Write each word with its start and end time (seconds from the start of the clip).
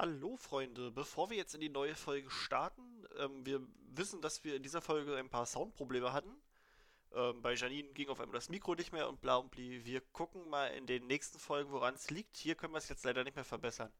Hallo 0.00 0.36
Freunde, 0.36 0.92
bevor 0.92 1.28
wir 1.28 1.36
jetzt 1.36 1.56
in 1.56 1.60
die 1.60 1.68
neue 1.68 1.96
Folge 1.96 2.30
starten, 2.30 3.04
ähm, 3.18 3.44
wir 3.44 3.60
wissen, 3.96 4.22
dass 4.22 4.44
wir 4.44 4.54
in 4.54 4.62
dieser 4.62 4.80
Folge 4.80 5.16
ein 5.16 5.28
paar 5.28 5.44
Soundprobleme 5.44 6.12
hatten. 6.12 6.30
Ähm, 7.12 7.42
bei 7.42 7.54
Janine 7.54 7.88
ging 7.94 8.08
auf 8.08 8.20
einmal 8.20 8.36
das 8.36 8.48
Mikro 8.48 8.76
nicht 8.76 8.92
mehr 8.92 9.08
und 9.08 9.20
bla 9.20 9.38
und 9.38 9.50
bli. 9.50 9.84
Wir 9.84 10.00
gucken 10.00 10.48
mal 10.48 10.68
in 10.68 10.86
den 10.86 11.08
nächsten 11.08 11.40
Folgen, 11.40 11.72
woran 11.72 11.96
es 11.96 12.10
liegt. 12.10 12.36
Hier 12.36 12.54
können 12.54 12.74
wir 12.74 12.78
es 12.78 12.88
jetzt 12.88 13.04
leider 13.04 13.24
nicht 13.24 13.34
mehr 13.34 13.44
verbessern. 13.44 13.92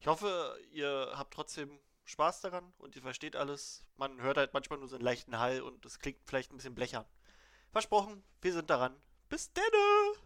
Ich 0.00 0.06
hoffe, 0.06 0.58
ihr 0.72 1.12
habt 1.14 1.34
trotzdem 1.34 1.78
Spaß 2.06 2.40
daran 2.40 2.72
und 2.78 2.96
ihr 2.96 3.02
versteht 3.02 3.36
alles. 3.36 3.84
Man 3.98 4.22
hört 4.22 4.38
halt 4.38 4.54
manchmal 4.54 4.78
nur 4.78 4.88
so 4.88 4.96
einen 4.96 5.04
leichten 5.04 5.38
Hall 5.38 5.60
und 5.60 5.84
es 5.84 5.98
klingt 5.98 6.20
vielleicht 6.24 6.52
ein 6.52 6.56
bisschen 6.56 6.74
blechern. 6.74 7.04
Versprochen, 7.70 8.24
wir 8.40 8.54
sind 8.54 8.70
daran. 8.70 8.96
Bis 9.28 9.52
denne! 9.52 10.23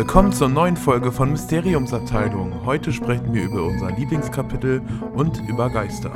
Willkommen 0.00 0.32
zur 0.32 0.48
neuen 0.48 0.78
Folge 0.78 1.12
von 1.12 1.32
Mysteriumsabteilung. 1.32 2.64
Heute 2.64 2.90
sprechen 2.90 3.34
wir 3.34 3.44
über 3.44 3.64
unser 3.64 3.90
Lieblingskapitel 3.92 4.80
und 5.12 5.46
über 5.46 5.68
Geister. 5.68 6.10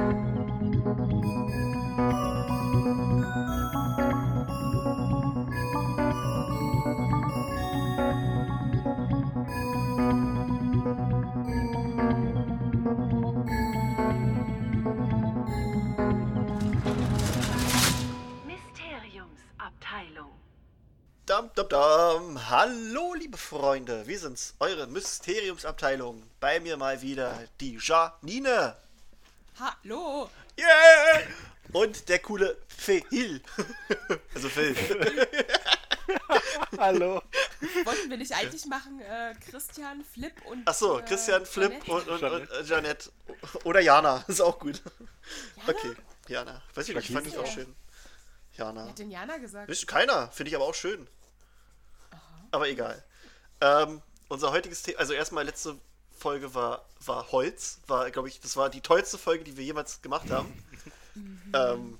Freunde. 23.54 24.04
Wir 24.08 24.18
sind's, 24.18 24.54
eure 24.58 24.88
Mysteriumsabteilung. 24.88 26.24
Bei 26.40 26.58
mir 26.58 26.76
mal 26.76 27.00
wieder 27.02 27.38
die 27.60 27.78
Janine. 27.80 28.76
Hallo! 29.60 30.28
Yeah! 30.58 31.22
Und 31.72 32.08
der 32.08 32.18
coole 32.18 32.58
Phil. 32.66 33.04
also 34.34 34.48
Phil. 34.48 34.74
Hallo. 36.78 37.22
Wollten 37.84 38.10
wir 38.10 38.16
nicht 38.16 38.34
eigentlich 38.34 38.66
machen 38.66 39.00
äh, 39.00 39.36
Christian, 39.48 40.04
Flip 40.04 40.34
und. 40.46 40.66
Achso, 40.66 40.98
äh, 40.98 41.02
Christian, 41.02 41.46
Flip 41.46 41.80
Jeanette? 41.84 41.92
und, 41.92 42.08
und, 42.08 42.22
und 42.24 42.50
äh, 42.50 42.64
Jeanette. 42.64 43.12
Oder 43.62 43.78
Jana, 43.78 44.24
ist 44.26 44.40
auch 44.40 44.58
gut. 44.58 44.82
Jana? 45.58 45.78
Okay, 45.78 45.94
Jana. 46.26 46.62
Weiß 46.74 46.88
ich 46.88 46.96
nicht, 46.96 47.12
fand 47.12 47.28
ich 47.28 47.38
auch 47.38 47.46
schön. 47.46 47.72
Jana. 48.56 48.82
Wer 48.82 48.88
hat 48.88 48.98
denn 48.98 49.12
Jana 49.12 49.36
gesagt? 49.36 49.86
Keiner, 49.86 50.28
finde 50.32 50.48
ich 50.48 50.56
aber 50.56 50.64
auch 50.64 50.74
schön. 50.74 51.06
Aber 52.50 52.68
egal. 52.68 53.04
Ähm, 53.60 54.02
unser 54.28 54.52
heutiges 54.52 54.82
Thema, 54.82 54.98
also 54.98 55.12
erstmal 55.12 55.44
letzte 55.44 55.76
Folge 56.18 56.54
war, 56.54 56.84
war 57.04 57.30
Holz, 57.32 57.80
war, 57.86 58.10
glaube 58.10 58.28
ich, 58.28 58.40
das 58.40 58.56
war 58.56 58.70
die 58.70 58.80
tollste 58.80 59.18
Folge, 59.18 59.44
die 59.44 59.56
wir 59.56 59.64
jemals 59.64 60.02
gemacht 60.02 60.30
haben. 60.30 60.52
ähm, 61.54 61.98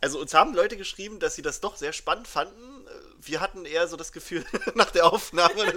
also 0.00 0.20
uns 0.20 0.34
haben 0.34 0.54
Leute 0.54 0.76
geschrieben, 0.76 1.18
dass 1.18 1.34
sie 1.34 1.42
das 1.42 1.60
doch 1.60 1.76
sehr 1.76 1.92
spannend 1.92 2.28
fanden. 2.28 2.86
Wir 3.22 3.40
hatten 3.40 3.64
eher 3.64 3.88
so 3.88 3.96
das 3.96 4.12
Gefühl 4.12 4.44
nach 4.74 4.90
der 4.90 5.06
Aufnahme, 5.06 5.72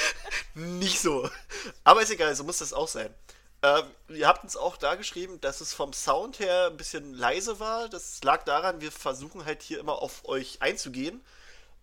nicht 0.54 1.00
so. 1.00 1.30
Aber 1.84 2.02
ist 2.02 2.10
egal, 2.10 2.34
so 2.34 2.44
muss 2.44 2.58
das 2.58 2.72
auch 2.72 2.88
sein. 2.88 3.14
Ähm, 3.62 3.84
ihr 4.08 4.28
habt 4.28 4.44
uns 4.44 4.56
auch 4.56 4.76
da 4.76 4.94
geschrieben, 4.94 5.40
dass 5.40 5.60
es 5.60 5.74
vom 5.74 5.92
Sound 5.92 6.38
her 6.38 6.68
ein 6.70 6.76
bisschen 6.76 7.14
leise 7.14 7.58
war. 7.60 7.88
Das 7.88 8.22
lag 8.22 8.44
daran, 8.44 8.80
wir 8.80 8.92
versuchen 8.92 9.44
halt 9.44 9.62
hier 9.62 9.80
immer 9.80 10.00
auf 10.02 10.26
euch 10.26 10.60
einzugehen. 10.60 11.24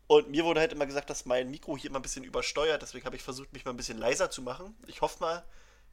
Und 0.08 0.30
mir 0.30 0.46
wurde 0.46 0.60
halt 0.60 0.72
immer 0.72 0.86
gesagt, 0.86 1.10
dass 1.10 1.26
mein 1.26 1.50
Mikro 1.50 1.78
hier 1.78 1.90
immer 1.90 2.00
ein 2.00 2.04
bisschen 2.04 2.24
übersteuert. 2.24 2.82
Deswegen 2.82 3.06
habe 3.06 3.16
ich 3.16 3.24
versucht, 3.24 3.54
mich 3.54 3.66
mal 3.66 3.72
ein 3.72 3.78
bisschen 3.78 3.98
leiser 3.98 4.30
zu 4.30 4.42
machen. 4.42 4.76
Ich 4.88 5.02
hoffe 5.02 5.20
mal, 5.20 5.44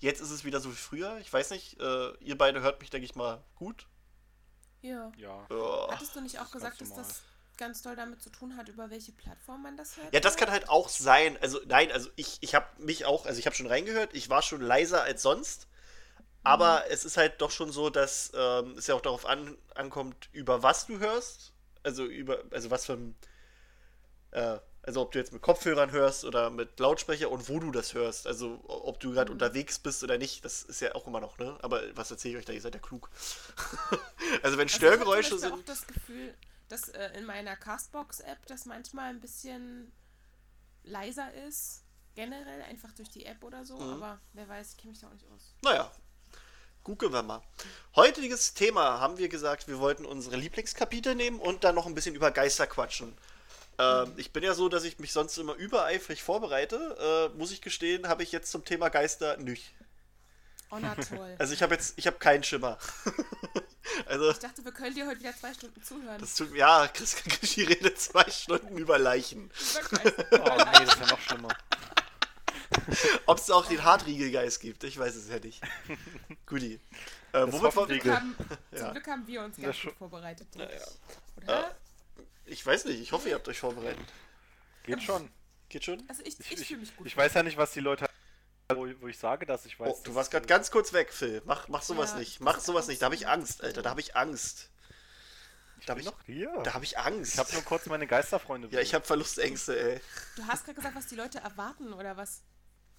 jetzt 0.00 0.20
ist 0.20 0.30
es 0.30 0.44
wieder 0.44 0.60
so 0.60 0.70
wie 0.70 0.76
früher. 0.76 1.18
Ich 1.18 1.32
weiß 1.32 1.50
nicht, 1.50 1.80
äh, 1.80 2.12
ihr 2.18 2.36
beide 2.36 2.60
hört 2.60 2.80
mich, 2.80 2.90
denke 2.90 3.06
ich 3.06 3.14
mal, 3.14 3.42
gut. 3.54 3.86
Ja. 4.82 5.12
Ja. 5.16 5.46
Ja. 5.48 5.88
Hattest 5.90 6.14
du 6.14 6.20
nicht 6.20 6.38
auch 6.40 6.50
gesagt, 6.50 6.80
dass 6.80 6.94
das 6.94 7.22
ganz 7.56 7.82
doll 7.82 7.96
damit 7.96 8.20
zu 8.20 8.30
tun 8.30 8.56
hat, 8.56 8.68
über 8.68 8.90
welche 8.90 9.12
Plattform 9.12 9.62
man 9.62 9.76
das 9.76 9.96
hört? 9.96 10.12
Ja, 10.12 10.20
das 10.20 10.36
kann 10.36 10.50
halt 10.50 10.68
auch 10.68 10.88
sein. 10.88 11.38
Also, 11.40 11.60
nein, 11.66 11.92
also 11.92 12.10
ich, 12.16 12.38
ich 12.40 12.54
habe 12.54 12.66
mich 12.78 13.04
auch, 13.04 13.24
also 13.24 13.38
ich 13.38 13.46
habe 13.46 13.56
schon 13.56 13.66
reingehört, 13.66 14.14
ich 14.14 14.28
war 14.28 14.42
schon 14.42 14.60
leiser 14.60 15.02
als 15.02 15.22
sonst. 15.22 15.68
Aber 16.44 16.90
es 16.90 17.04
ist 17.04 17.16
halt 17.16 17.40
doch 17.40 17.52
schon 17.52 17.70
so, 17.70 17.88
dass 17.88 18.32
ähm, 18.34 18.74
es 18.76 18.88
ja 18.88 18.96
auch 18.96 19.00
darauf 19.00 19.26
an, 19.26 19.56
ankommt, 19.76 20.28
über 20.32 20.62
was 20.62 20.86
du 20.86 20.98
hörst. 20.98 21.52
Also 21.84 22.04
über, 22.04 22.42
also 22.50 22.70
was 22.70 22.86
für 22.86 22.94
ein, 22.94 23.14
äh, 24.32 24.58
also 24.84 25.00
ob 25.02 25.12
du 25.12 25.18
jetzt 25.20 25.32
mit 25.32 25.42
Kopfhörern 25.42 25.92
hörst 25.92 26.24
oder 26.24 26.50
mit 26.50 26.80
Lautsprecher 26.80 27.30
und 27.30 27.48
wo 27.48 27.60
du 27.60 27.70
das 27.70 27.94
hörst. 27.94 28.26
Also 28.26 28.60
ob 28.66 28.98
du 28.98 29.12
gerade 29.12 29.30
unterwegs 29.30 29.78
bist 29.78 30.02
oder 30.02 30.18
nicht, 30.18 30.44
das 30.44 30.62
ist 30.64 30.80
ja 30.80 30.94
auch 30.96 31.06
immer 31.06 31.20
noch, 31.20 31.38
ne? 31.38 31.56
Aber 31.62 31.80
was 31.94 32.10
erzähle 32.10 32.34
ich 32.34 32.38
euch 32.40 32.44
da? 32.46 32.52
Ihr 32.52 32.60
seid 32.60 32.74
ja 32.74 32.80
klug. 32.80 33.08
also 34.42 34.58
wenn 34.58 34.66
Also 34.66 34.76
Störgeräusche 34.76 35.36
ich 35.36 35.42
habe 35.44 35.52
sind. 35.52 35.52
auch 35.52 35.64
das 35.64 35.86
Gefühl, 35.86 36.34
dass 36.68 36.88
äh, 36.88 37.10
in 37.16 37.26
meiner 37.26 37.54
Castbox-App 37.54 38.44
das 38.46 38.66
manchmal 38.66 39.10
ein 39.10 39.20
bisschen 39.20 39.92
leiser 40.82 41.32
ist. 41.46 41.84
Generell, 42.14 42.62
einfach 42.62 42.92
durch 42.92 43.08
die 43.08 43.24
App 43.24 43.42
oder 43.44 43.64
so. 43.64 43.78
Mhm. 43.78 44.02
Aber 44.02 44.20
wer 44.32 44.48
weiß, 44.48 44.72
ich 44.72 44.76
kenne 44.78 44.90
mich 44.90 45.00
da 45.00 45.06
auch 45.06 45.12
nicht 45.12 45.26
aus. 45.34 45.54
Naja, 45.62 45.90
gucken 46.82 47.12
wir 47.12 47.22
mal. 47.22 47.40
Heutiges 47.96 48.52
Thema 48.52 49.00
haben 49.00 49.16
wir 49.16 49.28
gesagt, 49.28 49.68
wir 49.68 49.78
wollten 49.78 50.04
unsere 50.04 50.36
Lieblingskapitel 50.36 51.14
nehmen 51.14 51.38
und 51.40 51.64
dann 51.64 51.74
noch 51.74 51.86
ein 51.86 51.94
bisschen 51.94 52.14
über 52.14 52.30
Geister 52.32 52.66
quatschen. 52.66 53.16
Ähm, 53.78 54.12
ich 54.16 54.32
bin 54.32 54.42
ja 54.42 54.54
so, 54.54 54.68
dass 54.68 54.84
ich 54.84 54.98
mich 54.98 55.12
sonst 55.12 55.36
immer 55.38 55.54
übereifrig 55.54 56.22
vorbereite. 56.22 57.30
Äh, 57.34 57.38
muss 57.38 57.50
ich 57.52 57.60
gestehen, 57.62 58.08
habe 58.08 58.22
ich 58.22 58.32
jetzt 58.32 58.50
zum 58.50 58.64
Thema 58.64 58.88
Geister 58.90 59.36
nicht. 59.38 59.72
Oh, 60.70 60.78
na 60.80 60.94
toll. 60.94 61.34
Also 61.38 61.52
ich 61.52 61.62
habe 61.62 61.74
jetzt, 61.74 61.94
ich 61.98 62.06
habe 62.06 62.18
keinen 62.18 62.42
Schimmer. 62.44 62.78
also 64.06 64.30
ich 64.30 64.38
dachte, 64.38 64.64
wir 64.64 64.72
können 64.72 64.94
dir 64.94 65.06
heute 65.06 65.20
wieder 65.20 65.36
zwei 65.36 65.52
Stunden 65.52 65.82
zuhören. 65.82 66.18
das 66.20 66.34
tut 66.34 66.54
ja, 66.54 66.88
Chris 66.88 67.14
Krischi 67.24 67.64
redet 67.64 68.00
zwei 68.00 68.24
Stunden 68.30 68.78
über 68.78 68.98
Leichen. 68.98 69.50
Oh 69.80 69.88
nee, 69.94 70.84
das 70.84 70.94
ist 70.94 71.00
ja 71.00 71.06
noch 71.08 71.20
schlimmer. 71.20 71.48
Ob 73.26 73.38
es 73.38 73.50
auch 73.50 73.66
den 73.66 73.84
Hartriegelgeist 73.84 74.60
gibt, 74.60 74.84
ich 74.84 74.98
weiß 74.98 75.14
es 75.14 75.28
ja 75.28 75.38
nicht. 75.40 75.60
Guti. 76.46 76.80
Äh, 77.32 77.46
womit 77.52 77.72
Zum 77.72 77.86
Glück, 77.86 78.06
haben, 78.06 78.36
Ja. 78.70 78.78
zum 78.78 78.90
Glück 78.92 79.06
haben 79.06 79.26
wir 79.26 79.42
uns 79.42 79.56
Ja, 79.58 79.64
ganz 79.64 79.76
schon- 79.76 79.90
gut 79.90 79.98
vorbereitet. 79.98 80.48
ja. 80.56 80.66
Oder? 81.36 81.74
Ich 82.52 82.64
weiß 82.64 82.84
nicht, 82.86 83.00
ich 83.00 83.12
hoffe, 83.12 83.28
ihr 83.28 83.34
habt 83.34 83.48
euch 83.48 83.58
vorbereitet. 83.58 84.06
Geht 84.84 85.02
schon. 85.02 85.30
Geht 85.68 85.84
schon? 85.84 86.02
Also 86.08 86.22
ich, 86.22 86.38
ich, 86.38 86.52
Ich, 86.52 86.60
ich, 86.60 86.66
fühle 86.68 86.80
mich 86.80 86.96
gut. 86.96 87.06
ich 87.06 87.16
weiß 87.16 87.34
ja 87.34 87.42
nicht, 87.42 87.56
was 87.56 87.72
die 87.72 87.80
Leute 87.80 88.06
wo, 88.74 88.86
wo 89.00 89.08
ich 89.08 89.18
sage, 89.18 89.44
dass 89.46 89.66
ich 89.66 89.78
weiß. 89.78 89.88
Oh, 89.92 90.00
du 90.04 90.14
warst 90.14 90.30
gerade 90.30 90.46
ganz 90.46 90.70
kurz 90.70 90.92
weg, 90.92 91.12
Phil. 91.12 91.42
Mach, 91.44 91.68
mach 91.68 91.82
sowas 91.82 92.12
Ja, 92.12 92.18
nicht. 92.18 92.40
Mach 92.40 92.58
sowas 92.58 92.86
nicht. 92.88 93.02
Da 93.02 93.06
habe 93.06 93.14
ich. 93.14 93.28
Angst, 93.28 93.62
Alter. 93.62 93.82
Da 93.82 93.90
habe 93.90 94.00
ich 94.00 94.16
Angst. 94.16 94.70
Da 95.84 95.88
habe 95.90 96.00
bin 96.00 96.08
ich, 96.08 96.14
noch 96.14 96.24
hier. 96.24 96.60
da 96.62 96.74
hab 96.74 96.82
ich 96.82 96.96
Angst. 96.98 97.34
Ich 97.34 97.38
habe 97.38 97.52
nur 97.52 97.62
kurz 97.64 97.86
meine 97.86 98.06
Geisterfreunde. 98.06 98.68
ja, 98.70 98.80
ich 98.80 98.94
habe 98.94 99.04
Verlustängste, 99.04 99.78
ey. 99.78 100.00
Du 100.36 100.46
hast 100.46 100.64
gerade 100.64 100.76
gesagt, 100.76 100.94
was 100.94 101.06
die 101.08 101.16
Leute 101.16 101.38
erwarten, 101.38 101.92
oder 101.92 102.16
was? 102.16 102.42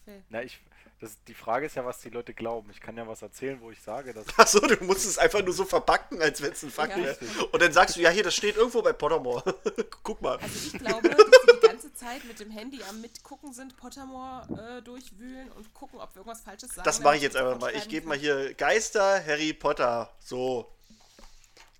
Phil? 0.03 0.21
Na, 0.29 0.43
ich. 0.43 0.59
Das, 1.03 1.17
die 1.27 1.33
Frage 1.33 1.65
ist 1.65 1.75
ja, 1.75 1.83
was 1.83 1.99
die 1.99 2.09
Leute 2.09 2.33
glauben. 2.33 2.69
Ich 2.71 2.79
kann 2.79 2.95
ja 2.95 3.05
was 3.05 3.21
erzählen, 3.21 3.59
wo 3.59 3.71
ich 3.71 3.81
sage, 3.81 4.13
dass. 4.13 4.25
Achso, 4.39 4.61
du 4.61 4.81
musst 4.85 5.05
es 5.05 5.17
einfach 5.17 5.43
nur 5.43 5.53
so 5.53 5.65
verpacken, 5.65 6.21
als 6.21 6.41
wenn 6.41 6.53
es 6.53 6.63
ein 6.63 6.69
Fakt 6.71 6.95
Ja. 6.95 7.03
wäre. 7.03 7.17
Und 7.51 7.61
dann 7.61 7.73
sagst 7.73 7.97
du, 7.97 7.99
ja, 7.99 8.09
hier, 8.09 8.23
das 8.23 8.33
steht 8.33 8.55
irgendwo 8.55 8.81
bei 8.81 8.93
Pottermore. 8.93 9.43
Guck 10.03 10.21
mal. 10.21 10.37
Also 10.37 10.67
ich 10.67 10.79
glaube, 10.79 11.09
dass 11.09 11.17
sie 11.17 11.59
die 11.61 11.67
ganze 11.67 11.93
Zeit 11.93 12.23
mit 12.23 12.39
dem 12.39 12.51
Handy 12.51 12.79
am 12.89 13.01
Mitgucken 13.01 13.51
sind, 13.51 13.75
Pottermore 13.75 14.77
äh, 14.77 14.81
durchwühlen 14.81 15.51
und 15.51 15.73
gucken, 15.73 15.99
ob 15.99 16.15
wir 16.15 16.21
irgendwas 16.21 16.39
Falsches 16.39 16.69
sagen. 16.69 16.85
Das 16.85 17.01
mache 17.01 17.17
ich 17.17 17.23
jetzt 17.23 17.35
einfach 17.35 17.59
mal. 17.59 17.75
Ich 17.75 17.89
gebe 17.89 18.07
mal 18.07 18.17
hier 18.17 18.53
Geister, 18.53 19.21
Harry 19.25 19.51
Potter. 19.51 20.09
So. 20.21 20.71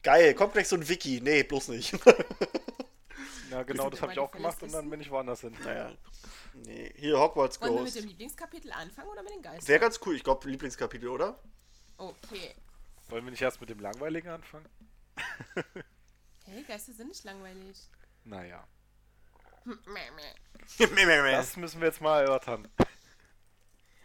Geil, 0.04 0.34
kommt 0.34 0.52
gleich 0.52 0.68
so 0.68 0.76
ein 0.76 0.90
Wiki. 0.90 1.22
Nee, 1.24 1.44
bloß 1.44 1.70
nicht. 1.70 1.94
Ja, 3.54 3.62
genau, 3.64 3.90
das 3.90 4.02
habe 4.02 4.14
ich 4.14 4.20
auch 4.20 4.32
gemacht 4.32 4.64
und 4.64 4.74
dann 4.74 4.90
bin 4.90 5.00
ich 5.00 5.12
woanders 5.12 5.42
hin. 5.42 5.56
naja. 5.64 5.92
Nee, 6.54 6.92
hier 6.98 7.20
Hogwarts 7.20 7.62
Wollen 7.62 7.76
wir 7.76 7.82
mit 7.84 7.94
Ghost. 7.94 8.04
dem 8.04 8.10
Lieblingskapitel 8.10 8.72
anfangen 8.72 9.10
oder 9.10 9.22
mit 9.22 9.32
den 9.32 9.44
Geistern? 9.44 9.68
Wäre 9.68 9.80
ganz 9.80 10.00
cool. 10.06 10.16
Ich 10.16 10.24
glaube, 10.24 10.50
Lieblingskapitel, 10.50 11.08
oder? 11.08 11.40
Okay. 11.98 12.56
Wollen 13.10 13.26
wir 13.26 13.32
nicht 13.32 13.42
erst 13.42 13.62
mit 13.62 13.70
dem 13.70 13.80
Langweiligen 13.80 14.30
anfangen? 14.30 14.68
Hey, 16.46 16.62
Geister 16.64 16.92
sind 16.92 17.08
nicht 17.08 17.24
langweilig. 17.24 17.90
Naja. 18.26 18.68
Meh, 19.64 19.76
meh. 19.86 21.32
Das 21.32 21.56
müssen 21.56 21.80
wir 21.80 21.88
jetzt 21.88 22.02
mal 22.02 22.22
erörtern. 22.22 22.68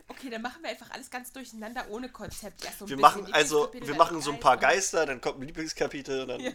Okay, 0.07 0.31
dann 0.31 0.43
machen 0.43 0.63
wir 0.63 0.71
einfach 0.71 0.91
alles 0.91 1.11
ganz 1.11 1.33
durcheinander 1.33 1.89
ohne 1.91 2.09
Konzept. 2.09 2.65
Erst 2.65 2.79
so 2.79 2.85
ein 2.85 2.89
Wir 2.89 2.97
machen 2.97 3.33
also, 3.33 3.73
wir 3.73 3.95
machen 3.97 4.23
so 4.23 4.31
ein 4.33 4.41
paar 4.41 4.57
Geist 4.57 4.93
Geister, 4.93 5.07
dann 5.07 5.21
kommt 5.21 5.41
ein 5.41 5.47
Lieblingskapitel 5.47 6.23
und 6.23 6.29
dann. 6.29 6.41
Ja. 6.41 6.53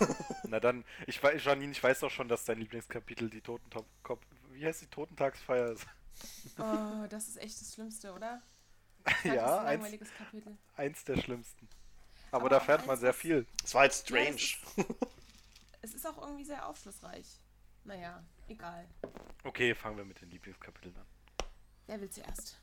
Na 0.44 0.60
dann, 0.60 0.84
ich 1.06 1.22
weiß, 1.22 1.42
Janine, 1.44 1.72
ich 1.72 1.82
weiß 1.82 2.00
doch 2.00 2.10
schon, 2.10 2.28
dass 2.28 2.44
dein 2.44 2.58
Lieblingskapitel 2.58 3.30
die 3.30 3.40
Totentop, 3.40 3.86
wie 4.52 4.66
heißt 4.66 4.82
die 4.82 4.86
Totentagsfeier 4.88 5.72
ist. 5.72 5.86
Oh, 6.58 7.06
das 7.08 7.28
ist 7.28 7.36
echt 7.38 7.60
das 7.60 7.74
Schlimmste, 7.74 8.12
oder? 8.12 8.42
Das 9.24 9.34
Ja, 9.34 9.60
ein 9.60 9.66
eins, 9.66 9.82
langweiliges 9.82 10.12
Kapitel. 10.14 10.56
eins 10.76 11.04
der 11.04 11.16
schlimmsten. 11.16 11.68
Aber, 12.30 12.46
Aber 12.46 12.48
da 12.48 12.60
fährt 12.60 12.86
man 12.86 12.96
eins, 12.96 13.00
sehr 13.00 13.14
viel. 13.14 13.46
Das 13.62 13.74
war 13.74 13.84
jetzt 13.84 14.08
Ja, 14.10 14.20
strange. 14.24 14.36
das 14.36 14.86
Es 15.82 15.94
ist 15.94 16.06
auch 16.06 16.18
irgendwie 16.18 16.44
sehr 16.44 16.66
aufschlussreich. 16.68 17.40
Naja, 17.84 18.22
egal. 18.48 18.88
Okay, 19.44 19.74
fangen 19.74 19.96
wir 19.96 20.04
mit 20.04 20.20
den 20.20 20.30
Lieblingskapiteln 20.30 20.96
an. 20.96 21.06
Wer 21.86 22.00
will 22.00 22.10
zuerst? 22.10 22.60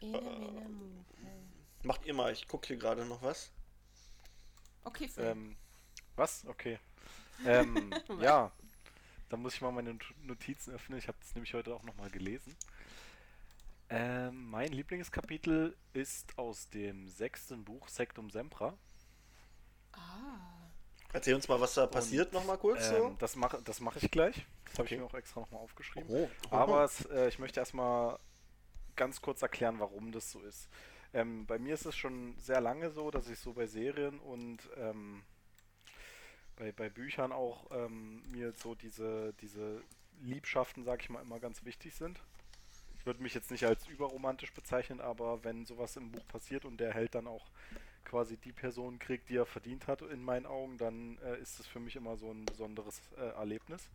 Ene, 0.00 0.30
mene, 0.38 0.68
mu. 0.68 1.04
Macht 1.82 2.04
ihr 2.06 2.14
mal, 2.14 2.32
ich 2.32 2.46
gucke 2.48 2.68
hier 2.68 2.76
gerade 2.78 3.04
noch 3.04 3.22
was. 3.22 3.50
Okay, 4.84 5.08
Phil. 5.08 5.24
Ähm, 5.24 5.56
was? 6.16 6.44
Okay. 6.46 6.78
Ähm, 7.46 7.92
ja, 8.20 8.50
da 9.28 9.36
muss 9.36 9.54
ich 9.54 9.60
mal 9.60 9.70
meine 9.72 9.94
Not- 9.94 10.14
Notizen 10.22 10.74
öffnen. 10.74 10.98
Ich 10.98 11.08
habe 11.08 11.18
das 11.20 11.34
nämlich 11.34 11.54
heute 11.54 11.74
auch 11.74 11.82
nochmal 11.82 12.10
gelesen. 12.10 12.56
Ähm, 13.88 14.48
mein 14.50 14.72
Lieblingskapitel 14.72 15.76
ist 15.92 16.38
aus 16.38 16.68
dem 16.70 17.08
sechsten 17.08 17.64
Buch 17.64 17.88
Sectum 17.88 18.30
Sempra. 18.30 18.74
ah. 19.92 20.56
Erzähl 21.12 21.34
uns 21.34 21.48
mal, 21.48 21.60
was 21.60 21.74
da 21.74 21.88
passiert, 21.88 22.32
noch 22.32 22.44
mal 22.44 22.56
kurz 22.56 22.88
Ähm, 22.92 23.16
das 23.18 23.34
mache 23.34 23.60
das 23.64 23.80
mach 23.80 23.96
ich 23.96 24.08
gleich. 24.12 24.46
Das 24.66 24.78
habe 24.78 24.86
ich 24.86 24.96
mir 24.96 25.04
auch 25.04 25.14
extra 25.14 25.40
nochmal 25.40 25.60
aufgeschrieben. 25.60 26.08
Oh. 26.08 26.30
Aber 26.50 26.84
es, 26.84 27.04
äh, 27.06 27.26
ich 27.26 27.40
möchte 27.40 27.58
erstmal 27.58 28.16
ganz 28.94 29.20
kurz 29.20 29.42
erklären, 29.42 29.80
warum 29.80 30.12
das 30.12 30.30
so 30.30 30.40
ist. 30.42 30.68
Ähm, 31.12 31.46
bei 31.46 31.58
mir 31.58 31.74
ist 31.74 31.86
es 31.86 31.96
schon 31.96 32.36
sehr 32.38 32.60
lange 32.60 32.90
so, 32.90 33.10
dass 33.10 33.28
ich 33.28 33.38
so 33.38 33.52
bei 33.52 33.66
Serien 33.66 34.20
und 34.20 34.58
ähm, 34.76 35.22
bei, 36.56 36.72
bei 36.72 36.88
Büchern 36.88 37.32
auch 37.32 37.70
ähm, 37.72 38.22
mir 38.30 38.52
so 38.52 38.74
diese, 38.74 39.32
diese 39.40 39.82
Liebschaften, 40.22 40.84
sag 40.84 41.02
ich 41.02 41.10
mal, 41.10 41.22
immer 41.22 41.40
ganz 41.40 41.64
wichtig 41.64 41.94
sind. 41.94 42.20
Ich 42.98 43.06
würde 43.06 43.22
mich 43.22 43.34
jetzt 43.34 43.50
nicht 43.50 43.64
als 43.64 43.88
überromantisch 43.88 44.52
bezeichnen, 44.52 45.00
aber 45.00 45.42
wenn 45.42 45.64
sowas 45.64 45.96
im 45.96 46.12
Buch 46.12 46.26
passiert 46.28 46.64
und 46.64 46.78
der 46.78 46.92
Held 46.92 47.14
dann 47.14 47.26
auch 47.26 47.50
quasi 48.04 48.36
die 48.36 48.52
Person 48.52 48.98
kriegt, 48.98 49.30
die 49.30 49.36
er 49.36 49.46
verdient 49.46 49.86
hat, 49.86 50.02
in 50.02 50.22
meinen 50.22 50.46
Augen, 50.46 50.76
dann 50.78 51.18
äh, 51.18 51.40
ist 51.40 51.60
es 51.60 51.66
für 51.66 51.80
mich 51.80 51.96
immer 51.96 52.16
so 52.16 52.30
ein 52.30 52.44
besonderes 52.44 53.00
äh, 53.16 53.30
Erlebnis. 53.36 53.88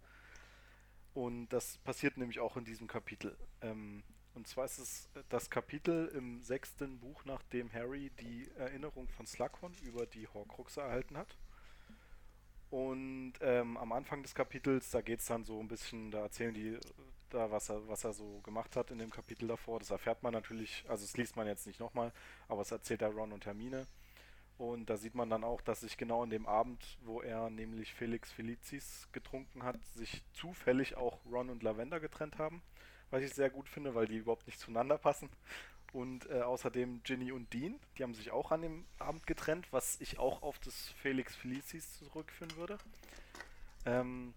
Und 1.13 1.47
das 1.49 1.77
passiert 1.79 2.17
nämlich 2.17 2.39
auch 2.39 2.57
in 2.57 2.65
diesem 2.65 2.87
Kapitel. 2.87 3.37
Ähm, 3.61 4.03
und 4.35 4.47
zwar 4.47 4.65
ist 4.65 4.79
es 4.79 5.09
das 5.29 5.49
Kapitel 5.49 6.07
im 6.09 6.41
sechsten 6.41 6.99
Buch, 6.99 7.23
nachdem 7.25 7.71
Harry 7.73 8.11
die 8.19 8.49
Erinnerung 8.57 9.07
von 9.09 9.25
Slughorn 9.25 9.73
über 9.83 10.05
die 10.05 10.27
Horcruxe 10.27 10.81
erhalten 10.81 11.17
hat. 11.17 11.37
Und 12.69 13.33
ähm, 13.41 13.77
am 13.77 13.91
Anfang 13.91 14.21
des 14.21 14.35
Kapitels, 14.35 14.91
da 14.91 15.01
geht 15.01 15.19
es 15.19 15.25
dann 15.25 15.45
so 15.45 15.59
ein 15.59 15.67
bisschen, 15.67 16.11
da 16.11 16.23
erzählen 16.23 16.53
die 16.53 16.73
äh, 16.73 16.79
da, 17.29 17.51
was 17.51 17.69
er, 17.69 17.87
was 17.87 18.03
er 18.03 18.13
so 18.13 18.39
gemacht 18.41 18.75
hat 18.75 18.91
in 18.91 18.97
dem 18.97 19.09
Kapitel 19.09 19.47
davor. 19.47 19.79
Das 19.79 19.91
erfährt 19.91 20.23
man 20.23 20.33
natürlich, 20.33 20.83
also 20.87 21.03
das 21.03 21.17
liest 21.17 21.35
man 21.35 21.47
jetzt 21.47 21.67
nicht 21.67 21.79
nochmal, 21.79 22.11
aber 22.47 22.61
es 22.61 22.71
erzählt 22.71 23.01
der 23.01 23.09
Ron 23.09 23.31
und 23.31 23.45
Hermine. 23.45 23.87
Und 24.57 24.89
da 24.89 24.95
sieht 24.95 25.15
man 25.15 25.29
dann 25.29 25.43
auch, 25.43 25.61
dass 25.61 25.81
sich 25.81 25.97
genau 25.97 26.23
an 26.23 26.29
dem 26.29 26.45
Abend, 26.45 26.97
wo 27.01 27.21
er 27.21 27.49
nämlich 27.49 27.93
Felix 27.93 28.31
Felicis 28.31 29.09
getrunken 29.11 29.63
hat, 29.63 29.83
sich 29.95 30.23
zufällig 30.33 30.95
auch 30.95 31.19
Ron 31.29 31.49
und 31.49 31.61
Lavender 31.61 31.99
getrennt 31.99 32.37
haben. 32.37 32.61
Was 33.11 33.23
ich 33.23 33.33
sehr 33.33 33.49
gut 33.49 33.69
finde, 33.69 33.95
weil 33.95 34.07
die 34.07 34.17
überhaupt 34.17 34.47
nicht 34.47 34.59
zueinander 34.59 34.97
passen. 34.97 35.29
Und 35.93 36.29
äh, 36.29 36.41
außerdem 36.41 37.03
Ginny 37.03 37.31
und 37.31 37.53
Dean, 37.53 37.79
die 37.97 38.03
haben 38.03 38.13
sich 38.13 38.31
auch 38.31 38.51
an 38.51 38.61
dem 38.61 38.85
Abend 38.99 39.25
getrennt, 39.25 39.67
was 39.71 39.99
ich 40.01 40.19
auch 40.19 40.41
auf 40.41 40.59
das 40.59 40.89
Felix 41.01 41.35
Felicis 41.35 41.99
zurückführen 41.99 42.55
würde. 42.57 42.77
Ähm, 43.85 44.33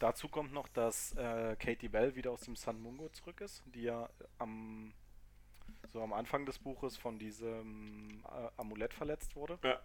dazu 0.00 0.28
kommt 0.28 0.52
noch, 0.52 0.66
dass 0.68 1.12
äh, 1.16 1.54
Katie 1.56 1.88
Bell 1.88 2.16
wieder 2.16 2.32
aus 2.32 2.40
dem 2.40 2.56
San 2.56 2.80
Mungo 2.80 3.08
zurück 3.10 3.40
ist, 3.40 3.62
die 3.66 3.82
ja 3.82 4.08
am 4.38 4.92
so 5.92 6.02
am 6.02 6.12
Anfang 6.12 6.44
des 6.44 6.58
Buches 6.58 6.96
von 6.96 7.18
diesem 7.20 8.24
äh, 8.24 8.48
Amulett 8.56 8.92
verletzt 8.92 9.36
wurde. 9.36 9.58
Ja. 9.62 9.80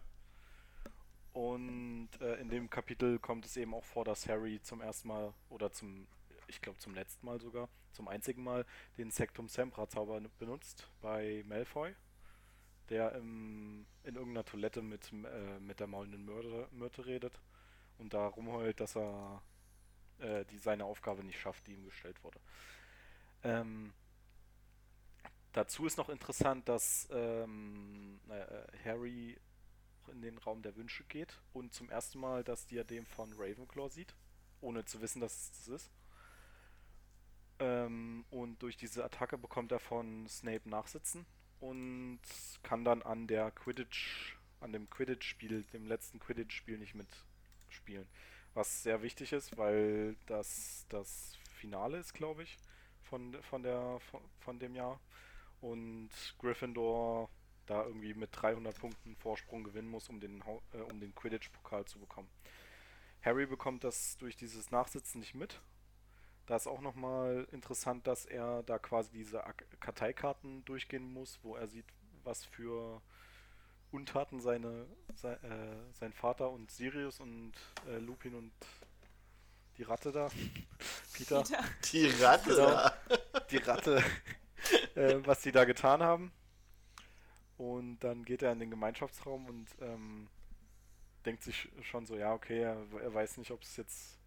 Und 1.34 2.10
äh, 2.20 2.36
in 2.38 2.50
dem 2.50 2.70
Kapitel 2.70 3.20
kommt 3.20 3.46
es 3.46 3.56
eben 3.58 3.76
auch 3.76 3.84
vor, 3.84 4.06
dass 4.06 4.28
Harry 4.28 4.60
zum 4.64 4.82
ersten 4.82 5.08
Mal 5.08 5.34
oder 5.50 5.72
zum, 5.72 6.08
ich 6.50 6.62
glaube 6.62 6.80
zum 6.80 6.94
letzten 6.94 7.26
Mal 7.26 7.40
sogar, 7.40 7.70
zum 7.92 8.08
einzigen 8.08 8.44
Mal 8.44 8.66
den 8.98 9.12
Sectum 9.12 9.48
Sempra 9.48 9.88
Zauber 9.88 10.20
benutzt 10.40 10.90
bei 11.02 11.44
Malfoy, 11.48 11.96
der 12.90 13.14
im, 13.16 13.86
in 14.04 14.16
irgendeiner 14.16 14.46
Toilette 14.46 14.82
mit, 14.82 15.12
äh, 15.12 15.60
mit 15.60 15.80
der 15.80 15.88
maulenden 15.88 16.26
Mörder, 16.26 16.68
Myrte 16.72 17.06
redet 17.06 17.40
und 17.98 18.14
da 18.14 18.28
rumheult, 18.28 18.80
dass 18.80 18.96
er 18.96 19.42
äh, 20.20 20.46
die 20.46 20.58
seine 20.58 20.86
Aufgabe 20.86 21.24
nicht 21.24 21.40
schafft, 21.40 21.68
die 21.68 21.74
ihm 21.74 21.86
gestellt 21.86 22.24
wurde. 22.24 22.40
Ähm, 23.44 23.94
dazu 25.54 25.86
ist 25.86 25.98
noch 25.98 26.10
interessant, 26.10 26.68
dass 26.68 27.08
ähm, 27.12 28.20
äh, 28.30 28.78
Harry 28.84 29.38
in 30.08 30.22
den 30.22 30.38
Raum 30.40 30.62
der 30.62 30.76
Wünsche 30.76 31.04
geht 31.04 31.40
und 31.54 31.74
zum 31.74 31.90
ersten 31.90 32.20
Mal 32.20 32.44
das 32.44 32.66
Diadem 32.66 33.06
von 33.06 33.32
Ravenclaw 33.34 33.90
sieht, 33.90 34.16
ohne 34.62 34.84
zu 34.86 35.02
wissen, 35.02 35.22
dass 35.22 35.34
es 35.34 35.52
das 35.52 35.68
ist. 35.68 35.92
Ähm, 37.60 38.26
und 38.32 38.62
durch 38.62 38.78
diese 38.78 39.04
Attacke 39.04 39.38
bekommt 39.38 39.72
er 39.72 39.80
von 39.80 40.28
Snape 40.28 40.68
Nachsitzen 40.70 41.26
und 41.60 42.20
kann 42.64 42.86
dann 42.86 43.02
an 43.02 43.28
der 43.28 43.52
Quidditch, 43.52 44.38
an 44.62 44.72
dem 44.72 44.90
Quidditch-Spiel, 44.90 45.64
dem 45.74 45.86
letzten 45.86 46.20
Quidditch-Spiel 46.20 46.78
nicht 46.78 46.96
mitspielen. 46.96 48.08
Was 48.54 48.84
sehr 48.84 49.02
wichtig 49.02 49.34
ist, 49.34 49.58
weil 49.58 50.16
das 50.26 50.86
das 50.90 51.38
Finale 51.54 51.98
ist, 51.98 52.14
glaube 52.14 52.44
ich, 52.44 52.58
von, 53.04 53.36
von, 53.44 53.64
der, 53.64 54.00
von, 54.00 54.22
von 54.40 54.60
dem 54.60 54.76
Jahr. 54.76 55.00
Und 55.62 56.10
Gryffindor 56.40 57.30
da 57.66 57.86
irgendwie 57.86 58.14
mit 58.14 58.30
300 58.32 58.80
Punkten 58.80 59.16
Vorsprung 59.18 59.64
gewinnen 59.64 59.90
muss, 59.90 60.10
um 60.10 60.20
den, 60.20 60.42
äh, 60.74 60.78
um 60.78 61.00
den 61.00 61.14
Quidditch-Pokal 61.14 61.86
zu 61.86 62.00
bekommen. 62.00 62.30
Harry 63.22 63.46
bekommt 63.46 63.84
das 63.84 64.18
durch 64.18 64.36
dieses 64.38 64.72
Nachsitzen 64.72 65.20
nicht 65.20 65.36
mit. 65.36 65.62
Da 66.50 66.56
ist 66.56 66.66
auch 66.66 66.82
nochmal 66.82 67.48
interessant, 67.52 68.08
dass 68.08 68.26
er 68.26 68.64
da 68.64 68.80
quasi 68.80 69.12
diese 69.12 69.44
Karteikarten 69.80 70.66
durchgehen 70.66 71.14
muss, 71.14 71.38
wo 71.44 71.56
er 71.56 71.68
sieht, 71.68 71.86
was 72.24 72.44
für 72.44 73.04
Untaten 73.92 74.40
seine, 74.40 74.88
sei, 75.14 75.34
äh, 75.34 75.94
sein 75.94 76.12
Vater 76.12 76.50
und 76.50 76.72
Sirius 76.72 77.20
und 77.20 77.54
äh, 77.88 78.00
Lupin 78.00 78.34
und 78.34 78.52
die 79.78 79.84
Ratte 79.84 80.12
da, 80.12 80.30
Peter, 81.14 81.44
Peter. 81.44 81.64
Die 81.92 82.08
Ratte. 82.08 82.50
Genau. 82.50 82.68
da. 82.68 82.94
die 83.52 83.58
Ratte, 83.58 84.04
äh, 84.96 85.18
was 85.24 85.42
die 85.42 85.52
da 85.52 85.66
getan 85.66 86.02
haben. 86.02 86.32
Und 87.60 88.00
dann 88.00 88.26
geht 88.26 88.42
er 88.42 88.54
in 88.54 88.60
den 88.60 88.72
Gemeinschaftsraum 88.72 89.46
und 89.46 89.68
ähm, 89.82 90.28
denkt 91.26 91.44
sich 91.44 91.70
schon 91.84 92.08
so, 92.08 92.18
ja, 92.18 92.34
okay, 92.34 92.62
er, 92.62 92.88
er 93.04 93.14
weiß 93.14 93.38
nicht, 93.38 93.52
ob 93.52 93.62
es 93.62 93.78
jetzt, 93.78 94.19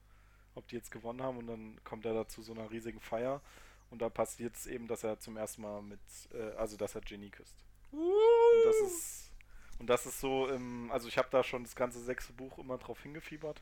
ob 0.55 0.69
die 0.69 0.77
jetzt 0.77 0.91
gewonnen 0.91 1.23
haben 1.23 1.39
und 1.39 1.47
dann 1.47 1.83
kommt 1.85 2.05
er 2.05 2.15
da 2.15 2.29
zu 2.29 2.43
so 2.43 2.53
einer 2.53 2.71
riesigen 2.71 3.01
Feier 3.01 3.41
und 3.91 4.01
da 4.01 4.09
passiert 4.09 4.57
es 4.57 4.67
eben, 4.67 4.89
dass 4.89 5.05
er 5.05 5.19
zum 5.19 5.37
ersten 5.37 5.63
Mal 5.63 5.83
mit, 5.83 6.01
äh, 6.33 6.57
also 6.57 6.77
dass 6.77 6.95
er 6.95 7.01
Ginny 7.01 7.31
küsst. 7.31 7.57
Und 7.91 8.65
das 8.65 8.77
ist 8.81 9.23
und 9.79 9.89
das 9.89 10.07
ist 10.07 10.21
so, 10.21 10.49
ähm, 10.49 10.91
also 10.93 11.09
ich 11.09 11.19
habe 11.19 11.29
da 11.33 11.43
schon 11.43 11.65
das 11.65 11.75
ganze 11.75 12.01
sechste 12.01 12.33
Buch 12.33 12.59
immer 12.59 12.79
drauf 12.79 13.03
hingefiebert 13.03 13.61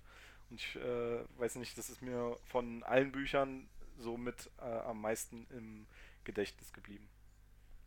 und 0.50 0.60
ich 0.60 0.76
äh, 0.76 1.24
weiß 1.38 1.54
nicht, 1.54 1.78
das 1.78 1.88
ist 1.88 2.02
mir 2.02 2.36
von 2.44 2.82
allen 2.82 3.10
Büchern 3.10 3.68
so 3.96 4.16
mit 4.16 4.50
äh, 4.58 4.64
am 4.64 5.00
meisten 5.00 5.46
im 5.50 5.86
Gedächtnis 6.24 6.72
geblieben. 6.72 7.08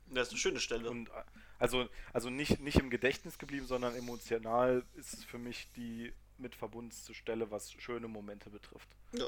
Das 0.07 0.27
ist 0.27 0.33
eine 0.33 0.39
schöne 0.39 0.59
Stelle. 0.59 0.89
Und 0.89 1.09
äh, 1.09 1.23
also, 1.59 1.87
also 2.11 2.29
nicht, 2.29 2.59
nicht 2.59 2.79
im 2.79 2.89
Gedächtnis 2.89 3.37
geblieben, 3.37 3.67
sondern 3.67 3.95
emotional 3.95 4.83
ist 4.95 5.13
es 5.13 5.23
für 5.23 5.37
mich 5.37 5.71
die 5.73 6.11
mit 6.43 6.55
verbundenste 6.55 7.15
Stelle, 7.15 7.49
was 7.49 7.71
schöne 7.71 8.07
Momente 8.07 8.51
betrifft. 8.51 8.89
ja. 9.13 9.25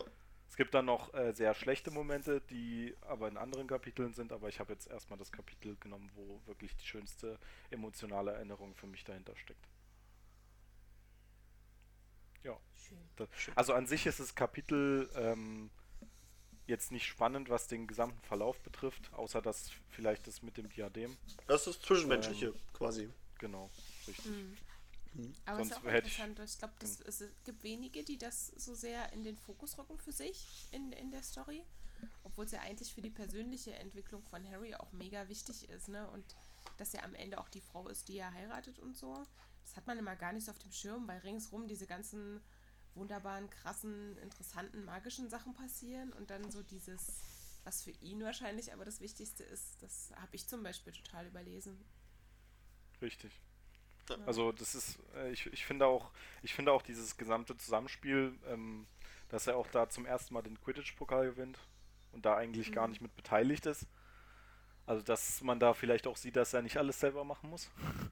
Es 0.48 0.58
gibt 0.58 0.74
dann 0.76 0.86
noch 0.86 1.14
äh, 1.14 1.34
sehr 1.34 1.54
schlechte 1.54 1.92
Momente, 1.92 2.40
die 2.50 2.96
aber 3.02 3.28
in 3.28 3.36
anderen 3.36 3.68
Kapiteln 3.68 4.14
sind, 4.14 4.32
aber 4.32 4.48
ich 4.48 4.60
habe 4.60 4.72
jetzt 4.72 4.88
erstmal 4.88 5.18
das 5.20 5.32
Kapitel 5.32 5.76
genommen, 5.82 6.10
wo 6.14 6.40
wirklich 6.46 6.74
die 6.78 6.86
schönste 6.86 7.40
emotionale 7.72 8.32
Erinnerung 8.32 8.74
für 8.76 8.88
mich 8.88 9.04
dahinter 9.04 9.36
steckt. 9.36 9.68
Ja. 12.44 12.58
Schön. 12.88 12.98
Das, 13.16 13.28
also 13.56 13.74
an 13.74 13.88
sich 13.88 14.06
ist 14.06 14.20
das 14.20 14.36
Kapitel 14.36 15.10
ähm, 15.16 15.72
jetzt 16.68 16.92
nicht 16.92 17.06
spannend, 17.06 17.50
was 17.50 17.68
den 17.68 17.88
gesamten 17.88 18.22
Verlauf 18.22 18.60
betrifft, 18.62 19.12
außer 19.14 19.42
dass 19.42 19.72
vielleicht 19.90 20.28
das 20.28 20.42
mit 20.42 20.58
dem 20.58 20.70
Diadem. 20.70 21.18
Das 21.48 21.68
ist 21.68 21.80
das 21.80 21.86
Zwischenmenschliche 21.86 22.48
Ähm, 22.48 22.56
quasi. 22.74 23.10
Genau, 23.40 23.70
richtig. 24.08 24.26
Mhm. 24.26 24.58
Mhm. 25.16 25.34
Aber 25.46 25.60
es 25.62 25.68
ist 25.70 25.78
auch 25.78 25.84
hätte 25.86 26.08
ich- 26.08 26.20
interessant. 26.20 26.50
Ich 26.52 26.58
glaube, 26.60 26.74
das- 26.80 27.00
es 27.02 27.24
gibt 27.44 27.64
wenige, 27.64 28.04
die 28.04 28.18
das 28.18 28.48
so 28.56 28.76
sehr 28.76 29.12
in 29.14 29.24
den 29.24 29.38
Fokus 29.38 29.78
rücken 29.78 29.98
für 29.98 30.12
sich 30.12 30.68
in, 30.72 30.92
in 30.94 31.12
der 31.12 31.24
Story. 31.24 31.64
Obwohl 32.24 32.46
es 32.46 32.52
ja 32.52 32.60
eigentlich 32.62 32.94
für 32.94 33.02
die 33.02 33.10
persönliche 33.10 33.74
Entwicklung 33.76 34.22
von 34.24 34.46
Harry 34.50 34.76
auch 34.76 34.92
mega 34.92 35.28
wichtig 35.30 35.70
ist, 35.70 35.88
ne? 35.88 36.10
Und 36.12 36.26
dass 36.78 36.94
er 36.94 37.04
am 37.06 37.16
Ende 37.16 37.40
auch 37.40 37.48
die 37.50 37.62
Frau 37.62 37.88
ist, 37.88 38.10
die 38.10 38.18
er 38.18 38.32
heiratet 38.34 38.80
und 38.80 38.98
so. 38.98 39.26
Das 39.64 39.76
hat 39.78 39.88
man 39.88 39.98
immer 39.98 40.16
gar 40.16 40.34
nicht 40.34 40.46
so 40.46 40.52
auf 40.52 40.60
dem 40.60 40.72
Schirm, 40.72 41.08
weil 41.08 41.20
ringsrum 41.20 41.68
diese 41.68 41.88
ganzen 41.88 42.42
wunderbaren, 42.96 43.50
krassen, 43.50 44.18
interessanten, 44.18 44.84
magischen 44.86 45.30
Sachen 45.30 45.54
passieren 45.54 46.12
und 46.14 46.30
dann 46.30 46.52
so 46.52 46.62
dieses 46.64 47.22
Was 47.64 47.82
für 47.84 47.92
ihn 47.92 48.22
wahrscheinlich 48.22 48.74
aber 48.74 48.86
das 48.86 49.00
Wichtigste 49.02 49.44
ist, 49.44 49.82
das 49.82 50.12
habe 50.18 50.36
ich 50.36 50.48
zum 50.48 50.62
Beispiel 50.62 50.94
total 50.94 51.26
überlesen. 51.28 51.84
Richtig. 53.02 53.42
Also 54.26 54.52
das 54.52 54.76
ist, 54.76 55.00
äh, 55.16 55.32
ich, 55.32 55.48
ich 55.48 55.66
finde 55.66 55.88
auch, 55.88 56.12
ich 56.42 56.54
finde 56.54 56.72
auch 56.72 56.82
dieses 56.82 57.18
gesamte 57.18 57.58
Zusammenspiel, 57.58 58.38
ähm, 58.48 58.88
dass 59.30 59.48
er 59.48 59.58
auch 59.58 59.68
da 59.68 59.90
zum 59.90 60.06
ersten 60.06 60.34
Mal 60.34 60.44
den 60.44 60.60
Quidditch-Pokal 60.62 61.32
gewinnt 61.32 61.58
und 62.12 62.26
da 62.26 62.36
eigentlich 62.36 62.70
mhm. 62.70 62.76
gar 62.76 62.88
nicht 62.88 63.02
mit 63.02 63.16
beteiligt 63.16 63.66
ist. 63.66 63.88
Also 64.86 65.04
dass 65.04 65.42
man 65.42 65.60
da 65.60 65.74
vielleicht 65.74 66.06
auch 66.08 66.18
sieht, 66.18 66.36
dass 66.36 66.54
er 66.54 66.62
nicht 66.62 66.78
alles 66.78 67.00
selber 67.00 67.24
machen 67.24 67.50
muss, 67.50 67.72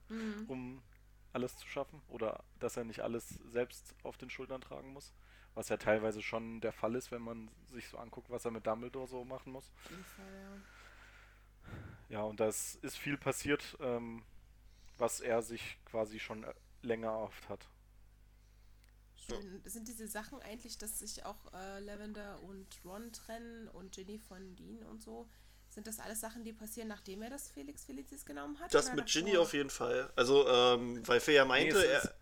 mhm. 0.09 0.45
um 0.47 0.83
alles 1.31 1.57
zu 1.57 1.67
schaffen. 1.67 2.01
Oder 2.07 2.43
dass 2.59 2.77
er 2.77 2.83
nicht 2.83 3.01
alles 3.01 3.29
selbst 3.51 3.95
auf 4.03 4.17
den 4.17 4.29
Schultern 4.29 4.61
tragen 4.61 4.93
muss. 4.93 5.13
Was 5.55 5.69
ja 5.69 5.77
teilweise 5.77 6.23
schon 6.23 6.61
der 6.61 6.73
Fall 6.73 6.95
ist, 6.95 7.11
wenn 7.11 7.21
man 7.21 7.51
sich 7.67 7.87
so 7.87 7.97
anguckt, 7.97 8.31
was 8.31 8.43
er 8.45 8.51
mit 8.51 8.65
Dumbledore 8.65 9.07
so 9.07 9.23
machen 9.23 9.53
muss. 9.53 9.71
Auf 9.83 9.91
jeden 9.91 10.03
Fall, 10.03 10.33
ja. 10.33 10.61
Ja, 12.09 12.21
und 12.23 12.39
das 12.39 12.75
ist 12.75 12.97
viel 12.97 13.17
passiert, 13.17 13.77
ähm, 13.79 14.23
was 14.97 15.19
er 15.19 15.41
sich 15.41 15.79
quasi 15.85 16.19
schon 16.19 16.43
äh, 16.43 16.53
länger 16.81 17.09
erhofft 17.09 17.49
hat. 17.49 17.67
Schön. 19.15 19.61
Sind 19.65 19.87
diese 19.87 20.07
Sachen 20.07 20.41
eigentlich, 20.41 20.77
dass 20.77 20.99
sich 20.99 21.25
auch 21.25 21.53
äh, 21.53 21.79
Lavender 21.79 22.41
und 22.43 22.67
Ron 22.83 23.11
trennen 23.13 23.69
und 23.69 23.93
Ginny 23.93 24.19
von 24.19 24.55
Dean 24.55 24.83
und 24.83 25.01
so? 25.01 25.29
Sind 25.69 25.87
das 25.87 25.99
alles 25.99 26.19
Sachen, 26.19 26.43
die 26.43 26.53
passieren, 26.53 26.87
nachdem 26.87 27.21
er 27.21 27.29
das 27.29 27.49
Felix 27.49 27.85
Felicis 27.85 28.25
genommen 28.25 28.59
hat? 28.59 28.73
Das 28.73 28.93
mit 28.93 29.07
Ginny 29.07 29.37
auf 29.37 29.53
jeden 29.53 29.69
Fall. 29.69 30.11
Also, 30.15 30.47
ähm, 30.47 31.07
weil 31.07 31.19
Fea 31.19 31.45
meinte, 31.45 31.75
nee, 31.75 31.85
es, 31.85 32.03
ist, 32.03 32.13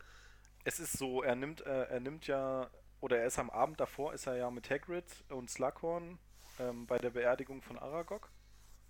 es 0.63 0.79
ist 0.79 0.97
so, 0.97 1.21
er 1.23 1.35
nimmt, 1.35 1.61
äh, 1.61 1.83
er 1.85 1.99
nimmt 1.99 2.27
ja, 2.27 2.69
oder 3.01 3.17
er 3.17 3.25
ist 3.25 3.39
am 3.39 3.49
Abend 3.49 3.79
davor, 3.79 4.13
ist 4.13 4.27
er 4.27 4.37
ja 4.37 4.49
mit 4.51 4.69
Hagrid 4.69 5.05
und 5.29 5.49
Slughorn 5.49 6.19
ähm, 6.59 6.85
bei 6.85 6.97
der 6.97 7.09
Beerdigung 7.09 7.61
von 7.61 7.77
Aragog. 7.77 8.29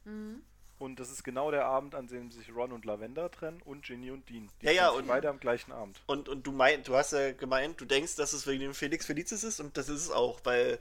Mhm. 0.04 0.44
Und 0.82 1.00
das 1.00 1.12
ist 1.12 1.24
genau 1.24 1.52
der 1.52 1.66
Abend, 1.66 1.94
an 1.94 2.08
dem 2.08 2.32
sich 2.32 2.52
Ron 2.56 2.72
und 2.72 2.86
Lavender 2.86 3.30
trennen 3.30 3.62
und 3.66 3.86
Ginny 3.86 4.10
und 4.10 4.28
Dean. 4.28 4.50
Die 4.62 4.66
ja, 4.66 4.72
ja, 4.72 4.90
und 4.90 5.08
beide 5.08 5.30
am 5.30 5.40
gleichen 5.40 5.72
Abend. 5.72 6.02
Und, 6.08 6.28
und 6.28 6.48
du 6.48 6.52
meinst, 6.52 6.88
du 6.88 6.96
hast 6.96 7.14
ja 7.14 7.34
gemeint, 7.34 7.80
du 7.80 7.86
denkst, 7.86 8.16
dass 8.16 8.34
es 8.34 8.48
wegen 8.48 8.62
dem 8.62 8.74
Felix 8.74 9.06
Felicis 9.06 9.44
ist 9.44 9.60
und 9.60 9.78
das 9.78 9.90
ist 9.90 10.02
es 10.02 10.10
auch, 10.10 10.40
weil 10.44 10.80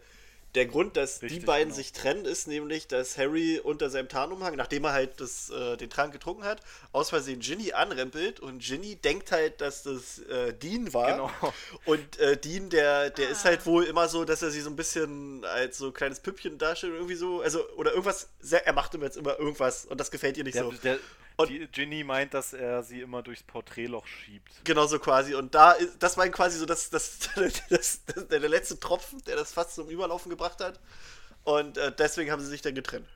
der 0.55 0.67
Grund, 0.67 0.97
dass 0.97 1.23
Richtig, 1.23 1.41
die 1.41 1.47
beiden 1.47 1.69
genau. 1.69 1.77
sich 1.77 1.93
trennen, 1.93 2.25
ist 2.25 2.49
nämlich, 2.49 2.89
dass 2.89 3.17
Harry 3.17 3.61
unter 3.63 3.89
seinem 3.89 4.09
Tarnumhang, 4.09 4.57
nachdem 4.57 4.85
er 4.85 4.93
halt 4.93 5.21
das, 5.21 5.51
äh, 5.51 5.77
den 5.77 5.91
Trank 5.91 6.13
getrunken 6.13 6.45
hat, 6.45 6.61
aus 6.93 7.11
Versehen 7.11 7.41
Ginny 7.41 7.73
anrempelt 7.73 8.41
und 8.41 8.61
Ginny 8.61 8.97
denkt 8.97 9.31
halt, 9.31 9.61
dass 9.61 9.85
das 9.85 10.19
äh, 10.21 10.53
Dean 10.53 10.93
war. 10.93 11.13
Genau. 11.13 11.53
Und 11.85 12.19
äh, 12.19 12.37
Dean, 12.37 12.69
der, 12.71 13.11
der 13.11 13.29
ah. 13.29 13.31
ist 13.31 13.45
halt 13.45 13.65
wohl 13.67 13.85
immer 13.85 14.09
so, 14.09 14.25
dass 14.25 14.43
er 14.43 14.51
sie 14.51 14.61
so 14.61 14.71
ein 14.71 14.77
bisschen 14.77 15.45
als 15.45 15.79
so 15.79 15.93
kleines 15.93 16.21
Püppchen 16.21 16.59
darstellt, 16.59 16.95
irgendwie 16.95 17.15
so, 17.15 17.41
also, 17.41 17.69
oder 17.77 17.91
irgendwas, 17.91 18.29
sehr, 18.41 18.67
er 18.67 18.73
macht 18.73 18.95
ihm 18.95 19.03
jetzt 19.03 19.17
immer 19.17 19.39
irgendwas 19.39 19.85
und 19.85 19.99
das 20.01 20.11
gefällt 20.11 20.37
ihr 20.37 20.45
nicht 20.45 20.57
der, 20.57 20.65
so. 20.65 20.73
Der, 20.73 20.99
und 21.43 21.51
die 21.51 21.67
Ginny 21.69 22.05
meint, 22.05 22.35
dass 22.35 22.53
er 22.53 22.83
sie 22.83 23.01
immer 23.01 23.23
durchs 23.23 23.43
Porträtloch 23.43 24.07
schiebt. 24.07 24.65
Genau 24.65 24.87
so 24.87 24.99
quasi. 24.99 25.35
Und 25.35 25.55
da 25.55 25.73
ist, 25.73 26.03
das 26.03 26.17
war 26.17 26.29
quasi 26.29 26.59
so 26.59 26.67
das, 26.67 26.91
das, 26.91 27.19
das, 27.69 28.05
das, 28.05 28.29
der 28.29 28.41
letzte 28.41 28.79
Tropfen, 28.79 29.23
der 29.25 29.37
das 29.37 29.53
fast 29.53 29.75
zum 29.75 29.89
Überlaufen 29.89 30.31
gebracht 30.31 30.61
hat. 30.61 30.81
Und 31.45 31.79
äh, 31.79 31.93
deswegen 31.97 32.31
haben 32.31 32.41
sie 32.41 32.49
sich 32.49 32.63
dann 32.63 32.75
getrennt. 32.75 33.09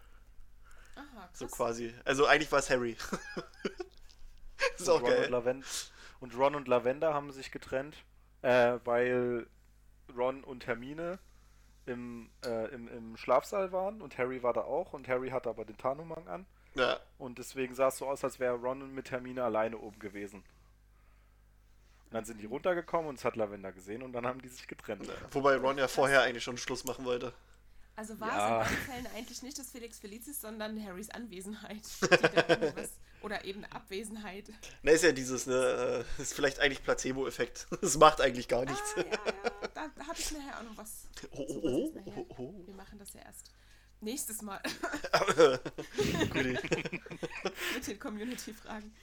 Aha, 0.96 1.04
krass. 1.04 1.38
So 1.38 1.46
quasi. 1.46 1.94
Also 2.04 2.26
eigentlich 2.26 2.50
war 2.52 2.58
es 2.58 2.70
Harry. 2.70 2.96
das 2.96 4.80
ist 4.80 4.88
und 4.88 4.94
auch 4.94 5.02
Ron 5.02 5.10
geil. 5.10 5.24
Und, 5.24 5.30
Lavend 5.30 5.92
und 6.20 6.38
Ron 6.38 6.54
und 6.54 6.68
Lavender 6.68 7.12
haben 7.12 7.32
sich 7.32 7.50
getrennt, 7.50 7.96
äh, 8.42 8.78
weil 8.84 9.46
Ron 10.16 10.42
und 10.42 10.66
Hermine 10.66 11.18
im, 11.86 12.30
äh, 12.44 12.72
im, 12.74 12.88
im 12.88 13.16
Schlafsaal 13.16 13.72
waren 13.72 14.00
und 14.00 14.16
Harry 14.16 14.42
war 14.42 14.52
da 14.52 14.62
auch 14.62 14.92
und 14.92 15.06
Harry 15.08 15.30
hatte 15.30 15.50
aber 15.50 15.64
den 15.64 15.76
Tarnumhang 15.76 16.28
an. 16.28 16.46
Ja. 16.74 17.00
Und 17.18 17.38
deswegen 17.38 17.74
sah 17.74 17.88
es 17.88 17.98
so 17.98 18.06
aus, 18.06 18.24
als 18.24 18.40
wäre 18.40 18.54
Ron 18.54 18.94
mit 18.94 19.10
Hermine 19.10 19.44
alleine 19.44 19.78
oben 19.78 19.98
gewesen. 19.98 20.42
Und 22.06 22.14
dann 22.14 22.24
sind 22.24 22.40
die 22.40 22.46
runtergekommen 22.46 23.08
und 23.08 23.18
es 23.18 23.24
hat 23.24 23.36
Lavender 23.36 23.72
gesehen 23.72 24.02
und 24.02 24.12
dann 24.12 24.26
haben 24.26 24.40
die 24.40 24.48
sich 24.48 24.66
getrennt. 24.66 25.06
Ja. 25.06 25.14
Wobei 25.30 25.56
Ron 25.56 25.78
ja 25.78 25.88
vorher 25.88 26.22
eigentlich 26.22 26.44
schon 26.44 26.58
Schluss 26.58 26.84
machen 26.84 27.04
wollte. 27.04 27.32
Also 27.96 28.18
war 28.18 28.28
ja. 28.28 28.62
es 28.62 28.70
in 28.70 28.76
beiden 28.76 28.86
Fällen 28.86 29.16
eigentlich 29.16 29.42
nicht 29.42 29.58
das 29.58 29.70
Felix 29.70 29.98
Felicis, 30.00 30.40
sondern 30.40 30.84
Harrys 30.84 31.10
Anwesenheit. 31.10 31.82
oder 33.22 33.44
eben 33.44 33.64
Abwesenheit. 33.66 34.50
Na, 34.82 34.92
ist 34.92 35.04
ja 35.04 35.12
dieses, 35.12 35.46
ne, 35.46 36.04
äh, 36.18 36.22
ist 36.22 36.34
vielleicht 36.34 36.60
eigentlich 36.60 36.82
Placebo-Effekt. 36.82 37.66
Das 37.80 37.96
macht 37.96 38.20
eigentlich 38.20 38.48
gar 38.48 38.64
nichts. 38.64 38.94
Ah, 38.96 39.00
ja, 39.00 39.04
ja, 39.04 39.68
da, 39.74 39.88
da 39.96 40.06
habe 40.06 40.18
ich 40.18 40.30
nachher 40.32 40.58
auch 40.58 40.62
noch 40.64 40.76
was. 40.76 41.06
Oh, 41.30 41.46
oh, 41.48 41.92
oh, 41.94 42.10
oh, 42.16 42.26
oh. 42.38 42.66
Wir 42.66 42.74
machen 42.74 42.98
das 42.98 43.12
ja 43.12 43.20
erst 43.20 43.50
Nächstes 44.04 44.42
Mal. 44.42 44.60
Mit 47.74 47.86
den 47.86 47.98
Community-Fragen. 47.98 48.94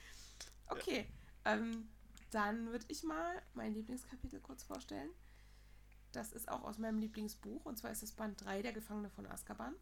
Okay, 0.68 1.06
ähm, 1.44 1.88
dann 2.30 2.70
würde 2.70 2.84
ich 2.88 3.02
mal 3.02 3.42
mein 3.54 3.74
Lieblingskapitel 3.74 4.40
kurz 4.40 4.62
vorstellen. 4.62 5.10
Das 6.12 6.30
ist 6.32 6.48
auch 6.48 6.62
aus 6.62 6.78
meinem 6.78 6.98
Lieblingsbuch 6.98 7.64
und 7.64 7.76
zwar 7.78 7.90
ist 7.90 8.04
es 8.04 8.12
Band 8.12 8.44
3, 8.44 8.62
Der 8.62 8.72
Gefangene 8.72 9.10
von 9.10 9.26
Azkaban. 9.26 9.74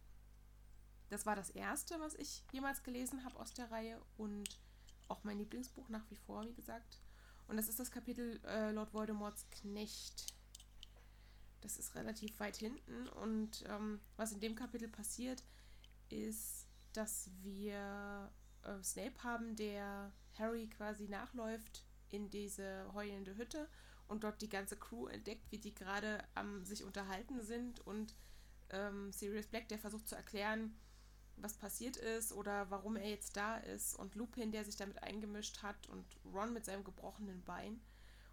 Das 1.11 1.27
war 1.27 1.37
das 1.37 1.51
erste, 1.51 2.01
was 2.01 2.15
ich 2.15 2.43
jemals 2.53 2.83
gelesen 2.83 3.23
habe 3.25 3.39
aus 3.39 3.53
der 3.53 3.71
Reihe 3.71 4.01
und 4.17 4.59
auch 5.09 5.23
mein 5.23 5.39
Lieblingsbuch 5.39 5.91
nach 5.91 6.09
wie 6.09 6.17
vor, 6.17 6.47
wie 6.47 6.55
gesagt. 6.55 6.99
Und 7.47 7.59
das 7.59 7.69
ist 7.69 7.79
das 7.79 7.91
Kapitel 7.91 8.41
äh, 8.47 8.71
Lord 8.71 8.95
Voldemorts 8.95 9.45
Knecht. 9.51 10.33
Das 11.61 11.79
ist 11.79 11.95
relativ 11.95 12.39
weit 12.41 12.57
hinten. 12.57 13.09
Und 13.09 13.65
ähm, 13.69 14.01
was 14.17 14.33
in 14.33 14.41
dem 14.41 14.55
Kapitel 14.55 14.89
passiert, 14.89 15.43
ist, 16.09 16.67
dass 16.93 17.31
wir 17.43 18.31
äh, 18.63 18.83
Snape 18.83 19.23
haben, 19.23 19.57
der 19.57 20.13
Harry 20.39 20.69
quasi 20.69 21.09
nachläuft 21.09 21.85
in 22.09 22.31
diese 22.31 22.93
heulende 22.93 23.37
Hütte 23.37 23.69
und 24.09 24.25
dort 24.25 24.43
die 24.43 24.49
ganze 24.49 24.77
Crew 24.77 25.07
entdeckt, 25.07 25.51
wie 25.53 25.59
die 25.59 25.75
gerade 25.75 26.23
am 26.35 26.65
sich 26.65 26.83
unterhalten 26.83 27.43
sind. 27.43 27.81
Und 27.87 28.15
ähm, 28.71 29.13
Sirius 29.13 29.47
Black, 29.47 29.69
der 29.69 29.79
versucht 29.79 30.09
zu 30.09 30.17
erklären, 30.17 30.75
was 31.37 31.55
passiert 31.55 31.97
ist 31.97 32.33
oder 32.33 32.71
warum 32.71 32.97
er 32.97 33.09
jetzt 33.09 33.37
da 33.37 33.59
ist. 33.59 33.95
Und 33.95 34.15
Lupin, 34.15 34.53
der 34.53 34.65
sich 34.65 34.77
damit 34.77 35.03
eingemischt 35.03 35.63
hat 35.63 35.89
und 35.89 36.05
Ron 36.25 36.53
mit 36.53 36.65
seinem 36.65 36.85
gebrochenen 36.85 37.43
Bein 37.45 37.81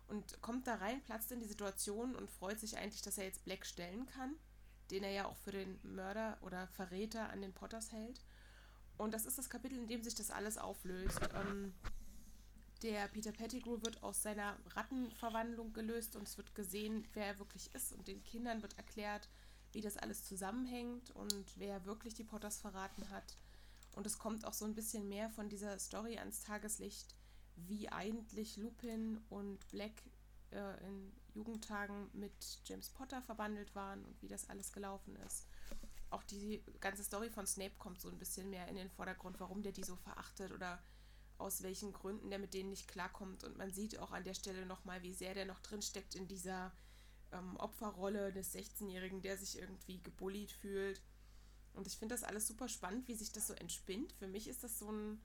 und 0.08 0.42
kommt 0.42 0.68
da 0.68 0.76
rein, 0.76 1.04
platzt 1.04 1.32
in 1.32 1.40
die 1.40 1.48
Situation 1.48 2.16
und 2.16 2.30
freut 2.30 2.60
sich 2.60 2.78
eigentlich, 2.78 3.02
dass 3.02 3.18
er 3.18 3.26
jetzt 3.26 3.44
Black 3.44 3.66
stellen 3.66 4.06
kann, 4.06 4.36
den 4.92 5.04
er 5.04 5.12
ja 5.12 5.26
auch 5.26 5.38
für 5.38 5.52
den 5.52 5.80
Mörder 5.84 6.38
oder 6.42 6.68
Verräter 6.68 7.30
an 7.30 7.42
den 7.42 7.54
Potters 7.54 7.92
hält. 7.92 8.22
Und 8.98 9.14
das 9.14 9.26
ist 9.26 9.38
das 9.38 9.50
Kapitel, 9.50 9.78
in 9.78 9.88
dem 9.88 10.04
sich 10.04 10.16
das 10.16 10.32
alles 10.32 10.58
auflöst. 10.58 11.20
Ähm, 11.36 11.74
der 12.82 13.08
Peter 13.08 13.32
Pettigrew 13.32 13.82
wird 13.82 14.02
aus 14.04 14.22
seiner 14.22 14.56
Rattenverwandlung 14.76 15.74
gelöst 15.74 16.16
und 16.16 16.28
es 16.28 16.38
wird 16.38 16.56
gesehen, 16.56 17.08
wer 17.14 17.26
er 17.26 17.40
wirklich 17.40 17.74
ist. 17.74 17.94
Und 17.94 18.08
den 18.08 18.24
Kindern 18.24 18.62
wird 18.62 18.78
erklärt, 18.78 19.30
wie 19.74 19.82
das 19.82 19.98
alles 19.98 20.26
zusammenhängt 20.26 21.12
und 21.12 21.46
wer 21.58 21.86
wirklich 21.86 22.14
die 22.14 22.24
Potters 22.24 22.60
verraten 22.60 23.10
hat. 23.10 23.36
Und 23.96 24.06
es 24.06 24.20
kommt 24.20 24.46
auch 24.46 24.54
so 24.54 24.66
ein 24.66 24.76
bisschen 24.76 25.10
mehr 25.10 25.30
von 25.32 25.50
dieser 25.50 25.78
Story 25.80 26.18
ans 26.18 26.42
Tageslicht, 26.42 27.16
wie 27.68 27.90
eigentlich 27.90 28.58
Lupin 28.58 29.20
und 29.30 29.68
Black 29.72 30.04
äh, 30.52 30.86
in 30.86 31.12
Jugendtagen 31.34 32.10
mit 32.14 32.34
James 32.66 32.90
Potter 32.90 33.22
verbandelt 33.22 33.76
waren 33.76 34.04
und 34.06 34.22
wie 34.22 34.28
das 34.28 34.50
alles 34.50 34.72
gelaufen 34.72 35.16
ist. 35.28 35.48
Auch 36.10 36.24
die 36.24 36.64
ganze 36.80 37.04
Story 37.04 37.30
von 37.30 37.46
Snape 37.46 37.76
kommt 37.78 38.02
so 38.02 38.10
ein 38.10 38.18
bisschen 38.18 38.50
mehr 38.50 38.68
in 38.68 38.76
den 38.76 38.90
Vordergrund, 38.90 39.40
warum 39.40 39.62
der 39.62 39.74
die 39.74 39.84
so 39.84 39.96
verachtet 39.96 40.52
oder 40.52 40.82
aus 41.38 41.62
welchen 41.62 41.92
Gründen 41.92 42.30
der 42.30 42.40
mit 42.40 42.54
denen 42.54 42.70
nicht 42.70 42.88
klarkommt. 42.88 43.44
Und 43.44 43.58
man 43.58 43.72
sieht 43.72 44.00
auch 44.00 44.12
an 44.12 44.24
der 44.24 44.34
Stelle 44.34 44.66
nochmal, 44.66 45.04
wie 45.04 45.14
sehr 45.14 45.34
der 45.34 45.46
noch 45.46 45.60
drinsteckt 45.60 46.16
in 46.16 46.28
dieser 46.28 46.72
ähm, 47.32 47.58
Opferrolle 47.58 48.32
des 48.32 48.56
16-Jährigen, 48.56 49.22
der 49.22 49.38
sich 49.38 49.60
irgendwie 49.60 50.02
gebullied 50.02 50.52
fühlt. 50.52 51.02
Und 51.74 51.86
ich 51.86 51.98
finde 51.98 52.16
das 52.16 52.24
alles 52.24 52.48
super 52.48 52.68
spannend, 52.70 53.08
wie 53.08 53.16
sich 53.16 53.32
das 53.32 53.48
so 53.48 53.54
entspinnt. 53.54 54.14
Für 54.14 54.28
mich 54.28 54.48
ist 54.48 54.64
das 54.64 54.80
so 54.80 54.92
ein 54.92 55.22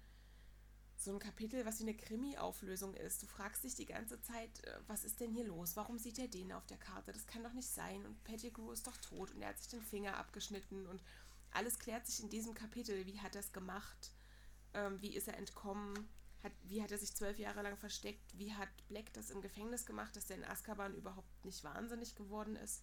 so 1.05 1.13
ein 1.13 1.19
Kapitel, 1.19 1.65
was 1.65 1.81
wie 1.81 1.85
eine 1.85 1.97
Krimi-Auflösung 1.97 2.95
ist. 2.95 3.23
Du 3.23 3.27
fragst 3.27 3.65
dich 3.65 3.75
die 3.75 3.87
ganze 3.87 4.21
Zeit, 4.21 4.65
äh, 4.65 4.79
was 4.87 5.05
ist 5.05 5.21
denn 5.21 5.33
hier 5.33 5.45
los? 5.45 5.77
Warum 5.77 5.99
sieht 5.99 6.19
er 6.19 6.29
den 6.29 6.53
auf 6.53 6.67
der 6.67 6.79
Karte? 6.79 7.13
Das 7.13 7.27
kann 7.27 7.43
doch 7.43 7.53
nicht 7.53 7.69
sein. 7.69 8.05
Und 8.07 8.23
Pettigrew 8.25 8.73
ist 8.73 8.87
doch 8.87 8.97
tot 8.99 9.33
und 9.33 9.43
er 9.43 9.49
hat 9.49 9.59
sich 9.59 9.69
den 9.69 9.83
Finger 9.83 10.17
abgeschnitten 10.17 10.87
und 10.87 11.03
alles 11.51 11.79
klärt 11.79 12.07
sich 12.07 12.23
in 12.23 12.31
diesem 12.31 12.55
Kapitel. 12.55 13.07
Wie 13.07 13.21
hat 13.21 13.35
er 13.35 13.41
es 13.41 13.53
gemacht? 13.53 14.13
Ähm, 14.75 15.01
wie 15.01 15.15
ist 15.15 15.29
er 15.29 15.37
entkommen? 15.37 16.09
Hat, 16.43 16.53
wie 16.65 16.83
hat 16.83 16.91
er 16.91 16.99
sich 16.99 17.15
zwölf 17.15 17.39
Jahre 17.39 17.63
lang 17.63 17.77
versteckt? 17.77 18.37
Wie 18.37 18.53
hat 18.53 18.69
Black 18.89 19.13
das 19.13 19.31
im 19.31 19.43
Gefängnis 19.43 19.87
gemacht, 19.87 20.17
dass 20.17 20.27
der 20.27 20.39
in 20.39 20.45
Azkaban 20.45 20.95
überhaupt 20.95 21.45
nicht 21.45 21.63
wahnsinnig 21.63 22.15
geworden 22.15 22.57
ist? 22.57 22.83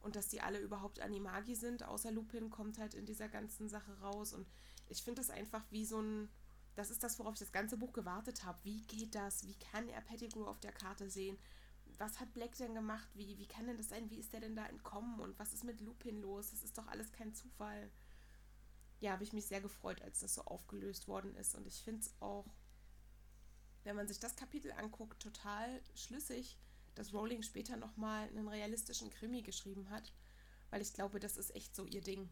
Und 0.00 0.14
dass 0.14 0.28
die 0.28 0.40
alle 0.40 0.60
überhaupt 0.60 1.00
Animagi 1.00 1.56
sind, 1.56 1.82
außer 1.82 2.12
Lupin 2.12 2.48
kommt 2.48 2.78
halt 2.78 2.94
in 2.94 3.06
dieser 3.06 3.28
ganzen 3.28 3.68
Sache 3.68 3.98
raus. 4.00 4.32
Und 4.32 4.46
ich 4.88 5.02
finde 5.02 5.20
das 5.20 5.30
einfach 5.30 5.64
wie 5.70 5.84
so 5.84 6.00
ein 6.00 6.28
das 6.76 6.90
ist 6.90 7.02
das, 7.02 7.18
worauf 7.18 7.34
ich 7.34 7.40
das 7.40 7.52
ganze 7.52 7.78
Buch 7.78 7.92
gewartet 7.92 8.44
habe. 8.44 8.58
Wie 8.62 8.82
geht 8.82 9.14
das? 9.14 9.46
Wie 9.46 9.56
kann 9.56 9.88
er 9.88 10.02
Pettigrew 10.02 10.44
auf 10.44 10.60
der 10.60 10.72
Karte 10.72 11.08
sehen? 11.10 11.38
Was 11.98 12.20
hat 12.20 12.34
Black 12.34 12.54
denn 12.56 12.74
gemacht? 12.74 13.08
Wie, 13.14 13.38
wie 13.38 13.46
kann 13.48 13.66
denn 13.66 13.78
das 13.78 13.88
sein? 13.88 14.10
Wie 14.10 14.18
ist 14.18 14.32
der 14.34 14.40
denn 14.40 14.54
da 14.54 14.66
entkommen? 14.66 15.18
Und 15.20 15.38
was 15.38 15.54
ist 15.54 15.64
mit 15.64 15.80
Lupin 15.80 16.20
los? 16.20 16.50
Das 16.50 16.62
ist 16.62 16.76
doch 16.76 16.86
alles 16.88 17.10
kein 17.12 17.34
Zufall. 17.34 17.90
ja, 19.00 19.12
habe 19.12 19.24
ich 19.24 19.32
mich 19.32 19.46
sehr 19.46 19.62
gefreut, 19.62 20.02
als 20.02 20.20
das 20.20 20.34
so 20.34 20.42
aufgelöst 20.42 21.08
worden 21.08 21.34
ist. 21.36 21.54
Und 21.54 21.66
ich 21.66 21.82
finde 21.82 22.02
es 22.02 22.14
auch, 22.20 22.46
wenn 23.84 23.96
man 23.96 24.08
sich 24.08 24.18
das 24.18 24.36
Kapitel 24.36 24.72
anguckt, 24.72 25.22
total 25.22 25.80
schlüssig, 25.94 26.58
dass 26.94 27.14
Rowling 27.14 27.42
später 27.42 27.76
nochmal 27.76 28.28
einen 28.28 28.48
realistischen 28.48 29.10
Krimi 29.10 29.42
geschrieben 29.42 29.88
hat. 29.88 30.12
Weil 30.70 30.82
ich 30.82 30.92
glaube, 30.92 31.20
das 31.20 31.38
ist 31.38 31.54
echt 31.54 31.74
so 31.74 31.86
ihr 31.86 32.02
Ding. 32.02 32.28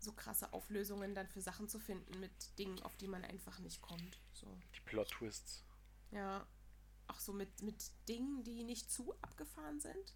So 0.00 0.12
krasse 0.12 0.52
Auflösungen 0.52 1.14
dann 1.14 1.28
für 1.28 1.40
Sachen 1.40 1.68
zu 1.68 1.78
finden 1.78 2.20
mit 2.20 2.58
Dingen, 2.58 2.80
auf 2.82 2.96
die 2.96 3.08
man 3.08 3.24
einfach 3.24 3.58
nicht 3.58 3.82
kommt. 3.82 4.20
So. 4.32 4.46
Die 4.74 4.80
Plot-Twists. 4.80 5.64
Ja. 6.10 6.46
Auch 7.08 7.20
so 7.20 7.32
mit, 7.32 7.62
mit 7.62 7.90
Dingen, 8.08 8.44
die 8.44 8.64
nicht 8.64 8.90
zu 8.92 9.14
abgefahren 9.22 9.80
sind 9.80 10.14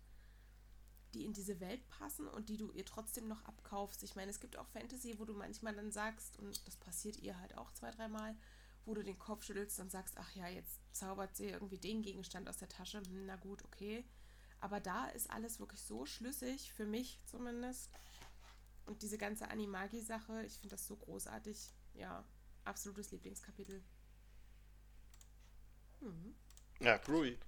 die 1.15 1.25
in 1.25 1.33
diese 1.33 1.61
Welt 1.61 1.87
passen 1.89 2.27
und 2.27 2.49
die 2.49 2.57
du 2.57 2.71
ihr 2.73 2.85
trotzdem 2.85 3.29
noch 3.29 3.45
abkaufst. 3.45 4.03
Ich 4.03 4.17
meine, 4.17 4.31
es 4.31 4.41
gibt 4.41 4.57
auch 4.57 4.67
Fantasy, 4.69 5.19
wo 5.19 5.25
du 5.25 5.35
manchmal 5.35 5.75
dann 5.75 5.93
sagst, 5.93 6.39
und 6.39 6.67
das 6.67 6.77
passiert 6.77 7.19
ihr 7.19 7.39
halt 7.39 7.57
auch 7.57 7.73
zwei, 7.73 7.91
dreimal, 7.91 8.35
wo 8.85 8.95
du 8.95 9.03
den 9.03 9.19
Kopf 9.19 9.45
schüttelst 9.45 9.79
und 9.81 9.91
sagst, 9.91 10.17
ach 10.19 10.35
ja, 10.35 10.49
jetzt 10.49 10.81
zaubert 10.93 11.37
sie 11.37 11.49
irgendwie 11.49 11.79
den 11.79 12.03
Gegenstand 12.03 12.49
aus 12.49 12.59
der 12.59 12.69
Tasche. 12.69 13.01
Hm, 13.01 13.27
na 13.27 13.37
gut, 13.37 13.65
okay. 13.65 14.05
Aber 14.61 14.81
da 14.81 15.07
ist 15.07 15.31
alles 15.31 15.61
wirklich 15.61 15.83
so 15.83 16.07
schlüssig, 16.07 16.73
für 16.73 16.87
mich 16.87 17.21
zumindest. 17.27 17.91
Und 18.87 19.03
diese 19.03 19.19
ganze 19.19 19.49
Animagi-Sache, 19.49 20.45
ich 20.45 20.55
finde 20.55 20.71
das 20.71 20.87
so 20.87 20.97
großartig. 20.97 21.73
Ja, 21.95 22.25
absolutes 22.65 23.11
Lieblingskapitel. 23.11 23.83
Mhm. 26.01 26.35
Ja, 26.81 26.97
groovy. 26.97 27.39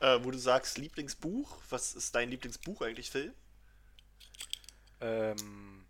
Äh, 0.00 0.24
wo 0.24 0.30
du 0.30 0.38
sagst, 0.38 0.78
Lieblingsbuch. 0.78 1.58
Was 1.68 1.94
ist 1.94 2.14
dein 2.14 2.30
Lieblingsbuch 2.30 2.82
eigentlich, 2.82 3.10
Phil? 3.10 3.34
Ähm, 5.00 5.84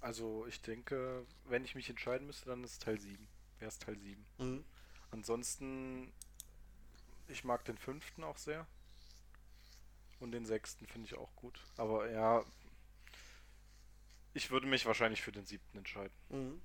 also 0.00 0.46
ich 0.46 0.60
denke, 0.60 1.26
wenn 1.44 1.64
ich 1.64 1.74
mich 1.74 1.90
entscheiden 1.90 2.26
müsste, 2.26 2.46
dann 2.46 2.62
ist 2.62 2.82
Teil 2.82 3.00
7. 3.00 3.26
Wäre 3.58 3.68
es 3.68 3.78
Teil 3.78 3.98
7. 3.98 4.24
Mhm. 4.38 4.64
Ansonsten, 5.10 6.12
ich 7.28 7.44
mag 7.44 7.64
den 7.64 7.78
fünften 7.78 8.22
auch 8.22 8.38
sehr. 8.38 8.66
Und 10.20 10.32
den 10.32 10.46
sechsten 10.46 10.86
finde 10.86 11.06
ich 11.06 11.14
auch 11.16 11.34
gut. 11.36 11.60
Aber 11.76 12.10
ja, 12.10 12.44
ich 14.34 14.50
würde 14.50 14.66
mich 14.66 14.84
wahrscheinlich 14.84 15.22
für 15.22 15.32
den 15.32 15.46
siebten 15.46 15.78
entscheiden. 15.78 16.14
Mhm. 16.28 16.60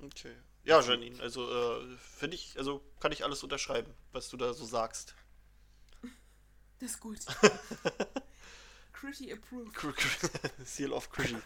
Okay. 0.00 0.34
Ja, 0.64 0.80
Janine, 0.80 1.20
also 1.20 1.80
äh, 1.80 1.96
finde 1.98 2.36
ich, 2.36 2.56
also 2.56 2.82
kann 3.00 3.12
ich 3.12 3.24
alles 3.24 3.42
unterschreiben, 3.42 3.92
was 4.12 4.28
du 4.28 4.36
da 4.36 4.54
so 4.54 4.64
sagst. 4.64 5.14
Das 6.78 6.92
ist 6.92 7.00
gut. 7.00 7.18
Critty 8.92 9.32
approved. 9.32 9.74
Seal 10.64 10.92
of 10.92 11.10
Critty. 11.10 11.36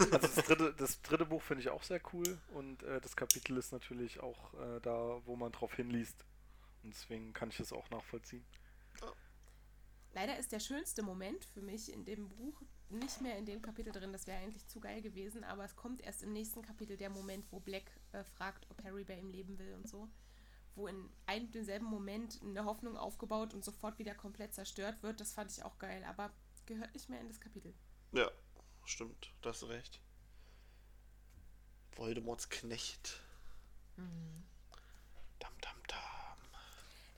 Also 0.00 0.18
das 0.18 0.34
dritte, 0.36 0.74
das 0.74 1.02
dritte 1.02 1.26
Buch 1.26 1.42
finde 1.42 1.62
ich 1.62 1.68
auch 1.68 1.82
sehr 1.82 2.00
cool 2.12 2.38
und 2.54 2.84
äh, 2.84 3.00
das 3.00 3.16
Kapitel 3.16 3.56
ist 3.56 3.72
natürlich 3.72 4.20
auch 4.20 4.54
äh, 4.54 4.80
da, 4.80 5.20
wo 5.24 5.34
man 5.34 5.50
drauf 5.50 5.74
hinliest. 5.74 6.24
Und 6.84 6.94
deswegen 6.94 7.32
kann 7.32 7.48
ich 7.48 7.56
das 7.56 7.72
auch 7.72 7.90
nachvollziehen. 7.90 8.44
Leider 10.16 10.38
ist 10.38 10.50
der 10.50 10.60
schönste 10.60 11.02
Moment 11.02 11.44
für 11.44 11.60
mich 11.60 11.92
in 11.92 12.06
dem 12.06 12.30
Buch 12.30 12.62
nicht 12.88 13.20
mehr 13.20 13.36
in 13.36 13.44
dem 13.44 13.60
Kapitel 13.60 13.92
drin, 13.92 14.14
das 14.14 14.26
wäre 14.26 14.38
eigentlich 14.38 14.66
zu 14.66 14.80
geil 14.80 15.02
gewesen, 15.02 15.44
aber 15.44 15.62
es 15.62 15.76
kommt 15.76 16.00
erst 16.00 16.22
im 16.22 16.32
nächsten 16.32 16.62
Kapitel 16.62 16.96
der 16.96 17.10
Moment, 17.10 17.44
wo 17.50 17.60
Black 17.60 17.90
äh, 18.12 18.24
fragt, 18.24 18.66
ob 18.70 18.82
Harry 18.82 19.04
bei 19.04 19.18
ihm 19.18 19.28
leben 19.28 19.58
will 19.58 19.74
und 19.74 19.86
so. 19.86 20.08
Wo 20.74 20.86
in 20.86 21.10
einem 21.26 21.50
denselben 21.50 21.84
Moment 21.84 22.40
eine 22.42 22.64
Hoffnung 22.64 22.96
aufgebaut 22.96 23.52
und 23.52 23.62
sofort 23.62 23.98
wieder 23.98 24.14
komplett 24.14 24.54
zerstört 24.54 25.02
wird. 25.02 25.20
Das 25.20 25.34
fand 25.34 25.50
ich 25.50 25.62
auch 25.62 25.78
geil, 25.78 26.02
aber 26.04 26.32
gehört 26.64 26.94
nicht 26.94 27.10
mehr 27.10 27.20
in 27.20 27.28
das 27.28 27.38
Kapitel. 27.38 27.74
Ja, 28.12 28.30
stimmt, 28.86 29.34
da 29.42 29.50
hast 29.50 29.60
du 29.60 29.66
recht. 29.66 30.00
Voldemorts 31.94 32.48
Knecht. 32.48 33.20
Mhm. 33.98 34.44
Dam, 35.40 35.52
dam, 35.60 35.76
dam. 35.88 36.15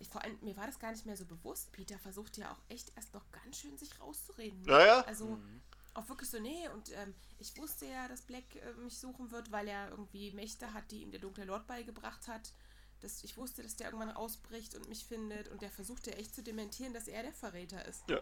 Ich, 0.00 0.08
vor 0.08 0.22
allem, 0.22 0.38
mir 0.42 0.56
war 0.56 0.66
das 0.66 0.78
gar 0.78 0.92
nicht 0.92 1.06
mehr 1.06 1.16
so 1.16 1.24
bewusst. 1.24 1.72
Peter 1.72 1.98
versucht 1.98 2.36
ja 2.36 2.52
auch 2.52 2.60
echt 2.68 2.92
erst 2.96 3.14
noch 3.14 3.24
ganz 3.32 3.58
schön 3.58 3.76
sich 3.76 3.98
rauszureden. 4.00 4.64
Ja, 4.64 4.86
ja. 4.86 5.00
Also 5.02 5.26
mhm. 5.26 5.60
auch 5.94 6.08
wirklich 6.08 6.30
so, 6.30 6.38
nee, 6.38 6.68
und 6.74 6.92
ähm, 6.92 7.14
ich 7.38 7.56
wusste 7.56 7.86
ja, 7.86 8.06
dass 8.08 8.22
Black 8.22 8.56
äh, 8.56 8.72
mich 8.82 8.98
suchen 8.98 9.30
wird, 9.30 9.50
weil 9.50 9.66
er 9.68 9.90
irgendwie 9.90 10.30
Mächte 10.32 10.72
hat, 10.72 10.90
die 10.90 11.02
ihm 11.02 11.10
der 11.10 11.20
dunkle 11.20 11.44
Lord 11.44 11.66
beigebracht 11.66 12.28
hat. 12.28 12.52
Das, 13.00 13.22
ich 13.22 13.36
wusste, 13.36 13.62
dass 13.62 13.76
der 13.76 13.88
irgendwann 13.88 14.10
ausbricht 14.10 14.74
und 14.74 14.88
mich 14.88 15.04
findet 15.04 15.48
und 15.48 15.62
der 15.62 15.70
versucht 15.70 16.06
ja 16.06 16.14
echt 16.14 16.34
zu 16.34 16.42
dementieren, 16.42 16.92
dass 16.92 17.06
er 17.06 17.22
der 17.22 17.32
Verräter 17.32 17.84
ist. 17.86 18.08
Ja. 18.08 18.20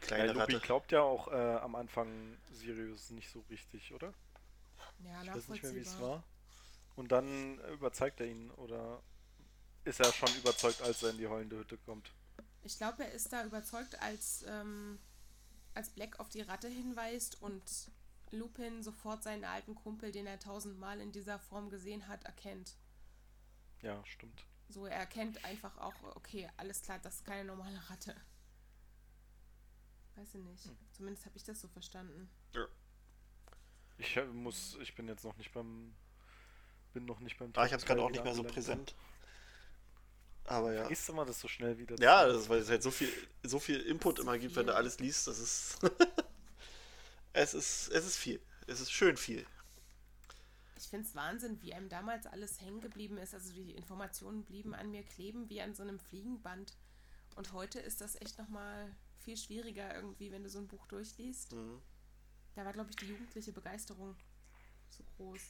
Kleine 0.00 0.26
ja, 0.26 0.32
Lupi 0.32 0.58
glaubt 0.58 0.92
ja 0.92 1.02
auch 1.02 1.28
äh, 1.28 1.34
am 1.34 1.74
Anfang 1.74 2.36
Sirius 2.52 3.10
nicht 3.10 3.30
so 3.30 3.40
richtig, 3.50 3.92
oder? 3.92 4.14
Ja, 5.04 5.22
ich 5.22 5.34
weiß 5.34 5.48
nicht 5.48 5.62
mehr, 5.62 5.74
wie 5.74 5.80
es 5.80 6.00
war. 6.00 6.22
Und 6.96 7.12
dann 7.12 7.58
überzeugt 7.72 8.20
er 8.20 8.26
ihn, 8.26 8.50
oder 8.52 9.02
ist 9.88 10.00
er 10.00 10.12
schon 10.12 10.34
überzeugt, 10.36 10.82
als 10.82 11.02
er 11.02 11.10
in 11.10 11.18
die 11.18 11.26
heulende 11.26 11.58
Hütte 11.58 11.78
kommt. 11.78 12.12
Ich 12.62 12.76
glaube, 12.76 13.04
er 13.04 13.12
ist 13.12 13.32
da 13.32 13.44
überzeugt, 13.44 14.00
als, 14.00 14.44
ähm, 14.46 14.98
als 15.74 15.90
Black 15.90 16.20
auf 16.20 16.28
die 16.28 16.42
Ratte 16.42 16.68
hinweist 16.68 17.40
und 17.40 17.62
Lupin 18.30 18.82
sofort 18.82 19.22
seinen 19.22 19.44
alten 19.44 19.74
Kumpel, 19.74 20.12
den 20.12 20.26
er 20.26 20.38
tausendmal 20.38 21.00
in 21.00 21.12
dieser 21.12 21.38
Form 21.38 21.70
gesehen 21.70 22.06
hat, 22.06 22.24
erkennt. 22.24 22.76
Ja, 23.80 24.04
stimmt. 24.04 24.44
So, 24.68 24.84
er 24.84 24.98
erkennt 24.98 25.42
einfach 25.46 25.78
auch, 25.78 25.94
okay, 26.14 26.48
alles 26.58 26.82
klar, 26.82 26.98
das 26.98 27.16
ist 27.16 27.24
keine 27.24 27.46
normale 27.46 27.80
Ratte. 27.88 28.14
Weiß 30.16 30.34
ich 30.34 30.42
nicht. 30.42 30.64
Hm. 30.66 30.76
Zumindest 30.92 31.24
habe 31.24 31.36
ich 31.36 31.44
das 31.44 31.60
so 31.60 31.68
verstanden. 31.68 32.28
Ja. 32.52 32.66
Ich 33.96 34.20
muss, 34.32 34.76
ich 34.80 34.94
bin 34.94 35.08
jetzt 35.08 35.24
noch 35.24 35.36
nicht 35.38 35.52
beim, 35.52 35.94
bin 36.92 37.06
noch 37.06 37.20
nicht 37.20 37.38
beim. 37.38 37.52
Ah, 37.56 37.64
ich 37.64 37.72
habe 37.72 37.80
es 37.80 37.86
gerade 37.86 38.02
auch 38.02 38.10
nicht 38.10 38.22
mehr 38.22 38.34
so 38.34 38.44
präsent. 38.44 38.94
Aber 40.48 40.72
ja. 40.72 40.80
Vergisst 40.80 41.08
immer 41.10 41.26
das 41.26 41.40
so 41.40 41.46
schnell 41.46 41.76
wieder. 41.78 41.96
Ja, 42.00 42.26
das, 42.26 42.48
weil 42.48 42.60
es 42.60 42.70
halt 42.70 42.82
so 42.82 42.90
viel, 42.90 43.12
so 43.42 43.58
viel 43.58 43.80
Input 43.80 44.18
immer 44.18 44.38
gibt, 44.38 44.56
wenn 44.56 44.66
du 44.66 44.74
alles 44.74 44.98
liest. 44.98 45.26
Das 45.26 45.38
ist. 45.38 45.78
es 47.34 47.54
ist. 47.54 47.88
Es 47.88 48.06
ist 48.06 48.16
viel. 48.16 48.40
Es 48.66 48.80
ist 48.80 48.90
schön 48.90 49.16
viel. 49.16 49.46
Ich 50.78 50.88
finde 50.88 51.06
es 51.06 51.14
Wahnsinn, 51.14 51.60
wie 51.60 51.74
einem 51.74 51.88
damals 51.88 52.26
alles 52.26 52.60
hängen 52.62 52.80
geblieben 52.80 53.18
ist. 53.18 53.34
Also 53.34 53.52
die 53.52 53.72
Informationen 53.72 54.44
blieben 54.44 54.74
an 54.74 54.90
mir 54.90 55.02
kleben 55.02 55.50
wie 55.50 55.60
an 55.60 55.74
so 55.74 55.82
einem 55.82 55.98
Fliegenband. 55.98 56.72
Und 57.36 57.52
heute 57.52 57.78
ist 57.80 58.00
das 58.00 58.18
echt 58.20 58.38
nochmal 58.38 58.94
viel 59.18 59.36
schwieriger 59.36 59.94
irgendwie, 59.94 60.32
wenn 60.32 60.44
du 60.44 60.48
so 60.48 60.58
ein 60.58 60.68
Buch 60.68 60.86
durchliest. 60.86 61.52
Mhm. 61.52 61.82
Da 62.54 62.64
war, 62.64 62.72
glaube 62.72 62.90
ich, 62.90 62.96
die 62.96 63.06
jugendliche 63.06 63.52
Begeisterung 63.52 64.16
so 64.88 65.04
groß 65.16 65.40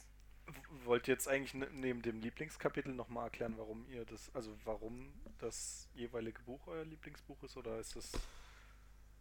wollt 0.85 1.07
ihr 1.07 1.13
jetzt 1.13 1.27
eigentlich 1.27 1.53
ne, 1.53 1.67
neben 1.71 2.01
dem 2.01 2.21
Lieblingskapitel 2.21 2.93
nochmal 2.93 3.25
erklären, 3.25 3.55
warum 3.57 3.85
ihr 3.89 4.05
das, 4.05 4.33
also 4.33 4.55
warum 4.65 5.11
das 5.39 5.87
jeweilige 5.95 6.41
Buch 6.43 6.67
euer 6.67 6.85
Lieblingsbuch 6.85 7.41
ist 7.43 7.57
oder 7.57 7.79
ist 7.79 7.95
das 7.95 8.11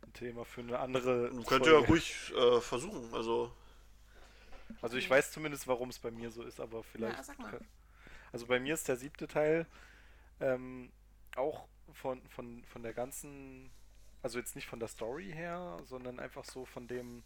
ein 0.02 0.12
Thema 0.12 0.44
für 0.44 0.60
eine 0.60 0.78
andere. 0.78 1.30
Könnt 1.44 1.66
ihr 1.66 1.72
ja 1.72 1.86
ruhig 1.86 2.32
äh, 2.36 2.60
versuchen, 2.60 3.12
also. 3.14 3.52
Also 4.82 4.98
ich 4.98 5.08
weiß 5.08 5.32
zumindest, 5.32 5.66
warum 5.66 5.88
es 5.88 5.98
bei 5.98 6.10
mir 6.10 6.30
so 6.30 6.42
ist, 6.42 6.60
aber 6.60 6.82
vielleicht. 6.82 7.28
Ja, 7.28 7.58
also 8.32 8.46
bei 8.46 8.60
mir 8.60 8.74
ist 8.74 8.86
der 8.86 8.96
siebte 8.96 9.26
Teil 9.26 9.66
ähm, 10.40 10.92
auch 11.36 11.66
von, 11.92 12.20
von, 12.28 12.64
von 12.64 12.82
der 12.82 12.92
ganzen, 12.92 13.70
also 14.22 14.38
jetzt 14.38 14.56
nicht 14.56 14.66
von 14.66 14.78
der 14.78 14.88
Story 14.88 15.30
her, 15.32 15.78
sondern 15.84 16.20
einfach 16.20 16.44
so 16.44 16.64
von 16.66 16.86
dem, 16.86 17.22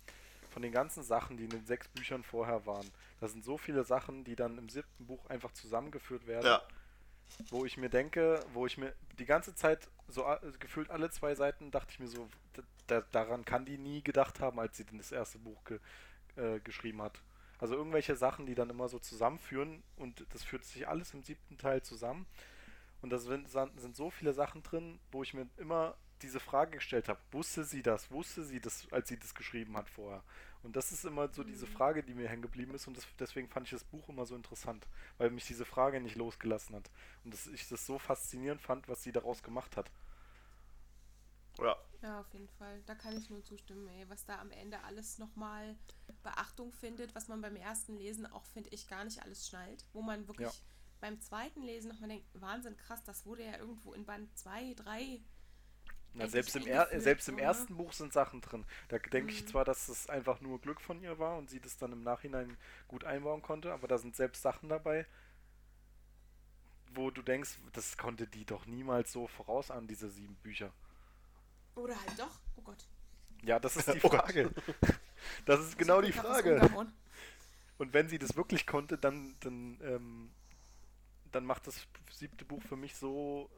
von 0.53 0.63
den 0.63 0.73
ganzen 0.73 1.03
Sachen, 1.03 1.37
die 1.37 1.45
in 1.45 1.51
den 1.51 1.67
sechs 1.67 1.89
Büchern 1.89 2.23
vorher 2.23 2.67
waren. 2.67 2.89
Da 3.21 3.29
sind 3.29 3.45
so 3.45 3.57
viele 3.59 3.85
Sachen, 3.85 4.25
die 4.25 4.37
dann 4.37 4.59
im 4.59 4.69
siebten 4.69 5.07
Buch 5.07 5.27
einfach 5.27 5.53
zusammengeführt 5.53 6.27
werden. 6.27 6.47
Ja. 6.47 6.63
Wo 7.49 7.65
ich 7.65 7.79
mir 7.79 7.89
denke, 7.89 8.45
wo 8.53 8.67
ich 8.67 8.77
mir 8.77 8.95
die 9.19 9.25
ganze 9.25 9.55
Zeit, 9.55 9.89
so 10.09 10.27
gefühlt 10.59 10.91
alle 10.91 11.11
zwei 11.11 11.35
Seiten, 11.35 11.71
dachte 11.71 11.91
ich 11.91 11.99
mir 11.99 12.09
so, 12.09 12.29
da, 12.87 13.01
daran 13.13 13.45
kann 13.45 13.65
die 13.65 13.79
nie 13.79 14.03
gedacht 14.03 14.41
haben, 14.41 14.61
als 14.61 14.77
sie 14.77 14.85
das 14.85 15.13
erste 15.13 15.39
Buch 15.39 15.65
ge, 15.65 15.79
äh, 16.37 16.61
geschrieben 16.61 17.01
hat. 17.01 17.23
Also 17.59 17.75
irgendwelche 17.75 18.17
Sachen, 18.17 18.45
die 18.45 18.55
dann 18.55 18.71
immer 18.71 18.89
so 18.89 18.99
zusammenführen 18.99 19.83
und 19.97 20.27
das 20.35 20.43
führt 20.43 20.65
sich 20.65 20.89
alles 20.89 21.15
im 21.15 21.23
siebten 21.23 21.57
Teil 21.57 21.81
zusammen. 21.83 22.27
Und 23.01 23.11
da 23.11 23.19
sind, 23.19 23.49
sind 23.51 23.97
so 23.97 24.11
viele 24.11 24.33
Sachen 24.33 24.63
drin, 24.63 24.99
wo 25.11 25.23
ich 25.23 25.33
mir 25.33 25.49
immer 25.57 25.97
diese 26.23 26.41
Frage 26.41 26.73
gestellt 26.73 27.09
habe, 27.09 27.21
wusste 27.31 27.65
sie 27.65 27.83
das, 27.83 28.11
wusste 28.11 28.45
sie 28.45 28.61
das, 28.61 28.87
als 28.91 29.09
sie 29.09 29.19
das 29.19 29.35
geschrieben 29.35 29.77
hat 29.77 29.91
vorher? 29.91 30.23
Und 30.63 30.77
das 30.77 30.93
ist 30.93 31.05
immer 31.05 31.29
so 31.29 31.43
diese 31.43 31.67
mhm. 31.67 31.73
Frage, 31.73 32.03
die 32.03 32.15
mir 32.15 32.29
hängen 32.29 32.43
geblieben 32.43 32.75
ist 32.75 32.87
und 32.87 32.97
das, 32.97 33.07
deswegen 33.19 33.49
fand 33.49 33.67
ich 33.67 33.73
das 33.73 33.85
Buch 33.85 34.09
immer 34.09 34.27
so 34.27 34.37
interessant, 34.37 34.87
weil 35.19 35.31
mich 35.31 35.47
diese 35.47 35.65
Frage 35.65 36.01
nicht 36.01 36.17
losgelassen 36.17 36.77
hat 36.77 36.91
und 37.25 37.35
dass 37.35 37.47
ich 37.49 37.69
das 37.69 37.85
so 37.85 37.99
faszinierend 37.99 38.63
fand, 38.63 38.89
was 38.89 39.03
sie 39.03 39.13
daraus 39.13 39.43
gemacht 39.43 39.77
hat. 39.77 39.91
Ja. 41.59 41.77
Ja, 42.01 42.21
auf 42.21 42.33
jeden 42.33 42.49
Fall. 42.49 42.83
Da 42.87 42.95
kann 42.95 43.17
ich 43.17 43.31
nur 43.31 43.45
zustimmen, 43.45 43.87
ey. 43.89 44.09
Was 44.09 44.25
da 44.25 44.41
am 44.41 44.51
Ende 44.51 44.83
alles 44.83 45.19
nochmal 45.19 45.77
Beachtung 46.23 46.73
findet, 46.73 47.15
was 47.15 47.29
man 47.29 47.41
beim 47.41 47.55
ersten 47.55 47.97
Lesen 47.97 48.27
auch, 48.27 48.45
finde 48.47 48.71
ich, 48.71 48.89
gar 48.89 49.05
nicht 49.05 49.23
alles 49.23 49.47
schnallt. 49.47 49.85
Wo 49.93 50.03
man 50.03 50.27
wirklich 50.27 50.49
ja. 50.49 50.55
beim 51.01 51.21
zweiten 51.21 51.63
Lesen 51.63 51.89
nochmal 51.93 52.09
denkt, 52.09 52.27
Wahnsinn, 52.35 52.77
krass, 52.77 53.05
das 53.05 53.25
wurde 53.25 53.45
ja 53.45 53.57
irgendwo 53.57 53.93
in 53.93 54.05
Band 54.05 54.37
2, 54.37 54.75
3 54.75 55.21
Na, 56.15 56.29
selbst 56.29 56.55
im, 56.57 56.67
er 56.67 56.89
selbst 57.01 57.29
im 57.29 57.39
ersten 57.39 57.77
Buch 57.77 57.93
sind 57.93 58.13
Sachen 58.13 58.43
drin. 58.43 58.65
Da 58.89 58.99
denke 58.99 59.33
mhm. 59.33 59.39
ich 59.39 59.49
zwar, 59.49 59.65
dass 59.65 59.89
es 59.89 60.09
einfach 60.09 60.41
nur 60.41 60.61
Glück 60.61 60.81
von 60.81 61.01
ihr 61.01 61.19
war 61.19 61.39
und 61.39 61.49
sie 61.49 61.61
das 61.61 61.79
dann 61.79 61.93
im 61.93 62.03
Nachhinein 62.03 62.57
gut 62.89 63.05
einbauen 63.05 63.41
konnte, 63.41 63.73
aber 63.73 63.89
da 63.89 63.97
sind 63.97 64.15
selbst 64.15 64.43
Sachen 64.43 64.69
dabei, 64.69 65.07
wo 66.95 67.11
du 67.11 67.23
denkst, 67.23 67.59
das 67.73 67.97
konnte 67.97 68.27
die 68.27 68.45
doch 68.45 68.67
niemals 68.67 69.13
so 69.13 69.27
vorausahnen, 69.27 69.89
diese 69.89 70.11
sieben 70.11 70.35
Bücher. 70.37 70.71
Oder 71.75 71.99
halt 71.99 72.19
doch, 72.19 72.41
oh 72.57 72.63
Gott. 72.63 72.85
Ja, 73.43 73.59
das 73.59 73.77
ist 73.77 73.89
die 73.95 74.01
oh 74.03 74.11
Frage. 74.11 74.51
das 75.47 75.61
ist 75.61 75.79
genau 75.79 76.03
die 76.03 76.13
Frage. 76.13 76.61
Und 77.79 77.95
wenn 77.95 78.09
sie 78.09 78.19
das 78.19 78.37
wirklich 78.37 78.67
konnte, 78.67 78.99
dann, 78.99 79.35
dann, 79.41 79.79
ähm, 79.83 80.31
dann 81.33 81.45
macht 81.45 81.67
das 81.67 81.87
siebte 82.11 82.45
Buch 82.45 82.63
für 82.63 82.77
mich 82.77 82.95
so, 82.95 83.51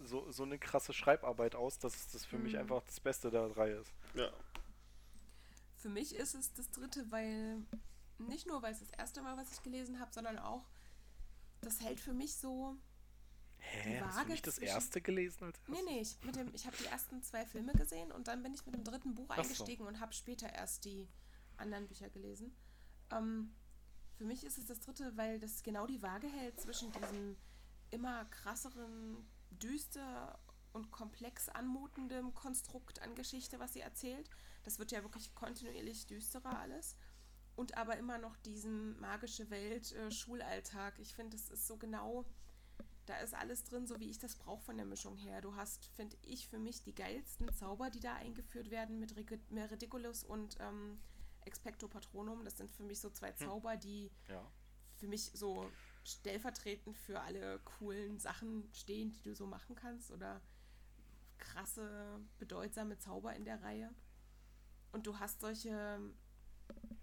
so, 0.00 0.30
so 0.30 0.42
eine 0.42 0.58
krasse 0.58 0.92
Schreibarbeit 0.92 1.54
aus, 1.54 1.78
dass 1.78 2.10
das 2.10 2.24
für 2.24 2.36
mhm. 2.36 2.44
mich 2.44 2.58
einfach 2.58 2.82
das 2.84 3.00
Beste 3.00 3.30
der 3.30 3.48
drei 3.48 3.72
ist. 3.72 3.92
Ja. 4.14 4.30
Für 5.76 5.88
mich 5.88 6.14
ist 6.14 6.34
es 6.34 6.52
das 6.54 6.70
dritte, 6.70 7.10
weil 7.10 7.62
nicht 8.18 8.46
nur, 8.46 8.62
weil 8.62 8.72
es 8.72 8.80
das 8.80 8.90
erste 8.90 9.22
Mal, 9.22 9.36
was 9.36 9.52
ich 9.52 9.62
gelesen 9.62 10.00
habe, 10.00 10.12
sondern 10.12 10.38
auch, 10.38 10.68
das 11.60 11.80
hält 11.80 12.00
für 12.00 12.12
mich 12.12 12.36
so 12.36 12.76
Hä? 13.62 14.00
Hast 14.00 14.24
du 14.24 14.28
nicht 14.28 14.46
das 14.46 14.58
erste 14.58 15.00
gelesen? 15.00 15.44
Als 15.44 15.60
nee, 15.68 15.78
nee, 15.86 16.00
ich, 16.00 16.18
mit 16.24 16.36
dem, 16.36 16.52
ich 16.52 16.66
habe 16.66 16.76
die 16.76 16.86
ersten 16.86 17.22
zwei 17.22 17.46
Filme 17.46 17.72
gesehen 17.72 18.10
und 18.10 18.28
dann 18.28 18.42
bin 18.42 18.52
ich 18.52 18.66
mit 18.66 18.74
dem 18.74 18.84
dritten 18.84 19.14
Buch 19.14 19.30
eingestiegen 19.30 19.84
so. 19.84 19.88
und 19.88 20.00
habe 20.00 20.12
später 20.12 20.52
erst 20.52 20.84
die 20.84 21.08
anderen 21.56 21.86
Bücher 21.86 22.10
gelesen. 22.10 22.54
Ähm, 23.10 23.54
für 24.16 24.24
mich 24.24 24.44
ist 24.44 24.58
es 24.58 24.66
das 24.66 24.80
dritte, 24.80 25.16
weil 25.16 25.38
das 25.38 25.62
genau 25.62 25.86
die 25.86 26.02
Waage 26.02 26.28
hält 26.28 26.60
zwischen 26.60 26.92
diesem 26.92 27.36
immer 27.90 28.24
krasseren, 28.26 29.24
düster 29.52 30.38
und 30.72 30.90
komplex 30.90 31.48
anmutendem 31.48 32.34
Konstrukt 32.34 33.02
an 33.02 33.14
Geschichte, 33.14 33.58
was 33.58 33.74
sie 33.74 33.80
erzählt. 33.80 34.28
Das 34.64 34.78
wird 34.78 34.92
ja 34.92 35.02
wirklich 35.02 35.34
kontinuierlich 35.34 36.06
düsterer 36.06 36.58
alles. 36.58 36.96
Und 37.54 37.76
aber 37.76 37.98
immer 37.98 38.18
noch 38.18 38.36
diesen 38.38 38.98
magische 38.98 39.50
Welt, 39.50 39.92
äh, 39.92 40.10
Schulalltag. 40.10 40.98
Ich 40.98 41.14
finde, 41.14 41.36
das 41.36 41.50
ist 41.50 41.66
so 41.66 41.76
genau 41.76 42.24
da 43.06 43.16
ist 43.18 43.34
alles 43.34 43.64
drin, 43.64 43.86
so 43.86 43.98
wie 43.98 44.10
ich 44.10 44.18
das 44.18 44.36
brauche 44.36 44.62
von 44.62 44.76
der 44.76 44.86
Mischung 44.86 45.16
her. 45.16 45.40
Du 45.40 45.56
hast, 45.56 45.86
finde 45.86 46.16
ich, 46.22 46.46
für 46.46 46.58
mich 46.58 46.82
die 46.82 46.94
geilsten 46.94 47.52
Zauber, 47.54 47.90
die 47.90 48.00
da 48.00 48.14
eingeführt 48.14 48.70
werden 48.70 48.98
mit 49.00 49.14
Ridiculous 49.16 50.22
und 50.22 50.56
ähm, 50.60 51.00
Expecto 51.44 51.88
Patronum. 51.88 52.44
Das 52.44 52.56
sind 52.56 52.70
für 52.70 52.84
mich 52.84 53.00
so 53.00 53.10
zwei 53.10 53.30
hm. 53.30 53.46
Zauber, 53.46 53.76
die 53.76 54.10
ja. 54.28 54.46
für 54.94 55.08
mich 55.08 55.32
so 55.34 55.68
stellvertretend 56.04 56.96
für 56.96 57.20
alle 57.20 57.58
coolen 57.60 58.18
Sachen 58.18 58.68
stehen, 58.72 59.12
die 59.12 59.22
du 59.22 59.34
so 59.34 59.46
machen 59.46 59.76
kannst 59.76 60.10
oder 60.10 60.40
krasse, 61.38 62.20
bedeutsame 62.38 62.98
Zauber 62.98 63.34
in 63.34 63.44
der 63.44 63.62
Reihe. 63.62 63.90
Und 64.92 65.06
du 65.06 65.18
hast 65.18 65.40
solche 65.40 66.00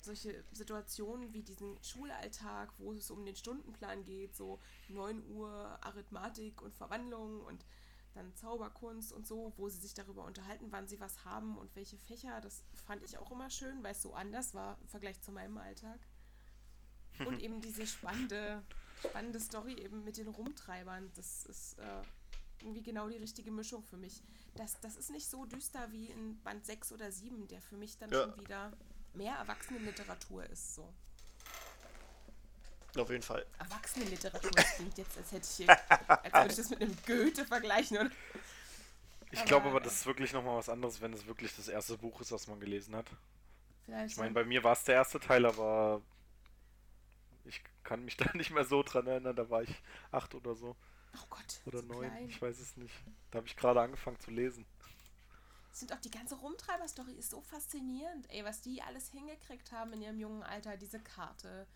solche 0.01 0.43
Situationen 0.51 1.33
wie 1.33 1.43
diesen 1.43 1.81
Schulalltag, 1.83 2.73
wo 2.77 2.93
es 2.93 3.11
um 3.11 3.25
den 3.25 3.35
Stundenplan 3.35 4.05
geht, 4.05 4.35
so 4.35 4.59
9 4.87 5.25
Uhr 5.27 5.77
Arithmetik 5.81 6.61
und 6.61 6.73
Verwandlung 6.73 7.41
und 7.41 7.65
dann 8.13 8.33
Zauberkunst 8.35 9.13
und 9.13 9.27
so, 9.27 9.53
wo 9.57 9.69
sie 9.69 9.79
sich 9.79 9.93
darüber 9.93 10.25
unterhalten, 10.25 10.71
wann 10.71 10.87
sie 10.87 10.99
was 10.99 11.25
haben 11.25 11.57
und 11.57 11.75
welche 11.75 11.97
Fächer. 11.97 12.41
Das 12.41 12.63
fand 12.85 13.03
ich 13.03 13.17
auch 13.17 13.31
immer 13.31 13.49
schön, 13.49 13.83
weil 13.83 13.91
es 13.91 14.01
so 14.01 14.13
anders 14.13 14.53
war 14.53 14.77
im 14.81 14.87
Vergleich 14.87 15.21
zu 15.21 15.31
meinem 15.31 15.57
Alltag. 15.57 15.99
Und 17.25 17.39
eben 17.43 17.61
diese 17.61 17.85
spannende, 17.85 18.63
spannende 18.99 19.39
Story 19.39 19.73
eben 19.73 20.03
mit 20.03 20.17
den 20.17 20.27
Rumtreibern, 20.27 21.11
das 21.15 21.45
ist 21.45 21.79
äh, 21.79 22.01
irgendwie 22.61 22.83
genau 22.83 23.09
die 23.09 23.17
richtige 23.17 23.51
Mischung 23.51 23.83
für 23.83 23.97
mich. 23.97 24.21
Das, 24.55 24.79
das 24.81 24.95
ist 24.95 25.09
nicht 25.09 25.29
so 25.29 25.45
düster 25.45 25.91
wie 25.91 26.07
in 26.07 26.41
Band 26.41 26.65
6 26.65 26.91
oder 26.91 27.11
7, 27.11 27.47
der 27.47 27.61
für 27.61 27.77
mich 27.77 27.97
dann 27.97 28.11
ja. 28.11 28.23
schon 28.23 28.37
wieder 28.39 28.71
mehr 29.13 29.35
Erwachsenenliteratur 29.35 30.45
ist. 30.45 30.75
So. 30.75 30.93
Auf 32.97 33.09
jeden 33.09 33.23
Fall. 33.23 33.45
Erwachsenenliteratur 33.59 34.51
klingt 34.75 34.97
jetzt, 34.97 35.17
als 35.17 35.31
hätte 35.31 35.47
ich 35.49 35.55
hier, 35.57 35.69
als 36.23 36.33
würde 36.33 36.49
ich 36.49 36.55
das 36.55 36.69
mit 36.69 36.81
einem 36.81 36.97
Goethe 37.05 37.45
vergleichen. 37.45 37.97
Oder? 37.97 38.11
Ich 39.31 39.45
glaube 39.45 39.69
aber, 39.69 39.79
das 39.79 39.93
ist 39.93 40.05
wirklich 40.05 40.33
nochmal 40.33 40.57
was 40.57 40.69
anderes, 40.69 40.99
wenn 41.01 41.13
es 41.13 41.25
wirklich 41.27 41.55
das 41.55 41.67
erste 41.67 41.97
Buch 41.97 42.19
ist, 42.19 42.31
was 42.31 42.47
man 42.47 42.59
gelesen 42.59 42.95
hat. 42.95 43.05
Vielleicht 43.85 44.13
ich 44.13 44.17
meine, 44.17 44.31
bei 44.31 44.43
mir 44.43 44.63
war 44.63 44.73
es 44.73 44.83
der 44.83 44.95
erste 44.95 45.19
Teil, 45.19 45.45
aber 45.45 46.01
ich 47.45 47.61
kann 47.89 48.05
mich 48.05 48.17
da 48.17 48.31
nicht 48.33 48.51
mehr 48.51 48.65
so 48.65 48.83
dran 48.83 49.07
erinnern. 49.07 49.35
Da 49.35 49.49
war 49.49 49.63
ich 49.63 49.83
acht 50.11 50.35
oder 50.35 50.55
so. 50.55 50.75
Oh 51.15 51.25
Gott. 51.29 51.61
Oder 51.65 51.81
neun, 51.81 52.11
ich 52.27 52.41
weiß 52.41 52.59
es 52.59 52.77
nicht. 52.77 52.93
Da 53.31 53.37
habe 53.37 53.47
ich 53.47 53.57
gerade 53.57 53.81
angefangen 53.81 54.19
zu 54.19 54.31
lesen 54.31 54.65
sind 55.71 55.93
auch 55.93 55.99
die 55.99 56.11
ganze 56.11 56.35
Rumtreiber-Story 56.35 57.13
ist 57.13 57.29
so 57.31 57.41
faszinierend, 57.41 58.29
ey, 58.31 58.43
was 58.43 58.61
die 58.61 58.81
alles 58.81 59.09
hingekriegt 59.11 59.71
haben 59.71 59.93
in 59.93 60.01
ihrem 60.01 60.19
jungen 60.19 60.43
Alter, 60.43 60.75
diese 60.77 60.99
Karte, 60.99 61.67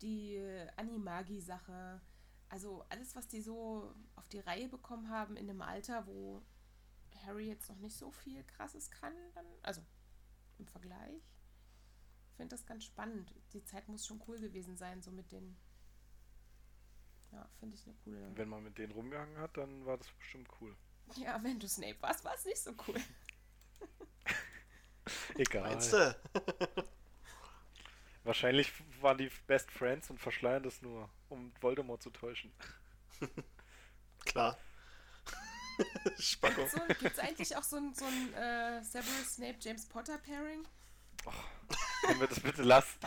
die 0.00 0.38
Animagi-Sache, 0.76 2.00
also 2.48 2.84
alles, 2.88 3.16
was 3.16 3.26
die 3.28 3.40
so 3.40 3.94
auf 4.16 4.28
die 4.28 4.40
Reihe 4.40 4.68
bekommen 4.68 5.08
haben 5.08 5.36
in 5.36 5.48
einem 5.48 5.62
Alter, 5.62 6.06
wo 6.06 6.42
Harry 7.26 7.48
jetzt 7.48 7.68
noch 7.68 7.78
nicht 7.78 7.96
so 7.96 8.10
viel 8.10 8.44
Krasses 8.44 8.90
kann, 8.90 9.14
dann, 9.34 9.46
also 9.62 9.82
im 10.58 10.66
Vergleich. 10.66 11.31
Ich 12.32 12.36
finde 12.36 12.56
das 12.56 12.64
ganz 12.64 12.84
spannend. 12.84 13.30
Die 13.52 13.62
Zeit 13.62 13.86
muss 13.88 14.06
schon 14.06 14.22
cool 14.26 14.40
gewesen 14.40 14.76
sein, 14.76 15.02
so 15.02 15.10
mit 15.10 15.30
den. 15.30 15.54
Ja, 17.30 17.48
finde 17.60 17.76
ich 17.76 17.86
eine 17.86 17.94
coole. 18.04 18.36
Wenn 18.36 18.48
man 18.48 18.64
mit 18.64 18.78
denen 18.78 18.92
rumgehangen 18.92 19.36
hat, 19.36 19.56
dann 19.56 19.84
war 19.84 19.98
das 19.98 20.10
bestimmt 20.12 20.48
cool. 20.60 20.74
Ja, 21.16 21.42
wenn 21.44 21.60
du 21.60 21.68
Snape 21.68 22.00
warst, 22.00 22.24
war 22.24 22.34
es 22.34 22.46
nicht 22.46 22.58
so 22.58 22.72
cool. 22.88 22.96
Egal. 25.36 25.62
Meinst 25.62 25.92
du? 25.92 26.16
Wahrscheinlich 28.24 28.72
waren 29.00 29.18
die 29.18 29.30
Best 29.46 29.70
Friends 29.70 30.08
und 30.08 30.18
verschleiern 30.18 30.62
das 30.62 30.80
nur, 30.80 31.10
um 31.28 31.52
Voldemort 31.60 32.02
zu 32.02 32.10
täuschen. 32.10 32.52
Klar. 34.24 34.56
Spannung. 36.18 36.68
So, 36.68 36.78
Gibt 36.86 37.02
es 37.02 37.18
eigentlich 37.18 37.56
auch 37.56 37.62
so 37.62 37.76
ein, 37.76 37.94
so 37.94 38.04
ein 38.04 38.34
äh, 38.34 38.82
Severus 38.82 39.34
Snape 39.34 39.56
James 39.60 39.86
Potter 39.86 40.18
Pairing? 40.18 40.66
Oh, 41.24 41.32
können 42.06 42.20
wir 42.20 42.26
das 42.26 42.40
bitte 42.40 42.62
lassen? 42.62 42.98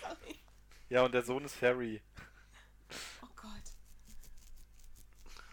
Sorry. 0.00 0.38
Ja, 0.88 1.02
und 1.04 1.12
der 1.12 1.22
Sohn 1.22 1.44
ist 1.44 1.60
Harry. 1.62 2.02
Oh 3.22 3.28
Gott. 3.36 3.50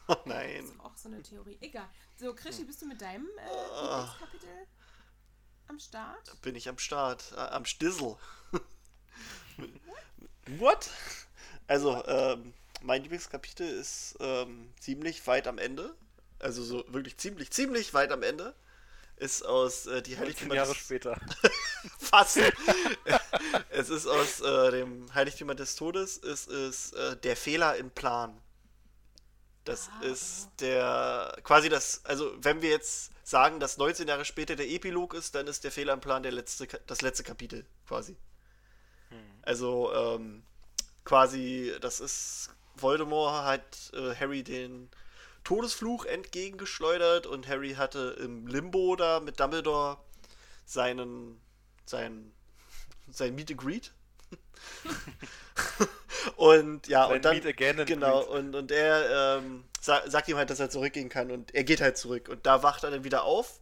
Oh 0.08 0.18
nein. 0.26 0.62
Das 0.62 0.72
ist 0.72 0.80
auch 0.80 0.96
so 0.96 1.10
eine 1.10 1.22
Theorie. 1.22 1.58
Egal. 1.62 1.90
So, 2.16 2.34
Krischi, 2.34 2.64
bist 2.64 2.82
du 2.82 2.88
mit 2.88 3.02
deinem 3.02 3.28
äh, 3.38 3.50
oh. 3.72 4.08
Kapitel 4.20 4.68
am 5.68 5.80
Start? 5.80 6.42
Bin 6.42 6.56
ich 6.56 6.70
am 6.70 6.78
Start. 6.78 7.34
Äh, 7.36 7.40
am 7.40 7.66
Stissel. 7.66 8.18
What? 10.48 10.90
Also, 11.68 12.06
ähm, 12.06 12.54
mein 12.82 13.04
Lieblingskapitel 13.04 13.68
ist 13.68 14.16
ähm, 14.20 14.74
ziemlich 14.80 15.26
weit 15.28 15.48
am 15.48 15.58
Ende. 15.58 15.96
Also 16.40 16.64
so 16.64 16.86
wirklich 16.94 17.18
ziemlich, 17.18 17.52
ziemlich 17.52 17.94
weit 17.94 18.12
am 18.12 18.24
Ende. 18.24 18.56
Ist 19.18 19.44
aus 19.44 19.88
äh, 19.88 20.02
die 20.02 20.18
Heiligtümer 20.18 20.56
Jahre 20.56 20.74
des... 20.74 20.78
später. 20.78 21.20
Fast. 22.00 22.38
es 23.70 23.90
ist 23.90 24.06
aus 24.06 24.42
äh, 24.42 24.72
dem 24.72 25.14
Heiligtümer 25.14 25.56
des 25.56 25.76
Todes. 25.76 26.18
Es 26.18 26.46
ist 26.46 26.94
äh, 26.94 27.18
der 27.18 27.36
Fehler 27.36 27.76
im 27.78 27.90
Plan. 27.90 28.40
Das 29.66 29.90
ah, 29.90 30.06
ist 30.06 30.50
der 30.60 31.36
quasi 31.44 31.68
das, 31.68 32.06
also 32.06 32.32
wenn 32.38 32.62
wir 32.62 32.70
jetzt 32.70 33.12
sagen, 33.24 33.60
dass 33.60 33.78
19 33.78 34.08
Jahre 34.08 34.24
später 34.24 34.56
der 34.56 34.70
Epilog 34.70 35.14
ist, 35.14 35.36
dann 35.36 35.48
ist 35.48 35.64
der 35.64 35.72
Fehler 35.72 35.94
im 35.94 36.00
Plan 36.00 36.24
der 36.24 36.32
letzte, 36.32 36.68
das 36.86 37.02
letzte 37.02 37.24
Kapitel 37.24 37.66
quasi. 37.86 38.16
Hm. 39.10 39.18
Also 39.42 39.92
ähm, 39.94 40.44
quasi, 41.04 41.74
das 41.82 42.00
ist 42.00 42.52
Voldemort 42.76 43.44
hat 43.44 43.92
äh, 43.94 44.16
Harry 44.16 44.44
den 44.44 44.90
Todesfluch 45.48 46.04
entgegengeschleudert 46.04 47.26
und 47.26 47.48
Harry 47.48 47.76
hatte 47.76 48.18
im 48.20 48.48
Limbo 48.48 48.98
da 48.98 49.22
mit 49.22 49.40
Dumbledore 49.40 49.98
seinen 50.66 51.40
sein 51.86 52.34
sein 53.10 53.34
Meet 53.34 53.52
and 53.52 53.62
Greet. 53.62 53.94
und 56.36 56.86
ja, 56.90 57.08
Sein 57.08 57.16
und 57.16 57.24
dann 57.24 57.86
genau 57.86 58.26
und, 58.26 58.56
und 58.56 58.72
er 58.74 59.38
ähm, 59.38 59.64
sa 59.80 60.04
sagt 60.10 60.28
ihm 60.28 60.36
halt, 60.36 60.50
dass 60.50 60.60
er 60.60 60.70
zurückgehen 60.70 61.08
kann 61.08 61.32
und 61.32 61.56
er 61.56 61.64
geht 61.64 61.80
halt 61.80 61.98
zurück 61.98 62.28
und 62.28 62.46
da 62.46 62.62
wacht 62.62 62.84
er 62.84 62.92
dann 62.92 63.06
wieder 63.06 63.24
auf, 63.24 63.62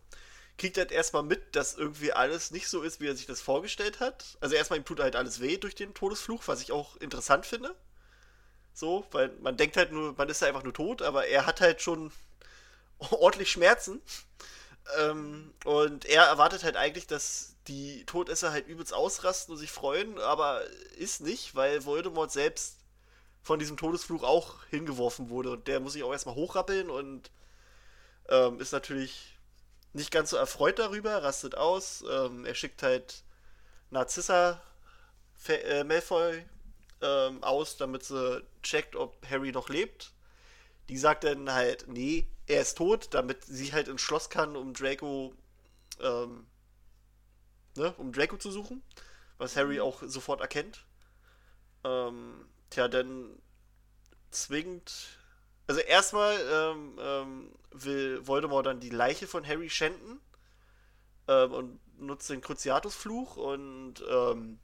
kriegt 0.57 0.79
halt 0.79 0.91
erstmal 0.91 1.21
mit, 1.21 1.55
dass 1.55 1.75
irgendwie 1.75 2.13
alles 2.13 2.49
nicht 2.49 2.67
so 2.67 2.81
ist, 2.81 2.99
wie 2.99 3.09
er 3.09 3.15
sich 3.15 3.27
das 3.27 3.41
vorgestellt 3.41 3.99
hat. 3.99 4.39
Also 4.39 4.55
erstmal 4.55 4.79
ihm 4.79 4.85
tut 4.85 5.01
halt 5.01 5.15
alles 5.15 5.39
weh 5.39 5.57
durch 5.57 5.75
den 5.75 5.93
Todesfluch, 5.93 6.47
was 6.47 6.63
ich 6.63 6.71
auch 6.71 6.95
interessant 6.97 7.45
finde. 7.45 7.75
So, 8.75 9.07
weil 9.11 9.31
man 9.41 9.55
denkt 9.55 9.77
halt 9.77 9.93
nur, 9.93 10.13
man 10.17 10.27
ist 10.27 10.41
ja 10.41 10.49
einfach 10.49 10.63
nur 10.63 10.73
tot, 10.73 11.01
aber 11.01 11.27
er 11.27 11.45
hat 11.45 11.61
halt 11.61 11.81
schon 11.81 12.11
ordentlich 13.09 13.49
Schmerzen. 13.49 14.01
Ähm, 14.99 15.53
und 15.63 16.05
er 16.05 16.23
erwartet 16.23 16.63
halt 16.63 16.75
eigentlich, 16.75 17.07
dass 17.07 17.55
die 17.67 18.05
Todesser 18.05 18.51
halt 18.51 18.67
übelst 18.67 18.93
ausrasten 18.93 19.53
und 19.53 19.59
sich 19.59 19.71
freuen, 19.71 20.19
aber 20.19 20.61
ist 20.97 21.21
nicht, 21.21 21.55
weil 21.55 21.85
Voldemort 21.85 22.31
selbst 22.31 22.77
von 23.41 23.59
diesem 23.59 23.77
Todesfluch 23.77 24.23
auch 24.23 24.63
hingeworfen 24.69 25.29
wurde 25.29 25.51
und 25.51 25.67
der 25.67 25.79
muss 25.79 25.93
sich 25.93 26.03
auch 26.03 26.11
erstmal 26.11 26.35
hochrappeln 26.35 26.89
und 26.89 27.31
ähm, 28.29 28.59
ist 28.59 28.73
natürlich 28.73 29.37
nicht 29.93 30.11
ganz 30.11 30.31
so 30.31 30.37
erfreut 30.37 30.79
darüber, 30.79 31.23
rastet 31.23 31.55
aus. 31.55 32.03
Ähm, 32.09 32.45
er 32.45 32.55
schickt 32.55 32.83
halt 32.83 33.23
Narzissa 33.89 34.61
Fe 35.37 35.63
äh, 35.63 35.83
Malfoy 35.83 36.43
ähm, 37.05 37.43
aus, 37.43 37.77
damit 37.77 38.03
sie 38.03 38.43
checkt, 38.63 38.95
ob 38.95 39.15
Harry 39.29 39.51
noch 39.51 39.69
lebt. 39.69 40.11
Die 40.89 40.97
sagt 40.97 41.23
dann 41.23 41.51
halt, 41.51 41.87
nee, 41.87 42.27
er 42.47 42.61
ist 42.61 42.77
tot, 42.77 43.07
damit 43.11 43.43
sie 43.45 43.73
halt 43.73 43.87
ins 43.87 44.01
Schloss 44.01 44.29
kann, 44.29 44.55
um 44.55 44.73
Draco, 44.73 45.33
ähm, 45.99 46.45
ne, 47.75 47.93
um 47.97 48.11
Draco 48.11 48.37
zu 48.37 48.51
suchen, 48.51 48.83
was 49.37 49.55
Harry 49.55 49.79
auch 49.79 50.03
sofort 50.03 50.41
erkennt. 50.41 50.85
Ähm, 51.83 52.45
tja, 52.69 52.87
dann 52.87 53.37
zwingt, 54.31 55.19
also 55.67 55.81
erstmal 55.81 56.37
ähm, 56.51 56.99
ähm, 56.99 57.51
will 57.71 58.25
Voldemort 58.25 58.65
dann 58.65 58.79
die 58.79 58.89
Leiche 58.89 59.27
von 59.27 59.45
Harry 59.47 59.69
schänden 59.69 60.19
ähm, 61.27 61.51
und 61.53 61.79
nutzt 61.99 62.29
den 62.29 62.41
Cruciatus-Fluch 62.41 63.37
und 63.37 64.03
ähm, 64.09 64.59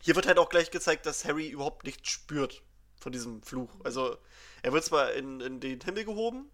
hier 0.00 0.14
wird 0.16 0.26
halt 0.26 0.38
auch 0.38 0.48
gleich 0.48 0.70
gezeigt, 0.70 1.06
dass 1.06 1.24
Harry 1.24 1.48
überhaupt 1.48 1.84
nichts 1.84 2.08
spürt 2.08 2.62
von 3.00 3.12
diesem 3.12 3.42
Fluch. 3.42 3.70
Also 3.84 4.16
er 4.62 4.72
wird 4.72 4.84
zwar 4.84 5.12
in, 5.12 5.40
in 5.40 5.60
den 5.60 5.80
Himmel 5.80 6.04
gehoben 6.04 6.50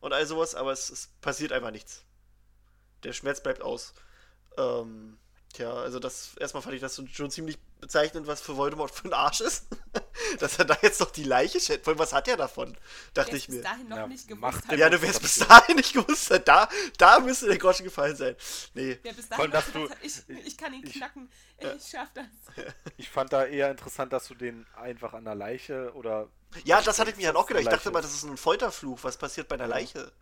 und 0.00 0.12
all 0.12 0.26
sowas, 0.26 0.54
aber 0.54 0.72
es, 0.72 0.90
es 0.90 1.08
passiert 1.20 1.52
einfach 1.52 1.70
nichts. 1.70 2.04
Der 3.02 3.12
Schmerz 3.12 3.42
bleibt 3.42 3.62
aus. 3.62 3.94
Ähm, 4.56 5.18
tja, 5.52 5.72
also 5.72 5.98
das 5.98 6.34
erstmal 6.38 6.62
fand 6.62 6.74
ich 6.74 6.80
das 6.80 7.00
schon 7.12 7.30
ziemlich 7.30 7.58
bezeichnend, 7.80 8.26
was 8.26 8.40
für 8.40 8.56
Voldemort 8.56 8.90
für 8.90 9.08
ein 9.08 9.12
Arsch 9.12 9.40
ist. 9.40 9.66
Dass 10.38 10.58
er 10.58 10.64
da 10.64 10.76
jetzt 10.82 11.00
noch 11.00 11.10
die 11.10 11.24
Leiche 11.24 11.60
schätzt. 11.60 11.86
Was 11.86 12.12
hat 12.12 12.28
er 12.28 12.36
davon? 12.36 12.76
Dachte 13.12 13.36
ich 13.36 13.48
mir. 13.48 13.56
bis 13.56 13.64
dahin 13.64 13.88
noch 13.88 13.96
Ja, 13.96 14.06
nicht 14.06 14.28
gewusst 14.28 14.68
hat. 14.68 14.78
Ja, 14.78 14.88
du 14.88 15.02
wärst 15.02 15.20
bis 15.20 15.36
dahin 15.38 15.76
nicht 15.76 15.92
gewusst, 15.92 16.30
hat, 16.30 16.46
da, 16.46 16.68
da 16.96 17.18
müsste 17.20 17.46
der 17.48 17.58
Groschen 17.58 17.84
gefallen 17.84 18.14
sein. 18.16 18.36
Nee. 18.74 18.98
Wer 19.02 19.12
bis 19.12 19.28
dahin 19.28 19.50
dass 19.50 19.70
du- 19.72 19.88
ich, 20.00 20.22
ich 20.46 20.56
kann 20.56 20.72
ihn 20.74 20.84
ich- 20.86 20.94
knacken, 20.94 21.28
ich 21.58 21.88
schaff 21.90 22.08
das. 22.14 22.26
Ich 22.96 23.10
fand 23.10 23.32
da 23.32 23.44
eher 23.44 23.70
interessant, 23.70 24.12
dass 24.12 24.28
du 24.28 24.34
den 24.34 24.64
einfach 24.76 25.12
an 25.12 25.24
der 25.24 25.34
Leiche 25.34 25.92
oder. 25.94 26.28
Ja, 26.64 26.80
das 26.80 26.98
hatte 26.98 27.10
ich 27.10 27.16
mir 27.16 27.26
halt 27.26 27.36
auch 27.36 27.46
gedacht. 27.46 27.64
Ich 27.64 27.68
dachte 27.68 27.90
mal, 27.90 28.00
das 28.02 28.14
ist 28.14 28.22
ein 28.24 28.36
Folterfluch. 28.36 29.00
Was 29.02 29.16
passiert 29.16 29.48
bei 29.48 29.56
einer 29.56 29.66
Leiche? 29.66 30.12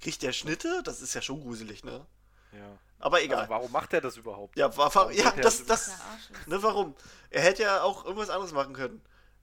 Kriegt 0.00 0.22
der 0.22 0.32
Schnitte? 0.32 0.82
Das 0.84 1.00
ist 1.02 1.14
ja 1.14 1.22
schon 1.22 1.40
gruselig, 1.40 1.82
ne? 1.84 2.06
Ja. 2.52 2.78
Aber 3.00 3.22
egal. 3.22 3.40
Aber 3.40 3.56
warum 3.56 3.72
macht 3.72 3.92
er 3.92 4.00
das 4.00 4.16
überhaupt? 4.16 4.56
Ja, 4.56 4.76
war, 4.76 4.94
war, 4.94 5.06
Warum 5.06 5.12
ja 5.12 5.30
er 5.30 5.42
das, 5.42 5.64
das 5.64 5.86
das, 5.86 5.98
ne, 6.46 6.62
warum? 6.62 6.94
Er 7.30 7.42
hätte 7.42 7.62
ja 7.62 7.82
auch 7.82 8.04
irgendwas 8.04 8.30
anderes 8.30 8.52
machen 8.52 8.74
können. 8.74 9.02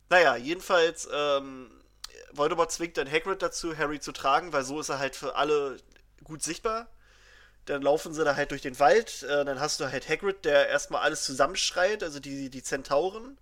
Naja, 0.09 0.35
jedenfalls, 0.35 1.07
ähm, 1.11 1.71
Voldemort 2.31 2.71
zwingt 2.71 2.97
dann 2.97 3.11
Hagrid 3.11 3.41
dazu, 3.41 3.75
Harry 3.75 3.99
zu 3.99 4.11
tragen, 4.11 4.53
weil 4.53 4.63
so 4.63 4.79
ist 4.79 4.89
er 4.89 4.99
halt 4.99 5.15
für 5.15 5.35
alle 5.35 5.77
gut 6.23 6.43
sichtbar. 6.43 6.87
Dann 7.65 7.81
laufen 7.81 8.13
sie 8.13 8.23
da 8.23 8.35
halt 8.35 8.51
durch 8.51 8.61
den 8.61 8.79
Wald, 8.79 9.23
äh, 9.23 9.43
dann 9.43 9.59
hast 9.59 9.79
du 9.79 9.91
halt 9.91 10.07
Hagrid, 10.07 10.45
der 10.45 10.69
erstmal 10.69 11.01
alles 11.01 11.25
zusammenschreit, 11.25 12.03
also 12.03 12.19
die, 12.19 12.49
die 12.49 12.63
Zentauren, 12.63 13.37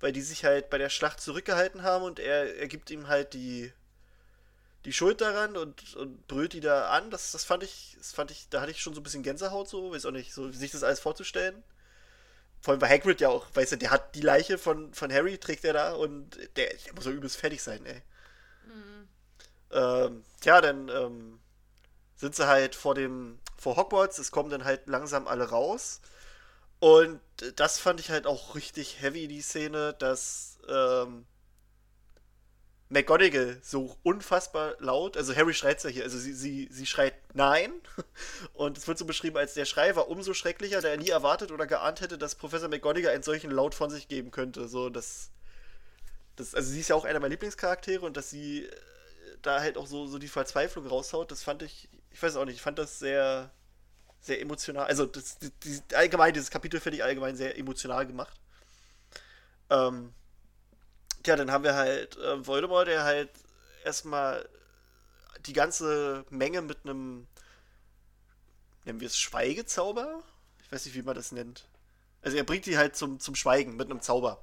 weil 0.00 0.12
die 0.12 0.22
sich 0.22 0.44
halt 0.44 0.70
bei 0.70 0.78
der 0.78 0.88
Schlacht 0.88 1.20
zurückgehalten 1.20 1.82
haben 1.82 2.04
und 2.04 2.18
er, 2.18 2.56
er 2.56 2.66
gibt 2.66 2.90
ihm 2.90 3.06
halt 3.06 3.34
die, 3.34 3.72
die 4.84 4.92
Schuld 4.92 5.20
daran 5.20 5.56
und, 5.56 5.96
und 5.96 6.26
brüllt 6.28 6.52
die 6.52 6.60
da 6.60 6.90
an. 6.90 7.10
Das, 7.10 7.32
das 7.32 7.44
fand 7.44 7.62
ich, 7.62 7.96
das 7.98 8.12
fand 8.12 8.30
ich, 8.30 8.48
da 8.48 8.60
hatte 8.60 8.70
ich 8.70 8.80
schon 8.80 8.94
so 8.94 9.00
ein 9.00 9.04
bisschen 9.04 9.22
Gänsehaut 9.22 9.68
so, 9.68 9.92
weiß 9.92 10.06
auch 10.06 10.12
nicht, 10.12 10.32
so 10.32 10.50
sich 10.52 10.70
das 10.70 10.84
alles 10.84 11.00
vorzustellen. 11.00 11.62
Vor 12.60 12.72
allem 12.72 12.80
bei 12.80 12.88
Hagrid 12.88 13.20
ja 13.20 13.28
auch, 13.28 13.46
weißt 13.54 13.72
du, 13.72 13.78
der 13.78 13.90
hat 13.90 14.14
die 14.14 14.20
Leiche 14.20 14.58
von, 14.58 14.92
von 14.92 15.12
Harry, 15.12 15.38
trägt 15.38 15.64
er 15.64 15.72
da 15.72 15.92
und 15.92 16.36
der, 16.56 16.74
der 16.74 16.94
muss 16.94 17.04
doch 17.04 17.12
übelst 17.12 17.36
fertig 17.36 17.62
sein, 17.62 17.84
ey. 17.86 18.02
Ähm, 19.70 20.24
tja, 20.40 20.60
dann 20.60 20.88
ähm, 20.88 21.40
sind 22.16 22.34
sie 22.34 22.46
halt 22.46 22.74
vor 22.74 22.94
dem, 22.94 23.38
vor 23.56 23.76
Hogwarts, 23.76 24.18
es 24.18 24.30
kommen 24.30 24.50
dann 24.50 24.64
halt 24.64 24.86
langsam 24.88 25.28
alle 25.28 25.48
raus. 25.50 26.00
Und 26.80 27.20
das 27.56 27.78
fand 27.78 28.00
ich 28.00 28.10
halt 28.10 28.26
auch 28.26 28.54
richtig 28.54 29.00
heavy, 29.02 29.28
die 29.28 29.42
Szene, 29.42 29.94
dass 29.98 30.58
ähm, 30.68 31.26
McGonagall 32.90 33.58
so 33.62 33.96
unfassbar 34.02 34.74
laut, 34.78 35.16
also 35.16 35.36
Harry 35.36 35.52
schreit 35.52 35.82
ja 35.84 35.90
hier, 35.90 36.04
also 36.04 36.18
sie, 36.18 36.32
sie, 36.32 36.68
sie 36.70 36.86
schreit 36.86 37.14
nein. 37.34 37.72
Und 38.54 38.78
es 38.78 38.88
wird 38.88 38.96
so 38.96 39.04
beschrieben, 39.04 39.36
als 39.36 39.54
der 39.54 39.66
Schrei 39.66 39.94
war 39.94 40.08
umso 40.08 40.32
schrecklicher, 40.32 40.80
da 40.80 40.88
er 40.88 40.96
nie 40.96 41.10
erwartet 41.10 41.52
oder 41.52 41.66
geahnt 41.66 42.00
hätte, 42.00 42.16
dass 42.16 42.34
Professor 42.34 42.68
McGonagall 42.68 43.12
einen 43.12 43.22
solchen 43.22 43.50
Laut 43.50 43.74
von 43.74 43.90
sich 43.90 44.08
geben 44.08 44.30
könnte. 44.30 44.68
So, 44.68 44.88
das, 44.88 45.30
das, 46.36 46.54
also 46.54 46.70
sie 46.70 46.80
ist 46.80 46.88
ja 46.88 46.96
auch 46.96 47.04
einer 47.04 47.20
meiner 47.20 47.30
Lieblingscharaktere 47.30 48.04
und 48.04 48.16
dass 48.16 48.30
sie 48.30 48.64
äh, 48.64 48.70
da 49.42 49.60
halt 49.60 49.76
auch 49.76 49.86
so, 49.86 50.06
so 50.06 50.18
die 50.18 50.28
Verzweiflung 50.28 50.86
raushaut, 50.86 51.30
das 51.30 51.42
fand 51.42 51.62
ich, 51.62 51.90
ich 52.10 52.22
weiß 52.22 52.36
auch 52.36 52.46
nicht, 52.46 52.56
ich 52.56 52.62
fand 52.62 52.78
das 52.78 52.98
sehr, 52.98 53.50
sehr 54.20 54.40
emotional. 54.40 54.86
Also 54.86 55.04
das, 55.04 55.38
die, 55.38 55.50
die, 55.50 55.94
allgemein, 55.94 56.32
dieses 56.32 56.50
Kapitel 56.50 56.80
finde 56.80 56.96
ich 56.96 57.04
allgemein 57.04 57.36
sehr 57.36 57.58
emotional 57.58 58.06
gemacht. 58.06 58.40
Ähm, 59.68 60.14
tja, 61.28 61.36
dann 61.36 61.52
haben 61.52 61.64
wir 61.64 61.74
halt 61.74 62.16
äh, 62.16 62.46
Voldemort, 62.46 62.88
der 62.88 63.04
halt 63.04 63.28
erstmal 63.84 64.48
die 65.46 65.52
ganze 65.52 66.24
Menge 66.30 66.62
mit 66.62 66.78
einem, 66.84 67.26
nennen 68.84 69.00
wir 69.00 69.06
es 69.06 69.18
Schweigezauber? 69.18 70.22
Ich 70.64 70.72
weiß 70.72 70.86
nicht, 70.86 70.94
wie 70.94 71.02
man 71.02 71.14
das 71.14 71.32
nennt. 71.32 71.68
Also 72.22 72.36
er 72.36 72.44
bringt 72.44 72.66
die 72.66 72.78
halt 72.78 72.96
zum, 72.96 73.20
zum 73.20 73.34
Schweigen 73.34 73.76
mit 73.76 73.90
einem 73.90 74.00
Zauber. 74.00 74.42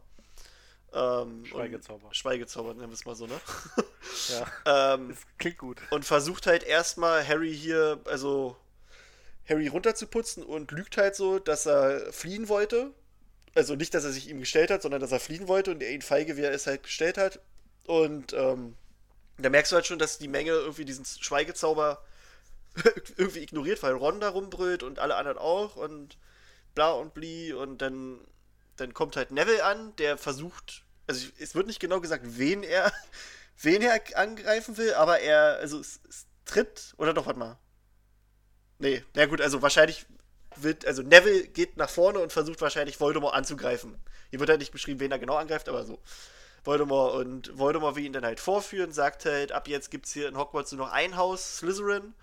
Ähm, 0.94 1.44
Schweigezauber. 1.46 2.14
Schweigezauber, 2.14 2.74
nennen 2.76 2.90
wir 2.90 2.94
es 2.94 3.06
mal 3.06 3.16
so, 3.16 3.26
ne? 3.26 3.40
Ja. 4.30 4.46
ähm, 4.94 5.10
Das 5.10 5.20
klingt 5.40 5.58
gut. 5.58 5.82
und 5.90 6.06
versucht 6.06 6.46
halt 6.46 6.64
erstmal 6.64 7.28
Harry 7.28 7.54
hier, 7.54 8.00
also 8.06 8.56
Harry 9.50 9.68
runterzuputzen 9.68 10.44
und 10.44 10.72
lügt 10.72 10.98
halt 10.98 11.16
so, 11.16 11.40
dass 11.40 11.66
er 11.66 12.14
fliehen 12.14 12.48
wollte. 12.48 12.94
Also 13.56 13.76
nicht, 13.76 13.94
dass 13.94 14.04
er 14.04 14.12
sich 14.12 14.30
ihm 14.30 14.42
gestellt 14.42 14.70
hat, 14.70 14.82
sondern 14.82 15.02
dass 15.02 15.12
er 15.12 15.20
fliehen 15.20 15.48
wollte 15.48 15.72
und 15.72 15.82
er 15.82 15.92
ihn 15.92 16.02
feige, 16.02 16.38
wie 16.38 16.42
er 16.42 16.52
es 16.52 16.68
halt 16.68 16.84
gestellt 16.84 17.18
hat. 17.18 17.40
Und 17.88 18.34
ähm, 18.34 18.76
da 19.38 19.50
merkst 19.50 19.72
du 19.72 19.76
halt 19.76 19.86
schon, 19.86 20.00
dass 20.00 20.18
die 20.18 20.28
Menge 20.28 20.52
irgendwie 20.52 20.86
diesen 20.86 21.06
Schweigezauber 21.06 22.04
irgendwie 23.18 23.44
ignoriert, 23.44 23.82
weil 23.84 23.94
Ron 23.94 24.20
da 24.20 24.30
rumbrüllt 24.30 24.84
und 24.84 25.00
alle 25.00 25.16
anderen 25.16 25.38
auch 25.38 25.76
und 25.76 26.18
bla 26.74 26.92
und 26.92 27.14
bli 27.14 27.54
und 27.54 27.82
dann, 27.82 28.20
dann 28.76 28.94
kommt 28.94 29.16
halt 29.16 29.32
Neville 29.32 29.64
an, 29.64 29.96
der 29.96 30.18
versucht, 30.18 30.84
also 31.08 31.28
es 31.40 31.56
wird 31.56 31.68
nicht 31.68 31.80
genau 31.80 32.02
gesagt, 32.02 32.24
wen 32.26 32.64
er, 32.64 32.92
wen 33.62 33.82
er 33.82 34.02
angreifen 34.16 34.78
will, 34.78 34.94
aber 34.96 35.20
er, 35.20 35.58
also 35.58 35.80
es, 35.80 36.02
es 36.10 36.26
tritt, 36.46 36.94
oder 36.98 37.14
doch, 37.14 37.26
warte 37.26 37.40
mal. 37.40 37.58
Nee, 38.80 39.04
na 39.14 39.26
gut, 39.26 39.40
also 39.40 39.62
wahrscheinlich 39.62 40.06
wird, 40.64 40.86
also 40.86 41.02
Neville 41.02 41.48
geht 41.48 41.78
nach 41.78 41.90
vorne 41.90 42.20
und 42.20 42.34
versucht 42.34 42.62
wahrscheinlich 42.62 43.00
Voldemort 43.00 43.34
anzugreifen. 43.34 43.96
Hier 44.30 44.40
wird 44.40 44.50
halt 44.50 44.60
nicht 44.60 44.72
beschrieben, 44.72 45.00
wen 45.00 45.12
er 45.12 45.20
genau 45.20 45.36
angreift, 45.36 45.70
aber 45.70 45.86
so. 45.86 46.00
Voldemort 46.64 47.16
und 47.16 47.58
Voldemort 47.58 47.96
will 47.96 48.06
ihn 48.06 48.14
dann 48.14 48.26
halt 48.26 48.40
vorführen, 48.40 48.92
sagt 48.92 49.26
halt, 49.26 49.52
ab 49.52 49.68
jetzt 49.68 49.92
gibt's 49.92 50.12
hier 50.14 50.28
in 50.28 50.38
Hogwarts 50.38 50.72
nur 50.72 50.86
noch 50.86 50.92
ein 50.92 51.16
Haus, 51.16 51.58
Slytherin, 51.58 52.14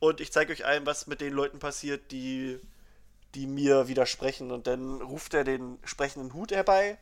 und 0.00 0.20
ich 0.20 0.32
zeige 0.32 0.52
euch 0.52 0.64
allen, 0.64 0.86
was 0.86 1.06
mit 1.06 1.20
den 1.20 1.32
Leuten 1.32 1.58
passiert, 1.58 2.10
die, 2.10 2.58
die 3.34 3.46
mir 3.46 3.86
widersprechen. 3.86 4.50
Und 4.50 4.66
dann 4.66 5.02
ruft 5.02 5.34
er 5.34 5.44
den 5.44 5.78
sprechenden 5.84 6.32
Hut 6.32 6.52
herbei, 6.52 6.98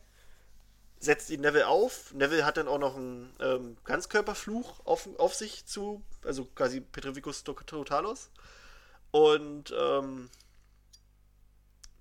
setzt 0.98 1.30
ihn 1.30 1.40
Neville 1.40 1.68
auf. 1.68 2.12
Neville 2.12 2.44
hat 2.44 2.56
dann 2.56 2.66
auch 2.66 2.78
noch 2.78 2.96
einen 2.96 3.32
ähm, 3.40 3.76
Ganzkörperfluch 3.84 4.84
auf, 4.84 5.08
auf 5.18 5.34
sich 5.34 5.64
zu, 5.64 6.02
also 6.24 6.44
quasi 6.44 6.80
Petrificus 6.80 7.44
Totalus. 7.44 8.30
Und 9.12 9.72
ähm, 9.78 10.28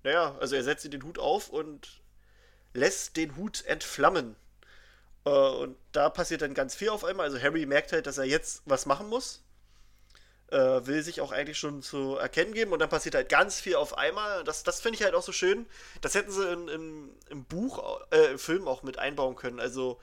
naja, 0.02 0.36
also 0.40 0.56
er 0.56 0.64
setzt 0.64 0.90
den 0.92 1.02
Hut 1.02 1.18
auf 1.18 1.48
und 1.48 2.00
lässt 2.72 3.16
den 3.16 3.36
Hut 3.36 3.64
entflammen. 3.64 4.36
Äh, 5.24 5.30
und 5.30 5.76
da 5.92 6.10
passiert 6.10 6.42
dann 6.42 6.54
ganz 6.54 6.74
viel 6.74 6.90
auf 6.90 7.04
einmal. 7.04 7.26
Also 7.26 7.40
Harry 7.40 7.66
merkt 7.66 7.92
halt, 7.92 8.06
dass 8.06 8.18
er 8.18 8.24
jetzt 8.24 8.62
was 8.64 8.86
machen 8.86 9.08
muss. 9.08 9.44
Äh, 10.50 10.86
will 10.86 11.02
sich 11.02 11.20
auch 11.20 11.30
eigentlich 11.30 11.58
schon 11.58 11.82
zu 11.82 12.16
erkennen 12.16 12.54
geben 12.54 12.72
und 12.72 12.78
dann 12.78 12.88
passiert 12.88 13.14
halt 13.14 13.28
ganz 13.28 13.60
viel 13.60 13.76
auf 13.76 13.98
einmal. 13.98 14.44
Das, 14.44 14.62
das 14.62 14.80
finde 14.80 14.96
ich 14.96 15.04
halt 15.04 15.14
auch 15.14 15.22
so 15.22 15.32
schön. 15.32 15.66
Das 16.00 16.14
hätten 16.14 16.30
sie 16.32 16.50
in, 16.50 16.68
in, 16.68 17.10
im 17.28 17.44
Buch, 17.44 18.00
äh, 18.10 18.32
im 18.32 18.38
Film 18.38 18.66
auch 18.66 18.82
mit 18.82 18.98
einbauen 18.98 19.36
können. 19.36 19.60
Also 19.60 20.00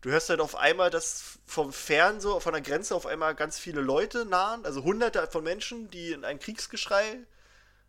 du 0.00 0.10
hörst 0.10 0.30
halt 0.30 0.40
auf 0.40 0.56
einmal, 0.56 0.90
dass 0.90 1.38
vom 1.46 1.72
Fern 1.72 2.20
so, 2.20 2.40
von 2.40 2.54
der 2.54 2.62
Grenze 2.62 2.94
auf 2.96 3.06
einmal 3.06 3.36
ganz 3.36 3.58
viele 3.58 3.80
Leute 3.80 4.24
nahen, 4.24 4.64
also 4.66 4.82
hunderte 4.82 5.28
von 5.28 5.44
Menschen, 5.44 5.90
die 5.90 6.10
in 6.10 6.24
ein 6.24 6.40
Kriegsgeschrei 6.40 7.20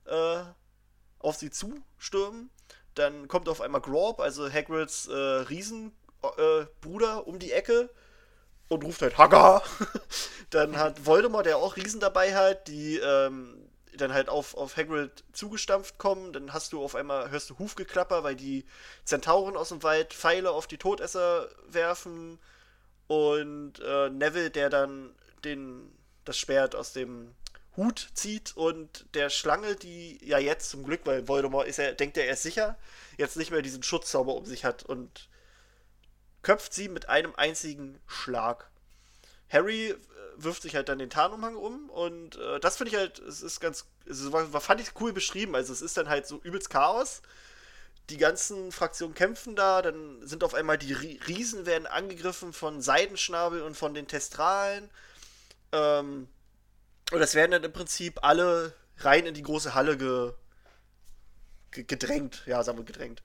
äh, 0.06 0.44
auf 1.19 1.36
sie 1.36 1.51
zustürmen. 1.51 2.49
Dann 2.93 3.28
kommt 3.28 3.49
auf 3.49 3.62
einmal 3.62 3.82
Grob, 3.82 4.19
also 4.19 4.51
Hagrids 4.51 5.08
äh, 5.08 5.13
Riesenbruder, 5.13 7.17
äh, 7.17 7.30
um 7.30 7.39
die 7.39 7.51
Ecke 7.51 7.89
und 8.69 8.84
ruft 8.84 9.01
halt 9.01 9.17
Haga. 9.17 9.62
dann 10.49 10.78
hat 10.78 11.06
Voldemort, 11.06 11.45
der 11.45 11.58
auch 11.58 11.75
Riesen 11.75 11.99
dabei 11.99 12.36
hat, 12.36 12.67
die 12.67 12.97
ähm, 12.97 13.65
dann 13.97 14.13
halt 14.13 14.30
auf, 14.30 14.56
auf 14.56 14.78
Hagrid 14.78 15.23
zugestampft 15.34 15.97
kommen. 15.97 16.34
Dann 16.34 16.54
hast 16.54 16.73
du 16.73 16.84
auf 16.84 16.95
einmal, 16.95 17.32
hörst 17.32 17.49
du 17.49 17.60
Hufgeklapper, 17.60 18.23
weil 18.23 18.36
die 18.36 18.65
Zentauren 19.04 19.58
aus 19.58 19.69
dem 19.69 19.84
Wald 19.84 20.13
Pfeile 20.13 20.51
auf 20.51 20.67
die 20.67 20.78
Todesser 20.78 21.49
werfen. 21.67 22.39
Und 23.08 23.80
äh, 23.80 24.10
Neville, 24.10 24.49
der 24.49 24.69
dann 24.69 25.13
den, 25.43 25.91
das 26.23 26.38
Schwert 26.38 26.75
aus 26.75 26.93
dem 26.93 27.36
Hut 27.78 28.10
zieht 28.14 28.56
und 28.56 29.06
der 29.14 29.30
Schlange, 29.30 29.76
die 29.76 30.20
ja 30.26 30.38
jetzt 30.38 30.70
zum 30.70 30.84
Glück, 30.84 31.02
weil 31.06 31.28
Voldemort 31.28 31.68
ist 31.68 31.80
er, 31.80 31.94
denkt 31.94 32.18
er, 32.18 32.26
er 32.26 32.34
ist 32.34 32.44
sicher, 32.44 32.78
jetzt 33.18 33.38
nicht 33.38 33.52
mehr 33.52 33.62
diesen 33.62 33.84
Schutzzauber 33.84 34.36
um 34.36 34.46
sich 34.46 34.66
hat 34.66 34.84
und 34.84 35.30
köpft 36.42 36.74
sie 36.74 36.90
mit 36.90 37.10
einem 37.10 37.36
einzigen 37.36 38.00
Schlag. 38.08 38.70
Harry 39.50 39.90
äh, 39.90 39.98
wirft 40.38 40.62
sich 40.62 40.76
halt 40.76 40.90
dann 40.90 41.00
den 41.00 41.10
Tarnumhang 41.10 41.56
um 41.56 41.90
und 41.90 42.38
äh, 42.38 42.60
das 42.60 42.78
finde 42.78 42.92
ich 42.92 42.98
halt, 42.98 43.20
es 43.20 43.42
ist 43.42 43.60
ganz, 43.60 43.86
es 44.06 44.32
war, 44.32 44.46
fand 44.62 44.82
ich 44.82 45.00
cool 45.00 45.12
beschrieben. 45.14 45.56
Also 45.56 45.74
es 45.74 45.82
ist 45.82 45.98
dann 45.98 46.10
halt 46.10 46.28
so 46.28 46.40
übelst 46.42 46.70
Chaos. 46.70 47.22
Die 48.10 48.18
ganzen 48.18 48.72
Fraktionen 48.72 49.16
kämpfen 49.16 49.56
da, 49.56 49.82
dann 49.82 50.26
sind 50.28 50.44
auf 50.44 50.54
einmal 50.54 50.78
die 50.78 50.94
Riesen 50.94 51.66
werden 51.66 51.88
angegriffen 51.88 52.54
von 52.54 52.82
Seidenschnabel 52.82 53.64
und 53.64 53.76
von 53.76 53.96
den 53.96 54.08
Testralen. 54.08 54.92
Ähm, 55.72 56.28
und 57.12 57.20
das 57.20 57.36
werden 57.36 57.52
dann 57.52 57.63
im 57.63 57.74
Prinzip 57.74 58.24
alle 58.24 58.74
rein 58.98 59.26
in 59.26 59.34
die 59.34 59.44
große 59.44 59.74
Halle 59.74 59.98
ge, 59.98 60.34
ge 61.72 61.84
gedrängt. 61.84 62.44
Ja, 62.46 62.63
sagen 62.63 62.78
wir 62.78 62.86
gedrängt. 62.86 63.22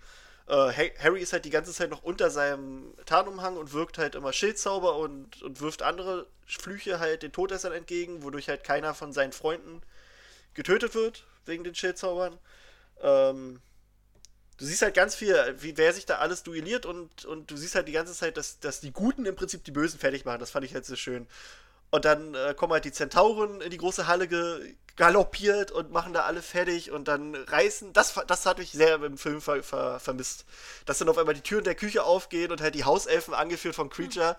Äh, 0.47 0.91
Harry 0.99 1.21
ist 1.21 1.33
halt 1.33 1.45
die 1.45 1.51
ganze 1.51 1.73
Zeit 1.73 1.91
noch 1.91 2.03
unter 2.03 2.29
seinem 2.29 2.93
Tarnumhang 3.07 3.57
und 3.57 3.73
wirkt 3.73 3.99
halt 3.99 4.17
immer 4.17 4.33
Schildzauber 4.33 4.97
und, 4.97 5.43
und 5.43 5.61
wirft 5.61 5.83
andere 5.83 6.27
Flüche 6.45 6.99
halt 6.99 7.23
den 7.23 7.33
Todessern 7.33 7.73
entgegen, 7.73 8.25
wodurch 8.25 8.49
halt 8.49 8.65
keiner 8.65 8.93
von 8.93 9.13
seinen 9.13 9.33
Freunden 9.33 9.81
getötet 10.55 10.95
wird, 10.97 11.25
wegen 11.47 11.63
den 11.63 11.77
Schildzaubern. 11.77 12.37
Ähm, 13.01 13.61
du 14.59 14.65
siehst 14.65 14.83
halt 14.83 14.95
ganz 14.95 15.15
viel, 15.15 15.37
wie 15.61 15.77
wer 15.77 15.93
sich 15.93 16.05
da 16.05 16.19
alles 16.19 16.43
duelliert 16.43 16.85
und, 16.85 17.25
und 17.25 17.51
du 17.51 17.57
siehst 17.57 17.77
halt 17.77 17.87
die 17.87 17.93
ganze 17.93 18.13
Zeit, 18.13 18.37
dass, 18.37 18.59
dass 18.59 18.81
die 18.81 18.93
Guten 18.93 19.27
im 19.27 19.37
Prinzip 19.37 19.63
die 19.63 19.71
Bösen 19.71 20.01
fertig 20.01 20.25
machen. 20.25 20.41
Das 20.41 20.51
fand 20.51 20.65
ich 20.65 20.75
halt 20.75 20.85
sehr 20.85 20.97
schön. 20.97 21.29
Und 21.91 22.05
dann 22.05 22.35
äh, 22.35 22.55
kommen 22.55 22.73
halt 22.73 22.85
die 22.85 22.93
Zentauren 22.93 23.61
in 23.61 23.71
die 23.71 23.79
große 23.79 24.07
Halle 24.07 24.29
ge 24.29 24.75
galoppiert 24.97 25.73
und 25.73 25.93
machen 25.93 26.13
da 26.13 26.23
alle 26.23 26.43
fertig 26.43 26.91
und 26.91 27.09
dann 27.09 27.35
reißen. 27.35 27.95
Das, 27.95 28.15
das 28.27 28.45
hatte 28.45 28.61
ich 28.61 28.73
sehr 28.73 29.03
im 29.03 29.17
Film 29.17 29.41
ver 29.41 29.63
ver 29.63 29.99
vermisst. 29.99 30.45
Dass 30.85 30.99
dann 30.99 31.09
auf 31.09 31.17
einmal 31.17 31.35
die 31.35 31.41
Türen 31.41 31.65
der 31.65 31.75
Küche 31.75 32.03
aufgehen 32.03 32.53
und 32.53 32.61
halt 32.61 32.75
die 32.75 32.85
Hauselfen, 32.85 33.33
angeführt 33.33 33.75
von 33.75 33.89
Creature, 33.89 34.37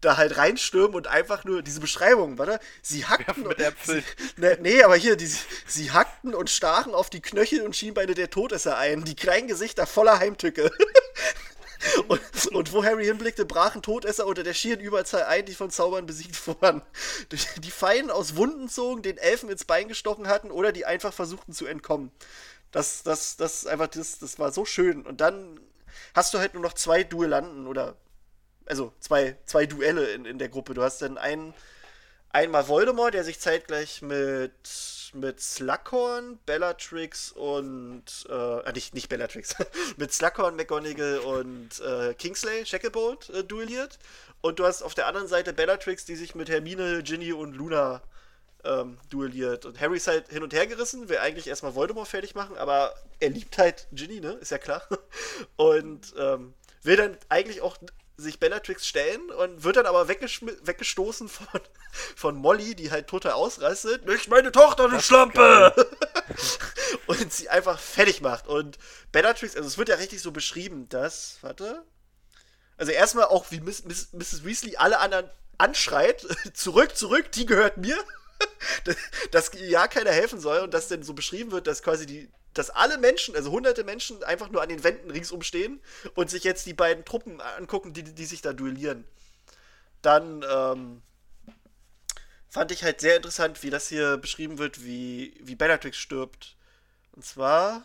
da 0.00 0.16
halt 0.16 0.36
reinstürmen 0.36 0.94
und 0.94 1.08
einfach 1.08 1.44
nur 1.44 1.62
diese 1.62 1.80
Beschreibung, 1.80 2.38
warte? 2.38 2.60
Sie 2.82 3.06
hackten. 3.06 3.42
mit 3.48 3.60
Äpfeln. 3.60 4.04
Sie, 4.36 4.40
ne, 4.40 4.58
nee, 4.60 4.82
aber 4.82 4.96
hier, 4.96 5.16
die, 5.16 5.30
sie 5.66 5.90
hackten 5.90 6.34
und 6.34 6.50
stachen 6.50 6.94
auf 6.94 7.10
die 7.10 7.20
Knöchel 7.20 7.62
und 7.62 7.74
Schienbeine 7.74 8.14
der 8.14 8.30
Todesser 8.30 8.76
ein. 8.76 9.04
Die 9.04 9.16
kleinen 9.16 9.48
Gesichter 9.48 9.86
voller 9.86 10.18
Heimtücke. 10.18 10.70
Und, 12.08 12.20
und, 12.52 12.72
wo 12.72 12.84
Harry 12.84 13.04
hinblickte, 13.04 13.44
brachen 13.44 13.82
Todesser 13.82 14.26
unter 14.26 14.42
der 14.42 14.54
schieren 14.54 14.80
Überzahl 14.80 15.24
ein, 15.24 15.44
die 15.44 15.54
von 15.54 15.70
Zaubern 15.70 16.06
besiegt 16.06 16.46
wurden. 16.46 16.82
Die 17.58 17.70
Feinen 17.70 18.10
aus 18.10 18.36
Wunden 18.36 18.68
zogen, 18.68 19.02
den 19.02 19.18
Elfen 19.18 19.50
ins 19.50 19.64
Bein 19.64 19.88
gestochen 19.88 20.28
hatten 20.28 20.50
oder 20.50 20.72
die 20.72 20.86
einfach 20.86 21.12
versuchten 21.12 21.52
zu 21.52 21.66
entkommen. 21.66 22.10
Das, 22.70 23.02
das, 23.02 23.36
das 23.36 23.66
einfach, 23.66 23.88
das, 23.88 24.18
das 24.18 24.38
war 24.38 24.52
so 24.52 24.64
schön. 24.64 25.06
Und 25.06 25.20
dann 25.20 25.60
hast 26.14 26.34
du 26.34 26.38
halt 26.38 26.54
nur 26.54 26.62
noch 26.62 26.72
zwei 26.72 27.04
Duellanten 27.04 27.66
oder 27.66 27.96
also 28.66 28.92
zwei, 29.00 29.36
zwei 29.44 29.66
Duelle 29.66 30.10
in, 30.10 30.24
in 30.24 30.38
der 30.38 30.48
Gruppe. 30.48 30.74
Du 30.74 30.82
hast 30.82 31.02
dann 31.02 31.18
einen, 31.18 31.54
einmal 32.30 32.68
Voldemort, 32.68 33.14
der 33.14 33.24
sich 33.24 33.40
zeitgleich 33.40 34.02
mit 34.02 35.03
mit 35.14 35.40
Slughorn, 35.40 36.38
Bellatrix 36.46 37.32
und 37.32 38.04
äh, 38.28 38.72
nicht, 38.72 38.94
nicht 38.94 39.08
Bellatrix, 39.08 39.54
mit 39.96 40.12
Slughorn, 40.12 40.56
McGonagall 40.56 41.18
und 41.18 41.80
äh, 41.80 42.14
Kingsley, 42.14 42.66
Shacklebolt 42.66 43.30
äh, 43.30 43.44
duelliert. 43.44 43.98
Und 44.40 44.58
du 44.58 44.64
hast 44.66 44.82
auf 44.82 44.94
der 44.94 45.06
anderen 45.06 45.28
Seite 45.28 45.52
Bellatrix, 45.52 46.04
die 46.04 46.16
sich 46.16 46.34
mit 46.34 46.48
Hermine, 46.48 47.02
Ginny 47.02 47.32
und 47.32 47.54
Luna 47.54 48.02
ähm, 48.64 48.98
duelliert. 49.10 49.64
Und 49.66 49.80
Harry 49.80 49.96
ist 49.96 50.06
halt 50.06 50.28
hin 50.28 50.42
und 50.42 50.52
her 50.52 50.66
gerissen, 50.66 51.08
will 51.08 51.18
eigentlich 51.18 51.46
erstmal 51.46 51.74
Voldemort 51.74 52.08
fertig 52.08 52.34
machen, 52.34 52.56
aber 52.56 52.94
er 53.20 53.30
liebt 53.30 53.58
halt 53.58 53.86
Ginny, 53.92 54.20
ne? 54.20 54.32
Ist 54.32 54.50
ja 54.50 54.58
klar. 54.58 54.82
Und 55.56 56.14
ähm, 56.18 56.54
will 56.82 56.96
dann 56.96 57.16
eigentlich 57.28 57.62
auch 57.62 57.76
sich 58.16 58.38
Bellatrix 58.38 58.86
stellen 58.86 59.30
und 59.30 59.64
wird 59.64 59.76
dann 59.76 59.86
aber 59.86 60.08
weggestoßen 60.08 61.28
von, 61.28 61.60
von 62.16 62.36
Molly, 62.36 62.74
die 62.74 62.90
halt 62.90 63.08
total 63.08 63.32
ausrastet. 63.32 64.06
Nicht 64.06 64.28
meine 64.28 64.52
Tochter, 64.52 64.88
du 64.88 65.00
Schlampe! 65.00 65.74
und 67.06 67.32
sie 67.32 67.48
einfach 67.48 67.78
fertig 67.78 68.20
macht. 68.20 68.46
Und 68.46 68.78
Bellatrix, 69.12 69.56
also 69.56 69.66
es 69.66 69.78
wird 69.78 69.88
ja 69.88 69.96
richtig 69.96 70.22
so 70.22 70.30
beschrieben, 70.30 70.88
dass, 70.88 71.38
warte. 71.42 71.82
Also 72.76 72.92
erstmal 72.92 73.26
auch, 73.26 73.50
wie 73.50 73.60
Miss, 73.60 73.84
Miss, 73.84 74.12
Mrs. 74.12 74.44
Weasley 74.44 74.76
alle 74.76 74.98
anderen 74.98 75.28
anschreit, 75.58 76.26
zurück, 76.54 76.96
zurück, 76.96 77.32
die 77.32 77.46
gehört 77.46 77.76
mir. 77.76 77.96
dass 79.30 79.50
ja 79.54 79.88
keiner 79.88 80.10
helfen 80.10 80.40
soll 80.40 80.60
und 80.60 80.74
dass 80.74 80.88
denn 80.88 81.02
so 81.02 81.14
beschrieben 81.14 81.52
wird, 81.52 81.66
dass 81.66 81.82
quasi 81.82 82.06
die 82.06 82.28
dass 82.54 82.70
alle 82.70 82.98
Menschen, 82.98 83.34
also 83.36 83.50
hunderte 83.50 83.84
Menschen, 83.84 84.22
einfach 84.24 84.48
nur 84.48 84.62
an 84.62 84.68
den 84.68 84.84
Wänden 84.84 85.10
ringsum 85.10 85.42
stehen 85.42 85.80
und 86.14 86.30
sich 86.30 86.44
jetzt 86.44 86.66
die 86.66 86.74
beiden 86.74 87.04
Truppen 87.04 87.40
angucken, 87.40 87.92
die, 87.92 88.04
die 88.04 88.24
sich 88.24 88.40
da 88.40 88.52
duellieren. 88.52 89.04
Dann 90.02 90.44
ähm, 90.48 91.02
fand 92.48 92.70
ich 92.70 92.84
halt 92.84 93.00
sehr 93.00 93.16
interessant, 93.16 93.62
wie 93.62 93.70
das 93.70 93.88
hier 93.88 94.16
beschrieben 94.16 94.58
wird, 94.58 94.84
wie, 94.84 95.36
wie 95.40 95.56
Bellatrix 95.56 95.96
stirbt. 95.96 96.56
Und 97.12 97.24
zwar. 97.24 97.84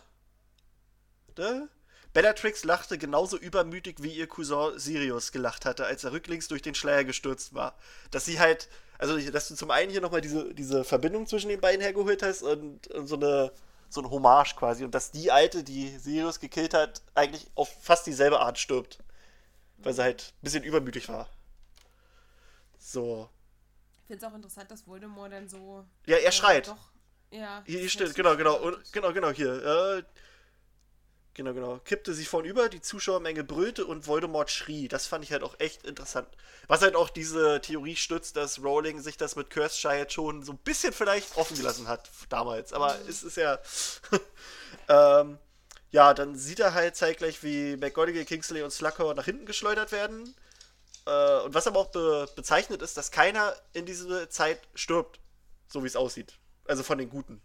Ne? 1.37 1.69
Bellatrix 2.13 2.63
lachte 2.63 2.97
genauso 2.97 3.37
übermütig, 3.37 3.97
wie 4.01 4.11
ihr 4.11 4.27
Cousin 4.27 4.77
Sirius 4.77 5.31
gelacht 5.31 5.65
hatte, 5.65 5.85
als 5.85 6.03
er 6.03 6.11
rücklings 6.11 6.47
durch 6.47 6.61
den 6.61 6.75
Schleier 6.75 7.03
gestürzt 7.03 7.53
war. 7.53 7.77
Dass 8.11 8.25
sie 8.25 8.39
halt, 8.39 8.67
also 8.97 9.17
dass 9.31 9.47
du 9.47 9.55
zum 9.55 9.71
einen 9.71 9.91
hier 9.91 10.01
nochmal 10.01 10.21
diese, 10.21 10.53
diese 10.53 10.83
Verbindung 10.83 11.27
zwischen 11.27 11.49
den 11.49 11.61
beiden 11.61 11.81
hergeholt 11.81 12.21
hast 12.21 12.43
und, 12.43 12.87
und 12.87 13.07
so 13.07 13.15
eine 13.15 13.51
so 13.89 14.01
ein 14.01 14.09
Hommage 14.09 14.55
quasi. 14.55 14.83
Und 14.83 14.93
dass 14.95 15.11
die 15.11 15.31
Alte, 15.31 15.63
die 15.63 15.97
Sirius 15.97 16.39
gekillt 16.39 16.73
hat, 16.73 17.01
eigentlich 17.15 17.47
auf 17.55 17.69
fast 17.81 18.05
dieselbe 18.07 18.39
Art 18.39 18.57
stirbt. 18.57 18.99
Weil 19.77 19.93
sie 19.93 20.03
halt 20.03 20.33
ein 20.37 20.43
bisschen 20.43 20.63
übermütig 20.63 21.09
war. 21.09 21.29
So. 22.77 23.29
Ich 24.01 24.07
finde 24.07 24.25
es 24.25 24.31
auch 24.31 24.35
interessant, 24.35 24.71
dass 24.71 24.87
Voldemort 24.87 25.31
dann 25.31 25.47
so. 25.47 25.85
Ja, 26.05 26.17
er 26.17 26.29
äh, 26.29 26.31
schreit. 26.31 26.67
Doch, 26.67 26.91
ja. 27.31 27.63
Hier, 27.65 27.79
hier 27.79 27.89
steht, 27.89 28.15
genau, 28.15 28.35
genau. 28.35 28.59
Genau, 28.91 29.13
genau, 29.13 29.29
hier. 29.29 29.63
Äh, 29.97 30.03
Genau, 31.39 31.53
genau. 31.53 31.77
Kippte 31.85 32.13
sich 32.13 32.27
vornüber, 32.27 32.67
die 32.67 32.81
Zuschauermenge 32.81 33.45
brüllte 33.45 33.85
und 33.85 34.07
Voldemort 34.07 34.51
schrie. 34.51 34.89
Das 34.89 35.07
fand 35.07 35.23
ich 35.23 35.31
halt 35.31 35.41
auch 35.41 35.57
echt 35.57 35.87
interessant. 35.87 36.27
Was 36.67 36.81
halt 36.81 36.97
auch 36.97 37.09
diese 37.09 37.61
Theorie 37.61 37.95
stützt, 37.95 38.35
dass 38.35 38.61
Rowling 38.61 38.99
sich 38.99 39.15
das 39.15 39.37
mit 39.37 39.49
Curse 39.49 40.05
schon 40.09 40.43
so 40.43 40.51
ein 40.51 40.57
bisschen 40.57 40.91
vielleicht 40.91 41.37
offen 41.37 41.55
gelassen 41.55 41.87
hat 41.87 42.09
damals. 42.27 42.73
Aber 42.73 42.93
mhm. 42.93 43.07
es 43.07 43.23
ist 43.23 43.37
ja. 43.37 43.57
ähm, 44.89 45.37
ja, 45.91 46.13
dann 46.13 46.35
sieht 46.35 46.59
er 46.59 46.73
halt 46.73 46.97
zeitgleich, 46.97 47.41
wie 47.41 47.77
McGonagall, 47.77 48.25
Kingsley 48.25 48.61
und 48.61 48.71
Slughorn 48.71 49.15
nach 49.15 49.23
hinten 49.23 49.45
geschleudert 49.45 49.93
werden. 49.93 50.35
Äh, 51.05 51.39
und 51.39 51.53
was 51.53 51.67
aber 51.67 51.79
auch 51.79 51.91
be 51.91 52.27
bezeichnet 52.35 52.81
ist, 52.81 52.97
dass 52.97 53.11
keiner 53.11 53.55
in 53.71 53.85
dieser 53.85 54.29
Zeit 54.29 54.59
stirbt. 54.75 55.21
So 55.69 55.83
wie 55.83 55.87
es 55.87 55.95
aussieht. 55.95 56.37
Also 56.65 56.83
von 56.83 56.97
den 56.97 57.09
Guten. 57.09 57.41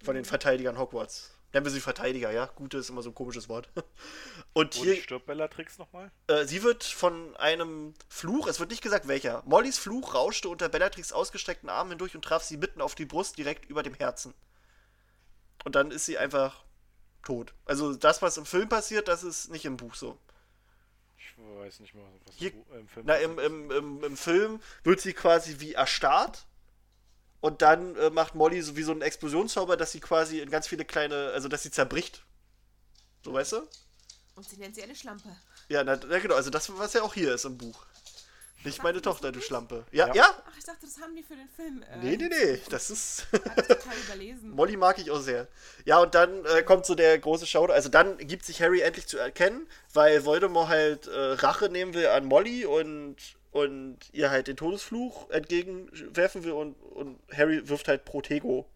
Von 0.00 0.14
den 0.14 0.22
mhm. 0.22 0.28
Verteidigern 0.28 0.78
Hogwarts. 0.78 1.39
Nennen 1.52 1.66
wir 1.66 1.72
sie 1.72 1.80
Verteidiger, 1.80 2.30
ja? 2.30 2.46
Gute 2.54 2.78
ist 2.78 2.90
immer 2.90 3.02
so 3.02 3.10
ein 3.10 3.14
komisches 3.14 3.48
Wort. 3.48 3.68
Und 4.52 4.74
hier. 4.74 4.96
Wo 4.96 5.00
stirbt 5.00 5.26
Bellatrix 5.26 5.78
nochmal? 5.78 6.12
Äh, 6.28 6.44
sie 6.44 6.62
wird 6.62 6.84
von 6.84 7.36
einem 7.36 7.94
Fluch, 8.08 8.46
es 8.46 8.60
wird 8.60 8.70
nicht 8.70 8.82
gesagt 8.82 9.08
welcher. 9.08 9.42
Mollys 9.46 9.78
Fluch 9.78 10.14
rauschte 10.14 10.48
unter 10.48 10.68
Bellatrix 10.68 11.12
ausgestreckten 11.12 11.68
Armen 11.68 11.90
hindurch 11.90 12.14
und 12.14 12.24
traf 12.24 12.44
sie 12.44 12.56
mitten 12.56 12.80
auf 12.80 12.94
die 12.94 13.04
Brust, 13.06 13.36
direkt 13.36 13.68
über 13.68 13.82
dem 13.82 13.94
Herzen. 13.94 14.32
Und 15.64 15.74
dann 15.74 15.90
ist 15.90 16.06
sie 16.06 16.18
einfach 16.18 16.64
tot. 17.22 17.52
Also 17.64 17.94
das, 17.94 18.22
was 18.22 18.36
im 18.36 18.46
Film 18.46 18.68
passiert, 18.68 19.08
das 19.08 19.24
ist 19.24 19.50
nicht 19.50 19.64
im 19.64 19.76
Buch 19.76 19.94
so. 19.94 20.18
Ich 21.18 21.34
weiß 21.36 21.80
nicht 21.80 21.94
mal, 21.94 22.04
was 22.26 22.36
Hier, 22.36 22.52
im 22.78 22.88
Film 22.88 23.06
Na, 23.06 23.16
im, 23.16 23.38
im, 23.38 23.70
im, 23.70 24.04
im 24.04 24.16
Film 24.16 24.60
wird 24.84 25.00
sie 25.00 25.12
quasi 25.12 25.56
wie 25.58 25.74
erstarrt 25.74 26.46
und 27.40 27.62
dann 27.62 27.96
äh, 27.96 28.10
macht 28.10 28.34
Molly 28.34 28.60
so 28.62 28.76
wie 28.76 28.82
so 28.82 28.92
einen 28.92 29.02
Explosionszauber, 29.02 29.76
dass 29.76 29.92
sie 29.92 30.00
quasi 30.00 30.40
in 30.40 30.50
ganz 30.50 30.66
viele 30.66 30.84
kleine, 30.84 31.30
also 31.32 31.48
dass 31.48 31.62
sie 31.62 31.70
zerbricht. 31.70 32.24
So, 33.24 33.32
weißt 33.32 33.52
du? 33.52 33.68
Und 34.34 34.48
sie 34.48 34.56
nennt 34.56 34.74
sie 34.74 34.82
eine 34.82 34.94
Schlampe. 34.94 35.36
Ja, 35.68 35.84
na, 35.84 35.98
na 36.08 36.18
genau, 36.18 36.34
also 36.34 36.50
das, 36.50 36.76
was 36.76 36.92
ja 36.94 37.02
auch 37.02 37.14
hier 37.14 37.34
ist 37.34 37.44
im 37.44 37.58
Buch. 37.58 37.84
Nicht 38.62 38.82
meine 38.82 39.00
Tochter, 39.00 39.32
du 39.32 39.40
Schlampe. 39.40 39.86
Ja, 39.90 40.08
ja, 40.08 40.14
ja? 40.14 40.42
Ach, 40.46 40.58
ich 40.58 40.64
dachte, 40.64 40.84
das 40.84 41.00
haben 41.00 41.16
die 41.16 41.22
für 41.22 41.34
den 41.34 41.48
Film. 41.48 41.82
Äh, 41.82 41.96
nee, 42.02 42.16
nee, 42.18 42.28
nee, 42.28 42.60
das 42.68 42.90
ist. 42.90 43.26
das 43.32 43.68
total 43.68 43.96
überlesen. 44.04 44.50
Molly 44.54 44.76
mag 44.76 44.98
ich 44.98 45.10
auch 45.10 45.20
sehr. 45.20 45.48
Ja, 45.86 45.98
und 46.00 46.14
dann 46.14 46.44
äh, 46.44 46.62
kommt 46.62 46.84
so 46.84 46.94
der 46.94 47.18
große 47.18 47.46
Showdown. 47.46 47.74
Also 47.74 47.88
dann 47.88 48.18
gibt 48.18 48.44
sich 48.44 48.60
Harry 48.60 48.82
endlich 48.82 49.06
zu 49.06 49.16
erkennen, 49.16 49.66
weil 49.94 50.26
Voldemort 50.26 50.68
halt 50.68 51.06
äh, 51.06 51.32
Rache 51.32 51.70
nehmen 51.70 51.94
will 51.94 52.08
an 52.08 52.26
Molly 52.26 52.66
und 52.66 53.16
und 53.50 53.98
ihr 54.12 54.30
halt 54.30 54.46
den 54.46 54.56
Todesfluch 54.56 55.28
entgegenwerfen 55.30 56.44
will 56.44 56.52
und, 56.52 56.74
und 56.74 57.18
Harry 57.32 57.68
wirft 57.68 57.88
halt 57.88 58.04
Protego. 58.04 58.66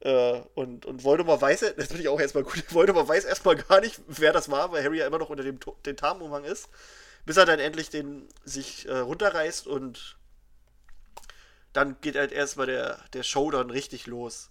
Äh, 0.00 0.40
und, 0.54 0.86
und 0.86 1.04
Voldemort 1.04 1.40
weiß, 1.40 1.60
das 1.76 1.86
finde 1.86 2.02
ich 2.02 2.08
auch 2.08 2.20
erstmal 2.20 2.44
gut, 2.44 2.64
Voldemort 2.72 3.08
weiß 3.08 3.24
erstmal 3.24 3.56
gar 3.56 3.80
nicht, 3.80 4.00
wer 4.06 4.32
das 4.32 4.50
war, 4.50 4.72
weil 4.72 4.84
Harry 4.84 4.98
ja 4.98 5.06
immer 5.06 5.18
noch 5.18 5.30
unter 5.30 5.42
dem 5.42 5.58
den 5.84 5.96
Tarnumhang 5.96 6.44
ist, 6.44 6.68
bis 7.24 7.36
er 7.36 7.46
dann 7.46 7.58
endlich 7.58 7.90
den 7.90 8.28
sich 8.44 8.86
äh, 8.88 8.98
runterreißt 8.98 9.66
und 9.66 10.16
dann 11.72 12.00
geht 12.00 12.16
halt 12.16 12.32
erstmal 12.32 12.66
der, 12.66 12.98
der 13.12 13.22
Showdown 13.22 13.70
richtig 13.70 14.06
los. 14.06 14.50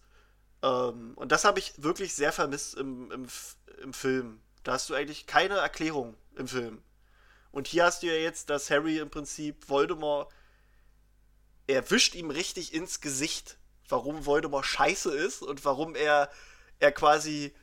Ähm, 0.62 1.14
und 1.16 1.32
das 1.32 1.44
habe 1.46 1.60
ich 1.60 1.74
wirklich 1.82 2.14
sehr 2.14 2.32
vermisst 2.32 2.76
im, 2.76 3.12
im, 3.12 3.28
im 3.82 3.94
Film. 3.94 4.42
Da 4.64 4.74
hast 4.74 4.90
du 4.90 4.94
eigentlich 4.94 5.26
keine 5.26 5.56
Erklärung 5.56 6.16
im 6.36 6.48
Film. 6.48 6.84
Und 7.56 7.70
hier 7.70 7.86
hast 7.86 8.04
du 8.04 8.08
ja 8.08 8.16
jetzt, 8.16 8.50
dass 8.50 8.70
Harry 8.70 8.98
im 8.98 9.10
Prinzip 9.10 9.70
Voldemort, 9.70 10.30
er 11.68 11.90
wischt 11.90 12.14
ihm 12.14 12.30
richtig 12.30 12.74
ins 12.74 13.00
Gesicht, 13.00 13.58
warum 13.88 14.26
Voldemort 14.26 14.66
scheiße 14.66 15.10
ist 15.16 15.42
und 15.42 15.64
warum 15.64 15.96
er, 15.96 16.30
er 16.80 16.92
quasi 16.92 17.56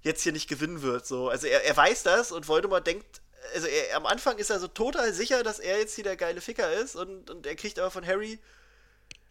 jetzt 0.00 0.22
hier 0.22 0.32
nicht 0.32 0.48
gewinnen 0.48 0.80
wird. 0.80 1.06
So. 1.06 1.28
Also 1.28 1.46
er, 1.46 1.62
er 1.62 1.76
weiß 1.76 2.04
das 2.04 2.32
und 2.32 2.48
Voldemort 2.48 2.86
denkt, 2.86 3.20
also 3.52 3.66
er, 3.66 3.96
am 3.98 4.06
Anfang 4.06 4.38
ist 4.38 4.48
er 4.48 4.60
so 4.60 4.66
total 4.66 5.12
sicher, 5.12 5.42
dass 5.42 5.58
er 5.58 5.78
jetzt 5.78 5.94
hier 5.94 6.04
der 6.04 6.16
geile 6.16 6.40
Ficker 6.40 6.72
ist 6.72 6.96
und, 6.96 7.28
und 7.28 7.46
er 7.46 7.54
kriegt 7.54 7.78
aber 7.78 7.90
von 7.90 8.06
Harry, 8.06 8.38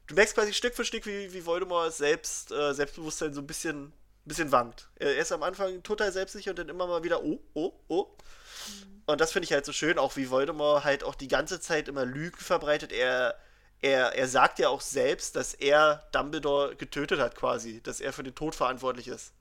du 0.05 0.13
merkst 0.13 0.35
quasi 0.35 0.53
Stück 0.53 0.75
für 0.75 0.85
Stück, 0.85 1.07
wie, 1.07 1.33
wie 1.33 1.43
Voldemort 1.43 1.91
selbst, 1.91 2.51
äh, 2.51 2.71
Selbstbewusstsein 2.75 3.33
so 3.33 3.41
ein 3.41 3.47
bisschen, 3.47 3.91
bisschen 4.25 4.51
wankt. 4.51 4.89
Er 4.97 5.17
ist 5.17 5.31
am 5.31 5.41
Anfang 5.41 5.81
total 5.81 6.11
selbstsicher 6.11 6.51
und 6.51 6.59
dann 6.59 6.69
immer 6.69 6.85
mal 6.85 7.03
wieder, 7.03 7.23
oh, 7.23 7.39
oh, 7.55 7.73
oh. 7.87 8.15
Und 9.07 9.21
das 9.21 9.31
finde 9.31 9.45
ich 9.45 9.53
halt 9.53 9.65
so 9.65 9.71
schön, 9.71 9.97
auch 9.97 10.17
wie 10.17 10.29
Voldemort 10.29 10.83
halt 10.83 11.03
auch 11.03 11.15
die 11.15 11.29
ganze 11.29 11.61
Zeit 11.61 11.87
immer 11.87 12.05
Lügen 12.05 12.37
verbreitet. 12.37 12.91
Er, 12.91 13.39
er, 13.81 14.13
er 14.15 14.27
sagt 14.27 14.59
ja 14.59 14.67
auch 14.67 14.81
selbst, 14.81 15.37
dass 15.37 15.53
er 15.53 16.05
Dumbledore 16.11 16.75
getötet 16.75 17.19
hat 17.19 17.35
quasi, 17.35 17.81
dass 17.81 18.01
er 18.01 18.11
für 18.11 18.23
den 18.23 18.35
Tod 18.35 18.53
verantwortlich 18.53 19.07
ist. 19.07 19.33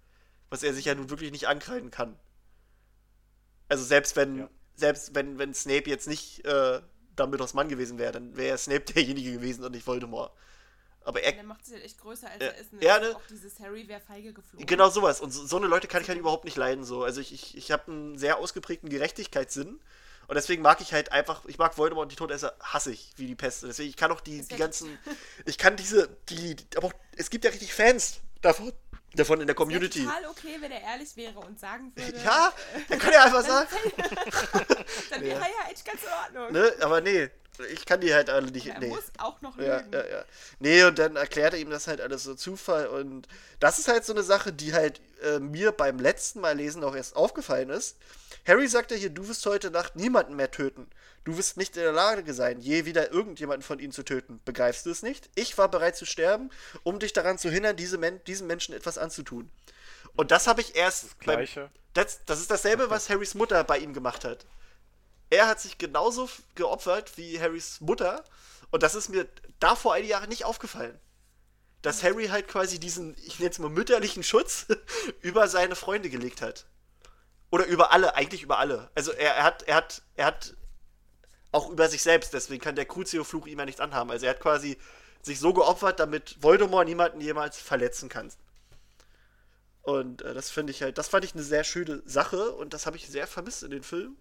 Was 0.51 0.63
er 0.63 0.73
sich 0.73 0.85
ja 0.85 0.95
nun 0.95 1.11
wirklich 1.11 1.33
nicht 1.33 1.49
ankreiden 1.49 1.91
kann. 1.91 2.17
Also 3.69 3.83
selbst 3.83 4.15
wenn, 4.15 4.39
ja. 4.39 4.51
selbst 4.77 5.17
wenn, 5.17 5.37
wenn 5.41 5.53
Snape 5.53 5.91
jetzt 5.91 6.07
nicht 6.07 6.45
äh, 6.47 6.81
Dumbledores 7.17 7.55
Mann 7.55 7.69
gewesen 7.69 7.99
wäre, 7.99 8.13
dann 8.13 8.37
wäre 8.37 8.57
Snape 8.59 8.81
derjenige 8.95 9.33
gewesen 9.33 9.65
und 9.65 9.73
nicht 9.73 9.89
Voldemort. 9.89 10.31
Aber 11.07 11.23
er. 11.23 11.33
Der 11.33 11.45
macht 11.45 11.65
sich 11.65 11.75
halt 11.75 11.85
echt 11.85 12.01
größer 12.01 12.29
als 12.29 12.41
äh, 12.41 12.47
er 12.47 12.57
ist. 12.57 12.73
Und 12.73 12.83
ja, 12.83 12.99
ne? 12.99 13.15
auch 13.15 13.23
dieses 13.31 13.61
Harry 13.61 13.87
wäre 13.87 14.01
feige 14.01 14.33
geflogen. 14.33 14.67
Genau 14.67 14.91
sowas. 14.91 15.21
Und 15.21 15.31
so, 15.31 15.47
so 15.47 15.57
eine 15.57 15.69
Leute 15.69 15.87
kann 15.87 16.03
ich 16.03 16.09
halt 16.09 16.19
überhaupt 16.19 16.45
nicht 16.45 16.57
leiden. 16.57 16.85
So. 16.85 17.05
Also 17.05 17.21
ich, 17.21 17.33
ich, 17.33 17.57
ich 17.57 17.71
habe 17.71 17.91
einen 17.91 18.19
sehr 18.19 18.39
ausgeprägten 18.39 18.89
Gerechtigkeitssinn. 18.89 19.81
Und 20.29 20.35
deswegen 20.35 20.63
mag 20.63 20.81
ich 20.81 20.93
halt 20.93 21.13
einfach, 21.13 21.45
ich 21.47 21.59
mag 21.59 21.79
Voldemort 21.79 22.07
und 22.07 22.13
die 22.13 22.17
Todesser 22.17 22.57
hasse 22.61 22.91
ich 22.91 23.13
wie 23.17 23.29
die 23.29 23.37
Pest. 23.37 23.63
Deswegen, 23.63 23.89
ich 23.89 23.97
kann 23.97 24.11
auch 24.11 24.21
die, 24.21 24.43
die 24.43 24.57
ganzen, 24.57 24.99
ich 25.47 25.57
kann 25.57 25.77
diese, 25.77 26.09
die, 26.29 26.57
aber 26.77 26.89
auch, 26.89 26.93
es 27.17 27.31
gibt 27.31 27.45
ja 27.45 27.53
richtig 27.53 27.73
Fans 27.73 28.21
davon, 28.43 28.73
davon 29.15 29.41
in 29.41 29.47
der 29.47 29.55
Community. 29.55 30.01
Es 30.01 30.05
total 30.07 30.27
okay, 30.27 30.57
wenn 30.59 30.73
er 30.73 30.81
ehrlich 30.81 31.17
wäre 31.17 31.39
und 31.39 31.61
sagen 31.61 31.93
würde. 31.97 32.19
Ja, 32.19 32.53
dann 32.89 32.99
kann 32.99 33.13
er 33.13 33.25
einfach 33.25 33.45
sagen. 33.47 33.69
dann 35.11 35.21
wäre 35.21 35.41
er 35.41 35.47
ja 35.47 35.71
echt 35.71 35.85
ganz 35.85 36.03
in 36.03 36.09
Ordnung. 36.09 36.53
Ne? 36.53 36.75
Aber 36.81 37.01
nee, 37.01 37.31
ich 37.73 37.85
kann 37.87 38.01
die 38.01 38.13
halt 38.15 38.31
alle 38.31 38.51
nicht. 38.51 38.67
er 38.67 38.79
nee. 38.81 38.89
muss 38.89 39.05
auch 39.19 39.41
noch 39.43 39.59
Ja, 39.59 39.79
lügen. 39.79 39.93
ja, 39.93 40.07
ja. 40.07 40.25
Nee, 40.59 40.85
und 40.85 40.99
dann 40.99 41.17
erklärt 41.17 41.55
er 41.55 41.61
ihm 41.61 41.71
das 41.71 41.87
halt 41.87 42.01
alles 42.01 42.25
so 42.25 42.35
Zufall. 42.35 42.87
Und 42.89 43.29
das 43.61 43.79
ist 43.79 43.89
halt 43.89 44.05
so 44.05 44.13
eine 44.13 44.23
Sache, 44.23 44.53
die 44.53 44.73
halt 44.75 45.01
äh, 45.23 45.39
mir 45.39 45.73
beim 45.73 45.99
letzten 45.99 46.41
Mal 46.41 46.57
lesen 46.57 46.85
auch 46.85 46.95
erst 46.95 47.17
aufgefallen 47.17 47.71
ist. 47.71 47.97
Harry 48.47 48.69
sagt 48.69 48.91
ja 48.91 48.97
hier, 48.97 49.11
du 49.11 49.29
wirst 49.29 49.45
heute 49.47 49.71
Nacht 49.71 49.97
niemanden 49.97 50.37
mehr 50.37 50.51
töten. 50.51 50.87
Du 51.25 51.37
wirst 51.37 51.57
nicht 51.57 51.77
in 51.77 51.83
der 51.83 51.93
Lage 51.93 52.33
sein, 52.35 52.61
je 52.61 52.85
wieder 52.85 53.11
irgendjemanden 53.11 53.63
von 53.67 53.81
ihnen 53.81 53.93
zu 53.93 54.05
töten. 54.05 54.41
Begreifst 54.45 54.87
du 54.87 54.91
es 54.91 55.03
nicht? 55.03 55.29
Ich 55.35 55.59
war 55.59 55.69
bereit 55.69 55.97
zu 55.97 56.05
sterben, 56.07 56.51
um 56.85 57.01
dich 57.01 57.13
daran 57.13 57.37
zu 57.39 57.51
hindern, 57.51 57.75
diese 57.77 57.99
Men 57.99 58.21
diesen 58.29 58.47
Menschen 58.47 58.75
etwas 58.75 58.97
anzutun. 58.97 59.51
Und 60.15 60.31
das 60.31 60.47
habe 60.47 60.61
ich 60.61 60.77
erst. 60.77 61.05
Das 61.05 61.19
Gleiche. 61.19 61.71
das, 61.95 62.21
das 62.27 62.39
ist 62.41 62.51
dasselbe, 62.51 62.91
was 62.91 63.11
Harrys 63.11 63.35
Mutter 63.35 63.65
bei 63.65 63.79
ihm 63.79 63.93
gemacht 63.93 64.25
hat. 64.25 64.47
Er 65.31 65.49
hat 65.49 65.61
sich 65.61 65.79
genauso 65.79 66.29
geopfert 66.55 67.17
wie 67.17 67.41
Harrys 67.41 67.81
Mutter. 67.81 68.25
Und 68.71 68.83
das 68.83 68.95
ist 68.95 69.09
mir 69.09 69.29
da 69.59 69.75
vor 69.75 69.95
einigen 69.95 70.11
Jahren 70.11 70.29
nicht 70.29 70.45
aufgefallen. 70.45 70.99
Dass 71.83 72.03
Harry 72.03 72.29
halt 72.29 72.49
quasi 72.49 72.79
diesen, 72.79 73.17
ich 73.25 73.39
nenne 73.39 73.51
es 73.51 73.59
mal 73.59 73.71
mütterlichen 73.71 74.23
Schutz 74.23 74.67
über 75.21 75.49
seine 75.49 75.77
Freunde 75.77 76.11
gelegt 76.11 76.43
hat. 76.43 76.67
Oder 77.51 77.67
über 77.67 77.93
alle, 77.93 78.15
eigentlich 78.15 78.43
über 78.43 78.59
alle. 78.59 78.91
Also 78.95 79.13
er, 79.13 79.35
er 79.37 79.45
hat, 79.45 79.63
er 79.63 79.77
hat, 79.77 80.03
er 80.15 80.27
hat 80.27 80.55
auch 81.53 81.71
über 81.71 81.89
sich 81.89 82.03
selbst, 82.03 82.35
deswegen 82.35 82.63
kann 82.63 82.77
der 82.77 82.87
Crucio-Fluch 82.87 83.47
ihm 83.47 83.59
ja 83.59 83.65
nichts 83.65 83.81
anhaben. 83.81 84.11
Also 84.11 84.27
er 84.27 84.31
hat 84.31 84.41
quasi 84.41 84.77
sich 85.23 85.39
so 85.39 85.53
geopfert, 85.53 86.01
damit 86.01 86.43
Voldemort 86.43 86.87
niemanden 86.87 87.21
jemals 87.21 87.57
verletzen 87.57 88.09
kann. 88.09 88.31
Und 89.83 90.23
äh, 90.23 90.35
das 90.35 90.51
finde 90.51 90.73
ich 90.73 90.83
halt, 90.83 90.99
das 90.99 91.09
fand 91.09 91.25
ich 91.25 91.35
eine 91.35 91.45
sehr 91.45 91.65
schöne 91.65 92.03
Sache 92.05 92.51
und 92.53 92.75
das 92.75 92.87
habe 92.87 92.97
ich 92.97 93.09
sehr 93.09 93.27
vermisst 93.27 93.63
in 93.63 93.71
den 93.71 93.85
Filmen. 93.85 94.17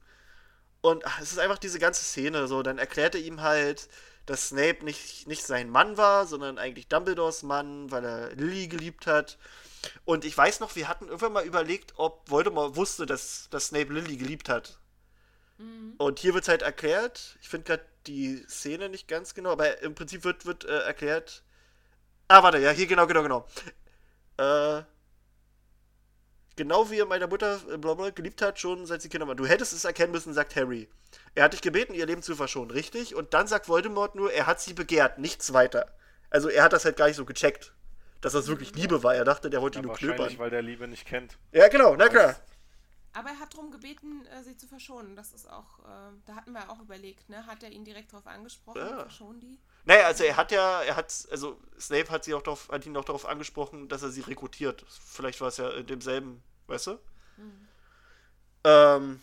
Und 0.86 1.04
ach, 1.04 1.20
es 1.20 1.32
ist 1.32 1.40
einfach 1.40 1.58
diese 1.58 1.80
ganze 1.80 2.04
Szene 2.04 2.48
so. 2.48 2.62
Dann 2.62 2.78
erklärt 2.78 3.16
er 3.16 3.22
ihm 3.22 3.42
halt, 3.42 3.90
dass 4.28 4.50
Snape 4.50 4.86
nicht, 4.86 5.28
nicht 5.28 5.44
sein 5.44 5.72
Mann 5.72 5.98
war, 5.98 6.28
sondern 6.28 6.60
eigentlich 6.60 6.88
Dumbledores 6.88 7.42
Mann, 7.42 7.90
weil 7.90 8.06
er 8.06 8.36
Lily 8.36 8.68
geliebt 8.68 9.08
hat. 9.08 9.40
Und 10.04 10.26
ich 10.26 10.38
weiß 10.38 10.60
noch, 10.60 10.76
wir 10.76 10.88
hatten 10.88 11.06
irgendwann 11.06 11.34
mal 11.34 11.44
überlegt, 11.44 11.94
ob 11.96 12.30
Voldemort 12.30 12.76
wusste, 12.76 13.08
dass, 13.08 13.48
dass 13.50 13.70
Snape 13.70 13.92
Lily 13.94 14.16
geliebt 14.18 14.48
hat. 14.48 14.78
Mhm. 15.58 15.96
Und 15.98 16.20
hier 16.20 16.36
wird 16.36 16.44
es 16.44 16.50
halt 16.50 16.62
erklärt. 16.62 17.40
Ich 17.42 17.50
finde 17.50 17.66
gerade 17.66 17.86
die 18.06 18.46
Szene 18.48 18.88
nicht 18.88 19.08
ganz 19.08 19.34
genau, 19.34 19.54
aber 19.54 19.82
im 19.82 19.96
Prinzip 19.96 20.24
wird, 20.24 20.46
wird 20.46 20.66
äh, 20.66 20.82
erklärt. 20.82 21.42
Ah, 22.28 22.44
warte, 22.44 22.60
ja, 22.60 22.70
hier 22.70 22.86
genau, 22.86 23.08
genau, 23.08 23.24
genau. 23.24 23.48
Äh, 24.38 24.84
genau 26.56 26.90
wie 26.90 27.00
er 27.00 27.06
meine 27.06 27.28
Mutter 27.28 27.56
äh, 27.70 27.78
blablabla, 27.78 28.12
geliebt 28.12 28.42
hat, 28.42 28.60
schon 28.60 28.86
seit 28.86 29.02
sie 29.02 29.10
Kinder 29.10 29.28
war. 29.28 29.36
Du 29.36 29.46
hättest 29.46 29.74
es 29.74 29.86
erkennen 29.86 30.12
müssen, 30.12 30.34
sagt 30.34 30.56
Harry. 30.56 30.88
Er 31.34 31.44
hat 31.46 31.54
dich 31.54 31.62
gebeten, 31.62 31.94
ihr 31.94 32.06
Leben 32.06 32.22
zu 32.22 32.36
verschonen, 32.36 32.72
richtig? 32.72 33.16
Und 33.16 33.34
dann 33.34 33.48
sagt 33.48 33.68
Voldemort 33.68 34.16
nur, 34.16 34.32
er 34.32 34.48
hat 34.48 34.62
sie 34.62 34.74
begehrt, 34.74 35.18
nichts 35.20 35.54
weiter. 35.54 35.88
Also 36.30 36.50
er 36.50 36.64
hat 36.64 36.74
das 36.74 36.86
halt 36.86 36.98
gar 36.98 37.08
nicht 37.08 37.16
so 37.18 37.26
gecheckt, 37.26 37.74
dass 38.22 38.34
das 38.34 38.48
wirklich 38.48 38.74
Liebe 38.76 39.04
war. 39.04 39.16
Er 39.16 39.24
dachte, 39.26 39.50
der 39.50 39.62
wollte 39.62 39.78
Ja, 39.78 39.82
die 39.82 39.86
nur 39.88 39.94
wahrscheinlich, 39.94 40.18
knöpern. 40.18 40.40
weil 40.40 40.50
der 40.50 40.62
Liebe 40.62 40.88
nicht 40.88 41.06
kennt. 41.06 41.38
Ja, 41.52 41.68
genau, 41.68 41.96
na 41.96 42.08
klar. 42.10 42.36
Aber 43.14 43.30
er 43.30 43.40
hat 43.40 43.54
darum 43.54 43.72
gebeten, 43.72 44.26
äh, 44.28 44.44
sie 44.44 44.58
zu 44.58 44.68
verschonen. 44.68 45.16
Das 45.16 45.32
ist 45.32 45.50
auch, 45.50 45.80
äh, 45.80 46.12
da 46.26 46.36
hatten 46.36 46.52
wir 46.52 46.70
auch 46.70 46.82
überlegt, 46.82 47.30
ne? 47.30 47.48
Hat 47.48 47.64
er 47.64 47.70
ihn 47.72 47.86
direkt 47.86 48.12
darauf 48.12 48.28
angesprochen? 48.28 48.80
Ja. 48.82 49.00
Verschonen 49.04 49.40
die? 49.40 49.58
Naja, 49.86 50.08
also 50.08 50.24
er 50.24 50.36
hat 50.36 50.52
ja, 50.52 50.82
er 50.82 50.96
hat, 50.96 51.14
also 51.32 51.60
Snape 51.80 52.10
hat 52.10 52.24
sie 52.24 52.34
auch 52.34 52.42
darauf, 52.42 52.70
hat 52.70 52.86
ihn 52.86 52.98
auch 52.98 53.06
darauf 53.06 53.26
angesprochen, 53.26 53.88
dass 53.88 54.02
er 54.02 54.10
sie 54.10 54.22
rekrutiert. 54.22 54.84
Vielleicht 54.90 55.42
war 55.42 55.50
es 55.50 55.58
ja 55.58 55.70
in 55.70 55.86
demselben, 55.86 56.44
weißt 56.68 56.88
du? 56.88 57.00
Ähm, 58.64 59.20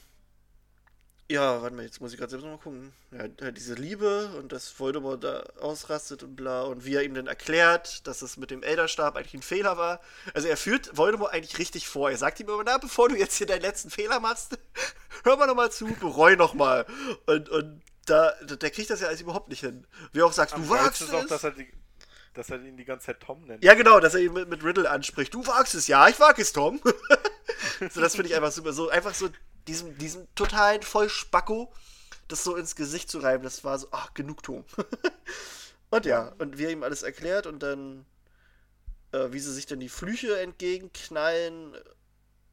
ja, 1.28 1.62
warte 1.62 1.74
mal, 1.74 1.84
jetzt 1.84 2.00
muss 2.00 2.12
ich 2.12 2.18
gerade 2.18 2.30
selbst 2.30 2.44
noch 2.44 2.52
mal 2.52 2.62
gucken. 2.62 2.92
Ja, 3.10 3.20
halt 3.20 3.56
diese 3.56 3.74
Liebe 3.74 4.30
und 4.38 4.52
dass 4.52 4.78
Voldemort 4.78 5.24
da 5.24 5.42
ausrastet 5.60 6.22
und 6.22 6.36
bla 6.36 6.62
und 6.62 6.84
wie 6.84 6.94
er 6.94 7.02
ihm 7.02 7.14
dann 7.14 7.26
erklärt, 7.26 8.06
dass 8.06 8.22
es 8.22 8.36
mit 8.36 8.50
dem 8.50 8.62
Elderstab 8.62 9.16
eigentlich 9.16 9.34
ein 9.34 9.42
Fehler 9.42 9.78
war. 9.78 10.00
Also 10.34 10.48
er 10.48 10.56
führt 10.56 10.96
Voldemort 10.96 11.32
eigentlich 11.32 11.58
richtig 11.58 11.88
vor. 11.88 12.10
Er 12.10 12.18
sagt 12.18 12.38
ihm 12.38 12.48
immer, 12.48 12.62
na, 12.64 12.78
bevor 12.78 13.08
du 13.08 13.16
jetzt 13.16 13.36
hier 13.36 13.46
deinen 13.46 13.62
letzten 13.62 13.90
Fehler 13.90 14.20
machst, 14.20 14.58
hör 15.24 15.36
mal 15.36 15.46
nochmal 15.46 15.72
zu, 15.72 15.86
bereu 15.86 16.36
nochmal. 16.36 16.86
Und, 17.26 17.48
und 17.48 17.80
da, 18.07 18.32
der 18.42 18.70
kriegt 18.70 18.90
das 18.90 19.00
ja 19.00 19.09
alles 19.09 19.20
überhaupt 19.20 19.48
nicht 19.48 19.61
hin. 19.61 19.86
Wie 20.12 20.20
er 20.20 20.26
auch 20.26 20.32
sagt, 20.32 20.55
Am 20.55 20.62
du 20.62 20.68
wagst 20.70 21.03
ist 21.03 21.14
auch, 21.14 21.22
es. 21.22 21.28
dass 21.28 21.44
er, 21.44 21.53
die, 21.53 21.72
dass 22.34 22.50
er 22.50 22.61
ihn 22.62 22.76
die 22.76 22.84
ganze 22.84 23.07
Zeit 23.07 23.20
Tom 23.20 23.44
nennt. 23.44 23.62
Ja, 23.62 23.74
genau, 23.74 24.00
dass 24.00 24.14
er 24.14 24.20
ihn 24.20 24.32
mit, 24.32 24.48
mit 24.48 24.64
Riddle 24.64 24.90
anspricht. 24.90 25.34
Du 25.34 25.46
wagst 25.46 25.74
es, 25.74 25.86
ja, 25.86 26.09
ich 26.09 26.18
wag 26.18 26.38
es, 26.38 26.53
Tom. 26.53 26.80
so, 27.90 28.00
das 28.00 28.14
finde 28.16 28.28
ich 28.30 28.36
einfach 28.36 28.53
super. 28.53 28.72
So, 28.72 28.88
einfach 28.88 29.14
so 29.14 29.28
diesem, 29.66 29.96
diesem 29.98 30.26
totalen 30.34 30.82
Vollspacko 30.82 31.72
das 32.32 32.44
so 32.44 32.57
ins 32.57 32.74
Gesicht 32.74 33.11
zu 33.11 33.18
reiben, 33.18 33.44
das 33.44 33.62
war 33.62 33.78
so, 33.78 33.88
ach, 33.92 34.14
Genugtuung. 34.14 34.64
und 35.90 36.07
ja, 36.07 36.34
und 36.38 36.59
wie 36.59 36.64
er 36.64 36.70
ihm 36.70 36.82
alles 36.82 37.03
erklärt 37.03 37.46
und 37.46 37.62
dann, 37.62 38.07
äh, 39.12 39.28
wie 39.30 39.38
sie 39.38 39.53
sich 39.53 39.66
dann 39.66 39.80
die 39.80 39.88
Flüche 39.88 40.40
entgegenknallen, 40.40 41.76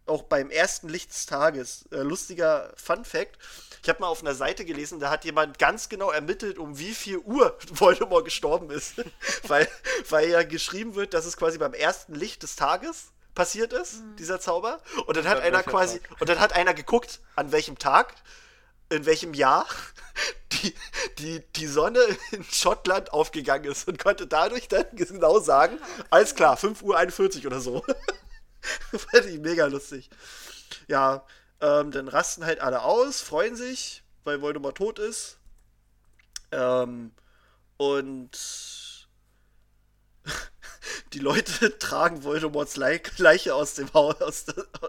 auch 0.10 0.24
beim 0.24 0.50
ersten 0.50 0.90
Licht 0.90 1.12
des 1.12 1.26
Tages. 1.26 1.86
Äh, 1.92 1.98
lustiger 1.98 2.74
Fun 2.76 3.06
Fact. 3.06 3.38
Ich 3.82 3.90
habe 3.90 4.02
mal 4.02 4.08
auf 4.08 4.22
einer 4.22 4.36
Seite 4.36 4.66
gelesen, 4.66 5.00
da 5.00 5.10
hat 5.10 5.24
jemand 5.24 5.58
ganz 5.58 5.88
genau 5.88 6.12
ermittelt, 6.12 6.58
um 6.58 6.78
wie 6.78 6.94
viel 6.94 7.20
Uhr 7.20 7.58
Voldemort 7.74 8.26
gestorben 8.26 8.70
ist. 8.72 8.96
weil, 9.48 9.68
weil 10.10 10.30
ja 10.30 10.44
geschrieben 10.44 10.96
wird, 10.96 11.14
dass 11.14 11.26
es 11.26 11.38
quasi 11.38 11.58
beim 11.58 11.74
ersten 11.74 12.14
Licht 12.14 12.44
des 12.44 12.56
Tages 12.56 13.12
passiert 13.36 13.72
ist, 13.72 14.02
dieser 14.18 14.40
Zauber. 14.42 14.82
Und 15.06 15.16
dann 15.16 15.28
hat 15.28 15.42
einer 15.42 15.64
quasi, 15.64 16.00
Tag? 16.00 16.20
und 16.20 16.30
dann 16.30 16.40
hat 16.40 16.54
einer 16.54 16.74
geguckt, 16.74 17.22
an 17.36 17.52
welchem 17.52 17.78
Tag, 17.78 18.16
in 18.90 19.06
welchem 19.06 19.34
Jahr 19.34 19.66
die, 20.52 20.74
die, 21.20 21.44
die 21.56 21.68
Sonne 21.68 22.02
in 22.32 22.44
Schottland 22.44 23.14
aufgegangen 23.14 23.72
ist 23.72 23.88
und 23.88 23.98
konnte 23.98 24.28
dadurch 24.28 24.68
dann 24.68 24.86
genau 24.94 25.40
sagen, 25.40 25.80
alles 26.10 26.36
klar, 26.36 26.58
5.41 26.58 27.40
Uhr 27.40 27.46
oder 27.46 27.62
so. 27.62 27.86
Fand 28.92 29.26
ich 29.26 29.40
mega 29.40 29.66
lustig. 29.68 30.10
Ja, 30.88 31.26
ähm, 31.62 31.92
dann 31.92 32.08
rasten 32.08 32.46
halt 32.46 32.60
alle 32.62 32.84
aus, 32.84 33.22
freuen 33.22 33.56
sich, 33.56 34.04
weil 34.24 34.42
Voldemort 34.42 34.78
tot 34.78 35.00
ist. 35.00 35.38
Ähm, 36.52 37.12
und 37.78 38.32
die 41.14 41.20
Leute 41.20 41.78
tragen 41.80 42.24
Voldemorts 42.24 42.76
Leiche 42.76 43.56
aus 43.56 43.76
dem 43.76 43.94
Haus, 43.94 44.22
aus, 44.22 44.46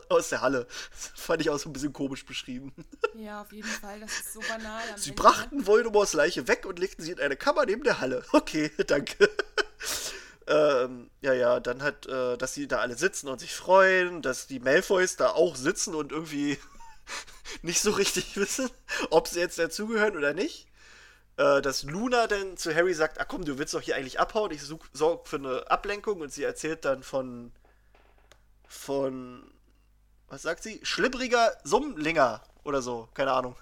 aus 0.08 0.28
der 0.30 0.40
Halle. 0.40 0.66
Das 0.90 1.12
fand 1.14 1.42
ich 1.42 1.50
auch 1.50 1.58
so 1.58 1.68
ein 1.68 1.72
bisschen 1.72 1.92
komisch 1.92 2.24
beschrieben. 2.24 2.72
Ja, 3.14 3.42
auf 3.42 3.52
jeden 3.52 3.68
Fall, 3.68 4.00
das 4.00 4.12
ist 4.12 4.32
so 4.32 4.40
banal. 4.40 4.82
Sie 4.96 5.10
Ende. 5.10 5.22
brachten 5.22 5.66
Voldemorts 5.66 6.12
Leiche 6.12 6.48
weg 6.48 6.66
und 6.66 6.78
legten 6.78 7.02
sie 7.02 7.12
in 7.12 7.20
eine 7.20 7.36
Kammer 7.36 7.66
neben 7.66 7.84
der 7.84 8.00
Halle. 8.00 8.24
Okay, 8.32 8.70
danke. 8.86 9.28
Ähm, 10.46 11.10
ja, 11.20 11.32
ja, 11.32 11.60
dann 11.60 11.82
hat, 11.82 12.06
äh, 12.06 12.36
dass 12.36 12.54
sie 12.54 12.66
da 12.66 12.78
alle 12.78 12.96
sitzen 12.96 13.28
und 13.28 13.40
sich 13.40 13.54
freuen, 13.54 14.22
dass 14.22 14.46
die 14.46 14.60
Malfoys 14.60 15.16
da 15.16 15.30
auch 15.30 15.56
sitzen 15.56 15.94
und 15.94 16.12
irgendwie 16.12 16.58
nicht 17.62 17.80
so 17.80 17.92
richtig 17.92 18.36
wissen, 18.36 18.70
ob 19.10 19.28
sie 19.28 19.40
jetzt 19.40 19.58
dazugehören 19.58 20.16
oder 20.16 20.34
nicht. 20.34 20.66
Äh, 21.36 21.62
dass 21.62 21.84
Luna 21.84 22.26
dann 22.26 22.56
zu 22.56 22.74
Harry 22.74 22.94
sagt, 22.94 23.20
ach 23.20 23.28
komm, 23.28 23.44
du 23.44 23.58
willst 23.58 23.74
doch 23.74 23.80
hier 23.80 23.96
eigentlich 23.96 24.20
abhauen, 24.20 24.50
ich 24.50 24.62
sorge 24.92 25.28
für 25.28 25.36
eine 25.36 25.70
Ablenkung. 25.70 26.20
Und 26.20 26.32
sie 26.32 26.44
erzählt 26.44 26.84
dann 26.84 27.02
von 27.02 27.52
von 28.66 29.50
was 30.28 30.42
sagt 30.42 30.62
sie? 30.62 30.80
Schlibbriger 30.84 31.56
Summlinger 31.64 32.40
oder 32.64 32.82
so, 32.82 33.08
keine 33.14 33.32
Ahnung. 33.32 33.56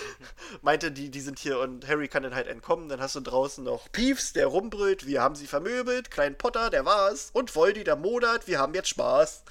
Meinte, 0.62 0.92
die, 0.92 1.10
die 1.10 1.20
sind 1.20 1.38
hier 1.38 1.58
und 1.58 1.86
Harry 1.88 2.08
kann 2.08 2.22
dann 2.22 2.34
halt 2.34 2.46
entkommen. 2.46 2.88
Dann 2.88 3.00
hast 3.00 3.16
du 3.16 3.20
draußen 3.20 3.64
noch 3.64 3.90
Peeves, 3.92 4.32
der 4.32 4.46
rumbrüllt, 4.46 5.06
wir 5.06 5.22
haben 5.22 5.34
sie 5.34 5.46
vermöbelt, 5.46 6.10
Klein 6.10 6.36
Potter, 6.36 6.70
der 6.70 6.84
war's, 6.84 7.30
und 7.32 7.54
Voldy, 7.54 7.84
der 7.84 7.96
modert, 7.96 8.46
wir 8.46 8.58
haben 8.58 8.74
jetzt 8.74 8.88
Spaß. 8.88 9.44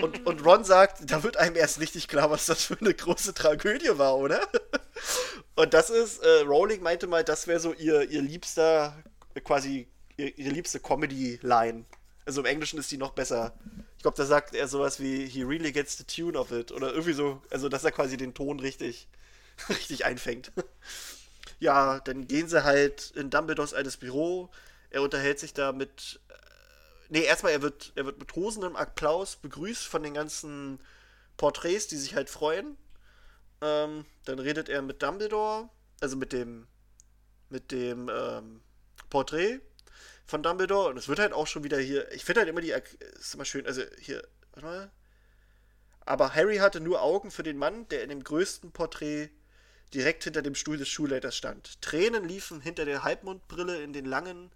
Und, 0.00 0.26
und 0.26 0.44
Ron 0.44 0.64
sagt, 0.64 1.10
da 1.10 1.22
wird 1.22 1.36
einem 1.36 1.56
erst 1.56 1.80
richtig 1.80 2.08
klar, 2.08 2.30
was 2.30 2.46
das 2.46 2.64
für 2.64 2.78
eine 2.80 2.94
große 2.94 3.34
Tragödie 3.34 3.98
war, 3.98 4.16
oder? 4.16 4.40
Und 5.56 5.74
das 5.74 5.90
ist, 5.90 6.22
äh, 6.22 6.42
Rowling 6.42 6.82
meinte 6.82 7.06
mal, 7.06 7.24
das 7.24 7.46
wäre 7.46 7.60
so 7.60 7.72
ihr, 7.74 8.08
ihr 8.08 8.22
liebster, 8.22 8.94
quasi, 9.44 9.88
ihr, 10.16 10.38
ihre 10.38 10.50
liebste 10.50 10.80
Comedy-Line. 10.80 11.84
Also 12.24 12.40
im 12.40 12.46
Englischen 12.46 12.78
ist 12.78 12.90
die 12.92 12.98
noch 12.98 13.12
besser. 13.12 13.52
Ich 14.00 14.02
glaube, 14.02 14.16
da 14.16 14.24
sagt 14.24 14.54
er 14.54 14.66
sowas 14.66 14.98
wie, 14.98 15.26
he 15.26 15.42
really 15.42 15.72
gets 15.72 15.98
the 15.98 16.04
tune 16.04 16.38
of 16.38 16.52
it. 16.52 16.72
Oder 16.72 16.88
irgendwie 16.88 17.12
so, 17.12 17.42
also 17.50 17.68
dass 17.68 17.84
er 17.84 17.92
quasi 17.92 18.16
den 18.16 18.32
Ton 18.32 18.58
richtig, 18.58 19.08
richtig 19.68 20.06
einfängt. 20.06 20.52
ja, 21.60 22.00
dann 22.00 22.26
gehen 22.26 22.48
sie 22.48 22.64
halt 22.64 23.10
in 23.10 23.28
Dumbledores 23.28 23.74
altes 23.74 23.98
Büro. 23.98 24.48
Er 24.88 25.02
unterhält 25.02 25.38
sich 25.38 25.52
da 25.52 25.72
mit. 25.72 26.18
Äh, 26.30 26.32
nee, 27.10 27.24
erstmal, 27.24 27.52
er 27.52 27.60
wird, 27.60 27.92
er 27.94 28.06
wird 28.06 28.18
mit 28.18 28.28
tosendem 28.28 28.74
Applaus 28.74 29.36
begrüßt 29.36 29.86
von 29.86 30.02
den 30.02 30.14
ganzen 30.14 30.80
Porträts, 31.36 31.86
die 31.88 31.98
sich 31.98 32.14
halt 32.14 32.30
freuen. 32.30 32.78
Ähm, 33.60 34.06
dann 34.24 34.38
redet 34.38 34.70
er 34.70 34.80
mit 34.80 35.02
Dumbledore, 35.02 35.68
also 36.00 36.16
mit 36.16 36.32
dem, 36.32 36.66
mit 37.50 37.70
dem 37.70 38.08
ähm, 38.08 38.62
Porträt 39.10 39.60
von 40.30 40.42
Dumbledore. 40.42 40.90
Und 40.90 40.96
es 40.96 41.08
wird 41.08 41.18
halt 41.18 41.32
auch 41.32 41.46
schon 41.46 41.64
wieder 41.64 41.78
hier. 41.78 42.10
Ich 42.12 42.24
finde 42.24 42.40
halt 42.40 42.48
immer 42.48 42.60
die. 42.60 42.74
Ist 43.18 43.34
immer 43.34 43.44
schön. 43.44 43.66
Also 43.66 43.82
hier. 43.98 44.26
Warte 44.52 44.66
mal. 44.66 44.90
Aber 46.06 46.34
Harry 46.34 46.56
hatte 46.56 46.80
nur 46.80 47.02
Augen 47.02 47.30
für 47.30 47.42
den 47.42 47.58
Mann, 47.58 47.86
der 47.88 48.02
in 48.02 48.08
dem 48.08 48.24
größten 48.24 48.72
Porträt 48.72 49.30
direkt 49.92 50.24
hinter 50.24 50.42
dem 50.42 50.54
Stuhl 50.54 50.76
des 50.76 50.88
Schulleiters 50.88 51.36
stand. 51.36 51.80
Tränen 51.82 52.26
liefen 52.26 52.60
hinter 52.60 52.84
der 52.84 53.04
Halbmondbrille 53.04 53.82
in 53.82 53.92
den 53.92 54.06
langen, 54.06 54.50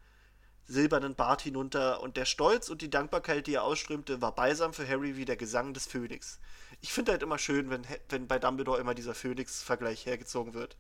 silbernen 0.64 1.14
Bart 1.14 1.43
hinunter, 1.43 2.01
und 2.01 2.16
der 2.16 2.25
Stolz 2.25 2.70
und 2.70 2.83
die 2.83 2.91
Dankbarkeit, 2.91 3.47
die 3.47 3.55
er 3.55 3.64
ausströmte, 3.64 4.22
war 4.22 4.35
beisam 4.35 4.72
für 4.72 4.89
Harry 4.89 5.16
wie 5.16 5.25
der 5.25 5.37
Gesang 5.37 5.75
des 5.75 5.87
Phönix 5.87 6.41
ich 6.85 6.93
finde 6.93 7.12
halt 7.12 7.22
immer 7.22 7.39
schön, 7.39 7.70
wenn, 7.70 7.87
wenn 8.11 8.29
bei 8.29 8.39
Dumbledore 8.39 8.79
immer 8.79 8.95
dieser 8.95 9.14
Phoenix-Vergleich 9.14 10.05
hergezogen 10.05 10.53
wird. 10.53 10.77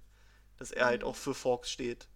Dass 0.58 0.70
er 0.70 0.84
halt 0.84 1.00
mhm. 1.00 1.06
halt 1.06 1.14
auch 1.14 1.16
für 1.16 1.34
Forks 1.34 1.70
steht. 1.70 2.08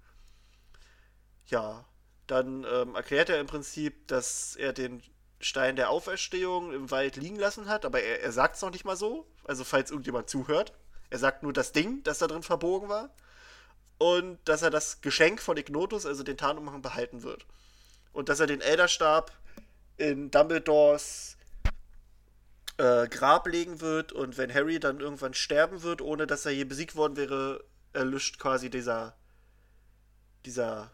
Ja, 1.46 1.86
dann 2.28 2.64
ähm, 2.70 2.94
erklärt 2.94 3.30
er 3.30 3.40
im 3.40 3.46
Prinzip, 3.46 4.06
dass 4.06 4.54
er 4.56 4.72
den 4.72 5.02
Stein 5.40 5.76
der 5.76 5.90
Auferstehung 5.90 6.72
im 6.72 6.90
Wald 6.90 7.16
liegen 7.16 7.36
lassen 7.36 7.68
hat, 7.68 7.84
aber 7.84 8.02
er, 8.02 8.22
er 8.22 8.32
sagt 8.32 8.56
es 8.56 8.62
noch 8.62 8.70
nicht 8.70 8.84
mal 8.84 8.96
so. 8.96 9.26
Also, 9.44 9.64
falls 9.64 9.90
irgendjemand 9.90 10.28
zuhört. 10.28 10.72
Er 11.10 11.18
sagt 11.18 11.42
nur 11.42 11.52
das 11.52 11.72
Ding, 11.72 12.02
das 12.02 12.18
da 12.18 12.26
drin 12.26 12.42
verbogen 12.42 12.88
war. 12.88 13.10
Und 13.98 14.38
dass 14.44 14.62
er 14.62 14.70
das 14.70 15.00
Geschenk 15.00 15.40
von 15.40 15.56
Ignotus, 15.56 16.06
also 16.06 16.22
den 16.22 16.36
Tarnumhang, 16.36 16.82
behalten 16.82 17.22
wird. 17.22 17.46
Und 18.12 18.28
dass 18.28 18.40
er 18.40 18.46
den 18.46 18.60
Elderstab 18.60 19.32
in 19.96 20.30
Dumbledores 20.30 21.36
äh, 22.76 23.08
Grab 23.08 23.46
legen 23.46 23.80
wird 23.80 24.12
und 24.12 24.38
wenn 24.38 24.52
Harry 24.52 24.78
dann 24.78 25.00
irgendwann 25.00 25.34
sterben 25.34 25.82
wird, 25.82 26.00
ohne 26.00 26.26
dass 26.26 26.46
er 26.46 26.52
je 26.52 26.64
besiegt 26.64 26.94
worden 26.94 27.16
wäre, 27.16 27.64
erlischt 27.92 28.38
quasi 28.38 28.70
dieser 28.70 29.16
dieser 30.46 30.90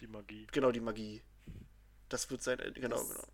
die 0.00 0.06
Magie. 0.06 0.46
Genau, 0.52 0.72
die 0.72 0.80
Magie. 0.80 1.22
Das 2.08 2.30
wird 2.30 2.42
sein 2.42 2.58
genau, 2.74 2.96
das, 2.96 3.08
genau. 3.08 3.26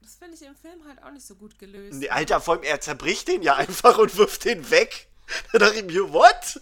Das 0.00 0.16
finde 0.16 0.34
ich 0.34 0.42
im 0.42 0.54
Film 0.54 0.84
halt 0.86 1.02
auch 1.02 1.10
nicht 1.10 1.26
so 1.26 1.34
gut 1.34 1.58
gelöst. 1.58 1.98
Nee, 1.98 2.10
Alter, 2.10 2.40
vor 2.40 2.54
allem 2.54 2.62
er 2.62 2.80
zerbricht 2.80 3.28
den 3.28 3.42
ja 3.42 3.56
einfach 3.56 3.98
und 3.98 4.16
wirft 4.16 4.44
den 4.44 4.70
weg. 4.70 5.08
Da 5.52 5.58
dachte 5.58 5.76
ich 5.76 5.84
mir, 5.84 6.12
what? 6.12 6.60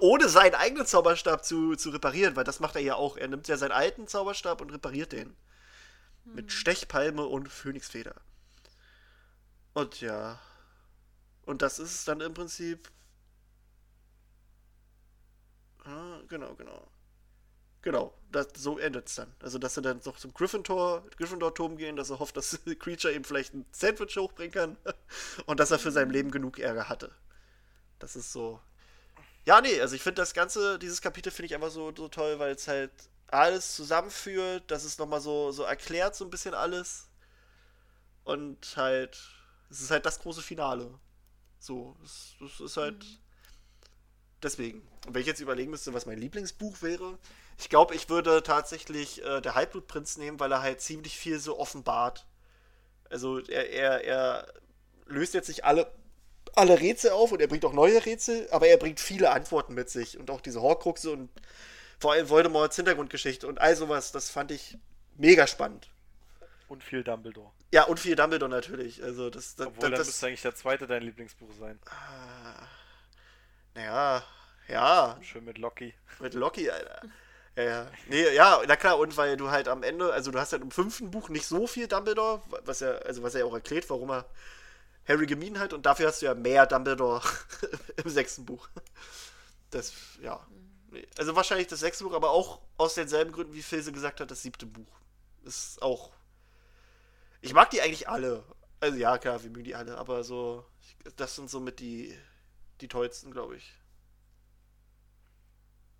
Ohne 0.00 0.28
seinen 0.28 0.56
eigenen 0.56 0.86
Zauberstab 0.86 1.44
zu, 1.44 1.76
zu 1.76 1.90
reparieren, 1.90 2.34
weil 2.34 2.44
das 2.44 2.58
macht 2.58 2.74
er 2.74 2.82
ja 2.82 2.96
auch. 2.96 3.16
Er 3.16 3.28
nimmt 3.28 3.46
ja 3.46 3.56
seinen 3.56 3.72
alten 3.72 4.08
Zauberstab 4.08 4.60
und 4.60 4.70
repariert 4.70 5.12
den. 5.12 5.36
Hm. 6.24 6.34
Mit 6.34 6.52
Stechpalme 6.52 7.24
und 7.24 7.48
Phönixfeder. 7.48 8.14
Und 9.74 10.00
ja. 10.00 10.40
Und 11.44 11.62
das 11.62 11.78
ist 11.78 12.06
dann 12.08 12.20
im 12.20 12.34
Prinzip. 12.34 12.90
Ah, 15.84 16.20
genau, 16.28 16.54
genau. 16.54 16.88
Genau, 17.82 18.14
das, 18.30 18.48
so 18.56 18.78
endet 18.78 19.08
es 19.08 19.16
dann. 19.16 19.32
Also, 19.40 19.58
dass 19.58 19.74
sie 19.74 19.82
dann 19.82 20.00
noch 20.04 20.16
zum 20.16 20.32
Gryffindor, 20.32 21.04
Gryffindor-Turm 21.16 21.76
gehen, 21.76 21.96
dass 21.96 22.10
er 22.10 22.20
hofft, 22.20 22.36
dass 22.36 22.58
Creature 22.78 23.12
ihm 23.12 23.24
vielleicht 23.24 23.54
ein 23.54 23.66
Sandwich 23.72 24.16
hochbringen 24.16 24.52
kann 24.52 24.76
und 25.46 25.58
dass 25.58 25.72
er 25.72 25.80
für 25.80 25.90
sein 25.90 26.10
Leben 26.10 26.30
genug 26.30 26.58
Ärger 26.58 26.88
hatte. 26.88 27.10
Das 27.98 28.14
ist 28.16 28.32
so. 28.32 28.60
Ja, 29.44 29.60
nee, 29.60 29.80
also 29.80 29.96
ich 29.96 30.02
finde 30.02 30.22
das 30.22 30.34
Ganze, 30.34 30.78
dieses 30.78 31.00
Kapitel 31.02 31.32
finde 31.32 31.46
ich 31.46 31.54
einfach 31.56 31.70
so, 31.70 31.92
so 31.94 32.08
toll, 32.08 32.38
weil 32.38 32.54
es 32.54 32.68
halt 32.68 32.92
alles 33.26 33.74
zusammenführt, 33.74 34.70
dass 34.70 34.84
es 34.84 34.98
nochmal 34.98 35.20
so, 35.20 35.50
so 35.50 35.64
erklärt, 35.64 36.14
so 36.14 36.24
ein 36.24 36.30
bisschen 36.30 36.54
alles. 36.54 37.08
Und 38.22 38.76
halt, 38.76 39.18
es 39.70 39.80
ist 39.80 39.90
halt 39.90 40.06
das 40.06 40.20
große 40.20 40.42
Finale. 40.42 40.98
So, 41.58 41.96
es, 42.04 42.36
es 42.44 42.60
ist 42.60 42.76
halt. 42.76 43.02
Mhm. 43.02 43.18
Deswegen. 44.42 44.88
Und 45.06 45.14
wenn 45.14 45.20
ich 45.20 45.26
jetzt 45.26 45.40
überlegen 45.40 45.70
müsste, 45.70 45.94
was 45.94 46.06
mein 46.06 46.18
Lieblingsbuch 46.18 46.82
wäre, 46.82 47.18
ich 47.58 47.68
glaube, 47.68 47.94
ich 47.94 48.08
würde 48.08 48.42
tatsächlich 48.42 49.24
äh, 49.24 49.40
der 49.40 49.54
Halbblutprinz 49.54 50.16
nehmen, 50.16 50.40
weil 50.40 50.52
er 50.52 50.62
halt 50.62 50.80
ziemlich 50.80 51.16
viel 51.16 51.38
so 51.38 51.58
offenbart. 51.58 52.26
Also 53.10 53.40
er, 53.40 53.70
er, 53.70 54.04
er 54.04 54.46
löst 55.06 55.34
jetzt 55.34 55.48
nicht 55.48 55.64
alle, 55.64 55.92
alle 56.54 56.80
Rätsel 56.80 57.10
auf 57.10 57.32
und 57.32 57.40
er 57.40 57.48
bringt 57.48 57.64
auch 57.64 57.72
neue 57.72 58.04
Rätsel, 58.04 58.48
aber 58.50 58.66
er 58.66 58.76
bringt 58.76 59.00
viele 59.00 59.30
Antworten 59.30 59.74
mit 59.74 59.90
sich 59.90 60.18
und 60.18 60.30
auch 60.30 60.40
diese 60.40 60.62
Horcruxe 60.62 61.10
und 61.10 61.30
vor 61.98 62.12
allem 62.12 62.28
Voldemorts 62.28 62.76
Hintergrundgeschichte 62.76 63.46
und 63.46 63.60
all 63.60 63.76
sowas, 63.76 64.12
das 64.12 64.30
fand 64.30 64.50
ich 64.50 64.78
mega 65.16 65.46
spannend. 65.46 65.88
Und 66.68 66.82
viel 66.82 67.04
Dumbledore. 67.04 67.52
Ja, 67.72 67.84
und 67.84 68.00
viel 68.00 68.16
Dumbledore 68.16 68.50
natürlich. 68.50 69.02
Also 69.02 69.30
das, 69.30 69.56
das, 69.56 69.66
Obwohl, 69.66 69.90
das, 69.90 69.98
dann 69.98 70.06
müsste 70.06 70.26
eigentlich 70.26 70.42
der 70.42 70.54
zweite 70.54 70.86
dein 70.86 71.02
Lieblingsbuch 71.02 71.52
sein. 71.58 71.78
Ah, 71.86 72.66
naja, 73.74 74.24
ja. 74.68 75.18
Schön 75.20 75.44
mit 75.44 75.58
Loki. 75.58 75.94
Mit 76.18 76.34
Loki, 76.34 76.70
Alter. 76.70 77.02
Ja, 77.56 77.62
ja. 77.62 77.90
Nee, 78.08 78.34
ja, 78.34 78.62
na 78.66 78.76
klar, 78.76 78.98
und 78.98 79.16
weil 79.16 79.36
du 79.36 79.50
halt 79.50 79.68
am 79.68 79.82
Ende, 79.82 80.12
also 80.12 80.30
du 80.30 80.38
hast 80.38 80.52
halt 80.52 80.62
im 80.62 80.70
fünften 80.70 81.10
Buch 81.10 81.28
nicht 81.28 81.46
so 81.46 81.66
viel 81.66 81.86
Dumbledore, 81.86 82.42
was 82.64 82.80
er, 82.80 83.04
also 83.06 83.22
was 83.22 83.34
er 83.34 83.46
auch 83.46 83.54
erklärt, 83.54 83.90
warum 83.90 84.10
er 84.10 84.24
Harry 85.06 85.26
gemieden 85.26 85.58
hat, 85.58 85.72
und 85.72 85.84
dafür 85.86 86.08
hast 86.08 86.22
du 86.22 86.26
ja 86.26 86.34
mehr 86.34 86.66
Dumbledore 86.66 87.22
im 88.04 88.10
sechsten 88.10 88.46
Buch. 88.46 88.68
Das, 89.70 89.92
ja. 90.22 90.40
Also 91.18 91.36
wahrscheinlich 91.36 91.68
das 91.68 91.80
sechste 91.80 92.04
Buch, 92.04 92.14
aber 92.14 92.30
auch 92.30 92.60
aus 92.78 92.94
denselben 92.94 93.32
Gründen, 93.32 93.54
wie 93.54 93.62
Filse 93.62 93.92
gesagt 93.92 94.20
hat, 94.20 94.30
das 94.30 94.42
siebte 94.42 94.66
Buch. 94.66 94.86
Ist 95.44 95.82
auch 95.82 96.12
ich 97.42 97.52
mag 97.52 97.70
die 97.70 97.82
eigentlich 97.82 98.08
alle. 98.08 98.44
Also 98.80 98.96
ja, 98.96 99.18
klar, 99.18 99.42
wir 99.42 99.50
mögen 99.50 99.64
die 99.64 99.74
alle, 99.74 99.98
aber 99.98 100.24
so, 100.24 100.64
das 101.16 101.36
sind 101.36 101.50
somit 101.50 101.80
die, 101.80 102.16
die 102.80 102.88
tollsten, 102.88 103.30
glaube 103.32 103.56
ich. 103.56 103.74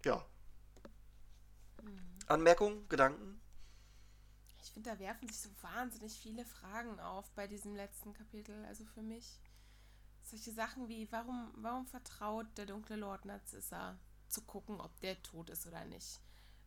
Ja. 0.05 0.25
Anmerkungen, 2.29 2.89
Gedanken? 2.89 3.41
Ich 4.63 4.71
finde, 4.71 4.91
da 4.91 4.99
werfen 4.99 5.29
sich 5.29 5.41
so 5.41 5.51
wahnsinnig 5.61 6.13
viele 6.13 6.45
Fragen 6.45 7.01
auf 7.01 7.31
bei 7.33 7.47
diesem 7.47 7.75
letzten 7.75 8.13
Kapitel. 8.13 8.65
Also 8.67 8.85
für 8.85 9.03
mich 9.03 9.41
solche 10.23 10.53
Sachen 10.53 10.89
wie, 10.89 11.11
warum, 11.11 11.53
warum 11.57 11.87
vertraut 11.87 12.47
der 12.57 12.67
dunkle 12.67 12.97
Lord 12.97 13.25
Narzissa 13.25 13.99
zu 14.29 14.43
gucken, 14.43 14.81
ob 14.81 14.99
der 15.01 15.21
tot 15.23 15.51
ist 15.51 15.67
oder 15.67 15.85
nicht? 15.85 16.21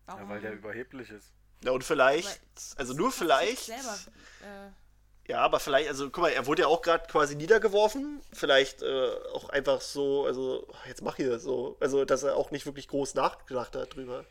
Warum, 0.06 0.24
ja, 0.24 0.30
weil 0.30 0.41
der 0.41 0.53
überheblich 0.53 1.10
ist. 1.10 1.34
Ja, 1.64 1.72
und 1.72 1.84
vielleicht, 1.84 2.28
aber 2.28 2.80
also 2.80 2.93
nur 2.93 3.12
vielleicht. 3.12 3.66
Selber, 3.66 3.97
äh, 4.43 5.32
ja, 5.32 5.39
aber 5.39 5.60
vielleicht, 5.60 5.89
also 5.89 6.12
guck 6.12 6.24
mal, 6.24 6.30
er 6.30 6.45
wurde 6.45 6.64
ja 6.64 6.68
auch 6.68 6.84
gerade 6.84 7.08
quasi 7.08 7.36
niedergeworfen. 7.36 8.22
Vielleicht 8.32 8.84
äh, 8.84 9.10
auch 9.34 9.49
einfach 9.49 9.82
so, 9.82 10.26
also 10.26 10.68
jetzt 10.88 11.01
mach 11.01 11.16
hier 11.16 11.39
so, 11.39 11.78
also 11.80 12.06
dass 12.06 12.22
er 12.22 12.36
auch 12.36 12.51
nicht 12.51 12.68
wirklich 12.68 12.88
groß 12.88 13.16
nachgedacht 13.16 13.76
hat 13.76 13.95
drüber. 13.95 14.26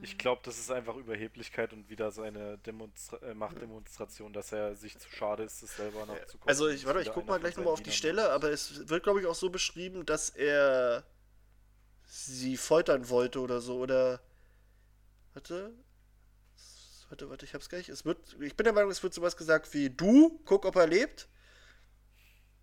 Ich 0.00 0.16
glaube, 0.16 0.40
das 0.44 0.58
ist 0.58 0.70
einfach 0.70 0.96
Überheblichkeit 0.96 1.72
und 1.72 1.88
wieder 1.88 2.10
seine 2.12 2.58
Demonstra 2.58 3.18
äh, 3.18 3.34
Machtdemonstration, 3.34 4.32
dass 4.32 4.52
er 4.52 4.76
sich 4.76 4.96
zu 4.98 5.10
schade 5.10 5.42
ist, 5.42 5.62
das 5.62 5.76
selber 5.76 6.06
noch 6.06 6.18
zu 6.26 6.38
gucken. 6.38 6.48
Also 6.48 6.68
ich, 6.68 6.86
warte, 6.86 7.02
ich 7.02 7.12
guck 7.12 7.26
mal 7.26 7.40
gleich 7.40 7.56
nochmal 7.56 7.72
auf 7.72 7.82
die 7.82 7.90
Stelle, 7.92 8.30
aber 8.30 8.50
es 8.50 8.88
wird, 8.88 9.02
glaube 9.02 9.20
ich, 9.20 9.26
auch 9.26 9.34
so 9.34 9.50
beschrieben, 9.50 10.06
dass 10.06 10.30
er 10.30 11.04
sie 12.06 12.56
foltern 12.56 13.08
wollte 13.08 13.40
oder 13.40 13.60
so, 13.60 13.78
oder. 13.78 14.20
Warte. 15.34 15.72
Warte, 17.08 17.28
warte, 17.28 17.44
ich 17.44 17.54
hab's 17.54 17.68
gleich. 17.68 17.88
Es 17.88 18.04
wird. 18.04 18.36
Ich 18.40 18.56
bin 18.56 18.64
der 18.64 18.72
Meinung, 18.72 18.90
es 18.90 19.02
wird 19.02 19.14
sowas 19.14 19.36
gesagt 19.36 19.72
wie 19.74 19.90
du, 19.90 20.40
guck, 20.44 20.64
ob 20.64 20.76
er 20.76 20.86
lebt. 20.86 21.28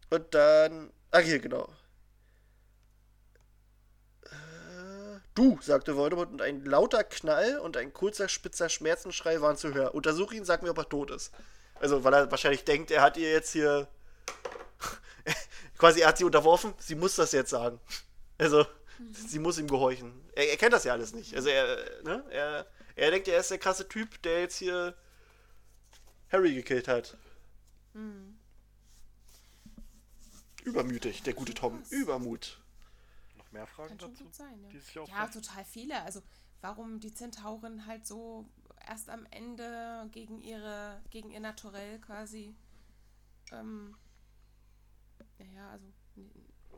Und 0.09 0.34
dann. 0.34 0.91
Ah, 1.11 1.20
hier, 1.20 1.39
genau. 1.39 1.74
Du, 5.40 5.58
sagte 5.62 5.96
Voldemort, 5.96 6.32
und 6.32 6.42
ein 6.42 6.66
lauter 6.66 7.02
Knall 7.06 7.60
und 7.60 7.78
ein 7.78 7.94
kurzer, 7.94 8.28
spitzer 8.28 8.68
Schmerzensschrei 8.68 9.40
waren 9.40 9.56
zu 9.56 9.74
hören. 9.74 9.94
Untersuch 9.94 10.34
ihn, 10.34 10.44
sag 10.44 10.64
mir, 10.64 10.72
ob 10.72 10.78
er 10.80 10.90
tot 10.90 11.12
ist. 11.12 11.32
Also, 11.76 12.04
weil 12.04 12.14
er 12.14 12.30
wahrscheinlich 12.30 12.66
denkt, 12.66 12.92
er 12.92 13.02
hat 13.02 13.16
ihr 13.16 13.32
jetzt 13.32 13.54
hier. 13.54 13.88
quasi, 15.78 16.02
er 16.02 16.10
hat 16.10 16.18
sie 16.18 16.26
unterworfen, 16.26 16.74
sie 16.78 16.96
muss 16.96 17.16
das 17.16 17.32
jetzt 17.32 17.52
sagen. 17.52 17.80
Also, 18.38 18.66
sie 19.14 19.40
muss 19.40 19.58
ihm 19.58 19.70
gehorchen. 19.70 20.12
Er, 20.34 20.50
er 20.50 20.58
kennt 20.58 20.74
das 20.74 20.84
ja 20.84 20.92
alles 20.92 21.14
nicht. 21.14 21.34
Also, 21.34 21.48
er, 21.48 22.04
ne? 22.04 22.22
Er, 22.32 22.68
er 22.98 23.12
denkt, 23.12 23.30
er 23.30 23.40
ist 23.40 23.50
der 23.50 23.60
krasse 23.60 23.88
Typ, 23.88 24.22
der 24.24 24.42
jetzt 24.42 24.58
hier 24.58 24.94
Harry 26.34 26.54
gekillt 26.54 26.90
hat. 26.90 27.16
Übermütig, 30.66 31.24
der 31.24 31.34
gute 31.34 31.54
Tom. 31.54 31.82
Übermut. 31.92 32.60
Noch 33.50 33.54
mehr 33.54 33.68
Fragen 33.68 33.89
Kann 33.89 34.00
schon 34.00 34.12
dazu? 34.12 34.24
gut 34.26 34.36
sein, 34.36 34.62
ja. 34.62 34.70
die 34.70 34.80
sich 34.80 34.95
Ja, 34.95 35.28
total 35.28 35.66
viele. 35.66 36.02
Also 36.04 36.22
warum 36.62 37.00
die 37.00 37.14
Zentauren 37.14 37.86
halt 37.86 38.06
so 38.06 38.45
erst 38.88 39.10
am 39.10 39.26
Ende 39.32 40.08
gegen 40.12 40.41
ihre, 40.41 41.02
gegen 41.10 41.32
ihr 41.32 41.39
Naturell 41.39 42.00
quasi, 42.00 42.56
ähm, 43.52 43.95
naja, 45.38 45.72
also 45.72 45.86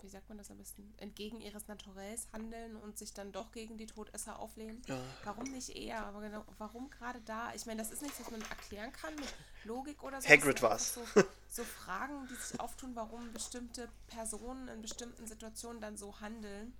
wie 0.03 0.09
sagt 0.09 0.29
man 0.29 0.37
das 0.37 0.51
am 0.51 0.57
besten, 0.57 0.93
entgegen 0.97 1.41
ihres 1.41 1.67
Naturells 1.67 2.27
handeln 2.33 2.75
und 2.75 2.97
sich 2.97 3.13
dann 3.13 3.31
doch 3.31 3.51
gegen 3.51 3.77
die 3.77 3.85
Todesser 3.85 4.39
auflehnen. 4.39 4.81
Ja. 4.87 4.99
Warum 5.23 5.51
nicht 5.51 5.69
eher? 5.69 6.05
Aber 6.05 6.21
genau, 6.21 6.43
warum 6.57 6.89
gerade 6.89 7.21
da? 7.21 7.53
Ich 7.53 7.65
meine, 7.65 7.81
das 7.81 7.91
ist 7.91 8.01
nichts, 8.01 8.19
was 8.19 8.31
man 8.31 8.41
erklären 8.41 8.91
kann 8.93 9.15
mit 9.15 9.33
Logik 9.63 10.03
oder 10.03 10.21
so. 10.21 10.29
Hagrid 10.29 10.61
war's. 10.61 10.97
einfach 10.97 11.15
So, 11.15 11.23
so 11.49 11.63
Fragen, 11.63 12.27
die 12.29 12.35
sich 12.35 12.59
auftun, 12.59 12.95
warum 12.95 13.31
bestimmte 13.33 13.89
Personen 14.07 14.67
in 14.67 14.81
bestimmten 14.81 15.27
Situationen 15.27 15.81
dann 15.81 15.97
so 15.97 16.19
handeln, 16.19 16.73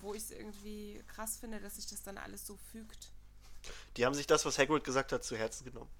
wo 0.00 0.14
ich 0.14 0.22
es 0.22 0.30
irgendwie 0.30 1.02
krass 1.08 1.38
finde, 1.38 1.60
dass 1.60 1.76
sich 1.76 1.86
das 1.86 2.02
dann 2.02 2.18
alles 2.18 2.46
so 2.46 2.56
fügt. 2.72 3.10
Die 3.96 4.06
haben 4.06 4.14
sich 4.14 4.26
das, 4.26 4.44
was 4.44 4.58
Hagrid 4.58 4.84
gesagt 4.84 5.12
hat, 5.12 5.24
zu 5.24 5.36
Herzen 5.36 5.64
genommen. 5.64 5.90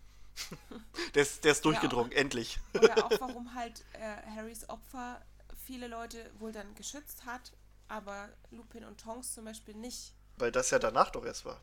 der, 1.15 1.23
ist, 1.23 1.45
der 1.45 1.53
ist 1.53 1.65
durchgedrungen, 1.65 2.13
endlich. 2.13 2.59
Oder 2.75 3.05
auch, 3.05 3.11
warum 3.21 3.55
halt 3.55 3.85
äh, 3.95 4.17
Harrys 4.35 4.69
Opfer 4.69 5.21
viele 5.67 5.89
Leute 5.89 6.31
wohl 6.39 6.53
dann 6.53 6.75
geschützt 6.75 7.25
hat, 7.27 7.53
aber 7.89 8.29
Lupin 8.51 8.85
und 8.85 9.01
Tonks 9.01 9.35
zum 9.35 9.45
Beispiel 9.45 9.75
nicht. 9.75 10.12
Weil 10.39 10.53
das 10.53 10.71
ja 10.71 10.79
danach 10.79 11.11
doch 11.11 11.25
erst 11.25 11.45
war. 11.45 11.61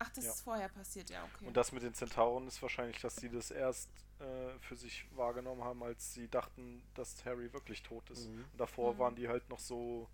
Ach, 0.00 0.08
das 0.10 0.24
Ja. 0.24 0.30
ist 0.32 0.40
vorher 0.42 0.68
passiert, 0.68 1.10
ja, 1.10 1.24
okay. 1.24 1.46
Und 1.46 1.56
das 1.56 1.72
mit 1.72 1.82
den 1.82 1.92
Zentauren 1.94 2.46
ist 2.46 2.62
wahrscheinlich, 2.62 3.00
dass 3.00 3.16
sie 3.16 3.28
das 3.28 3.50
erst 3.50 3.88
äh, 4.20 4.58
für 4.60 4.74
sich 4.76 5.04
wahrgenommen 5.16 5.62
haben, 5.62 5.82
als 5.82 6.12
sie 6.14 6.28
dachten, 6.28 6.82
dass 6.94 7.24
Harry 7.24 7.52
wirklich 7.52 7.82
tot 7.84 8.08
ist. 8.10 8.28
Mhm. 8.28 8.44
Und 8.52 8.58
davor 8.60 8.94
Mhm. 8.94 8.98
waren 8.98 9.14
die 9.16 9.28
halt 9.28 9.48
noch 9.48 9.60
so 9.60 10.08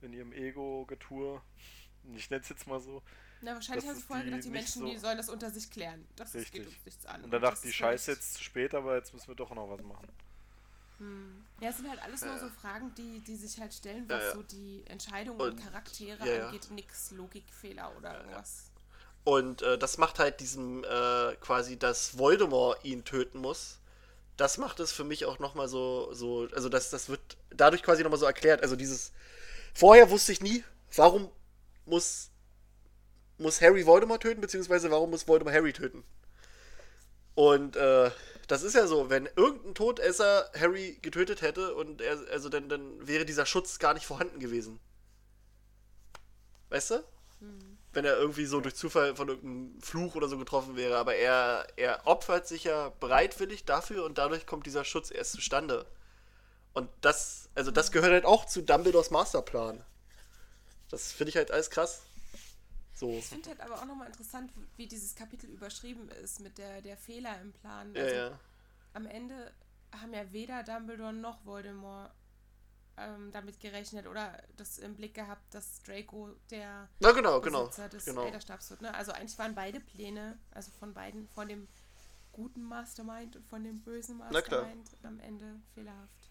in 0.00 0.12
ihrem 0.14 0.32
Ego-Getue. 0.32 1.40
Ich 2.14 2.30
nenne 2.30 2.42
es 2.42 2.48
jetzt 2.48 2.66
mal 2.66 2.80
so. 2.80 3.02
Na, 3.42 3.54
wahrscheinlich 3.54 3.86
haben 3.86 3.96
sie 3.96 4.02
vorher 4.02 4.24
die 4.24 4.30
gedacht, 4.30 4.44
die 4.46 4.50
Menschen, 4.50 4.80
so- 4.82 4.88
die 4.88 4.96
sollen 4.98 5.16
das 5.16 5.28
unter 5.28 5.50
sich 5.50 5.70
klären. 5.70 6.06
Das 6.16 6.34
ist, 6.34 6.50
geht 6.52 6.62
Richtig. 6.62 6.76
uns 6.78 6.86
nichts 6.86 7.06
an. 7.06 7.24
Und 7.24 7.30
dann 7.30 7.42
dachten 7.42 7.66
die 7.66 7.72
Scheiße 7.72 8.12
jetzt 8.12 8.34
zu 8.34 8.42
spät, 8.44 8.74
aber 8.74 8.96
jetzt 8.96 9.12
müssen 9.12 9.28
wir 9.28 9.34
doch 9.34 9.50
noch 9.54 9.68
was 9.68 9.82
machen. 9.82 10.08
Hm. 11.02 11.44
Ja, 11.60 11.70
es 11.70 11.76
sind 11.76 11.88
halt 11.88 12.02
alles 12.02 12.24
nur 12.24 12.38
so 12.38 12.48
Fragen, 12.48 12.92
die, 12.96 13.20
die 13.20 13.36
sich 13.36 13.60
halt 13.60 13.74
stellen, 13.74 14.04
was 14.08 14.22
ja. 14.22 14.32
so 14.34 14.42
die 14.42 14.82
Entscheidungen 14.86 15.40
Und- 15.40 15.50
und, 15.50 15.62
Charaktere 15.62 16.26
ja. 16.26 16.46
angeht. 16.46 16.70
Nix 16.70 17.10
Logikfehler 17.12 17.92
oder 17.98 18.18
irgendwas. 18.18 18.70
Und 19.24 19.62
äh, 19.62 19.78
das 19.78 19.98
macht 19.98 20.18
halt 20.18 20.40
diesem 20.40 20.82
äh, 20.84 21.36
quasi, 21.40 21.78
dass 21.78 22.18
Voldemort 22.18 22.84
ihn 22.84 23.04
töten 23.04 23.38
muss. 23.38 23.78
Das 24.36 24.58
macht 24.58 24.80
es 24.80 24.90
für 24.90 25.04
mich 25.04 25.24
auch 25.26 25.38
nochmal 25.38 25.68
so, 25.68 26.12
so, 26.12 26.48
also 26.52 26.68
das, 26.68 26.90
das 26.90 27.08
wird 27.08 27.20
dadurch 27.50 27.82
quasi 27.82 28.02
nochmal 28.02 28.18
so 28.18 28.26
erklärt. 28.26 28.62
Also 28.62 28.74
dieses, 28.74 29.12
vorher 29.74 30.10
wusste 30.10 30.32
ich 30.32 30.40
nie, 30.40 30.64
warum 30.96 31.30
muss, 31.86 32.30
muss 33.38 33.60
Harry 33.60 33.86
Voldemort 33.86 34.22
töten, 34.22 34.40
beziehungsweise 34.40 34.90
warum 34.90 35.10
muss 35.10 35.28
Voldemort 35.28 35.54
Harry 35.54 35.72
töten. 35.72 36.02
Und 37.34 37.76
äh, 37.76 38.10
das 38.48 38.62
ist 38.62 38.74
ja 38.74 38.86
so, 38.86 39.10
wenn 39.10 39.28
irgendein 39.36 39.74
Todesser 39.74 40.50
Harry 40.58 40.98
getötet 41.02 41.42
hätte 41.42 41.74
und 41.74 42.00
er, 42.00 42.18
also 42.30 42.48
dann, 42.48 42.68
dann 42.68 43.06
wäre 43.06 43.24
dieser 43.24 43.46
Schutz 43.46 43.78
gar 43.78 43.94
nicht 43.94 44.06
vorhanden 44.06 44.40
gewesen. 44.40 44.80
Weißt 46.70 46.90
du? 46.92 47.04
Wenn 47.92 48.04
er 48.04 48.16
irgendwie 48.16 48.46
so 48.46 48.60
durch 48.60 48.74
Zufall 48.74 49.14
von 49.14 49.28
irgendeinem 49.28 49.80
Fluch 49.80 50.14
oder 50.14 50.28
so 50.28 50.38
getroffen 50.38 50.76
wäre. 50.76 50.96
Aber 50.96 51.14
er, 51.14 51.66
er 51.76 52.06
opfert 52.06 52.46
sich 52.46 52.64
ja 52.64 52.90
bereitwillig 53.00 53.64
dafür 53.64 54.04
und 54.04 54.18
dadurch 54.18 54.46
kommt 54.46 54.66
dieser 54.66 54.84
Schutz 54.84 55.10
erst 55.10 55.32
zustande. 55.32 55.86
Und 56.72 56.88
das, 57.02 57.50
also 57.54 57.70
das 57.70 57.92
gehört 57.92 58.12
halt 58.12 58.24
auch 58.24 58.46
zu 58.46 58.62
Dumbledores 58.62 59.10
Masterplan. 59.10 59.84
Das 60.90 61.12
finde 61.12 61.30
ich 61.30 61.36
halt 61.36 61.50
alles 61.50 61.70
krass. 61.70 62.02
So. 63.02 63.08
Ich 63.10 63.26
finde 63.26 63.48
halt 63.48 63.60
aber 63.60 63.80
auch 63.80 63.84
nochmal 63.84 64.06
interessant, 64.06 64.52
wie 64.76 64.86
dieses 64.86 65.16
Kapitel 65.16 65.50
überschrieben 65.50 66.08
ist 66.08 66.38
mit 66.38 66.56
der, 66.56 66.80
der 66.82 66.96
Fehler 66.96 67.40
im 67.40 67.52
Plan. 67.52 67.92
Ja, 67.96 68.02
Also 68.02 68.14
ja. 68.14 68.38
am 68.94 69.06
Ende 69.06 69.52
haben 70.00 70.14
ja 70.14 70.32
weder 70.32 70.62
Dumbledore 70.62 71.12
noch 71.12 71.44
Voldemort 71.44 72.12
ähm, 72.96 73.32
damit 73.32 73.58
gerechnet 73.58 74.06
oder 74.06 74.40
das 74.56 74.78
im 74.78 74.94
Blick 74.94 75.14
gehabt, 75.14 75.52
dass 75.52 75.82
Draco 75.82 76.30
der 76.52 76.88
Na 77.00 77.10
genau, 77.10 77.40
genau. 77.40 77.66
Des 77.66 78.04
genau. 78.04 78.22
Elderstabs 78.22 78.70
wird. 78.70 78.82
Ne? 78.82 78.94
Also 78.94 79.10
eigentlich 79.10 79.36
waren 79.36 79.56
beide 79.56 79.80
Pläne, 79.80 80.38
also 80.52 80.70
von 80.70 80.94
beiden, 80.94 81.26
von 81.30 81.48
dem 81.48 81.66
guten 82.30 82.62
Mastermind 82.62 83.34
und 83.34 83.46
von 83.48 83.64
dem 83.64 83.80
bösen. 83.82 84.18
Mastermind 84.18 84.90
am 85.02 85.18
Ende 85.18 85.60
fehlerhaft. 85.74 86.30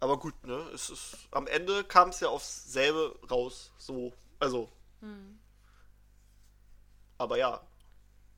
Aber 0.00 0.18
gut, 0.18 0.42
ne? 0.46 0.56
Es 0.72 0.88
ist, 0.88 1.28
am 1.32 1.46
Ende 1.46 1.84
kam 1.84 2.08
es 2.08 2.20
ja 2.20 2.28
aufs 2.28 2.72
selbe 2.72 3.14
raus. 3.30 3.72
So. 3.76 4.14
Also. 4.38 4.70
Hm. 5.00 5.38
Aber 7.18 7.36
ja, 7.36 7.60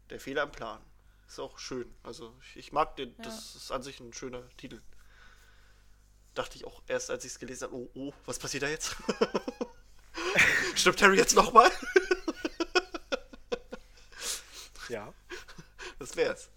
der 0.08 0.18
Fehler 0.20 0.42
im 0.44 0.52
Plan. 0.52 0.80
Ist 1.28 1.38
auch 1.38 1.58
schön. 1.58 1.94
Also 2.02 2.34
ich, 2.42 2.56
ich 2.56 2.72
mag 2.72 2.96
den, 2.96 3.10
Ja. 3.18 3.24
das 3.24 3.54
ist 3.54 3.70
an 3.70 3.82
sich 3.82 4.00
ein 4.00 4.12
schöner 4.12 4.42
Titel. 4.56 4.80
Dachte 6.34 6.56
ich 6.56 6.64
auch 6.64 6.82
erst, 6.86 7.10
als 7.10 7.24
ich 7.24 7.32
es 7.32 7.38
gelesen 7.38 7.64
habe, 7.64 7.76
oh, 7.76 7.88
oh, 7.94 8.12
was 8.24 8.38
passiert 8.38 8.62
da 8.64 8.68
jetzt? 8.68 8.96
Stirbt 10.74 11.02
Harry 11.02 11.16
jetzt 11.18 11.34
nochmal? 11.36 11.70
Ja. 14.88 15.14
Das 16.00 16.16
wär's. 16.16 16.50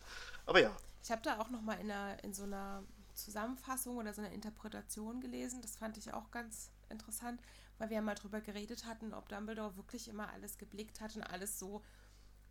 Aber 0.48 0.60
ja. 0.60 0.76
Ich 1.04 1.12
habe 1.12 1.22
da 1.22 1.40
auch 1.40 1.50
nochmal 1.52 1.80
in, 1.80 1.92
einer- 1.92 2.24
in 2.24 2.34
so 2.34 2.44
einer 2.44 2.84
Zusammenfassung 3.14 3.98
oder 3.98 4.12
so 4.12 4.22
einer 4.22 4.32
Interpretation 4.32 5.22
gelesen. 5.22 5.62
Das 5.62 5.76
fand 5.76 5.98
ich 5.98 6.12
auch 6.14 6.32
ganz 6.32 6.72
interessant, 6.90 7.40
weil 7.78 7.90
wir 7.90 7.98
ja 7.98 8.02
mal 8.02 8.16
drüber 8.16 8.42
geredet 8.42 8.86
hatten, 8.86 9.14
ob 9.14 9.30
Dumbledore 9.30 9.76
wirklich 9.78 10.08
immer 10.08 10.32
alles 10.34 10.58
geblickt 10.58 11.00
hat 11.00 11.16
und 11.16 11.22
alles 11.22 11.60
so 11.60 11.84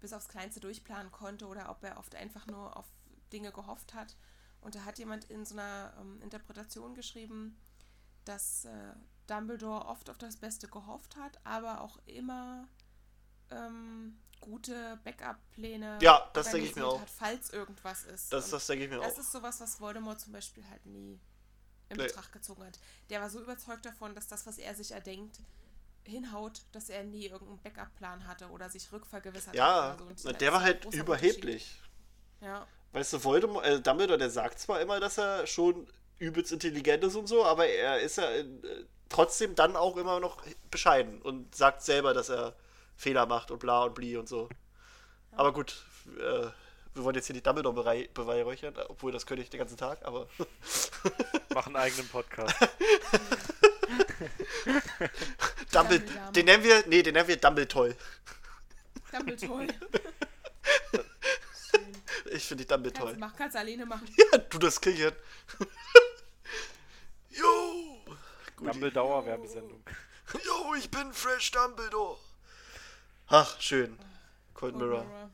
bis 0.02 0.12
aufs 0.12 0.28
Kleinste 0.28 0.60
durchplanen 0.60 1.10
konnte 1.10 1.46
oder 1.46 1.70
ob 1.70 1.82
er 1.82 1.96
oft 1.98 2.14
einfach 2.14 2.46
nur 2.46 2.76
auf 2.76 2.86
Dinge 3.32 3.52
gehofft 3.52 3.94
hat. 3.94 4.16
Und 4.60 4.74
da 4.74 4.84
hat 4.84 4.98
jemand 4.98 5.24
in 5.24 5.44
so 5.46 5.54
einer 5.54 5.94
ähm, 5.98 6.20
Interpretation 6.20 6.94
geschrieben, 6.94 7.58
dass 8.24 8.64
äh, 8.66 8.92
Dumbledore 9.26 9.86
oft 9.86 10.10
auf 10.10 10.18
das 10.18 10.36
Beste 10.36 10.68
gehofft 10.68 11.16
hat, 11.16 11.38
aber 11.44 11.80
auch 11.80 11.98
immer 12.06 12.68
ähm, 13.50 14.18
gute 14.40 14.98
Backup-Pläne 15.04 15.98
Ja, 16.02 16.28
das 16.34 16.50
denke 16.50 16.68
ich 16.68 16.76
mir 16.76 16.86
auch. 16.86 17.00
Hat, 17.00 17.10
falls 17.10 17.50
irgendwas 17.50 18.04
ist. 18.04 18.32
Das, 18.32 18.50
das 18.50 18.66
denke 18.66 18.84
ich 18.84 18.90
mir 18.90 18.98
das 18.98 19.14
auch. 19.14 19.18
ist 19.18 19.32
sowas, 19.32 19.60
was 19.60 19.80
Voldemort 19.80 20.20
zum 20.20 20.32
Beispiel 20.32 20.68
halt 20.68 20.84
nie 20.86 21.18
in 21.88 21.96
Nee. 21.96 22.04
Betracht 22.06 22.32
gezogen 22.32 22.64
hat. 22.64 22.78
Der 23.10 23.20
war 23.20 23.30
so 23.30 23.40
überzeugt 23.40 23.84
davon, 23.84 24.14
dass 24.14 24.26
das, 24.28 24.46
was 24.46 24.58
er 24.58 24.74
sich 24.74 24.92
erdenkt, 24.92 25.40
hinhaut, 26.04 26.62
dass 26.72 26.88
er 26.88 27.04
nie 27.04 27.26
irgendeinen 27.26 27.60
Backup-Plan 27.62 28.26
hatte 28.26 28.48
oder 28.48 28.68
sich 28.68 28.90
rückvergewissert 28.92 29.54
Ja, 29.54 29.90
hat. 29.92 30.00
oder 30.00 30.12
so. 30.16 30.32
Der 30.32 30.52
war 30.52 30.60
halt 30.62 30.84
überheblich. 30.94 31.80
Ja, 32.40 32.66
Weißt 32.92 33.14
du, 33.14 33.24
Voldemort, 33.24 33.64
äh, 33.64 33.80
Dumbledore, 33.80 34.18
der 34.18 34.28
sagt 34.30 34.58
zwar 34.58 34.80
immer, 34.80 35.00
dass 35.00 35.16
er 35.16 35.46
schon 35.46 35.86
übelst 36.18 36.52
intelligent 36.52 37.02
ist 37.04 37.16
und 37.16 37.26
so, 37.26 37.44
aber 37.44 37.66
er 37.66 38.00
ist 38.00 38.16
ja 38.18 38.30
äh, 38.30 38.44
trotzdem 39.08 39.54
dann 39.54 39.76
auch 39.76 39.96
immer 39.96 40.20
noch 40.20 40.42
bescheiden 40.70 41.22
und 41.22 41.54
sagt 41.54 41.82
selber, 41.82 42.12
dass 42.12 42.28
er 42.28 42.54
Fehler 42.96 43.24
macht 43.26 43.50
und 43.50 43.60
bla 43.60 43.84
und 43.84 43.94
bli 43.94 44.16
und 44.18 44.28
so. 44.28 44.48
Aber 45.32 45.52
gut, 45.54 45.84
äh, 46.18 46.48
wir 46.94 47.04
wollen 47.04 47.14
jetzt 47.16 47.26
hier 47.26 47.34
nicht 47.34 47.46
Dumbledore 47.46 48.08
beweihräuchern, 48.12 48.74
obwohl 48.88 49.10
das 49.12 49.24
könnte 49.24 49.42
ich 49.42 49.48
den 49.48 49.58
ganzen 49.58 49.78
Tag, 49.78 50.04
aber 50.04 50.28
Mach 51.54 51.66
einen 51.66 51.76
eigenen 51.76 52.08
Podcast. 52.08 52.54
Dumbledore, 55.72 56.00
Dumbledore. 56.00 56.32
den 56.32 56.44
nennen 56.44 56.64
wir, 56.64 56.84
nee, 56.86 57.02
den 57.02 57.14
nennen 57.14 57.28
wir 57.28 57.36
Dumbledore. 57.36 57.96
Dumbledore. 59.12 59.66
Schön. 59.66 61.04
Ich 62.32 62.46
finde 62.46 62.64
die 62.64 62.68
Dumble 62.68 62.92
Kannst 62.92 63.18
machen, 63.18 63.34
kannst 63.36 63.54
du 63.56 63.58
alleine 63.58 63.84
machen. 63.84 64.08
Ja, 64.32 64.38
du 64.38 64.58
das 64.58 64.80
Kichern. 64.80 65.14
Jo! 67.30 67.98
Dumbledore 68.58 69.26
Werbesendung. 69.26 69.82
Jo, 70.44 70.74
ich 70.74 70.90
bin 70.90 71.12
Fresh 71.12 71.50
Dumbledore. 71.50 72.18
Ach, 73.26 73.60
schön. 73.60 73.98
Cold 74.54 74.76
Mirror. 74.76 75.04
Mirror. 75.04 75.30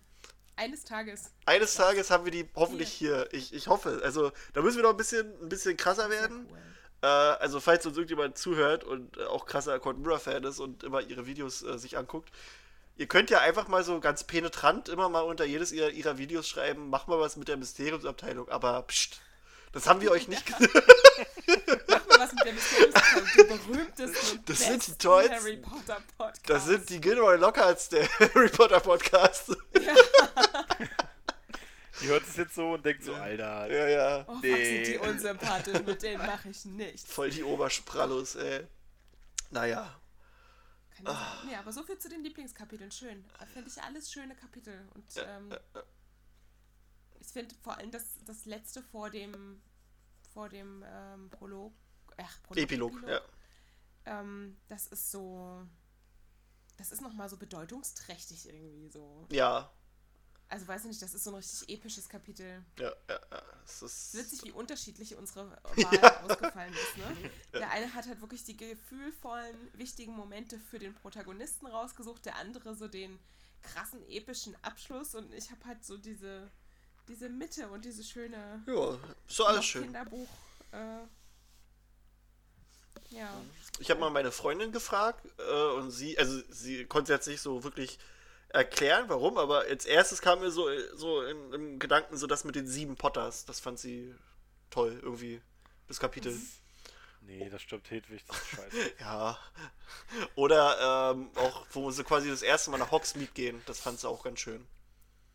Eines 0.56 0.84
Tages. 0.84 1.30
Eines 1.46 1.74
Tages 1.74 2.10
haben 2.10 2.24
wir 2.24 2.32
die 2.32 2.48
hoffentlich 2.56 2.90
hier. 2.90 3.28
Ich, 3.32 3.52
ich 3.52 3.68
hoffe. 3.68 4.00
Also, 4.02 4.32
da 4.54 4.62
müssen 4.62 4.78
wir 4.78 4.82
noch 4.82 4.90
ein 4.90 4.96
bisschen, 4.96 5.40
ein 5.40 5.48
bisschen 5.48 5.76
krasser 5.76 6.10
werden. 6.10 6.48
Cool. 6.50 6.58
Äh, 7.02 7.06
also, 7.06 7.60
falls 7.60 7.86
uns 7.86 7.96
irgendjemand 7.96 8.36
zuhört 8.38 8.84
und 8.84 9.16
äh, 9.16 9.24
auch 9.24 9.46
krasser 9.46 9.78
Cold 9.78 9.98
Mirror-Fan 9.98 10.44
ist 10.44 10.58
und 10.58 10.82
immer 10.82 11.00
ihre 11.00 11.26
Videos 11.26 11.62
äh, 11.62 11.78
sich 11.78 11.96
anguckt, 11.96 12.30
ihr 12.96 13.06
könnt 13.06 13.30
ja 13.30 13.40
einfach 13.40 13.68
mal 13.68 13.84
so 13.84 14.00
ganz 14.00 14.24
penetrant 14.24 14.88
immer 14.88 15.08
mal 15.08 15.20
unter 15.20 15.44
jedes 15.44 15.72
ihrer, 15.72 15.90
ihrer 15.90 16.18
Videos 16.18 16.48
schreiben, 16.48 16.90
mach 16.90 17.06
mal 17.06 17.20
was 17.20 17.36
mit 17.36 17.48
der 17.48 17.56
Mysteriumsabteilung, 17.56 18.48
aber 18.48 18.82
pst, 18.82 19.20
das 19.72 19.86
haben 19.86 20.00
wir 20.00 20.10
euch 20.10 20.28
nicht 20.28 20.46
gesagt. 20.46 20.68
Mach 21.88 22.06
mal 22.06 22.18
was 22.20 22.32
mit 22.32 22.44
der 22.44 22.52
Mysteriumsabteilung, 22.52 23.28
die 23.36 23.44
berühmtesten 23.44 24.38
und 24.38 24.48
Das 24.48 24.58
sind 24.58 24.86
die 24.86 24.94
tollsten. 24.98 25.34
Harry 25.34 25.56
Potter 25.58 26.02
Podcasts. 26.16 26.42
Das 26.46 26.64
sind 26.64 26.88
die 26.90 27.00
Gilroy 27.00 27.36
Lockharts 27.36 27.88
der 27.90 28.08
Harry 28.18 28.48
Potter 28.48 28.80
Podcast. 28.80 29.56
Die 32.00 32.06
hört 32.08 32.22
es 32.22 32.36
jetzt 32.36 32.54
so 32.54 32.72
und 32.74 32.84
denkt 32.84 33.02
so, 33.04 33.14
Alter. 33.14 33.70
ja, 33.72 33.88
ja. 33.88 34.24
Oh, 34.28 34.34
fuck, 34.34 34.42
Nee. 34.42 34.84
sind 34.84 34.86
die 34.94 34.98
unsympathisch, 35.08 35.82
mit 35.84 36.02
denen 36.02 36.18
mache 36.24 36.48
ich 36.50 36.64
nichts. 36.66 37.10
Voll 37.12 37.30
die 37.30 37.42
Obersprallos, 37.42 38.36
ey. 38.36 38.66
Naja. 39.50 40.00
Kann 40.90 41.06
ich 41.06 41.12
sagen. 41.12 41.48
Nee, 41.48 41.54
aber 41.56 41.72
so 41.72 41.82
viel 41.82 41.98
zu 41.98 42.08
den 42.08 42.22
Lieblingskapiteln. 42.22 42.90
Schön. 42.92 43.24
Da 43.38 43.46
finde 43.46 43.68
ich 43.68 43.82
alles 43.82 44.10
schöne 44.12 44.34
Kapitel. 44.34 44.86
Und 44.94 45.04
ähm, 45.16 45.54
ich 47.20 47.28
finde 47.28 47.54
vor 47.62 47.76
allem 47.76 47.90
das, 47.90 48.04
das 48.24 48.44
letzte 48.46 48.82
vor 48.82 49.10
dem 49.10 49.60
vor 50.32 50.48
dem 50.48 50.84
ähm, 50.86 51.30
Prolog. 51.30 51.72
Ach, 52.16 52.42
Prolog, 52.42 52.62
Epilog, 52.62 52.92
ja. 53.08 53.20
Ähm, 54.06 54.56
das 54.68 54.86
ist 54.86 55.10
so. 55.10 55.66
Das 56.76 56.92
ist 56.92 57.00
nochmal 57.00 57.28
so 57.28 57.36
bedeutungsträchtig 57.36 58.48
irgendwie 58.48 58.88
so. 58.88 59.26
Ja. 59.30 59.72
Also 60.50 60.66
weiß 60.66 60.82
ich 60.82 60.88
nicht, 60.88 61.02
das 61.02 61.12
ist 61.12 61.24
so 61.24 61.30
ein 61.30 61.36
richtig 61.36 61.68
episches 61.68 62.08
Kapitel. 62.08 62.62
Ja, 62.78 62.92
ja, 63.08 63.20
ja. 63.30 63.42
Es 63.64 63.82
ist. 63.82 64.14
Witzig, 64.14 64.44
wie 64.44 64.52
unterschiedlich 64.52 65.14
unsere 65.16 65.50
Wahl 65.62 66.16
ausgefallen 66.24 66.72
ist. 66.72 66.96
Ne? 66.96 67.30
Der 67.52 67.70
eine 67.70 67.92
hat 67.92 68.06
halt 68.06 68.20
wirklich 68.22 68.44
die 68.44 68.56
gefühlvollen, 68.56 69.56
wichtigen 69.74 70.16
Momente 70.16 70.58
für 70.58 70.78
den 70.78 70.94
Protagonisten 70.94 71.66
rausgesucht, 71.66 72.24
der 72.24 72.36
andere 72.36 72.74
so 72.74 72.88
den 72.88 73.18
krassen, 73.62 74.00
epischen 74.08 74.56
Abschluss 74.62 75.14
und 75.14 75.34
ich 75.34 75.50
habe 75.50 75.64
halt 75.66 75.84
so 75.84 75.98
diese, 75.98 76.50
diese 77.08 77.28
Mitte 77.28 77.68
und 77.68 77.84
diese 77.84 78.04
schöne 78.04 78.62
Ja, 78.66 78.98
so 79.26 79.44
alles 79.44 79.64
schön. 79.64 79.82
Kinderbuch. 79.82 80.28
Äh, 80.72 81.00
ja, 83.10 83.30
Ich 83.78 83.90
habe 83.90 84.00
mal 84.00 84.10
meine 84.10 84.30
Freundin 84.30 84.70
gefragt 84.70 85.26
äh, 85.38 85.72
und 85.76 85.90
sie, 85.90 86.18
also 86.18 86.40
sie 86.50 86.84
konnte 86.84 87.12
jetzt 87.12 87.26
nicht 87.26 87.40
so 87.40 87.64
wirklich 87.64 87.98
erklären, 88.50 89.08
warum, 89.08 89.38
aber 89.38 89.60
als 89.62 89.84
erstes 89.86 90.20
kam 90.22 90.40
mir 90.40 90.50
so, 90.50 90.68
so 90.94 91.22
in, 91.22 91.52
im 91.52 91.78
Gedanken 91.78 92.16
so 92.16 92.26
das 92.26 92.44
mit 92.44 92.54
den 92.56 92.66
sieben 92.66 92.96
Potters. 92.96 93.44
Das 93.44 93.60
fand 93.60 93.78
sie 93.78 94.14
toll, 94.70 94.98
irgendwie, 95.02 95.40
das 95.88 96.00
Kapitel. 96.00 96.42
Nee, 97.20 97.48
das 97.50 97.62
stimmt 97.62 97.90
Hedwig, 97.90 98.24
das 98.26 98.38
ist 98.42 98.48
scheiße. 98.48 98.76
Ja. 99.00 99.38
Oder 100.34 101.12
ähm, 101.12 101.30
auch, 101.36 101.66
wo 101.72 101.90
sie 101.90 102.04
quasi 102.04 102.30
das 102.30 102.42
erste 102.42 102.70
Mal 102.70 102.78
nach 102.78 102.90
Hogsmeade 102.90 103.32
gehen. 103.32 103.62
Das 103.66 103.80
fand 103.80 104.00
sie 104.00 104.08
auch 104.08 104.22
ganz 104.22 104.40
schön. 104.40 104.66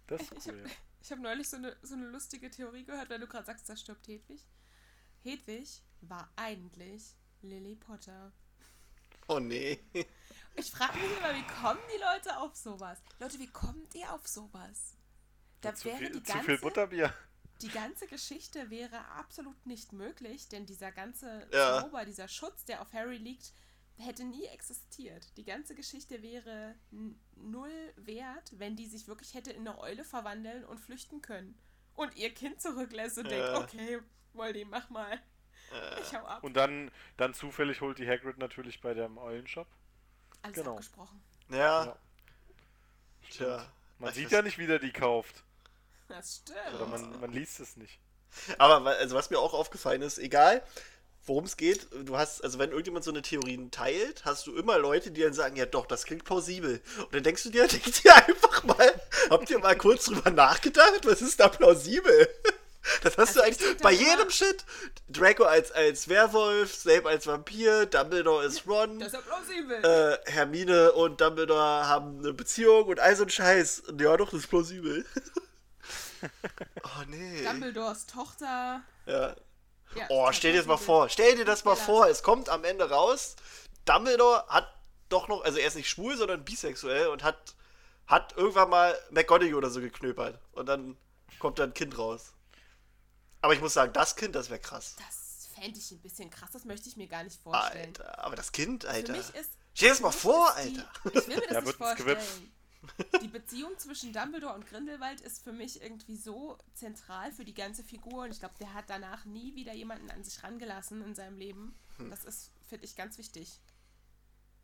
Das 0.07 0.31
ist 0.31 0.47
Ich 0.47 0.47
cool. 0.47 0.63
habe 0.63 0.71
ich 1.01 1.11
hab 1.11 1.19
neulich 1.19 1.49
so 1.49 1.57
eine, 1.57 1.75
so 1.81 1.95
eine 1.95 2.07
lustige 2.07 2.49
Theorie 2.49 2.85
gehört, 2.85 3.09
weil 3.09 3.19
du 3.19 3.27
gerade 3.27 3.45
sagst, 3.45 3.69
da 3.69 3.75
stirbt 3.75 4.07
Hedwig. 4.07 4.41
Hedwig 5.23 5.81
war 6.01 6.31
eigentlich 6.35 7.15
Lily 7.41 7.75
Potter. 7.75 8.31
Oh 9.27 9.39
nee. 9.39 9.79
Ich 10.55 10.71
frage 10.71 10.97
mich 10.99 11.17
immer, 11.17 11.33
wie 11.35 11.47
kommen 11.61 11.79
die 11.95 11.99
Leute 12.01 12.37
auf 12.39 12.55
sowas? 12.55 13.01
Leute, 13.19 13.39
wie 13.39 13.47
kommt 13.47 13.95
ihr 13.95 14.11
auf 14.13 14.27
sowas? 14.27 14.95
Da 15.61 15.73
zu, 15.73 15.85
wäre 15.85 15.97
viel, 15.97 16.11
die 16.11 16.23
zu 16.23 16.31
viel 16.33 16.45
ganze, 16.47 16.61
Butterbier. 16.61 17.13
die 17.61 17.69
ganze 17.69 18.07
Geschichte 18.07 18.69
wäre 18.69 19.05
absolut 19.09 19.65
nicht 19.65 19.93
möglich, 19.93 20.49
denn 20.49 20.65
dieser 20.65 20.91
ganze 20.91 21.47
Ja. 21.51 21.81
Zauber, 21.81 22.05
dieser 22.05 22.27
Schutz, 22.27 22.65
der 22.65 22.81
auf 22.81 22.93
Harry 22.93 23.17
liegt, 23.17 23.53
hätte 23.97 24.23
nie 24.25 24.45
existiert. 24.45 25.25
Die 25.37 25.43
ganze 25.45 25.73
Geschichte 25.75 26.21
wäre 26.21 26.75
null 27.35 27.93
wert, 27.95 28.51
wenn 28.59 28.75
die 28.75 28.87
sich 28.87 29.07
wirklich 29.07 29.33
hätte 29.33 29.51
in 29.51 29.67
eine 29.67 29.77
Eule 29.79 30.03
verwandeln 30.03 30.65
und 30.65 30.79
flüchten 30.79 31.21
können. 31.21 31.57
Und 31.95 32.15
ihr 32.15 32.33
Kind 32.33 32.61
zurücklässt 32.61 33.17
und 33.19 33.29
Ja. 33.29 33.53
denkt, 33.53 33.63
okay, 33.75 33.99
Molly, 34.33 34.65
mach 34.65 34.89
mal. 34.89 35.19
Ich 36.01 36.13
hau 36.13 36.25
ab. 36.25 36.43
Und 36.43 36.53
dann, 36.55 36.91
dann 37.17 37.33
zufällig 37.33 37.81
holt 37.81 37.97
die 37.97 38.07
Hagrid 38.07 38.37
natürlich 38.37 38.81
bei 38.81 38.93
dem 38.93 39.17
Eulenshop. 39.17 39.67
Alles 40.43 40.55
genau. 40.55 40.73
abgesprochen. 40.73 41.21
Ja. 41.49 41.85
Ja. 41.85 41.97
Tja. 43.31 43.65
Man 43.99 44.09
Ich 44.09 44.15
sieht 44.15 44.31
ja 44.31 44.41
nicht, 44.41 44.57
wie 44.57 44.67
der 44.67 44.79
die 44.79 44.91
kauft. 44.91 45.43
Das 46.07 46.35
stimmt. 46.43 46.75
Oder 46.75 46.85
man, 46.85 47.19
man 47.19 47.31
liest 47.31 47.59
es 47.59 47.75
nicht. 47.77 47.99
Aber 48.57 48.85
also 48.85 49.15
was 49.15 49.29
mir 49.29 49.39
auch 49.39 49.53
aufgefallen 49.53 50.01
ist, 50.01 50.17
egal 50.19 50.63
worum 51.25 51.45
es 51.45 51.57
geht, 51.57 51.87
du 51.91 52.17
hast, 52.17 52.43
also 52.43 52.59
wenn 52.59 52.71
irgendjemand 52.71 53.05
so 53.05 53.11
eine 53.11 53.21
Theorie 53.21 53.69
teilt, 53.71 54.25
hast 54.25 54.47
du 54.47 54.55
immer 54.55 54.77
Leute, 54.77 55.11
die 55.11 55.21
dann 55.21 55.33
sagen, 55.33 55.55
ja 55.55 55.65
doch, 55.65 55.85
das 55.85 56.05
klingt 56.05 56.25
plausibel. 56.25 56.81
Und 56.99 57.15
dann 57.15 57.23
denkst 57.23 57.43
du 57.43 57.49
dir, 57.49 57.67
denkst 57.67 58.01
dir 58.01 58.15
einfach 58.15 58.63
mal, 58.63 59.01
habt 59.29 59.49
ihr 59.49 59.59
mal 59.59 59.77
kurz 59.77 60.05
drüber 60.05 60.31
nachgedacht, 60.31 61.05
was 61.05 61.21
ist 61.21 61.39
da 61.39 61.47
plausibel? 61.47 62.27
Das 63.01 63.17
hast 63.17 63.29
Also 63.29 63.41
du 63.41 63.47
ich 63.47 63.61
eigentlich 63.61 63.77
bei 63.81 63.91
jedem 63.91 64.29
Shit. 64.29 64.65
Draco 65.07 65.43
als, 65.43 65.71
als 65.71 66.09
Werwolf, 66.09 66.73
Snape 66.75 67.07
als 67.07 67.27
Vampir, 67.27 67.85
Dumbledore 67.85 68.45
ist 68.45 68.67
Ron. 68.67 68.99
Das 68.99 69.09
ist 69.09 69.13
ja 69.13 69.21
plausibel. 69.21 69.83
äh, 70.25 70.31
Hermine 70.31 70.91
und 70.93 71.21
Dumbledore 71.21 71.87
haben 71.87 72.19
eine 72.19 72.33
Beziehung 72.33 72.85
und 72.87 72.99
all 72.99 73.15
so 73.15 73.23
ein 73.23 73.29
Scheiß. 73.29 73.83
Ja, 73.99 74.17
doch, 74.17 74.29
das 74.31 74.41
ist 74.41 74.47
plausibel. 74.47 75.05
oh, 76.83 77.03
nee. 77.07 77.43
Dumbledores 77.43 78.05
Tochter. 78.05 78.81
Ja. 79.05 79.35
Ja, 79.95 80.05
Oh, 80.09 80.31
stell 80.31 80.53
dir 80.53 80.57
das 80.57 80.67
mal 80.67 80.77
vor. 80.77 81.07
Stell 81.09 81.35
dir 81.35 81.45
das 81.45 81.65
mal 81.65 81.75
vor. 81.75 82.07
Es 82.07 82.23
kommt 82.23 82.49
am 82.49 82.63
Ende 82.63 82.89
raus. 82.89 83.35
Dumbledore 83.85 84.45
hat 84.47 84.67
doch 85.09 85.27
noch, 85.27 85.43
also 85.43 85.59
er 85.59 85.67
ist 85.67 85.75
nicht 85.75 85.89
schwul, 85.89 86.17
sondern 86.17 86.43
bisexuell 86.43 87.07
und 87.07 87.21
hat, 87.23 87.53
hat 88.07 88.33
irgendwann 88.35 88.69
mal 88.69 88.97
McGonagall 89.11 89.53
oder 89.55 89.69
so 89.69 89.81
geknöpert. 89.81 90.39
Und 90.53 90.65
dann 90.67 90.97
kommt 91.39 91.59
da 91.59 91.63
ein 91.63 91.73
Kind 91.75 91.97
raus. 91.97 92.33
Aber 93.43 93.53
ich 93.53 93.59
muss 93.61 93.73
sagen, 93.73 93.91
das 93.93 94.15
Kind, 94.15 94.35
das 94.35 94.49
wäre 94.49 94.59
krass. 94.61 94.95
Das 94.97 95.47
fände 95.53 95.77
ich 95.77 95.91
ein 95.91 95.99
bisschen 95.99 96.29
krass, 96.29 96.49
das 96.51 96.63
möchte 96.65 96.87
ich 96.87 96.95
mir 96.97 97.07
gar 97.07 97.23
nicht 97.23 97.41
vorstellen. 97.41 97.87
Alter, 97.89 98.19
aber 98.23 98.35
das 98.37 98.51
Kind, 98.53 98.83
Für 98.83 98.89
Alter. 98.89 99.11
mich 99.13 99.29
ist. 99.35 99.51
Stell 99.73 99.89
dir 99.89 99.93
das 99.93 100.01
mal 100.01 100.11
für 100.11 100.17
vor, 100.19 100.55
die- 100.63 100.79
Alter. 100.79 100.91
Ich 101.05 101.13
will 101.27 101.35
mir 101.35 101.41
das 101.41 101.47
Da 101.51 101.61
nicht 101.61 101.77
vorstellen. 101.77 102.51
Die 103.21 103.27
Beziehung 103.27 103.77
zwischen 103.77 104.11
Dumbledore 104.13 104.53
und 104.55 104.65
Grindelwald 104.67 105.21
ist 105.21 105.43
für 105.43 105.51
mich 105.53 105.81
irgendwie 105.81 106.17
so 106.17 106.57
zentral 106.73 107.31
für 107.31 107.45
die 107.45 107.53
ganze 107.53 107.83
Figur 107.83 108.23
und 108.23 108.31
ich 108.31 108.39
glaube, 108.39 108.55
der 108.59 108.73
hat 108.73 108.85
danach 108.89 109.23
nie 109.25 109.55
wieder 109.55 109.73
jemanden 109.73 110.09
an 110.11 110.23
sich 110.23 110.41
rangelassen 110.43 111.01
in 111.03 111.13
seinem 111.15 111.37
Leben. 111.37 111.77
Das 112.09 112.23
ist, 112.25 112.51
finde 112.67 112.85
ich, 112.85 112.95
ganz 112.95 113.17
wichtig. 113.17 113.59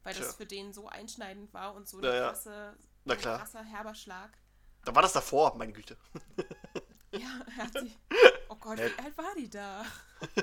Weil 0.04 0.14
das 0.16 0.22
Hm. 0.24 0.28
Tja. 0.30 0.38
für 0.38 0.46
den 0.46 0.74
so 0.74 0.88
einschneidend 0.88 1.54
war 1.54 1.76
und 1.76 1.88
so 1.88 2.02
Ja, 2.02 2.10
eine 2.10 2.20
ja. 2.20 2.28
krasse, 2.30 2.78
Na 3.06 3.14
ein 3.14 3.20
krasser 3.22 3.64
herber 3.64 3.96
Schlag. 3.96 4.38
Da 4.86 4.96
war 4.96 5.02
das 5.02 5.14
davor, 5.14 5.56
meine 5.58 5.74
Güte. 5.74 5.98
Ja, 7.12 7.42
er 7.48 7.56
hat 7.58 7.74
sie. 7.74 7.96
Oh 8.62 8.70
Gott, 8.70 8.80
Ja. 8.80 8.86
wie 8.86 9.04
alt 9.04 9.18
war 9.18 9.36
die 9.38 9.50
da? 9.50 9.86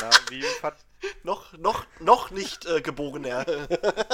Ja, 0.00 0.08
wie 0.30 0.42
hat, 0.62 0.76
Noch, 1.24 1.52
noch, 1.58 1.84
noch 2.00 2.30
nicht 2.30 2.64
äh, 2.64 2.80
geborener. 2.80 3.44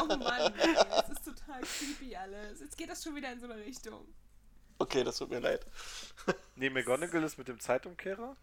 Oh 0.03 0.07
Mann, 0.17 0.53
ey, 0.59 0.75
das 0.75 1.11
ist 1.11 1.25
total 1.25 1.61
creepy 1.63 2.17
alles. 2.17 2.59
Jetzt 2.59 2.77
geht 2.77 2.91
das 2.91 3.05
schon 3.05 3.15
wieder 3.15 3.31
in 3.31 3.39
so 3.39 3.47
eine 3.47 3.55
Richtung. 3.65 4.05
okay, 4.81 5.05
das 5.05 5.19
tut 5.19 5.31
mir 5.31 5.39
leid. 5.39 5.65
nee, 6.57 6.71
McGonagall 6.71 7.23
ist 7.23 7.39
mit 7.39 7.47
dem 7.47 7.61
Zeitumkehrer 7.61 8.37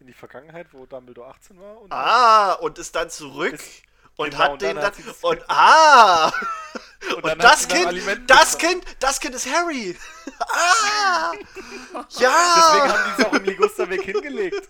in 0.00 0.06
die 0.06 0.12
Vergangenheit, 0.12 0.66
wo 0.72 0.84
Dumbledore 0.84 1.28
18 1.30 1.58
war. 1.58 1.80
Und 1.80 1.90
Ah, 1.94 2.52
und 2.54 2.78
ist 2.78 2.94
dann 2.94 3.08
zurück 3.08 3.54
Ist- 3.54 3.82
und 4.22 4.30
genau, 4.30 4.42
hat 4.42 4.50
und 4.52 4.62
den 4.62 4.76
dann 4.76 4.92
und 5.22 5.50
ah! 5.50 6.32
und 7.16 7.24
Und 7.24 7.42
das 7.42 7.68
Kind, 7.68 7.86
Alimenten 7.86 8.26
das. 8.26 8.58
Kind, 8.58 8.84
das 9.00 9.20
Kind 9.20 9.34
ist 9.34 9.46
Harry! 9.52 9.96
Ah! 10.38 11.32
Deswegen 11.32 12.22
Ja! 12.22 12.88
haben 12.88 13.14
die 13.16 13.22
es 13.22 13.28
auch 13.28 13.32
im 13.32 13.44
Ligusterweg 13.44 14.02
hingelegt. 14.02 14.68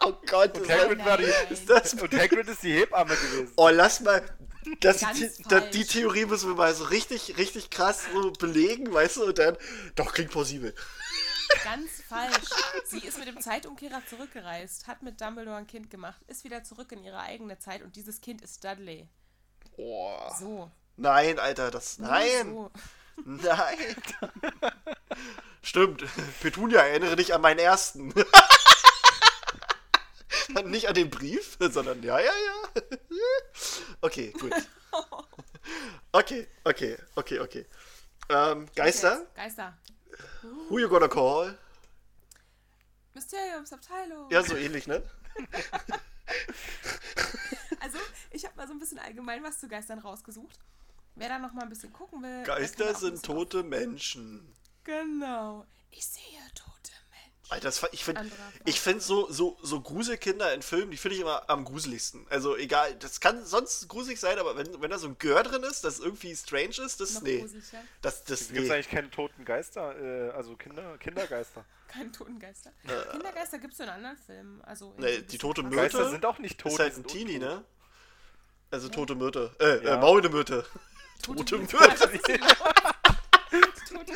Oh 0.00 0.12
Gott, 0.26 0.56
Und 0.56 0.68
das 0.68 0.78
Hagrid, 0.78 1.04
war 1.04 1.18
die, 1.18 1.24
Nein. 1.24 1.58
das, 1.66 1.94
und 1.94 2.14
Hagrid 2.14 2.48
ist 2.48 2.62
die 2.62 2.72
Hebamme 2.72 3.16
gewesen. 3.16 3.52
Oh, 3.56 3.68
lass 3.70 4.00
mal. 4.00 4.22
Das, 4.80 4.98
die, 5.14 5.30
die 5.72 5.84
Theorie 5.84 6.26
müssen 6.26 6.48
wir 6.50 6.56
mal 6.56 6.74
so 6.74 6.84
richtig, 6.84 7.36
richtig 7.38 7.70
krass 7.70 8.02
so 8.12 8.32
belegen, 8.32 8.92
weißt 8.92 9.16
du? 9.16 9.24
Und 9.24 9.38
dann. 9.38 9.56
Doch, 9.94 10.12
klingt 10.12 10.30
plausibel. 10.30 10.74
Ganz 11.64 11.95
falsch. 12.08 12.50
Sie 12.84 12.98
ist 13.00 13.18
mit 13.18 13.28
dem 13.28 13.40
Zeitumkehrer 13.40 14.02
zurückgereist, 14.08 14.86
hat 14.86 15.02
mit 15.02 15.20
Dumbledore 15.20 15.56
ein 15.56 15.66
Kind 15.66 15.90
gemacht, 15.90 16.20
ist 16.26 16.44
wieder 16.44 16.62
zurück 16.64 16.92
in 16.92 17.02
ihre 17.02 17.18
eigene 17.18 17.58
Zeit 17.58 17.82
und 17.82 17.96
dieses 17.96 18.20
Kind 18.20 18.42
ist 18.42 18.64
Dudley. 18.64 19.08
Oh. 19.76 20.18
So. 20.38 20.70
Nein, 20.96 21.38
Alter, 21.38 21.70
das. 21.70 21.98
Nein! 21.98 22.50
So. 22.50 22.70
Nein. 23.24 23.96
Stimmt. 25.62 26.04
Petunia, 26.40 26.80
erinnere 26.80 27.16
dich 27.16 27.34
an 27.34 27.40
meinen 27.40 27.58
ersten. 27.58 28.14
Nicht 30.64 30.88
an 30.88 30.94
den 30.94 31.10
Brief, 31.10 31.58
sondern 31.60 32.02
ja, 32.02 32.18
ja, 32.18 32.30
ja. 32.30 32.82
Okay, 34.00 34.32
gut. 34.32 34.52
Okay, 36.12 36.46
okay, 36.64 36.96
okay, 37.16 37.40
okay. 37.40 37.66
Ähm, 38.28 38.68
Geister? 38.74 39.26
Geister. 39.34 39.76
Who 40.68 40.78
you 40.78 40.88
gonna 40.88 41.08
call? 41.08 41.56
Mysteriumsabteilung. 43.16 44.30
Ja, 44.30 44.42
so 44.42 44.54
ähnlich, 44.56 44.86
ne? 44.86 45.02
Also, 47.80 47.98
ich 48.30 48.44
habe 48.44 48.56
mal 48.56 48.66
so 48.66 48.72
ein 48.72 48.78
bisschen 48.80 48.98
allgemein 48.98 49.42
was 49.42 49.60
zu 49.60 49.68
Geistern 49.68 49.98
rausgesucht. 49.98 50.58
Wer 51.14 51.28
da 51.28 51.38
noch 51.38 51.52
mal 51.52 51.62
ein 51.62 51.68
bisschen 51.68 51.92
gucken 51.92 52.22
will. 52.22 52.42
Geister 52.44 52.94
sind 52.94 53.22
tote 53.24 53.62
Menschen. 53.62 54.40
auf- 54.40 54.84
Genau. 54.84 55.64
Ich 55.90 56.06
sehe 56.06 56.22
tote 56.54 56.70
Menschen. 56.70 56.75
Alter, 57.48 57.66
das, 57.68 57.86
ich 57.92 58.04
finde 58.04 58.28
ich 58.64 58.80
find 58.80 59.00
so, 59.00 59.30
so, 59.30 59.56
so 59.62 59.80
Gruselkinder 59.80 60.52
in 60.52 60.62
Filmen, 60.62 60.90
die 60.90 60.96
finde 60.96 61.14
ich 61.14 61.20
immer 61.20 61.48
am 61.48 61.64
gruseligsten. 61.64 62.26
Also 62.28 62.56
egal, 62.56 62.96
das 62.96 63.20
kann 63.20 63.44
sonst 63.44 63.86
gruselig 63.88 64.18
sein, 64.18 64.38
aber 64.40 64.56
wenn, 64.56 64.80
wenn 64.82 64.90
da 64.90 64.98
so 64.98 65.06
ein 65.06 65.16
Gör 65.18 65.44
drin 65.44 65.62
ist, 65.62 65.84
das 65.84 66.00
irgendwie 66.00 66.34
strange 66.34 66.80
ist, 66.84 67.00
das, 67.00 67.14
Noch 67.14 67.22
nee. 67.22 67.38
gruseliger. 67.40 67.78
Das, 68.02 68.24
das, 68.24 68.48
Gibt 68.48 68.58
es 68.58 68.64
nee. 68.68 68.72
eigentlich 68.72 68.88
keine 68.88 69.10
toten 69.10 69.44
Geister, 69.44 69.94
äh, 69.96 70.30
also 70.30 70.56
Kinder, 70.56 70.98
Kindergeister? 70.98 71.64
Keine 71.88 72.10
toten 72.10 72.40
Geister. 72.40 72.72
Äh. 72.82 73.12
Kindergeister 73.12 73.58
gibt 73.60 73.72
es 73.74 73.78
in 73.80 73.88
anderen 73.88 74.16
Filmen. 74.16 74.60
Also 74.62 74.92
in 74.96 75.04
Nee, 75.04 75.22
die 75.22 75.38
tote 75.38 75.62
Myrte 75.62 75.76
Geister 75.76 76.10
sind 76.10 76.26
auch 76.26 76.38
nicht 76.40 76.58
tot. 76.58 76.72
ist 76.72 76.78
die 76.78 76.82
halt 76.82 76.96
ein 76.96 77.06
Teenie, 77.06 77.38
ne? 77.38 77.62
Also 78.72 78.88
tote 78.88 79.14
Myrte. 79.14 79.54
Äh, 79.60 79.84
Ja. 79.84 79.94
äh 79.94 80.00
maulende 80.00 80.28
Myrte. 80.28 80.66
Tote 81.22 81.44
Tote 81.44 81.58
Myrte. 81.58 82.08
Myrte. 82.08 82.38
Tote 83.88 83.94
Myrte. 83.94 84.14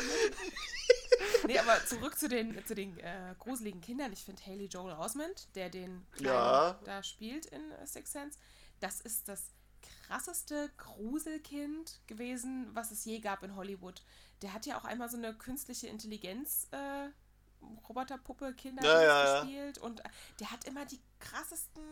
Nee, 1.53 1.59
aber 1.59 1.84
zurück 1.86 2.18
zu 2.18 2.28
den, 2.28 2.64
zu 2.66 2.74
den 2.74 2.98
äh, 3.01 3.34
gruseligen 3.38 3.80
Kindern. 3.80 4.12
Ich 4.12 4.24
finde 4.24 4.44
Haley 4.46 4.66
Joel 4.66 4.94
Osment, 4.94 5.48
der 5.55 5.68
den 5.70 6.07
Ja. 6.20 6.78
da 6.84 7.03
spielt 7.03 7.46
in 7.46 7.70
äh, 7.72 7.86
Sixth 7.86 8.12
Sense, 8.12 8.38
das 8.80 9.01
ist 9.01 9.28
das 9.28 9.53
krasseste 10.07 10.70
Gruselkind 10.76 12.01
gewesen, 12.07 12.68
was 12.74 12.90
es 12.90 13.05
je 13.05 13.20
gab 13.20 13.42
in 13.42 13.57
Hollywood. 13.57 14.03
Der 14.42 14.53
hat 14.53 14.66
ja 14.66 14.78
auch 14.78 14.84
einmal 14.84 15.09
so 15.11 15.16
eine 15.16 15.34
künstliche 15.34 15.86
Intelligenz 15.86 16.68
äh, 16.70 17.09
Roboterpuppe 17.88 18.55
Kinder 18.55 18.82
Ja, 18.84 19.03
ja, 19.03 19.24
ja. 19.24 19.40
gespielt 19.42 19.78
und 19.78 20.01
äh, 20.01 20.09
der 20.40 20.51
hat 20.51 20.64
immer 20.64 20.86
die 20.86 21.01
krassesten, 21.18 21.82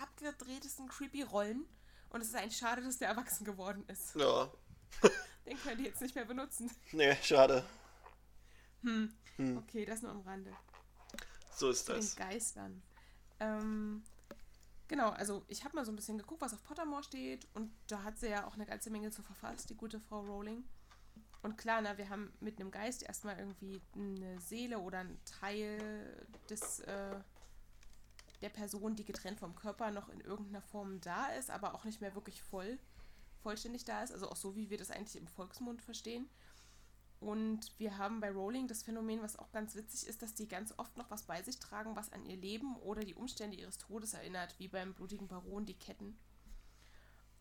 abgedrehtesten 0.00 0.88
creepy 0.88 1.22
Rollen 1.22 1.66
und 2.10 2.20
es 2.22 2.28
ist 2.28 2.34
eigentlich 2.36 2.56
schade, 2.56 2.82
dass 2.82 2.98
der 2.98 3.08
erwachsen 3.08 3.44
geworden 3.44 3.84
ist. 3.88 4.14
Ja. 4.16 4.50
Den 5.46 5.58
können 5.62 5.78
die 5.78 5.84
jetzt 5.84 6.00
nicht 6.00 6.14
mehr 6.14 6.24
benutzen. 6.24 6.70
Nee, 6.92 7.16
schade. 7.22 7.64
Hm. 8.82 9.12
Hm. 9.36 9.58
Okay, 9.58 9.84
das 9.84 10.02
nur 10.02 10.10
am 10.10 10.20
Rande. 10.20 10.52
So 11.54 11.70
ist 11.70 11.86
Zu 11.86 11.92
den 11.92 12.00
das. 12.00 12.16
Geistern. 12.16 12.82
Ähm, 13.38 14.02
genau, 14.88 15.10
also 15.10 15.44
ich 15.48 15.64
habe 15.64 15.76
mal 15.76 15.84
so 15.84 15.92
ein 15.92 15.96
bisschen 15.96 16.18
geguckt, 16.18 16.40
was 16.40 16.54
auf 16.54 16.62
Pottermore 16.62 17.02
steht 17.02 17.46
und 17.54 17.70
da 17.86 18.02
hat 18.02 18.18
sie 18.18 18.28
ja 18.28 18.46
auch 18.46 18.54
eine 18.54 18.66
ganze 18.66 18.90
Menge 18.90 19.10
zu 19.10 19.22
verfasst, 19.22 19.70
die 19.70 19.76
gute 19.76 20.00
Frau 20.00 20.20
Rowling. 20.20 20.64
Und 21.42 21.56
klar, 21.56 21.80
na, 21.80 21.96
wir 21.96 22.10
haben 22.10 22.32
mit 22.40 22.60
einem 22.60 22.70
Geist 22.70 23.02
erstmal 23.02 23.38
irgendwie 23.38 23.80
eine 23.94 24.38
Seele 24.40 24.78
oder 24.78 24.98
einen 24.98 25.18
Teil 25.24 26.26
des, 26.50 26.80
äh, 26.80 27.18
der 28.42 28.50
Person, 28.50 28.94
die 28.94 29.04
getrennt 29.04 29.38
vom 29.40 29.54
Körper 29.54 29.90
noch 29.90 30.10
in 30.10 30.20
irgendeiner 30.20 30.60
Form 30.60 31.00
da 31.00 31.28
ist, 31.28 31.50
aber 31.50 31.74
auch 31.74 31.84
nicht 31.84 32.00
mehr 32.02 32.14
wirklich 32.14 32.42
voll, 32.42 32.78
vollständig 33.42 33.84
da 33.84 34.02
ist. 34.02 34.12
Also 34.12 34.28
auch 34.28 34.36
so, 34.36 34.54
wie 34.54 34.68
wir 34.68 34.76
das 34.76 34.90
eigentlich 34.90 35.16
im 35.16 35.28
Volksmund 35.28 35.80
verstehen. 35.80 36.28
Und 37.20 37.78
wir 37.78 37.98
haben 37.98 38.20
bei 38.20 38.30
Rowling 38.30 38.66
das 38.66 38.82
Phänomen, 38.82 39.20
was 39.20 39.38
auch 39.38 39.52
ganz 39.52 39.74
witzig 39.74 40.08
ist, 40.08 40.22
dass 40.22 40.34
die 40.34 40.48
ganz 40.48 40.72
oft 40.78 40.96
noch 40.96 41.10
was 41.10 41.24
bei 41.24 41.42
sich 41.42 41.58
tragen, 41.58 41.94
was 41.94 42.12
an 42.12 42.24
ihr 42.24 42.38
Leben 42.38 42.76
oder 42.76 43.02
die 43.02 43.14
Umstände 43.14 43.58
ihres 43.58 43.76
Todes 43.76 44.14
erinnert, 44.14 44.58
wie 44.58 44.68
beim 44.68 44.94
blutigen 44.94 45.28
Baron 45.28 45.66
die 45.66 45.78
Ketten. 45.78 46.18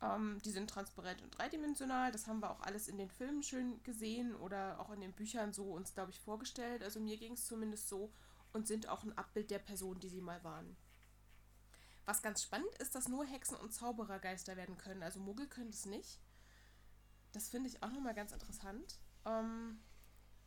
Ähm, 0.02 0.40
die 0.44 0.52
sind 0.52 0.70
transparent 0.70 1.22
und 1.22 1.38
dreidimensional, 1.38 2.12
das 2.12 2.28
haben 2.28 2.42
wir 2.42 2.52
auch 2.52 2.60
alles 2.62 2.90
in 2.90 2.98
den 2.98 3.10
Filmen 3.10 3.42
schön 3.42 3.82
gesehen 3.84 4.36
oder 4.36 4.82
auch 4.82 4.92
in 4.92 5.00
den 5.00 5.14
Büchern 5.14 5.54
so 5.54 5.72
uns, 5.72 5.94
glaube 5.94 6.12
ich, 6.12 6.20
vorgestellt. 6.20 6.84
Also 6.84 7.00
mir 7.00 7.18
ging 7.18 7.34
es 7.34 7.46
zumindest 7.46 7.88
so 7.88 8.12
und 8.52 8.68
sind 8.68 8.90
auch 8.90 9.04
ein 9.04 9.18
Abbild 9.18 9.50
der 9.50 9.60
Person, 9.60 10.00
die 10.02 10.10
sie 10.10 10.22
mal 10.22 10.44
waren. 10.44 10.76
Was 12.06 12.22
ganz 12.22 12.44
spannend 12.44 12.74
ist, 12.80 12.96
dass 12.96 13.08
nur 13.08 13.26
Hexen 13.26 13.56
und 13.56 13.74
Zauberer 13.74 14.20
Geister 14.20 14.58
werden 14.58 14.78
können. 14.78 15.04
Also 15.04 15.22
Muggel 15.22 15.48
können 15.48 15.70
es 15.70 15.86
nicht. 15.86 16.20
Das 17.32 17.48
finde 17.48 17.70
ich 17.70 17.82
auch 17.82 17.92
nochmal 17.92 18.16
ganz 18.16 18.34
interessant. 18.34 19.00
Ähm, 19.26 19.80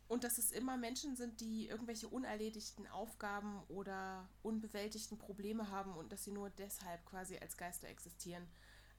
und 0.07 0.23
dass 0.23 0.37
es 0.37 0.51
immer 0.51 0.77
Menschen 0.77 1.15
sind, 1.15 1.41
die 1.41 1.67
irgendwelche 1.67 2.07
unerledigten 2.07 2.87
Aufgaben 2.87 3.63
oder 3.67 4.29
unbewältigten 4.41 5.17
Probleme 5.17 5.69
haben 5.69 5.95
und 5.95 6.11
dass 6.11 6.23
sie 6.23 6.31
nur 6.31 6.49
deshalb 6.51 7.05
quasi 7.05 7.37
als 7.37 7.57
Geister 7.57 7.87
existieren. 7.87 8.47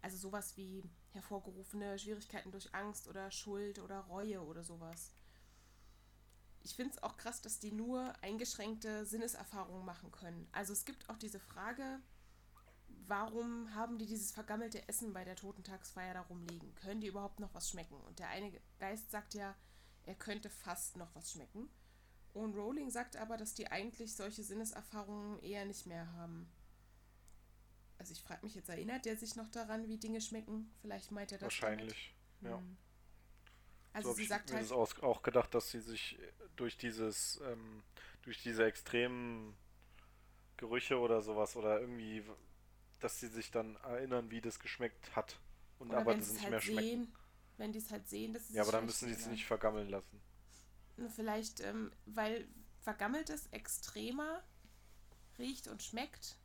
Also 0.02 0.16
sowas 0.16 0.56
wie 0.56 0.82
hervorgerufene 1.12 1.98
Schwierigkeiten 1.98 2.50
durch 2.50 2.74
Angst 2.74 3.06
oder 3.08 3.30
Schuld 3.30 3.78
oder 3.78 4.00
Reue 4.00 4.42
oder 4.42 4.64
sowas. 4.64 5.12
Ich 6.62 6.74
finde 6.74 6.92
es 6.92 7.02
auch 7.02 7.16
krass, 7.16 7.42
dass 7.42 7.60
die 7.60 7.72
nur 7.72 8.12
eingeschränkte 8.22 9.04
Sinneserfahrungen 9.06 9.84
machen 9.84 10.10
können. 10.10 10.48
Also 10.52 10.72
es 10.72 10.84
gibt 10.84 11.08
auch 11.10 11.18
diese 11.18 11.38
Frage, 11.38 12.00
warum 13.06 13.74
haben 13.74 13.98
die 13.98 14.06
dieses 14.06 14.32
vergammelte 14.32 14.86
Essen 14.88 15.12
bei 15.12 15.24
der 15.24 15.36
Totentagsfeier 15.36 16.14
da 16.14 16.20
rumliegen? 16.22 16.74
Können 16.76 17.00
die 17.00 17.08
überhaupt 17.08 17.40
noch 17.40 17.54
was 17.54 17.70
schmecken? 17.70 17.96
Und 18.02 18.18
der 18.18 18.28
eine 18.28 18.52
Geist 18.78 19.10
sagt 19.10 19.34
ja, 19.34 19.54
er 20.04 20.14
könnte 20.14 20.50
fast 20.50 20.96
noch 20.96 21.14
was 21.14 21.32
schmecken. 21.32 21.68
Und 22.32 22.54
Rowling 22.56 22.90
sagt 22.90 23.16
aber, 23.16 23.36
dass 23.36 23.54
die 23.54 23.70
eigentlich 23.70 24.14
solche 24.14 24.42
Sinneserfahrungen 24.42 25.38
eher 25.40 25.64
nicht 25.64 25.86
mehr 25.86 26.12
haben. 26.14 26.50
Also 27.98 28.12
ich 28.12 28.20
frage 28.20 28.44
mich 28.44 28.56
jetzt, 28.56 28.68
erinnert 28.68 29.04
der 29.04 29.16
sich 29.16 29.36
noch 29.36 29.48
daran, 29.48 29.88
wie 29.88 29.98
Dinge 29.98 30.20
schmecken? 30.20 30.70
Vielleicht 30.80 31.12
meint 31.12 31.30
er 31.30 31.38
das 31.38 31.44
Wahrscheinlich. 31.44 32.14
damit. 32.40 32.52
ja. 32.52 32.58
Hm. 32.58 32.76
so 32.76 33.96
Also 33.98 34.08
hab 34.10 34.16
sie 34.16 34.22
ich 34.22 34.28
sagt 34.28 34.50
mir 34.50 34.56
halt, 34.56 34.64
das 34.64 34.72
auch, 34.72 35.02
auch 35.02 35.22
gedacht, 35.22 35.54
dass 35.54 35.70
sie 35.70 35.80
sich 35.80 36.18
durch 36.56 36.76
dieses, 36.76 37.40
ähm, 37.44 37.84
durch 38.22 38.42
diese 38.42 38.64
extremen 38.64 39.56
Gerüche 40.56 40.98
oder 40.98 41.22
sowas 41.22 41.56
oder 41.56 41.80
irgendwie, 41.80 42.24
dass 43.00 43.20
sie 43.20 43.28
sich 43.28 43.50
dann 43.50 43.76
erinnern, 43.76 44.30
wie 44.30 44.40
das 44.40 44.58
geschmeckt 44.60 45.14
hat. 45.16 45.38
Und 45.78 45.92
oder 45.92 45.98
aber 45.98 46.06
wenn 46.06 46.20
das 46.20 46.28
sie 46.28 46.32
es 46.32 46.34
nicht 46.34 46.44
halt 46.44 46.50
mehr 46.50 46.60
schmecken. 46.60 47.02
sehen, 47.02 47.12
wenn 47.56 47.72
die 47.72 47.78
es 47.78 47.90
halt 47.90 48.08
sehen, 48.08 48.34
dass 48.34 48.48
sie 48.48 48.54
Ja, 48.54 48.62
aber 48.62 48.72
dann 48.72 48.86
müssen 48.86 49.08
die 49.08 49.12
es 49.14 49.26
nicht 49.26 49.44
vergammeln 49.46 49.88
lassen. 49.90 50.20
Vielleicht, 51.14 51.60
ähm, 51.60 51.92
weil 52.06 52.46
vergammeltes 52.82 53.46
extremer 53.50 54.42
riecht 55.38 55.68
und 55.68 55.82
schmeckt 55.82 56.36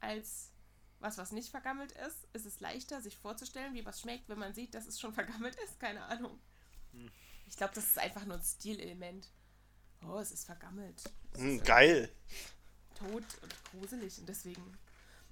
als 0.00 0.52
was, 1.00 1.18
was 1.18 1.32
nicht 1.32 1.50
vergammelt 1.50 1.92
ist, 1.92 2.26
ist 2.32 2.46
es 2.46 2.60
leichter, 2.60 3.00
sich 3.00 3.16
vorzustellen, 3.16 3.74
wie 3.74 3.86
was 3.86 4.00
schmeckt, 4.00 4.28
wenn 4.28 4.38
man 4.38 4.54
sieht, 4.54 4.74
dass 4.74 4.86
es 4.86 5.00
schon 5.00 5.12
vergammelt 5.14 5.56
ist. 5.64 5.78
Keine 5.80 6.04
Ahnung. 6.04 6.40
Hm. 6.92 7.10
Ich 7.46 7.56
glaube, 7.56 7.74
das 7.74 7.84
ist 7.88 7.98
einfach 7.98 8.24
nur 8.26 8.36
ein 8.36 8.42
Stilelement. 8.42 9.28
Oh, 10.02 10.18
es 10.18 10.32
ist 10.32 10.44
vergammelt. 10.46 11.02
Es 11.32 11.40
Hm, 11.40 11.50
ist 11.50 11.64
geil. 11.64 12.10
tot 12.94 13.38
und 13.42 13.64
gruselig 13.64 14.18
und 14.18 14.28
deswegen. 14.28 14.78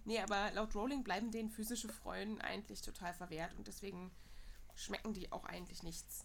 Nee, 0.06 0.20
aber 0.20 0.52
laut 0.52 0.72
Rowling 0.76 1.02
bleiben 1.02 1.32
denen 1.32 1.50
physische 1.50 1.88
Freuden 1.88 2.40
eigentlich 2.40 2.80
total 2.80 3.12
verwehrt 3.12 3.54
und 3.56 3.66
deswegen 3.66 4.12
schmecken 4.76 5.12
die 5.12 5.32
auch 5.32 5.44
eigentlich 5.44 5.82
nichts. 5.82 6.24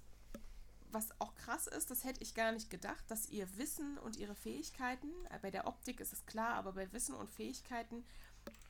Was 0.91 1.09
auch 1.19 1.33
krass 1.33 1.65
ist, 1.65 1.89
das 1.89 2.03
hätte 2.03 2.21
ich 2.21 2.35
gar 2.35 2.51
nicht 2.51 2.69
gedacht, 2.69 3.03
dass 3.07 3.29
ihr 3.29 3.57
Wissen 3.57 3.97
und 3.97 4.17
ihre 4.17 4.35
Fähigkeiten, 4.35 5.07
äh, 5.31 5.39
bei 5.41 5.49
der 5.49 5.65
Optik 5.65 5.99
ist 5.99 6.13
es 6.13 6.27
klar, 6.27 6.53
aber 6.55 6.73
bei 6.73 6.93
Wissen 6.93 7.15
und 7.15 7.31
Fähigkeiten 7.31 8.05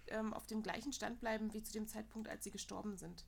ähm, 0.07 0.33
auf 0.33 0.47
dem 0.47 0.63
gleichen 0.63 0.93
Stand 0.93 1.19
bleiben 1.19 1.51
wie 1.51 1.61
zu 1.61 1.73
dem 1.73 1.89
Zeitpunkt, 1.89 2.29
als 2.29 2.45
sie 2.45 2.51
gestorben 2.51 2.95
sind. 2.95 3.25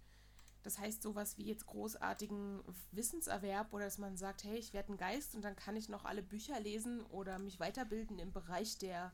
Das 0.61 0.79
heißt, 0.79 1.01
sowas 1.01 1.37
wie 1.37 1.43
jetzt 1.43 1.65
großartigen 1.65 2.63
Wissenserwerb 2.91 3.73
oder 3.73 3.83
dass 3.83 3.97
man 3.97 4.15
sagt, 4.15 4.45
hey, 4.45 4.57
ich 4.57 4.71
werde 4.71 4.93
ein 4.93 4.97
Geist 4.97 5.35
und 5.35 5.41
dann 5.41 5.57
kann 5.57 5.75
ich 5.75 5.89
noch 5.89 6.05
alle 6.05 6.23
Bücher 6.23 6.61
lesen 6.61 7.01
oder 7.07 7.39
mich 7.39 7.59
weiterbilden 7.59 8.19
im 8.19 8.31
Bereich 8.31 8.77
der 8.77 9.11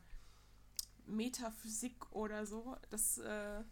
Metaphysik 1.10 2.10
oder 2.12 2.46
so, 2.46 2.76
das 2.90 3.18
äh, 3.18 3.62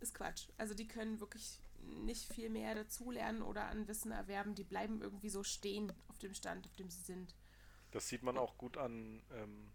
ist 0.00 0.14
Quatsch. 0.14 0.48
Also 0.56 0.74
die 0.74 0.86
können 0.88 1.20
wirklich 1.20 1.60
nicht 1.80 2.32
viel 2.32 2.50
mehr 2.50 2.74
dazulernen 2.74 3.42
oder 3.42 3.66
an 3.66 3.86
Wissen 3.88 4.10
erwerben. 4.12 4.54
Die 4.54 4.64
bleiben 4.64 5.00
irgendwie 5.00 5.28
so 5.30 5.42
stehen 5.42 5.92
auf 6.08 6.18
dem 6.18 6.34
Stand, 6.34 6.66
auf 6.66 6.76
dem 6.76 6.90
sie 6.90 7.00
sind. 7.02 7.34
Das 7.92 8.08
sieht 8.08 8.22
man 8.22 8.36
auch 8.36 8.58
gut 8.58 8.76
an, 8.76 9.22
ähm, 9.32 9.70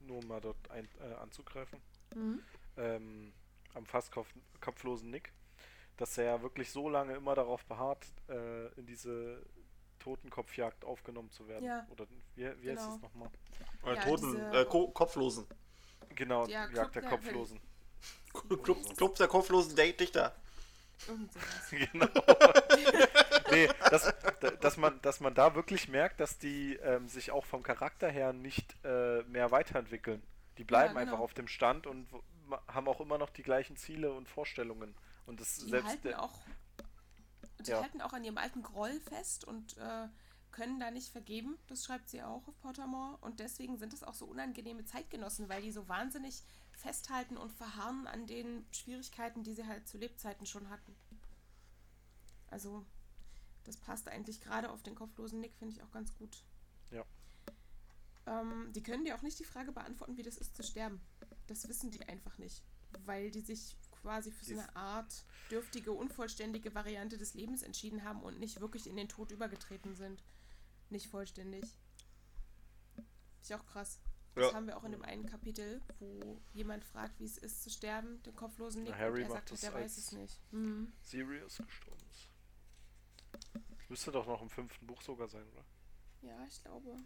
nur 0.00 0.18
um 0.18 0.26
mal 0.28 0.40
dort 0.40 0.70
ein, 0.70 0.86
äh, 1.00 1.14
anzugreifen, 1.14 1.80
Mhm. 2.14 2.40
ähm, 2.76 3.32
am 3.74 3.86
fast 3.86 4.12
kopf, 4.12 4.32
kopflosen 4.60 5.10
Nick, 5.10 5.32
dass 5.96 6.18
er 6.18 6.24
ja 6.24 6.42
wirklich 6.42 6.70
so 6.70 6.88
lange 6.88 7.14
immer 7.14 7.34
darauf 7.34 7.64
beharrt, 7.64 8.06
äh, 8.28 8.66
in 8.78 8.86
diese 8.86 9.44
Totenkopfjagd 10.00 10.84
aufgenommen 10.84 11.30
zu 11.30 11.48
werden. 11.48 11.64
Ja. 11.64 11.86
Oder 11.90 12.06
wie, 12.10 12.22
wie 12.36 12.46
heißt 12.46 12.62
Genau. 12.62 12.94
es 12.96 13.00
nochmal? 13.00 13.30
Äh, 13.84 13.94
Ja, 13.94 14.02
Toten, 14.02 14.32
diese- 14.32 14.52
äh, 14.52 14.64
Ko 14.66 14.88
Kopflosen. 14.90 15.46
Genau, 16.14 16.46
Ja, 16.46 16.68
Jagd 16.68 16.72
Club 16.72 16.92
der 16.92 17.02
der- 17.02 17.10
Kopflosen. 17.10 17.60
Club, 18.32 18.96
Club 18.96 19.14
der 19.16 19.28
Kopflosen 19.28 19.76
Dichter. 19.76 20.34
Irgend 21.06 21.32
sowas. 21.32 21.70
genau. 21.70 22.06
nee, 23.50 23.68
dass, 23.90 24.12
dass, 24.60 24.76
man, 24.76 25.00
dass 25.02 25.20
man 25.20 25.34
da 25.34 25.54
wirklich 25.54 25.88
merkt, 25.88 26.20
dass 26.20 26.38
die 26.38 26.74
ähm, 26.76 27.08
sich 27.08 27.30
auch 27.30 27.44
vom 27.44 27.62
Charakter 27.62 28.08
her 28.08 28.32
nicht 28.32 28.76
äh, 28.84 29.22
mehr 29.24 29.50
weiterentwickeln. 29.50 30.22
Die 30.58 30.64
bleiben 30.64 30.94
ja, 30.94 31.00
genau. 31.00 31.12
einfach 31.12 31.22
auf 31.22 31.34
dem 31.34 31.48
Stand 31.48 31.86
und 31.86 32.08
haben 32.68 32.88
auch 32.88 33.00
immer 33.00 33.18
noch 33.18 33.30
die 33.30 33.42
gleichen 33.42 33.76
Ziele 33.76 34.12
und 34.12 34.28
Vorstellungen. 34.28 34.94
Und 35.26 35.40
das 35.40 35.56
die 35.56 35.70
selbst 35.70 35.88
halten 35.88 36.14
auch, 36.14 36.38
die 37.60 37.70
ja. 37.70 37.82
halten 37.82 38.00
auch 38.00 38.12
an 38.12 38.24
ihrem 38.24 38.38
alten 38.38 38.62
Groll 38.62 39.00
fest 39.00 39.44
und 39.44 39.76
äh, 39.78 40.08
können 40.54 40.78
da 40.78 40.90
nicht 40.92 41.10
vergeben. 41.10 41.58
Das 41.66 41.84
schreibt 41.84 42.08
sie 42.08 42.22
auch 42.22 42.46
auf 42.46 42.60
Pottermore. 42.60 43.18
Und 43.20 43.40
deswegen 43.40 43.76
sind 43.76 43.92
es 43.92 44.04
auch 44.04 44.14
so 44.14 44.24
unangenehme 44.24 44.84
Zeitgenossen, 44.84 45.48
weil 45.48 45.62
die 45.62 45.72
so 45.72 45.88
wahnsinnig 45.88 46.42
festhalten 46.72 47.36
und 47.36 47.52
verharren 47.52 48.06
an 48.06 48.26
den 48.26 48.64
Schwierigkeiten, 48.70 49.42
die 49.42 49.52
sie 49.52 49.66
halt 49.66 49.88
zu 49.88 49.98
Lebzeiten 49.98 50.46
schon 50.46 50.70
hatten. 50.70 50.94
Also, 52.50 52.86
das 53.64 53.76
passt 53.76 54.08
eigentlich 54.08 54.40
gerade 54.40 54.70
auf 54.70 54.82
den 54.82 54.94
kopflosen 54.94 55.40
Nick, 55.40 55.56
finde 55.56 55.74
ich 55.74 55.82
auch 55.82 55.90
ganz 55.90 56.14
gut. 56.14 56.44
Ja. 56.92 57.04
Ähm, 58.26 58.72
die 58.72 58.82
können 58.82 59.04
dir 59.04 59.16
auch 59.16 59.22
nicht 59.22 59.40
die 59.40 59.44
Frage 59.44 59.72
beantworten, 59.72 60.16
wie 60.16 60.22
das 60.22 60.36
ist 60.36 60.54
zu 60.54 60.62
sterben. 60.62 61.00
Das 61.48 61.68
wissen 61.68 61.90
die 61.90 62.02
einfach 62.08 62.38
nicht, 62.38 62.62
weil 63.04 63.32
die 63.32 63.40
sich 63.40 63.76
quasi 64.02 64.30
für 64.30 64.44
so 64.44 64.52
eine 64.52 64.76
Art 64.76 65.24
dürftige, 65.50 65.90
unvollständige 65.90 66.74
Variante 66.76 67.18
des 67.18 67.34
Lebens 67.34 67.62
entschieden 67.62 68.04
haben 68.04 68.22
und 68.22 68.38
nicht 68.38 68.60
wirklich 68.60 68.86
in 68.86 68.96
den 68.96 69.08
Tod 69.08 69.32
übergetreten 69.32 69.96
sind. 69.96 70.22
Nicht 70.90 71.08
vollständig. 71.08 71.64
Ist 73.40 73.50
ja 73.50 73.58
auch 73.58 73.66
krass. 73.66 74.00
Das 74.34 74.50
ja. 74.50 74.54
haben 74.54 74.66
wir 74.66 74.76
auch 74.76 74.84
in 74.84 74.92
dem 74.92 75.02
einen 75.02 75.26
Kapitel, 75.26 75.80
wo 76.00 76.40
jemand 76.52 76.84
fragt, 76.84 77.20
wie 77.20 77.24
es 77.24 77.38
ist 77.38 77.62
zu 77.62 77.70
sterben, 77.70 78.20
den 78.24 78.34
kopflosen 78.34 78.82
Nick, 78.82 78.94
Harry 78.94 79.22
und 79.22 79.30
er 79.30 79.34
sagt, 79.34 79.62
der 79.62 79.74
weiß 79.74 79.96
es 79.96 80.12
nicht. 80.12 80.40
Mhm. 80.50 80.92
Sirius 81.02 81.58
gestorben 81.58 82.02
ist. 82.10 82.28
Müsste 83.88 84.10
doch 84.10 84.26
noch 84.26 84.42
im 84.42 84.50
fünften 84.50 84.86
Buch 84.86 85.02
sogar 85.02 85.28
sein, 85.28 85.46
oder? 85.52 85.64
Ja, 86.22 86.44
ich 86.48 86.62
glaube. 86.62 86.96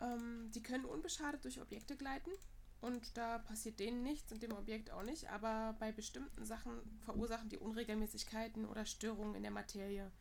Ähm, 0.00 0.50
die 0.54 0.62
können 0.62 0.84
unbeschadet 0.84 1.44
durch 1.44 1.60
Objekte 1.60 1.96
gleiten 1.96 2.30
und 2.80 3.16
da 3.16 3.38
passiert 3.38 3.80
denen 3.80 4.02
nichts 4.02 4.32
und 4.32 4.42
dem 4.42 4.52
Objekt 4.52 4.90
auch 4.90 5.02
nicht, 5.02 5.28
aber 5.30 5.76
bei 5.80 5.90
bestimmten 5.92 6.44
Sachen 6.44 6.72
verursachen 7.00 7.48
die 7.48 7.58
Unregelmäßigkeiten 7.58 8.64
oder 8.64 8.86
Störungen 8.86 9.34
in 9.34 9.42
der 9.42 9.50
Materie. 9.50 10.12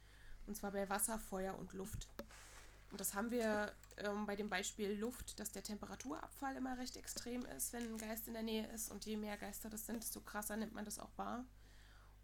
Und 0.48 0.56
zwar 0.56 0.72
bei 0.72 0.89
Wasser, 0.89 1.20
Feuer 1.20 1.58
und 1.58 1.74
Luft. 1.74 2.08
Und 2.91 3.02
das 3.02 3.14
haben 3.14 3.32
wir 3.32 3.74
ähm, 3.98 4.26
bei 4.26 4.36
dem 4.36 4.50
Beispiel 4.50 4.93
Luft, 4.93 5.39
dass 5.39 5.52
der 5.52 5.64
Temperaturabfall 5.64 6.56
immer 6.56 6.78
recht 6.78 6.95
extrem 6.95 7.45
ist, 7.45 7.74
wenn 7.74 7.84
ein 7.84 7.98
Geist 7.98 8.28
in 8.28 8.34
der 8.34 8.43
Nähe 8.43 8.66
ist. 8.74 8.89
Und 8.91 9.06
je 9.06 9.18
mehr 9.18 9.38
Geister 9.38 9.70
das 9.70 9.86
sind, 9.86 10.02
desto 10.02 10.22
krasser 10.22 10.56
nimmt 10.56 10.74
man 10.74 10.86
das 10.86 11.00
auch 11.00 11.12
wahr. 11.18 11.45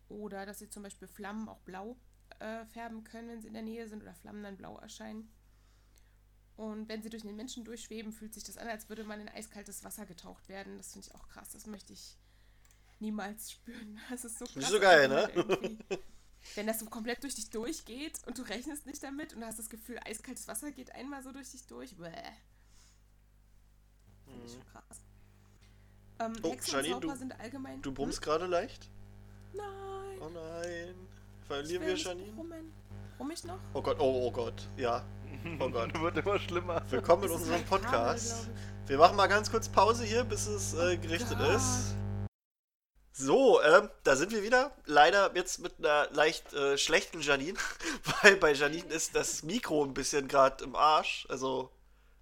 Oder 0.08 0.46
dass 0.46 0.60
sie 0.60 0.70
zum 0.70 0.84
Beispiel 0.84 1.08
Flammen 1.08 1.50
auch 1.50 1.60
blau 1.60 1.98
äh, 2.40 2.66
färben 2.66 3.04
können, 3.04 3.28
wenn 3.30 3.42
sie 3.42 3.48
in 3.48 3.54
der 3.54 3.64
Nähe 3.64 3.88
sind 3.88 4.02
oder 4.02 4.14
Flammen 4.14 4.44
dann 4.44 4.58
blau 4.58 4.78
erscheinen. 4.78 5.30
Und 6.56 6.88
wenn 6.88 7.02
sie 7.02 7.10
durch 7.10 7.24
den 7.24 7.36
Menschen 7.36 7.66
durchschweben, 7.66 8.14
fühlt 8.14 8.34
sich 8.34 8.44
das 8.44 8.58
an, 8.58 8.68
als 8.68 8.88
würde 8.88 9.04
man 9.04 9.20
in 9.20 9.28
eiskaltes 9.28 9.84
Wasser 9.84 10.06
getaucht 10.06 10.48
werden. 10.50 10.78
Das 10.78 10.94
finde 10.94 11.08
ich 11.08 11.16
auch 11.16 11.28
krass. 11.28 11.52
Das 11.52 11.66
möchte 11.66 11.94
ich 11.94 12.18
niemals 13.00 13.52
spüren. 13.52 14.00
Das 14.10 14.24
ist 14.24 14.40
so 14.40 14.46
krass. 14.46 14.56
Nicht 14.56 14.70
so 14.70 14.80
geil, 14.80 15.10
ne? 15.10 16.00
Wenn 16.56 16.68
das 16.68 16.80
so 16.80 16.86
komplett 16.86 17.24
durch 17.24 17.36
dich 17.36 17.50
durchgeht 17.50 18.20
und 18.26 18.38
du 18.38 18.44
rechnest 18.44 18.86
nicht 18.86 19.04
damit 19.04 19.34
und 19.34 19.42
du 19.42 19.48
hast 19.48 19.60
das 19.60 19.70
Gefühl, 19.70 20.00
eiskaltes 20.06 20.48
Wasser 20.48 20.72
geht 20.72 20.94
einmal 20.94 21.24
so 21.24 21.32
durch 21.32 21.52
dich 21.52 21.66
durch. 21.68 21.96
Bäh. 21.98 22.12
Finde 24.26 24.46
ich 24.46 24.52
schon 24.52 24.66
krass. 24.66 25.02
Ähm, 26.20 26.34
oh, 26.42 26.52
Hexen 26.52 26.74
Janine, 26.74 26.96
und 26.96 27.02
Zauber 27.02 27.14
du, 27.14 27.20
sind 27.20 27.40
allgemein. 27.40 27.82
Du 27.82 27.92
brummst 27.92 28.18
hm? 28.20 28.24
gerade 28.24 28.46
leicht? 28.46 28.90
Nein. 29.54 30.20
Oh 30.22 30.30
nein. 30.30 30.96
Verlieren 31.48 31.86
wir 31.86 31.96
Janine? 31.96 32.32
Brummen. 32.32 32.74
Brumm 33.18 33.32
ich 33.32 33.44
noch? 33.44 33.60
Oh 33.74 33.82
Gott, 33.82 33.98
oh, 34.00 34.28
oh 34.28 34.32
Gott. 34.32 34.68
Ja. 34.78 35.06
Oh 35.60 35.70
Gott. 35.70 35.94
Wird 36.02 36.18
immer 36.18 36.40
schlimmer. 36.40 36.82
Willkommen 36.90 37.24
in 37.24 37.32
unserem 37.32 37.64
Podcast. 37.66 38.46
Kabel, 38.46 38.88
wir 38.88 38.98
machen 38.98 39.16
mal 39.18 39.28
ganz 39.28 39.50
kurz 39.50 39.68
Pause 39.68 40.04
hier, 40.04 40.24
bis 40.24 40.48
es 40.48 40.74
äh, 40.74 40.98
gerichtet 40.98 41.38
oh 41.40 41.56
ist. 41.56 41.96
So, 43.16 43.62
ähm, 43.62 43.90
da 44.04 44.16
sind 44.16 44.32
wir 44.32 44.42
wieder. 44.42 44.76
Leider 44.86 45.32
jetzt 45.36 45.60
mit 45.60 45.74
einer 45.78 46.10
leicht 46.12 46.52
äh, 46.54 46.80
schlechten 46.80 47.22
Janine, 47.22 47.58
weil 48.24 48.38
bei 48.38 48.54
Janine 48.54 48.92
ist 48.92 49.16
das 49.16 49.44
Mikro 49.44 49.86
ein 49.86 49.94
bisschen 49.94 50.28
gerade 50.28 50.64
im 50.64 50.76
Arsch. 50.76 51.28
Also, 51.30 51.70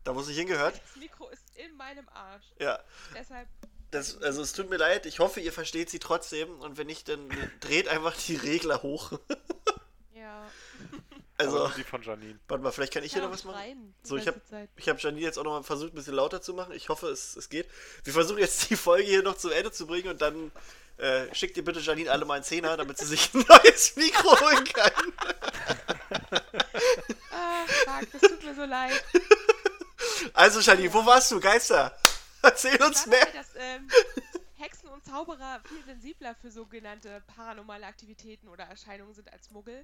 da 0.03 0.11
es 0.11 0.27
nicht 0.27 0.37
hingehört. 0.37 0.75
Das 0.75 0.95
Mikro 0.97 1.29
ist 1.29 1.43
in 1.55 1.77
meinem 1.77 2.09
Arsch. 2.09 2.43
Ja. 2.59 2.77
Deshalb. 3.15 3.47
Das, 3.91 4.21
also, 4.21 4.41
es 4.41 4.51
tut 4.51 4.69
mir 4.69 4.75
leid. 4.75 5.05
Ich 5.05 5.19
hoffe, 5.19 5.39
ihr 5.39 5.53
versteht 5.53 5.89
sie 5.89 5.99
trotzdem. 5.99 6.59
Und 6.59 6.77
wenn 6.77 6.87
nicht, 6.87 7.07
dann 7.07 7.29
dreht 7.61 7.87
einfach 7.87 8.15
die 8.17 8.35
Regler 8.35 8.83
hoch. 8.83 9.13
ja. 10.13 10.45
Also, 11.37 11.69
die 11.69 11.85
von 11.85 12.03
Janine. 12.03 12.37
Warte 12.49 12.63
mal, 12.63 12.71
vielleicht 12.71 12.93
kann 12.93 13.03
ich 13.03 13.13
hier 13.13 13.21
noch 13.21 13.31
was 13.31 13.45
machen. 13.45 13.95
So, 14.03 14.17
ich 14.17 14.27
habe 14.27 14.41
ich 14.75 14.89
hab 14.89 15.01
Janine 15.01 15.21
jetzt 15.21 15.39
auch 15.39 15.43
noch 15.45 15.51
mal 15.51 15.63
versucht, 15.63 15.93
ein 15.93 15.95
bisschen 15.95 16.15
lauter 16.15 16.41
zu 16.41 16.53
machen. 16.53 16.73
Ich 16.73 16.89
hoffe, 16.89 17.07
es, 17.07 17.37
es 17.37 17.47
geht. 17.47 17.67
Wir 18.03 18.11
versuchen 18.11 18.39
jetzt 18.39 18.69
die 18.69 18.75
Folge 18.75 19.07
hier 19.07 19.23
noch 19.23 19.37
zu 19.37 19.49
Ende 19.49 19.71
zu 19.71 19.87
bringen 19.87 20.09
und 20.09 20.21
dann 20.21 20.51
äh, 21.01 21.33
schickt 21.33 21.57
ihr 21.57 21.65
bitte 21.65 21.79
Janine 21.79 22.11
alle 22.11 22.25
mal 22.25 22.35
einen 22.35 22.43
Zehner, 22.43 22.77
damit 22.77 22.97
sie 22.97 23.05
sich 23.05 23.33
ein 23.33 23.43
neues 23.47 23.95
Mikro 23.95 24.39
holen 24.39 24.65
kann. 24.65 24.91
ah, 27.31 27.65
fuck, 27.65 28.11
das 28.11 28.21
tut 28.21 28.43
mir 28.43 28.55
so 28.55 28.65
leid. 28.65 29.03
Also, 30.33 30.59
Janine, 30.59 30.93
wo 30.93 31.05
warst 31.05 31.31
du? 31.31 31.39
Geister? 31.39 31.95
Erzähl 32.43 32.81
uns 32.81 33.05
mehr. 33.05 33.25
Dass, 33.33 33.49
ähm, 33.55 33.87
Hexen 34.57 34.89
und 34.89 35.03
Zauberer 35.03 35.61
viel 35.67 35.83
sensibler 35.83 36.35
für 36.35 36.51
sogenannte 36.51 37.23
paranormale 37.35 37.85
Aktivitäten 37.85 38.47
oder 38.47 38.65
Erscheinungen 38.65 39.13
sind 39.13 39.31
als 39.33 39.49
Muggel. 39.49 39.83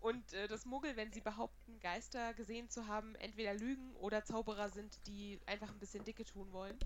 Und 0.00 0.32
äh, 0.34 0.46
dass 0.48 0.66
Muggel, 0.66 0.96
wenn 0.96 1.12
sie 1.12 1.20
behaupten, 1.20 1.80
Geister 1.80 2.34
gesehen 2.34 2.68
zu 2.68 2.86
haben, 2.86 3.14
entweder 3.16 3.54
lügen 3.54 3.94
oder 3.96 4.24
Zauberer 4.24 4.68
sind, 4.68 4.98
die 5.06 5.40
einfach 5.46 5.70
ein 5.70 5.78
bisschen 5.78 6.04
Dicke 6.04 6.24
tun 6.24 6.52
wollen. 6.52 6.78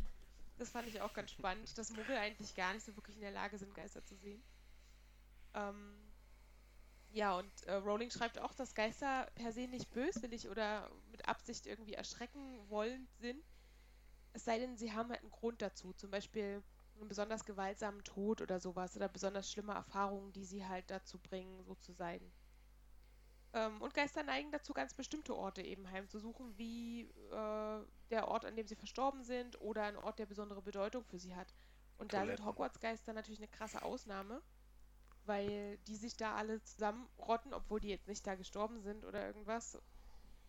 Das 0.62 0.70
fand 0.70 0.86
ich 0.86 1.00
auch 1.00 1.12
ganz 1.12 1.32
spannend, 1.32 1.76
dass 1.76 1.90
Muggel 1.90 2.16
eigentlich 2.16 2.54
gar 2.54 2.72
nicht 2.72 2.86
so 2.86 2.94
wirklich 2.94 3.16
in 3.16 3.22
der 3.22 3.32
Lage 3.32 3.58
sind, 3.58 3.74
Geister 3.74 4.04
zu 4.04 4.14
sehen. 4.14 4.40
Ähm, 5.54 5.96
ja, 7.10 7.36
und 7.36 7.64
äh, 7.64 7.72
Rowling 7.72 8.12
schreibt 8.12 8.38
auch, 8.38 8.54
dass 8.54 8.72
Geister 8.72 9.26
per 9.34 9.50
se 9.50 9.66
nicht 9.66 9.90
böswillig 9.90 10.48
oder 10.48 10.88
mit 11.10 11.26
Absicht 11.26 11.66
irgendwie 11.66 11.94
erschrecken 11.94 12.60
wollend 12.68 13.10
sind. 13.18 13.42
Es 14.34 14.44
sei 14.44 14.60
denn, 14.60 14.76
sie 14.76 14.92
haben 14.92 15.10
halt 15.10 15.22
einen 15.22 15.32
Grund 15.32 15.60
dazu. 15.62 15.94
Zum 15.94 16.12
Beispiel 16.12 16.62
einen 16.94 17.08
besonders 17.08 17.44
gewaltsamen 17.44 18.04
Tod 18.04 18.40
oder 18.40 18.60
sowas 18.60 18.94
oder 18.94 19.08
besonders 19.08 19.50
schlimme 19.50 19.74
Erfahrungen, 19.74 20.32
die 20.32 20.44
sie 20.44 20.64
halt 20.64 20.88
dazu 20.92 21.18
bringen, 21.18 21.64
so 21.64 21.74
zu 21.74 21.92
sein. 21.92 22.20
Ähm, 23.54 23.82
und 23.82 23.92
Geister 23.94 24.22
neigen 24.22 24.50
dazu, 24.50 24.72
ganz 24.72 24.94
bestimmte 24.94 25.36
Orte 25.36 25.62
eben 25.62 25.90
heimzusuchen, 25.90 26.56
wie 26.56 27.02
äh, 27.02 27.84
der 28.10 28.28
Ort, 28.28 28.44
an 28.44 28.56
dem 28.56 28.66
sie 28.66 28.76
verstorben 28.76 29.24
sind 29.24 29.60
oder 29.60 29.84
ein 29.84 29.96
Ort, 29.96 30.18
der 30.18 30.26
besondere 30.26 30.62
Bedeutung 30.62 31.04
für 31.04 31.18
sie 31.18 31.34
hat. 31.34 31.54
Und 31.98 32.10
Toiletten. 32.10 32.30
da 32.30 32.36
sind 32.36 32.46
Hogwarts-Geister 32.46 33.12
natürlich 33.12 33.40
eine 33.40 33.48
krasse 33.48 33.82
Ausnahme, 33.82 34.40
weil 35.26 35.78
die 35.86 35.96
sich 35.96 36.16
da 36.16 36.34
alle 36.34 36.62
zusammenrotten, 36.62 37.52
obwohl 37.52 37.80
die 37.80 37.88
jetzt 37.88 38.08
nicht 38.08 38.26
da 38.26 38.34
gestorben 38.34 38.80
sind 38.80 39.04
oder 39.04 39.26
irgendwas. 39.26 39.78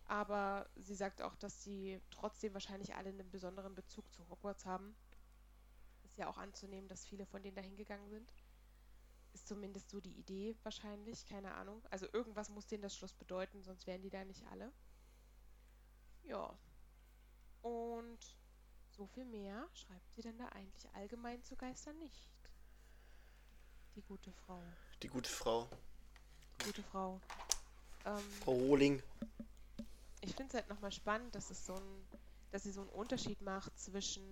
Aber 0.06 0.68
sie 0.76 0.94
sagt 0.94 1.22
auch, 1.22 1.34
dass 1.36 1.62
sie 1.62 2.00
trotzdem 2.10 2.54
wahrscheinlich 2.54 2.94
alle 2.94 3.10
einen 3.10 3.30
besonderen 3.30 3.74
Bezug 3.74 4.10
zu 4.12 4.28
Hogwarts 4.28 4.64
haben. 4.64 4.94
Ist 6.04 6.16
ja 6.18 6.28
auch 6.28 6.38
anzunehmen, 6.38 6.88
dass 6.88 7.06
viele 7.06 7.26
von 7.26 7.42
denen 7.42 7.56
da 7.56 7.62
hingegangen 7.62 8.08
sind. 8.08 8.32
Ist 9.34 9.48
zumindest 9.48 9.90
so 9.90 10.00
die 10.00 10.16
Idee 10.16 10.56
wahrscheinlich, 10.62 11.26
keine 11.26 11.54
Ahnung. 11.54 11.84
Also 11.90 12.06
irgendwas 12.12 12.48
muss 12.48 12.66
denen 12.66 12.82
das 12.82 12.96
Schloss 12.96 13.12
bedeuten, 13.12 13.62
sonst 13.62 13.86
wären 13.86 14.00
die 14.00 14.10
da 14.10 14.24
nicht 14.24 14.46
alle. 14.46 14.72
Ja. 16.22 16.56
Und 17.62 18.18
so 18.90 19.06
viel 19.06 19.24
mehr 19.24 19.68
schreibt 19.74 20.12
sie 20.14 20.22
denn 20.22 20.38
da 20.38 20.46
eigentlich 20.50 20.88
allgemein 20.94 21.42
zu 21.42 21.56
Geistern 21.56 21.98
nicht. 21.98 22.28
Die 23.96 24.02
gute 24.02 24.32
Frau. 24.32 24.62
Die 25.02 25.08
gute 25.08 25.30
Frau. 25.30 25.68
Die 26.60 26.66
gute 26.66 26.82
Frau. 26.84 27.20
Ähm, 28.04 28.18
Frau 28.42 28.52
Rohling. 28.52 29.02
Ich 30.20 30.34
finde 30.34 30.48
es 30.48 30.54
halt 30.54 30.68
nochmal 30.68 30.92
spannend, 30.92 31.34
dass 31.34 31.50
es 31.50 31.66
so 31.66 31.74
ein, 31.74 32.06
dass 32.50 32.62
sie 32.62 32.72
so 32.72 32.82
einen 32.82 32.90
Unterschied 32.90 33.40
macht 33.40 33.76
zwischen 33.78 34.22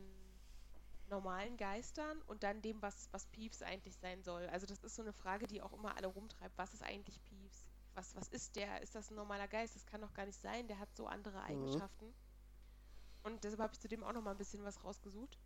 normalen 1.12 1.56
Geistern 1.56 2.20
und 2.22 2.42
dann 2.42 2.62
dem, 2.62 2.80
was, 2.82 3.08
was 3.12 3.26
Peeves 3.26 3.62
eigentlich 3.62 3.96
sein 3.96 4.22
soll. 4.22 4.48
Also 4.48 4.66
das 4.66 4.82
ist 4.82 4.96
so 4.96 5.02
eine 5.02 5.12
Frage, 5.12 5.46
die 5.46 5.62
auch 5.62 5.72
immer 5.72 5.96
alle 5.96 6.08
rumtreibt. 6.08 6.56
Was 6.58 6.74
ist 6.74 6.82
eigentlich 6.82 7.22
Peeves? 7.24 7.66
Was, 7.94 8.16
was 8.16 8.28
ist 8.28 8.56
der? 8.56 8.80
Ist 8.80 8.94
das 8.94 9.10
ein 9.10 9.16
normaler 9.16 9.46
Geist? 9.46 9.76
Das 9.76 9.86
kann 9.86 10.00
doch 10.00 10.14
gar 10.14 10.24
nicht 10.24 10.40
sein. 10.40 10.66
Der 10.66 10.78
hat 10.78 10.94
so 10.96 11.06
andere 11.06 11.38
mhm. 11.38 11.44
Eigenschaften. 11.44 12.06
Mhm. 12.06 12.14
Und 13.24 13.44
deshalb 13.44 13.60
habe 13.60 13.74
ich 13.74 13.80
zu 13.80 13.88
dem 13.88 14.02
auch 14.02 14.12
noch 14.12 14.22
mal 14.22 14.32
ein 14.32 14.38
bisschen 14.38 14.64
was 14.64 14.82
rausgesucht. 14.82 15.38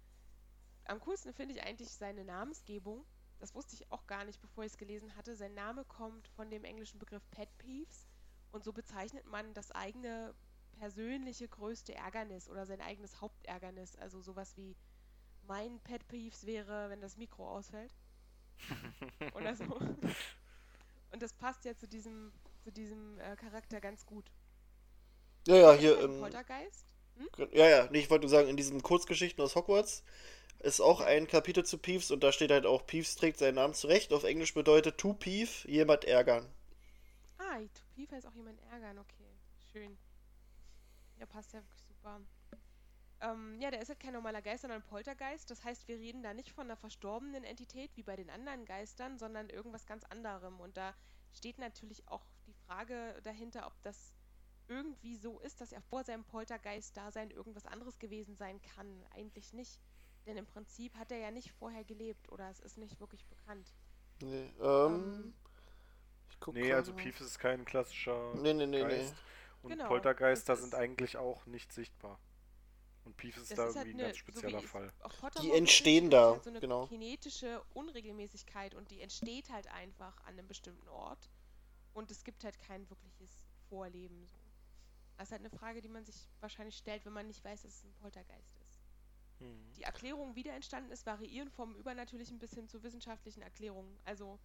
Am 0.85 1.01
coolsten 1.01 1.35
finde 1.35 1.55
ich 1.55 1.63
eigentlich 1.63 1.91
seine 1.91 2.25
Namensgebung. 2.25 3.05
Das 3.41 3.55
wusste 3.55 3.75
ich 3.75 3.91
auch 3.91 4.07
gar 4.07 4.25
nicht, 4.25 4.41
bevor 4.41 4.65
ich 4.65 4.73
es 4.73 4.79
gelesen 4.79 5.15
hatte. 5.17 5.35
Sein 5.35 5.53
Name 5.55 5.85
kommt 5.85 6.29
von 6.29 6.49
dem 6.49 6.65
englischen 6.65 6.99
Begriff 7.01 7.29
Pet 7.33 7.51
Peeves. 7.59 8.07
Und 8.53 8.65
so 8.65 8.73
bezeichnet 8.73 9.27
man 9.27 9.53
das 9.53 9.73
eigene 9.73 10.35
persönliche 10.79 11.49
größte 11.49 11.95
Ärgernis 11.95 12.49
oder 12.49 12.65
sein 12.65 12.81
eigenes 12.81 13.21
Hauptärgernis. 13.21 13.97
Also 13.97 14.21
sowas 14.21 14.57
wie 14.57 14.77
mein 15.47 15.81
Pet 15.81 16.07
Peeves 16.09 16.47
wäre, 16.47 16.91
wenn 16.91 17.01
das 17.01 17.17
Mikro 17.17 17.49
ausfällt. 17.49 17.95
Oder 19.33 19.55
so. 19.55 19.81
Und 21.11 21.21
das 21.23 21.33
passt 21.33 21.65
ja 21.65 21.75
zu 21.77 21.89
diesem, 21.89 22.33
zu 22.63 22.71
diesem 22.71 23.19
äh, 23.19 23.35
Charakter 23.37 23.81
ganz 23.81 24.07
gut. 24.07 24.31
Ja, 25.49 25.57
ja, 25.57 25.73
hier. 25.75 25.99
Ein 25.99 26.05
Ähm, 26.05 26.15
Poltergeist? 26.15 26.95
ja, 27.53 27.69
ja, 27.69 27.89
nee, 27.91 28.01
ich 28.01 28.11
wollte 28.11 28.23
nur 28.25 28.31
sagen, 28.31 28.49
in 28.49 28.57
diesen 28.57 28.83
Kurzgeschichten 28.83 29.43
aus 29.43 29.55
Hogwarts 29.57 30.03
ist 30.61 30.81
auch 30.81 31.01
ein 31.01 31.27
Kapitel 31.29 31.65
zu 31.65 31.79
Peeves 31.79 32.11
und 32.13 32.23
da 32.25 32.33
steht 32.33 32.51
halt 32.53 32.67
auch, 32.67 32.87
Peeves 32.87 33.17
trägt 33.17 33.39
seinen 33.39 33.57
Namen 33.57 33.75
zurecht. 33.75 34.13
Auf 34.13 34.25
Englisch 34.25 34.55
bedeutet 34.55 34.99
to 34.99 35.15
Peeve, 35.15 35.51
jemand 35.69 36.05
ärgern. 36.07 36.47
Ah, 37.39 37.61
to 37.73 37.83
Pief 37.95 38.11
heißt 38.13 38.27
auch 38.27 38.35
jemand 38.35 38.61
ärgern, 38.71 38.99
okay. 38.99 39.39
Schön. 39.73 39.97
Ja, 41.19 41.27
passt 41.27 41.53
ja 41.53 41.61
wirklich 41.63 41.83
super. 41.83 42.21
Ähm, 43.21 43.59
ja, 43.61 43.71
der 43.71 43.81
ist 43.81 43.89
halt 43.89 44.01
kein 44.01 44.13
normaler 44.13 44.43
Geist, 44.43 44.63
sondern 44.63 44.83
ein 44.83 44.89
Poltergeist. 44.89 45.51
Das 45.51 45.65
heißt, 45.65 45.89
wir 45.89 45.97
reden 45.97 46.23
da 46.23 46.35
nicht 46.35 46.53
von 46.53 46.67
einer 46.67 46.77
verstorbenen 46.77 47.45
Entität 47.45 47.91
wie 47.97 48.03
bei 48.03 48.17
den 48.17 48.29
anderen 48.29 48.65
Geistern, 48.65 49.19
sondern 49.19 49.49
irgendwas 49.49 49.87
ganz 49.87 50.05
anderem. 50.05 50.61
Und 50.61 50.77
da 50.77 50.95
steht 51.33 51.59
natürlich 51.59 52.07
auch 52.09 52.27
die 52.47 52.53
Frage 52.67 53.19
dahinter, 53.23 53.67
ob 53.67 53.83
das 53.83 54.15
irgendwie 54.69 55.17
so 55.17 55.39
ist, 55.41 55.61
dass 55.61 55.73
er 55.73 55.81
vor 55.81 56.05
seinem 56.05 56.25
Poltergeist-Dasein 56.25 57.31
irgendwas 57.31 57.67
anderes 57.67 57.99
gewesen 57.99 58.37
sein 58.37 58.61
kann. 58.61 59.07
Eigentlich 59.15 59.53
nicht. 59.53 59.81
Denn 60.27 60.37
im 60.37 60.47
Prinzip 60.47 60.97
hat 60.97 61.13
er 61.13 61.19
ja 61.19 61.31
nicht 61.31 61.53
vorher 61.53 61.85
gelebt 61.85 62.31
oder 62.33 62.51
es 62.51 62.61
ist 62.61 62.77
nicht 62.77 63.01
wirklich 63.01 63.25
bekannt. 63.27 63.73
Nee, 64.21 64.51
ähm. 64.61 64.95
Ähm, 64.95 65.35
ich 66.29 66.41
guck 66.41 66.55
Nee, 66.55 66.73
also. 66.73 66.93
Peeves 66.93 67.21
ist 67.21 67.39
kein 67.39 67.65
klassischer 67.65 68.35
Nee, 68.35 68.53
nee, 68.53 68.67
nee, 68.67 68.83
nee. 68.83 68.89
Geist. 68.89 69.15
Und 69.63 69.71
Genau, 69.71 69.89
Poltergeister 69.89 70.57
sind 70.57 70.75
eigentlich 70.75 71.17
auch 71.17 71.47
nicht 71.47 71.73
sichtbar. 71.73 72.19
Und 73.07 73.17
Peeves 73.17 73.43
ist 73.43 73.53
Das 73.53 73.57
da 73.57 73.69
ist 73.69 73.77
halt 73.77 73.87
irgendwie 73.87 74.03
ein 74.03 74.07
eine, 74.07 74.13
ganz 74.13 74.17
so 74.17 74.33
spezieller 74.33 74.59
es 74.59 74.71
Fall. 74.71 74.93
Die 75.41 75.49
so 75.49 75.55
entstehen 75.55 76.05
ist 76.05 76.13
da, 76.13 76.33
Halt 76.33 76.45
so 76.45 76.51
eine 76.51 76.61
genau. 76.61 76.87
kinetische 76.87 77.63
Unregelmäßigkeit 77.73 78.75
und 78.75 78.91
die 78.91 79.01
entsteht 79.01 79.49
halt 79.51 79.69
einfach 79.69 80.19
an 80.25 80.35
einem 80.35 80.49
bestimmten 80.49 80.89
Ort. 80.89 81.31
Und 81.95 82.11
es 82.11 82.25
gibt 82.25 82.45
halt 82.45 82.59
kein 82.59 82.89
wirkliches 82.91 83.31
Vorleben. 83.69 84.27
So. 84.27 84.37
Das 85.17 85.29
ist 85.29 85.33
halt 85.33 85.41
eine 85.41 85.51
Frage, 85.51 85.81
die 85.81 85.89
man 85.89 86.05
sich 86.05 86.29
wahrscheinlich 86.41 86.77
stellt, 86.77 87.07
wenn 87.07 87.13
man 87.13 87.27
nicht 87.27 87.43
weiß, 87.43 87.63
dass 87.63 87.75
es 87.75 87.85
ein 87.85 87.95
Poltergeist 87.95 88.57
ist. 88.57 88.83
Hm. 89.39 89.73
Die 89.77 89.85
Erklärungen, 89.85 90.35
wie 90.35 90.43
der 90.43 90.55
entstanden 90.55 90.91
ist, 90.91 91.07
variieren 91.07 91.51
vom 91.51 91.75
Übernatürlichen 91.77 92.39
bis 92.39 92.53
hin 92.55 92.69
zu 92.69 92.83
wissenschaftlichen 92.83 93.41
Erklärungen. 93.41 93.99
Also 94.05 94.39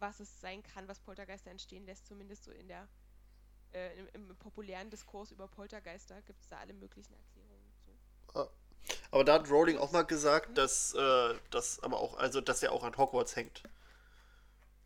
was 0.00 0.18
es 0.18 0.40
sein 0.40 0.62
kann, 0.62 0.88
was 0.88 0.98
Poltergeister 0.98 1.50
entstehen 1.50 1.86
lässt, 1.86 2.06
zumindest 2.06 2.44
so 2.44 2.50
in 2.50 2.68
der 2.68 2.88
äh, 3.72 3.98
im, 3.98 4.08
im 4.30 4.36
populären 4.36 4.90
Diskurs 4.90 5.30
über 5.30 5.46
Poltergeister 5.46 6.20
gibt 6.22 6.40
es 6.40 6.48
da 6.48 6.58
alle 6.58 6.72
möglichen 6.72 7.14
Erklärungen. 7.14 7.49
Aber 9.10 9.24
da 9.24 9.34
hat 9.34 9.50
Rowling 9.50 9.78
auch 9.78 9.92
mal 9.92 10.02
gesagt, 10.02 10.56
dass 10.58 10.94
äh, 10.94 11.34
das 11.50 11.82
aber 11.82 11.98
auch, 11.98 12.16
also 12.18 12.40
dass 12.40 12.62
er 12.62 12.72
auch 12.72 12.82
an 12.84 12.96
Hogwarts 12.96 13.36
hängt. 13.36 13.62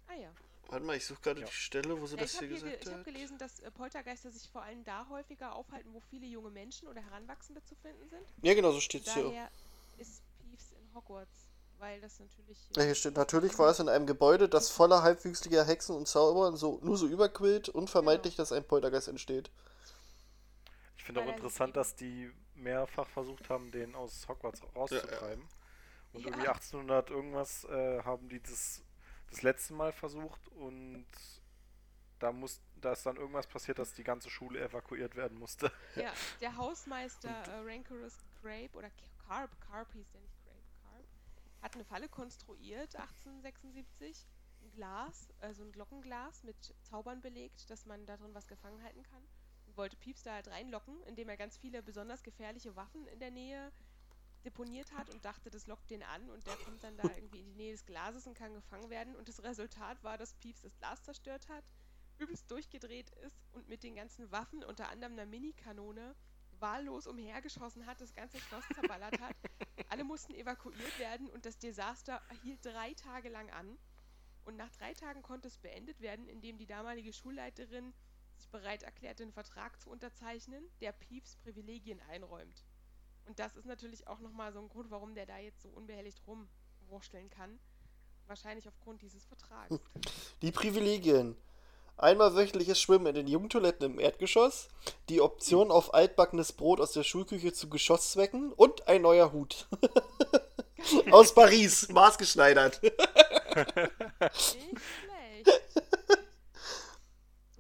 Ah 0.09 0.15
ja. 0.15 0.31
Warte 0.69 0.85
mal, 0.85 0.97
ich 0.97 1.07
suche 1.07 1.21
gerade 1.23 1.41
Ja. 1.41 1.47
die 1.47 1.53
Stelle, 1.53 2.01
wo 2.01 2.07
sie 2.07 2.17
Ja, 2.17 2.23
das 2.23 2.33
ich 2.33 2.37
habe 2.39 2.47
hier 2.47 2.57
ge 2.57 2.71
gesagt 2.71 2.83
ich 2.87 2.93
hab 2.93 2.99
hat. 2.99 3.05
gelesen, 3.05 3.39
dass 3.39 3.61
äh, 3.61 3.71
Poltergeister 3.71 4.31
sich 4.31 4.49
vor 4.51 4.63
allem 4.63 4.85
da 4.85 5.07
häufiger 5.09 5.55
aufhalten, 5.55 5.93
wo 5.93 6.01
viele 6.01 6.27
junge 6.27 6.51
Menschen 6.51 6.89
oder 6.89 7.03
Heranwachsende 7.03 7.63
zu 7.65 7.75
finden 7.77 8.09
sind. 8.09 8.23
Ja, 8.43 8.55
genau, 8.55 8.73
so 8.73 8.81
steht 8.81 9.07
es 9.07 9.15
hier. 9.15 9.25
Daher 9.25 9.51
ist 9.99 10.23
Peeves 10.39 10.73
in 10.73 10.95
Hogwarts, 10.95 11.49
weil 11.79 12.01
das 12.01 12.19
natürlich. 12.19 12.59
Ja, 12.77 12.83
hier 12.83 12.95
steht, 12.95 13.17
natürlich 13.17 13.59
war 13.59 13.71
es 13.71 13.79
in 13.79 13.89
einem 13.89 14.07
Gebäude, 14.07 14.49
das 14.49 14.71
voller 14.71 15.03
halbwüchsiger 15.03 15.65
Hexen 15.65 15.95
und 15.95 16.09
Zauberer 16.09 16.57
so, 16.57 16.79
nur 16.83 16.97
so 16.97 17.07
überquillt, 17.07 17.69
unvermeidlich, 17.69 18.37
dass 18.37 18.53
ein 18.53 18.65
Poltergeist 18.65 19.09
entsteht. 19.09 19.51
Ich 20.97 21.05
finde 21.05 21.21
auch 21.21 21.27
er 21.27 21.35
interessant, 21.35 21.77
dass 21.77 21.95
die 21.95 22.33
mehrfach 22.55 23.09
versucht 23.09 23.49
haben, 23.51 23.71
den 23.71 23.95
aus 23.95 24.27
Hogwarts 24.29 24.63
rauszutreiben. 24.75 25.45
Und 26.13 26.21
Ja. 26.21 26.27
irgendwie 26.29 26.49
1800 26.49 27.11
irgendwas 27.11 27.65
äh, 27.65 28.03
haben 28.03 28.29
die 28.29 28.41
das 28.41 28.83
das 29.31 29.43
letzte 29.43 29.75
Mal 29.75 29.93
versucht 29.93 30.47
und 30.49 31.07
da 32.21 32.31
muss 32.31 32.61
da 32.81 32.93
ist 32.93 33.05
dann 33.07 33.17
irgendwas 33.17 33.47
passiert, 33.47 33.79
dass 33.79 33.95
die 33.95 34.05
ganze 34.05 34.31
Schule 34.31 34.61
evakuiert 34.63 35.17
werden 35.17 35.39
musste. 35.39 35.73
Ja, 35.97 36.13
der 36.41 36.57
Hausmeister 36.57 37.29
äh, 37.29 37.61
Rancorous 37.65 38.17
Crape 38.41 38.71
oder 38.75 38.91
Carp, 39.27 39.51
Carp 39.61 39.91
hieß 39.93 40.11
der 40.13 40.21
nicht 40.21 40.37
Crape, 40.45 40.63
Carp, 40.83 41.05
hat 41.63 41.75
eine 41.75 41.85
Falle 41.85 42.09
konstruiert, 42.09 42.95
1876. 42.95 44.27
Ein 44.63 44.71
Glas, 44.73 45.29
also 45.41 45.63
ein 45.63 45.73
Glockenglas 45.73 46.43
mit 46.45 46.57
Zaubern 46.83 47.21
belegt, 47.21 47.69
dass 47.71 47.85
man 47.87 48.07
da 48.07 48.17
drin 48.17 48.35
was 48.35 48.47
gefangen 48.47 48.83
halten 48.83 49.03
kann. 49.03 49.23
Wollte 49.77 49.97
Pieps 49.97 50.23
da 50.23 50.35
halt 50.35 50.49
reinlocken, 50.49 51.03
indem 51.05 51.29
er 51.29 51.37
ganz 51.37 51.57
viele 51.57 51.83
besonders 51.83 52.23
gefährliche 52.23 52.77
Waffen 52.77 53.07
in 53.09 53.19
der 53.19 53.31
Nähe 53.31 53.73
deponiert 54.45 54.93
hat 54.93 55.09
und 55.11 55.25
dachte, 55.25 55.51
das 55.51 55.67
lockt 55.67 55.91
den 55.91 56.03
an 56.03 56.29
und 56.31 56.47
der 56.47 56.57
kommt 56.57 56.85
dann 56.85 56.97
da 56.97 57.05
irgendwie 57.15 57.41
in 57.41 57.47
die 57.47 57.55
Nähe 57.55 57.73
des 57.73 57.87
Glases 57.87 58.27
und 58.27 58.35
kann 58.35 58.53
gefangen 58.53 58.91
werden. 58.91 59.17
Und 59.17 59.29
das 59.29 59.43
Resultat 59.43 60.03
war, 60.05 60.19
dass 60.19 60.35
Pieps 60.35 60.61
das 60.61 60.77
Glas 60.77 61.03
zerstört 61.03 61.49
hat, 61.49 61.65
übelst 62.19 62.51
durchgedreht 62.51 63.11
ist 63.27 63.43
und 63.53 63.69
mit 63.69 63.83
den 63.83 63.97
ganzen 63.97 64.31
Waffen, 64.31 64.63
unter 64.63 64.91
anderem 64.91 65.15
einer 65.15 65.27
Minikanone, 65.27 66.15
wahllos 66.61 67.07
umhergeschossen 67.07 67.87
hat, 67.87 68.01
das 68.01 68.15
ganze 68.15 68.39
Schloss 68.39 68.65
zerballert 68.75 69.21
hat. 69.21 69.35
Alle 69.89 70.05
mussten 70.05 70.35
evakuiert 70.35 70.99
werden 70.99 71.29
und 71.31 71.47
das 71.47 71.59
Desaster 71.59 72.23
hielt 72.43 72.65
drei 72.65 72.95
Tage 72.95 73.29
lang 73.29 73.51
an. 73.51 73.79
Und 74.45 74.57
nach 74.57 74.71
drei 74.71 74.93
Tagen 74.93 75.23
konnte 75.23 75.49
es 75.49 75.59
beendet 75.59 76.01
werden, 76.01 76.29
indem 76.29 76.59
die 76.59 76.67
damalige 76.67 77.13
Schulleiterin 77.13 77.95
sich 78.37 78.49
bereit 78.49 78.83
erklärte, 78.83 79.23
einen 79.23 79.33
Vertrag 79.33 79.81
zu 79.81 79.91
unterzeichnen, 79.91 80.65
der 80.81 80.93
Pieps 80.93 81.37
Privilegien 81.37 82.01
einräumt. 82.11 82.65
Und 83.27 83.39
das 83.39 83.57
ist 83.57 83.67
natürlich 83.67 84.07
auch 84.07 84.21
nochmal 84.21 84.53
so 84.53 84.61
ein 84.61 84.69
Grund, 84.69 84.91
warum 84.91 85.15
der 85.15 85.27
da 85.27 85.39
jetzt 85.39 85.63
so 85.63 85.69
unbehelligt 85.71 86.21
rumwurschteln 86.27 87.31
kann. 87.31 87.59
Wahrscheinlich 88.27 88.69
aufgrund 88.69 89.03
dieses 89.03 89.25
Vertrags. 89.25 89.79
Die 90.43 90.53
Privilegien. 90.53 91.37
Einmal 91.97 92.35
wöchentliches 92.35 92.81
Schwimmen 92.81 93.07
in 93.07 93.15
den 93.15 93.29
Jugendtoiletten 93.29 93.87
im 93.87 94.01
Erdgeschoss, 94.01 94.69
die 95.09 95.21
Option 95.21 95.71
auf 95.71 95.95
altbackenes 95.95 96.53
Brot 96.53 96.81
aus 96.81 96.93
der 96.93 97.05
Schulküche 97.05 97.53
zu 97.53 97.69
Geschosszwecken 97.69 98.53
und 98.53 98.89
ein 98.89 99.03
neuer 99.03 99.33
Hut. 99.33 99.69
Aus 101.11 101.35
Paris, 101.35 101.89
maßgeschneidert. 101.89 102.81
Schlecht. 104.33 104.81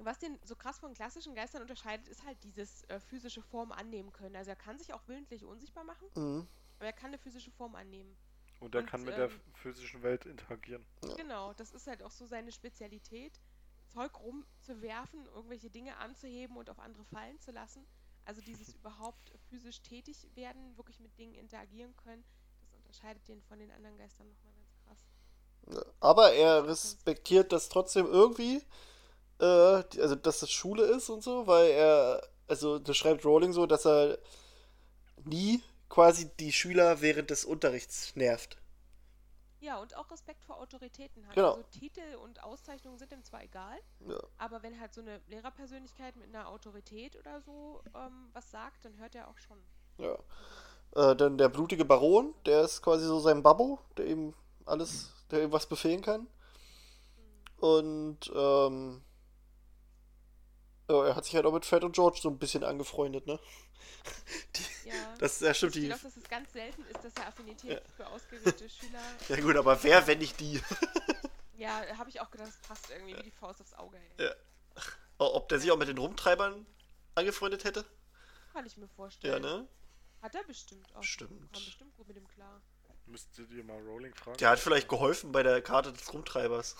Was 0.04 0.18
den 0.18 0.38
so 0.44 0.54
krass 0.56 0.78
von 0.78 0.94
klassischen 0.94 1.34
Geistern 1.34 1.62
unterscheidet, 1.62 2.08
ist 2.08 2.24
halt 2.24 2.42
dieses 2.44 2.84
äh, 2.84 3.00
physische 3.00 3.42
Form 3.42 3.72
annehmen 3.72 4.12
können. 4.12 4.36
Also 4.36 4.50
er 4.50 4.56
kann 4.56 4.78
sich 4.78 4.92
auch 4.94 5.02
willentlich 5.08 5.44
unsichtbar 5.44 5.84
machen, 5.84 6.06
Mhm. 6.14 6.46
aber 6.78 6.86
er 6.86 6.92
kann 6.92 7.08
eine 7.08 7.18
physische 7.18 7.50
Form 7.50 7.74
annehmen. 7.74 8.16
Und 8.60 8.74
er 8.74 8.80
Und, 8.82 8.86
kann 8.86 9.04
mit 9.04 9.16
der 9.16 9.26
ähm, 9.26 9.40
physischen 9.54 10.02
Welt 10.02 10.26
interagieren. 10.26 10.84
Genau, 11.16 11.52
das 11.54 11.72
ist 11.72 11.86
halt 11.86 12.02
auch 12.02 12.10
so 12.10 12.26
seine 12.26 12.52
Spezialität, 12.52 13.40
Zeug 13.88 14.18
rumzuwerfen, 14.20 15.26
irgendwelche 15.26 15.70
Dinge 15.70 15.96
anzuheben 15.98 16.56
und 16.56 16.70
auf 16.70 16.78
andere 16.78 17.04
fallen 17.04 17.38
zu 17.40 17.52
lassen. 17.52 17.86
Also 18.24 18.40
dieses 18.40 18.74
überhaupt 18.74 19.32
physisch 19.48 19.82
tätig 19.82 20.28
werden, 20.34 20.76
wirklich 20.76 21.00
mit 21.00 21.16
Dingen 21.18 21.34
interagieren 21.34 21.94
können, 21.96 22.24
das 22.60 22.72
unterscheidet 22.72 23.26
den 23.28 23.42
von 23.42 23.58
den 23.58 23.70
anderen 23.70 23.96
Geistern 23.96 24.28
nochmal 24.28 24.54
ganz 24.54 24.76
krass. 24.84 25.06
Aber 26.00 26.32
er 26.32 26.66
respektiert 26.66 27.52
das 27.52 27.68
trotzdem 27.68 28.06
irgendwie, 28.06 28.62
äh, 29.40 29.44
also 29.44 30.14
dass 30.14 30.40
das 30.40 30.50
Schule 30.50 30.84
ist 30.84 31.08
und 31.08 31.22
so, 31.22 31.46
weil 31.46 31.70
er, 31.70 32.22
also 32.48 32.78
das 32.78 32.96
schreibt 32.96 33.24
Rowling 33.24 33.52
so, 33.52 33.66
dass 33.66 33.86
er 33.86 34.18
nie 35.24 35.62
quasi 35.88 36.30
die 36.40 36.52
Schüler 36.52 37.00
während 37.00 37.30
des 37.30 37.44
Unterrichts 37.44 38.14
nervt. 38.16 38.58
Ja, 39.60 39.80
und 39.80 39.96
auch 39.96 40.10
Respekt 40.10 40.44
vor 40.44 40.58
Autoritäten 40.58 41.26
hat. 41.26 41.34
Genau. 41.34 41.54
Also 41.54 41.62
Titel 41.70 42.16
und 42.22 42.42
Auszeichnungen 42.42 42.98
sind 42.98 43.12
ihm 43.12 43.24
zwar 43.24 43.42
egal, 43.42 43.78
Ja. 44.06 44.18
aber 44.36 44.62
wenn 44.62 44.78
halt 44.78 44.92
so 44.92 45.00
eine 45.00 45.22
Lehrerpersönlichkeit 45.28 46.16
mit 46.16 46.28
einer 46.34 46.48
Autorität 46.48 47.16
oder 47.16 47.40
so 47.40 47.82
ähm, 47.94 48.28
was 48.34 48.50
sagt, 48.50 48.84
dann 48.84 48.98
hört 48.98 49.14
er 49.14 49.28
auch 49.28 49.38
schon. 49.38 49.58
Ja. 49.96 50.18
Äh, 50.96 51.16
dann 51.16 51.38
der 51.38 51.48
blutige 51.48 51.84
Baron, 51.86 52.34
der 52.44 52.62
ist 52.62 52.82
quasi 52.82 53.06
so 53.06 53.20
sein 53.20 53.42
Babbo, 53.42 53.78
der 53.96 54.06
ihm 54.06 54.34
alles, 54.66 55.14
der 55.30 55.44
ihm 55.44 55.52
was 55.52 55.66
befehlen 55.66 56.02
kann. 56.02 56.26
Und 57.58 58.30
ähm, 58.34 59.02
ja, 60.88 61.06
er 61.06 61.16
hat 61.16 61.24
sich 61.24 61.34
halt 61.34 61.46
auch 61.46 61.52
mit 61.52 61.64
Fred 61.64 61.84
und 61.84 61.94
George 61.94 62.18
so 62.22 62.28
ein 62.30 62.38
bisschen 62.38 62.64
angefreundet, 62.64 63.26
ne? 63.26 63.38
Die, 64.56 64.88
Ja. 64.90 65.14
das, 65.18 65.40
ja, 65.40 65.54
stimmt, 65.54 65.76
ich 65.76 65.86
glaube, 65.86 66.02
dass 66.02 66.16
es 66.16 66.28
ganz 66.28 66.52
selten 66.52 66.82
ist, 66.86 67.02
dass 67.04 67.12
er 67.16 67.28
Affinität 67.28 67.82
für 67.96 68.06
ausgewählte 68.06 68.68
Schüler. 68.68 69.00
Ja 69.28 69.40
gut, 69.40 69.56
aber 69.56 69.82
wer, 69.82 70.06
wenn 70.06 70.18
nicht 70.18 70.38
die? 70.40 70.60
Ja, 71.56 71.82
habe 71.98 72.10
ich 72.10 72.20
auch 72.20 72.30
gedacht, 72.32 72.48
das 72.48 72.58
passt 72.68 72.90
irgendwie 72.90 73.16
wie 73.16 73.22
die 73.22 73.30
Faust 73.30 73.60
aufs 73.60 73.74
Auge. 73.74 73.96
Ey. 74.18 74.26
Ja. 74.26 74.32
Ob 75.18 75.48
der 75.48 75.60
sich 75.60 75.70
auch 75.70 75.76
mit 75.78 75.86
den 75.86 75.96
Rumtreibern 75.98 76.66
angefreundet 77.14 77.62
hätte? 77.62 77.84
Kann 78.52 78.66
ich 78.66 78.76
mir 78.76 78.86
Ja, 78.86 78.92
vorstellen. 78.96 79.40
ne? 79.40 79.68
Hat 80.20 80.34
er 80.34 80.42
bestimmt 80.42 80.84
auch. 80.96 81.02
Stimmt. 81.04 81.52
Kam 81.52 81.64
bestimmt 81.64 81.96
gut 81.96 82.08
mit 82.08 82.16
dem 82.16 82.26
klar. 82.26 82.60
Müsstet 83.06 83.50
ihr 83.52 83.62
mal 83.62 83.78
Rowling 83.78 84.12
fragen. 84.16 84.36
Der 84.38 84.50
hat 84.50 84.58
vielleicht 84.58 84.88
geholfen 84.88 85.30
bei 85.30 85.44
der 85.44 85.62
Karte 85.62 85.92
des 85.92 86.12
Rumtreibers. 86.12 86.74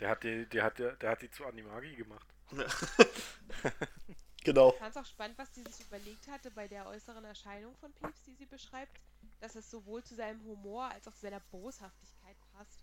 Der 0.00 0.08
hat 0.10 0.24
die, 0.24 0.44
der 0.46 0.64
hat, 0.64 0.78
der, 0.80 0.96
der 0.96 1.10
hat 1.12 1.22
die 1.22 1.30
zu 1.30 1.44
Animagi 1.46 1.94
gemacht. 1.94 2.26
genau. 4.44 4.70
Ich 4.72 4.78
fand 4.78 4.96
es 4.96 5.02
auch 5.02 5.06
spannend, 5.06 5.38
was 5.38 5.54
sie 5.54 5.62
sich 5.62 5.86
überlegt 5.86 6.28
hatte 6.28 6.50
bei 6.50 6.68
der 6.68 6.86
äußeren 6.86 7.24
Erscheinung 7.24 7.74
von 7.76 7.92
Peeves, 7.92 8.22
die 8.26 8.34
sie 8.34 8.46
beschreibt, 8.46 9.00
dass 9.40 9.54
es 9.56 9.70
sowohl 9.70 10.02
zu 10.04 10.14
seinem 10.14 10.42
Humor 10.44 10.84
als 10.90 11.06
auch 11.08 11.14
zu 11.14 11.20
seiner 11.22 11.40
Boshaftigkeit 11.40 12.36
passt. 12.56 12.80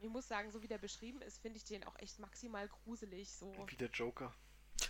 Ich 0.00 0.08
muss 0.08 0.26
sagen, 0.26 0.50
so 0.50 0.62
wie 0.62 0.68
der 0.68 0.78
beschrieben 0.78 1.22
ist, 1.22 1.40
finde 1.40 1.58
ich 1.58 1.64
den 1.64 1.84
auch 1.84 1.96
echt 2.00 2.18
maximal 2.18 2.66
gruselig. 2.68 3.30
So. 3.32 3.54
Wie 3.68 3.76
der 3.76 3.90
Joker. 3.90 4.34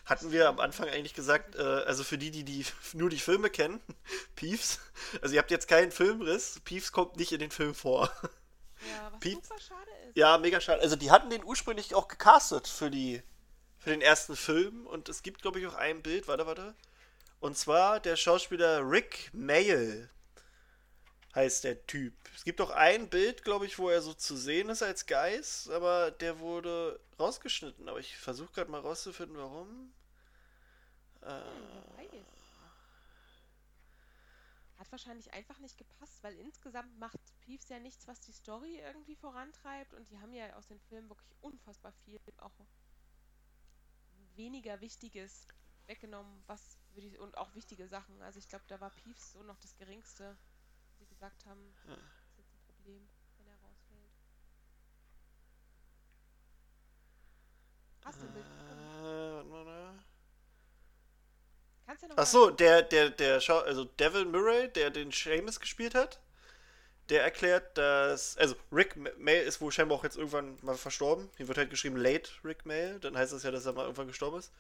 Hatten 0.07 0.33
wir 0.33 0.49
am 0.49 0.59
Anfang 0.59 0.89
eigentlich 0.89 1.13
gesagt, 1.13 1.55
äh, 1.55 1.61
also 1.61 2.03
für 2.03 2.17
die, 2.17 2.31
die, 2.31 2.45
die 2.45 2.65
nur 2.95 3.11
die 3.11 3.19
Filme 3.19 3.51
kennen, 3.51 3.81
Peeves, 4.37 4.81
also 5.21 5.35
ihr 5.35 5.41
habt 5.41 5.51
jetzt 5.51 5.69
keinen 5.69 5.93
Filmriss, 5.93 6.61
Peeves 6.65 6.93
kommt 6.93 7.17
nicht 7.17 7.33
in 7.33 7.41
den 7.41 7.51
Film 7.51 7.75
vor. 7.75 8.11
Ja, 8.89 9.13
was 9.13 9.21
Peeves- 9.21 9.47
super 9.47 9.61
schade 9.61 9.91
ist. 10.09 10.17
Ja, 10.17 10.39
mega 10.39 10.61
schade. 10.61 10.81
Also 10.81 10.97
die 10.97 11.11
hatten 11.11 11.29
den 11.31 11.45
ursprünglich 11.45 11.95
auch 11.95 12.09
gecastet 12.09 12.67
für 12.67 12.91
die 12.91 13.23
für 13.83 13.91
den 13.91 14.01
ersten 14.01 14.37
Film 14.37 14.87
und 14.87 15.09
es 15.09 15.25
gibt 15.25 15.43
glaube 15.43 15.59
ich 15.59 15.67
auch 15.67 15.75
ein 15.75 16.03
Bild, 16.03 16.29
warte, 16.29 16.47
warte. 16.47 16.75
Und 17.41 17.59
zwar 17.59 17.99
der 17.99 18.15
Schauspieler 18.15 18.89
Rick 18.89 19.31
Mayall 19.33 20.09
heißt 21.35 21.65
der 21.65 21.85
Typ. 21.87 22.15
Es 22.37 22.45
gibt 22.45 22.61
auch 22.61 22.71
ein 22.71 23.09
Bild, 23.09 23.43
glaube 23.43 23.67
ich, 23.67 23.81
wo 23.81 23.89
er 23.89 24.01
so 24.01 24.15
zu 24.15 24.37
sehen 24.37 24.69
ist 24.69 24.85
als 24.85 25.07
Geist, 25.07 25.69
aber 25.71 26.13
der 26.13 26.39
wurde 26.39 27.01
rausgeschnitten. 27.19 27.89
Aber 27.89 27.99
ich 27.99 28.17
versuche 28.17 28.53
gerade 28.53 28.71
mal 28.71 28.81
rauszufinden, 28.81 29.37
warum. 29.37 29.93
Äh. 31.23 31.41
Hat 34.79 34.91
wahrscheinlich 34.93 35.33
einfach 35.33 35.59
nicht 35.59 35.79
gepasst, 35.79 36.23
weil 36.23 36.39
insgesamt 36.39 36.97
macht 36.99 37.19
Peeves 37.41 37.69
ja 37.69 37.81
nichts, 37.81 38.07
was 38.07 38.21
die 38.21 38.33
Story 38.33 38.81
irgendwie 38.85 39.17
vorantreibt 39.17 39.95
und 39.95 40.09
die 40.11 40.19
haben 40.19 40.33
ja 40.33 40.55
aus 40.55 40.67
den 40.67 40.81
Filmen 40.81 41.09
wirklich 41.09 41.35
unfassbar 41.41 41.93
viel 42.05 42.21
auch 42.39 42.53
weniger 44.37 44.81
Wichtiges 44.81 45.47
weggenommen, 45.87 46.43
was 46.47 46.79
würde 46.95 47.07
ich, 47.09 47.19
und 47.19 47.37
auch 47.37 47.55
wichtige 47.55 47.89
Sachen. 47.89 48.21
Also 48.23 48.39
ich 48.39 48.49
glaube, 48.49 48.65
da 48.69 48.81
war 48.81 48.91
Peeves 48.91 49.33
so 49.33 49.43
noch 49.43 49.59
das 49.59 49.77
Geringste. 49.77 50.37
Sie 50.99 51.07
gesagt 51.07 51.45
haben, 51.47 51.75
Ja. 51.89 51.97
das 51.97 52.29
ist 52.31 52.39
jetzt 52.39 52.53
ein 52.55 52.63
Problem, 52.75 53.09
wenn 53.39 53.47
er 53.49 53.57
rausfällt. 53.61 54.13
Hast 58.05 58.21
du 58.21 58.27
ein 58.27 58.33
Bild? 58.33 58.45
äh, 58.47 59.03
warte 59.03 59.45
mal, 59.49 59.65
ne? 59.65 60.05
Kannst 61.87 62.03
du 62.03 62.09
noch 62.09 62.17
Ach 62.19 62.27
so, 62.27 62.51
der, 62.51 62.83
der, 62.83 63.11
der 63.11 63.41
Schau 63.41 63.59
also 63.61 63.85
Devil 63.85 64.25
Murray, 64.25 64.69
der 64.73 64.91
den 64.91 65.11
Seamus 65.11 65.59
gespielt 65.61 65.95
hat, 65.95 66.21
der 67.13 67.23
erklärt, 67.23 67.79
dass, 67.79 68.37
also 68.39 68.57
Rick 68.73 68.97
Ma- 68.97 69.11
Mail 69.19 69.45
ist 69.47 69.61
wohl 69.61 69.71
scheinbar 69.71 69.99
auch 69.99 70.05
jetzt 70.05 70.17
irgendwann 70.17 70.57
mal 70.63 70.77
verstorben. 70.77 71.31
Hier 71.37 71.47
wird 71.47 71.59
halt 71.59 71.71
geschrieben 71.71 71.97
late 71.97 72.31
Rick 72.45 72.67
Mail, 72.67 72.99
dann 73.01 73.17
heißt 73.17 73.33
das 73.33 73.43
ja, 73.45 73.51
dass 73.53 73.67
er 73.67 73.75
mal 73.75 73.83
irgendwann 73.83 74.09
gestorben 74.09 74.39
ist. 74.39 74.51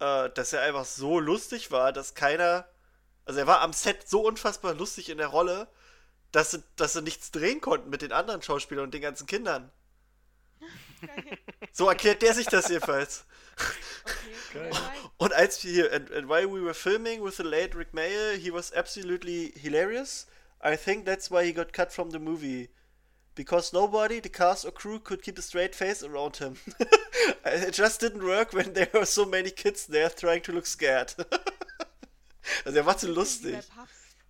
Äh, 0.00 0.28
dass 0.30 0.52
er 0.52 0.62
einfach 0.62 0.84
so 0.84 1.18
lustig 1.20 1.70
war, 1.70 1.92
dass 1.92 2.14
keiner, 2.14 2.66
also 3.24 3.40
er 3.40 3.46
war 3.46 3.60
am 3.62 3.72
Set 3.72 4.08
so 4.08 4.22
unfassbar 4.26 4.74
lustig 4.74 5.08
in 5.08 5.18
der 5.18 5.28
Rolle, 5.28 5.68
dass 6.32 6.50
sie, 6.50 6.62
dass 6.76 6.92
sie 6.92 7.02
nichts 7.02 7.30
drehen 7.30 7.60
konnten 7.60 7.90
mit 7.90 8.02
den 8.02 8.12
anderen 8.12 8.42
Schauspielern 8.42 8.84
und 8.84 8.94
den 8.94 9.02
ganzen 9.02 9.26
Kindern. 9.26 9.70
Geil. 11.00 11.38
So 11.72 11.88
erklärt 11.88 12.22
der 12.22 12.34
sich 12.34 12.46
das 12.48 12.68
jedenfalls. 12.68 13.24
Okay. 14.50 14.70
Und 15.16 15.32
als 15.32 15.62
wir 15.62 15.70
hier, 15.72 15.92
and, 15.92 16.10
and 16.10 16.28
while 16.28 16.48
we 16.52 16.60
were 16.60 16.74
filming 16.74 17.22
with 17.24 17.36
the 17.36 17.44
late 17.44 17.76
Rick 17.78 17.94
Mayer, 17.94 18.32
he 18.36 18.52
was 18.52 18.72
absolutely 18.72 19.52
hilarious. 19.56 20.26
I 20.60 20.76
think 20.76 21.04
that's 21.04 21.30
why 21.30 21.44
he 21.44 21.52
got 21.52 21.72
cut 21.72 21.92
from 21.92 22.10
the 22.10 22.18
movie. 22.18 22.68
Because 23.34 23.72
nobody, 23.72 24.18
the 24.20 24.28
cast 24.28 24.64
or 24.64 24.72
crew, 24.72 24.98
could 24.98 25.22
keep 25.22 25.38
a 25.38 25.42
straight 25.42 25.74
face 25.76 26.02
around 26.02 26.38
him. 26.38 26.56
it 27.44 27.72
just 27.72 28.00
didn't 28.00 28.24
work 28.24 28.52
when 28.52 28.72
there 28.72 28.90
were 28.92 29.06
so 29.06 29.24
many 29.24 29.50
kids 29.50 29.86
there 29.86 30.10
trying 30.10 30.42
to 30.42 30.52
look 30.52 30.66
scared. 30.66 31.14
also 32.66 32.78
er 32.78 32.86
war 32.86 32.96
zu 32.98 33.06
lustig. 33.12 33.56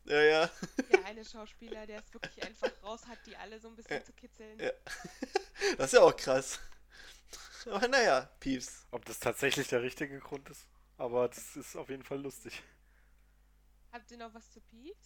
Ja, 0.04 0.22
ja. 0.22 0.50
der 0.90 1.04
eine 1.06 1.24
Schauspieler, 1.24 1.86
der 1.86 1.98
es 2.00 2.12
wirklich 2.14 2.42
einfach 2.42 2.70
raus 2.82 3.06
hat, 3.06 3.18
die 3.26 3.36
alle 3.36 3.58
so 3.60 3.68
ein 3.68 3.76
bisschen 3.76 3.96
Ja. 3.98 4.04
zu 4.04 4.12
kitzeln. 4.12 4.58
Ja. 4.58 4.70
Das 5.76 5.86
ist 5.86 5.92
ja 5.94 6.00
auch 6.00 6.16
krass. 6.16 6.60
Aber 7.66 7.88
naja, 7.88 8.30
Peeps. 8.40 8.86
Ob 8.90 9.04
das 9.04 9.18
tatsächlich 9.18 9.68
der 9.68 9.82
richtige 9.82 10.18
Grund 10.20 10.48
ist, 10.48 10.66
aber 10.98 11.28
das 11.28 11.56
ist 11.56 11.76
auf 11.76 11.88
jeden 11.90 12.04
Fall 12.04 12.20
lustig. 12.20 12.62
Habt 13.92 14.10
ihr 14.10 14.18
noch 14.18 14.32
was 14.34 14.50
zu 14.50 14.60
Peeves? 14.60 14.96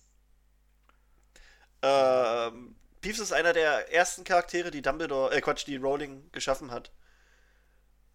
Ähm, 1.83 2.77
Peeves 3.01 3.19
ist 3.19 3.33
einer 3.33 3.53
der 3.53 3.93
ersten 3.93 4.25
Charaktere, 4.25 4.71
die 4.71 4.83
Dumbledore, 4.83 5.35
äh 5.35 5.41
Quatsch, 5.41 5.67
die 5.67 5.77
Rowling 5.77 6.31
geschaffen 6.33 6.71
hat. 6.71 6.93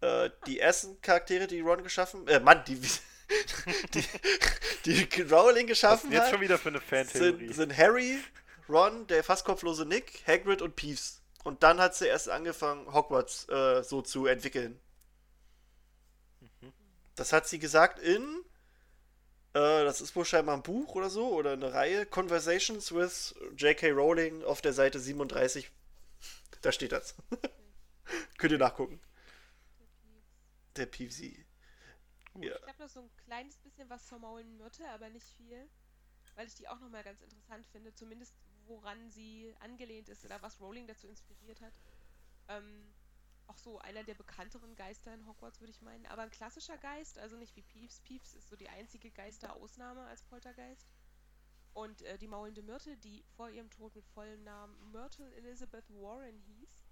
Äh, 0.00 0.30
die 0.46 0.60
ersten 0.60 1.00
Charaktere, 1.02 1.46
die 1.46 1.60
Ron 1.60 1.82
geschaffen, 1.82 2.26
äh, 2.28 2.40
Mann, 2.40 2.64
die, 2.66 2.80
die, 4.84 5.08
die 5.08 5.22
Rowling 5.22 5.66
geschaffen 5.66 6.12
jetzt 6.12 6.26
schon 6.26 6.34
hat, 6.34 6.40
wieder 6.40 6.58
für 6.58 6.68
eine 6.68 6.80
Fantheorie? 6.80 7.46
sind, 7.46 7.54
sind 7.54 7.76
Harry, 7.76 8.18
Ron, 8.68 9.06
der 9.08 9.24
fast 9.24 9.44
kopflose 9.44 9.84
Nick, 9.84 10.22
Hagrid 10.26 10.62
und 10.62 10.76
Peeves. 10.76 11.20
Und 11.44 11.62
dann 11.62 11.80
hat 11.80 11.94
sie 11.96 12.06
erst 12.06 12.28
angefangen, 12.28 12.92
Hogwarts 12.92 13.48
äh, 13.48 13.82
so 13.82 14.02
zu 14.02 14.26
entwickeln. 14.26 14.80
Das 17.16 17.32
hat 17.32 17.48
sie 17.48 17.58
gesagt 17.58 17.98
in, 17.98 18.44
äh, 19.54 19.84
das 19.84 20.00
ist 20.00 20.14
wohl 20.14 20.24
scheinbar 20.24 20.56
ein 20.56 20.62
Buch 20.62 20.94
oder 20.94 21.10
so, 21.10 21.28
oder 21.28 21.52
eine 21.52 21.72
Reihe, 21.72 22.06
Conversations 22.06 22.92
with 22.92 23.34
J.K. 23.56 23.90
Rowling 23.90 24.44
auf 24.44 24.60
der 24.60 24.72
Seite 24.72 25.00
37. 25.00 25.70
Da 26.60 26.72
steht 26.72 26.92
das. 26.92 27.14
Könnt 28.38 28.52
ihr 28.52 28.58
nachgucken. 28.58 29.00
Der. 30.76 30.86
Gut. 30.86 32.44
Ja. 32.44 32.56
Ich 32.56 32.68
habe 32.68 32.82
noch 32.82 32.88
so 32.88 33.00
ein 33.00 33.10
kleines 33.24 33.56
bisschen 33.58 33.88
was 33.90 34.06
zur 34.06 34.18
Maulen 34.18 34.56
Myrte, 34.56 34.88
aber 34.88 35.08
nicht 35.08 35.26
viel. 35.36 35.68
Weil 36.34 36.46
ich 36.46 36.54
die 36.54 36.68
auch 36.68 36.78
nochmal 36.78 37.02
ganz 37.02 37.20
interessant 37.20 37.66
finde, 37.66 37.92
zumindest 37.94 38.34
woran 38.66 39.10
sie 39.10 39.52
angelehnt 39.60 40.08
ist 40.08 40.24
oder 40.24 40.40
was 40.42 40.60
Rowling 40.60 40.86
dazu 40.86 41.08
inspiriert 41.08 41.60
hat. 41.60 41.72
Ähm, 42.48 42.94
auch 43.48 43.58
so 43.58 43.78
einer 43.78 44.04
der 44.04 44.14
bekannteren 44.14 44.74
Geister 44.76 45.12
in 45.12 45.26
Hogwarts, 45.26 45.60
würde 45.60 45.72
ich 45.72 45.82
meinen. 45.82 46.06
Aber 46.06 46.22
ein 46.22 46.30
klassischer 46.30 46.78
Geist, 46.78 47.18
also 47.18 47.36
nicht 47.36 47.56
wie 47.56 47.62
Peeves. 47.62 48.00
Peeves 48.00 48.34
ist 48.34 48.48
so 48.48 48.56
die 48.56 48.68
einzige 48.68 49.10
Geisterausnahme 49.10 50.02
als 50.02 50.22
Poltergeist. 50.22 50.88
Und 51.74 52.02
äh, 52.02 52.18
die 52.18 52.28
maulende 52.28 52.62
Myrte, 52.62 52.96
die 52.96 53.24
vor 53.36 53.50
ihrem 53.50 53.70
Tod 53.70 53.94
mit 53.94 54.06
vollem 54.06 54.42
Namen 54.42 54.90
Myrtle 54.90 55.32
Elizabeth 55.36 55.88
Warren 55.90 56.38
hieß, 56.40 56.84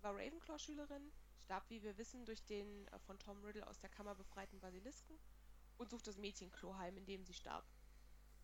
war 0.00 0.14
Ravenclaw-Schülerin, 0.16 1.12
starb, 1.38 1.68
wie 1.70 1.82
wir 1.82 1.96
wissen, 1.96 2.24
durch 2.24 2.44
den 2.44 2.88
äh, 2.88 2.98
von 3.00 3.18
Tom 3.18 3.42
Riddle 3.44 3.66
aus 3.66 3.78
der 3.78 3.90
Kammer 3.90 4.14
befreiten 4.14 4.60
Basilisken 4.60 5.16
und 5.76 5.90
sucht 5.90 6.06
das 6.06 6.18
Mädchenklo 6.18 6.76
heim, 6.76 6.96
in 6.96 7.06
dem 7.06 7.24
sie 7.24 7.34
starb. 7.34 7.64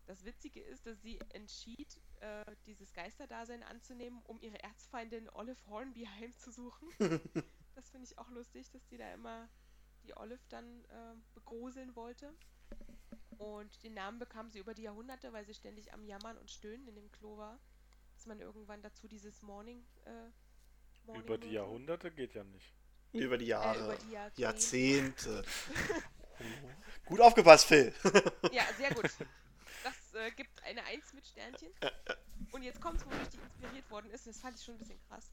Das 0.05 0.25
Witzige 0.25 0.61
ist, 0.61 0.87
dass 0.87 1.01
sie 1.01 1.19
entschied, 1.29 2.01
äh, 2.21 2.55
dieses 2.65 2.93
Geisterdasein 2.93 3.61
anzunehmen, 3.61 4.21
um 4.23 4.39
ihre 4.41 4.59
Erzfeindin 4.63 5.29
Olive 5.29 5.63
Hornby 5.67 6.05
heimzusuchen. 6.19 6.89
das 7.79 7.89
finde 7.89 8.07
ich 8.09 8.17
auch 8.17 8.29
lustig, 8.29 8.69
dass 8.71 8.85
die 8.87 8.97
da 8.97 9.13
immer 9.13 9.49
die 10.03 10.15
Olive 10.17 10.41
dann 10.49 10.83
äh, 10.85 11.15
begruseln 11.33 11.95
wollte. 11.95 12.33
Und 13.37 13.83
den 13.83 13.93
Namen 13.93 14.19
bekam 14.19 14.49
sie 14.49 14.59
über 14.59 14.73
die 14.73 14.81
Jahrhunderte, 14.81 15.31
weil 15.31 15.45
sie 15.45 15.53
ständig 15.53 15.93
am 15.93 16.03
Jammern 16.03 16.37
und 16.37 16.51
Stöhnen 16.51 16.87
in 16.87 16.95
dem 16.95 17.09
Klo 17.11 17.37
war. 17.37 17.57
Dass 18.15 18.25
man 18.25 18.41
irgendwann 18.41 18.81
dazu 18.81 19.07
dieses 19.07 19.41
Morning. 19.41 19.85
Äh, 20.03 20.11
Morning 21.05 21.23
Über 21.23 21.37
die 21.37 21.51
Jahrhunderte 21.51 22.11
geht 22.11 22.33
ja 22.33 22.43
nicht. 22.43 22.73
Über 23.13 23.37
die 23.37 23.45
Äh, 23.45 23.49
Jahre. 23.49 23.85
über 23.85 23.95
die 23.97 24.11
Jahrzehnte. 24.11 24.41
Jahrzehnte. 24.41 25.43
Gut 27.05 27.21
aufgepasst, 27.21 27.65
Phil. 27.65 27.93
Ja, 28.51 28.63
sehr 28.77 28.93
gut. 28.93 29.09
Das 29.83 30.13
äh, 30.15 30.31
gibt 30.31 30.61
eine 30.63 30.83
Eins 30.83 31.13
mit 31.13 31.25
Sternchen. 31.25 31.71
Und 32.51 32.63
jetzt 32.63 32.81
kommt's, 32.81 33.05
wodurch 33.05 33.29
die 33.29 33.37
inspiriert 33.37 33.89
worden 33.89 34.11
ist. 34.11 34.27
Das 34.27 34.39
fand 34.39 34.57
ich 34.57 34.63
schon 34.65 34.75
ein 34.75 34.79
bisschen 34.79 34.99
krass. 35.07 35.31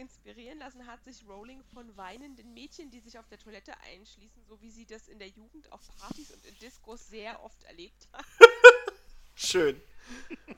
Inspirieren 0.00 0.58
lassen 0.58 0.86
hat 0.86 1.04
sich 1.04 1.26
Rowling 1.28 1.62
von 1.62 1.96
weinenden 1.96 2.52
Mädchen, 2.54 2.90
die 2.90 3.00
sich 3.00 3.18
auf 3.18 3.28
der 3.28 3.38
Toilette 3.38 3.78
einschließen, 3.80 4.44
so 4.44 4.60
wie 4.60 4.70
sie 4.70 4.86
das 4.86 5.08
in 5.08 5.18
der 5.18 5.28
Jugend 5.28 5.70
auf 5.72 5.80
Partys 5.98 6.30
und 6.30 6.44
in 6.46 6.58
Diskos 6.58 7.08
sehr 7.08 7.42
oft 7.42 7.62
erlebt 7.64 8.08
hat. 8.12 8.24
Schön. 9.34 9.80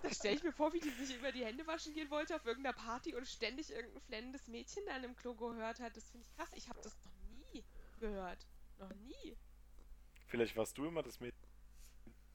Da 0.02 0.12
stelle 0.12 0.36
ich 0.36 0.43
mir 0.43 0.52
vor, 0.52 0.73
wie 0.73 0.81
die 0.81 0.90
sich 0.90 1.16
über 1.16 1.31
die 1.31 1.44
Hände 1.44 1.66
waschen 1.66 1.93
gehen 1.93 2.10
wollte 2.10 2.35
auf 2.35 2.44
irgendeiner 2.47 2.77
Party 2.77 3.14
und 3.14 3.27
ständig 3.27 3.70
irgendein 3.70 4.02
flennendes 4.02 4.48
Mädchen 4.48 4.82
da 4.86 4.97
im 4.97 5.14
Klo 5.14 5.35
gehört 5.35 5.81
hat. 5.81 5.97
Das 5.97 6.10
finde 6.10 6.27
ich 6.27 6.36
krass. 6.36 6.48
Ich 6.55 6.69
habe 6.69 6.81
das 6.82 6.97
noch 7.05 7.52
nie 7.52 7.64
gehört. 8.01 8.47
Noch 8.78 8.94
nie. 8.94 9.36
Vielleicht 10.27 10.56
warst 10.56 10.78
du 10.78 10.86
immer 10.86 11.02
das 11.02 11.20
Mädchen. 11.20 11.48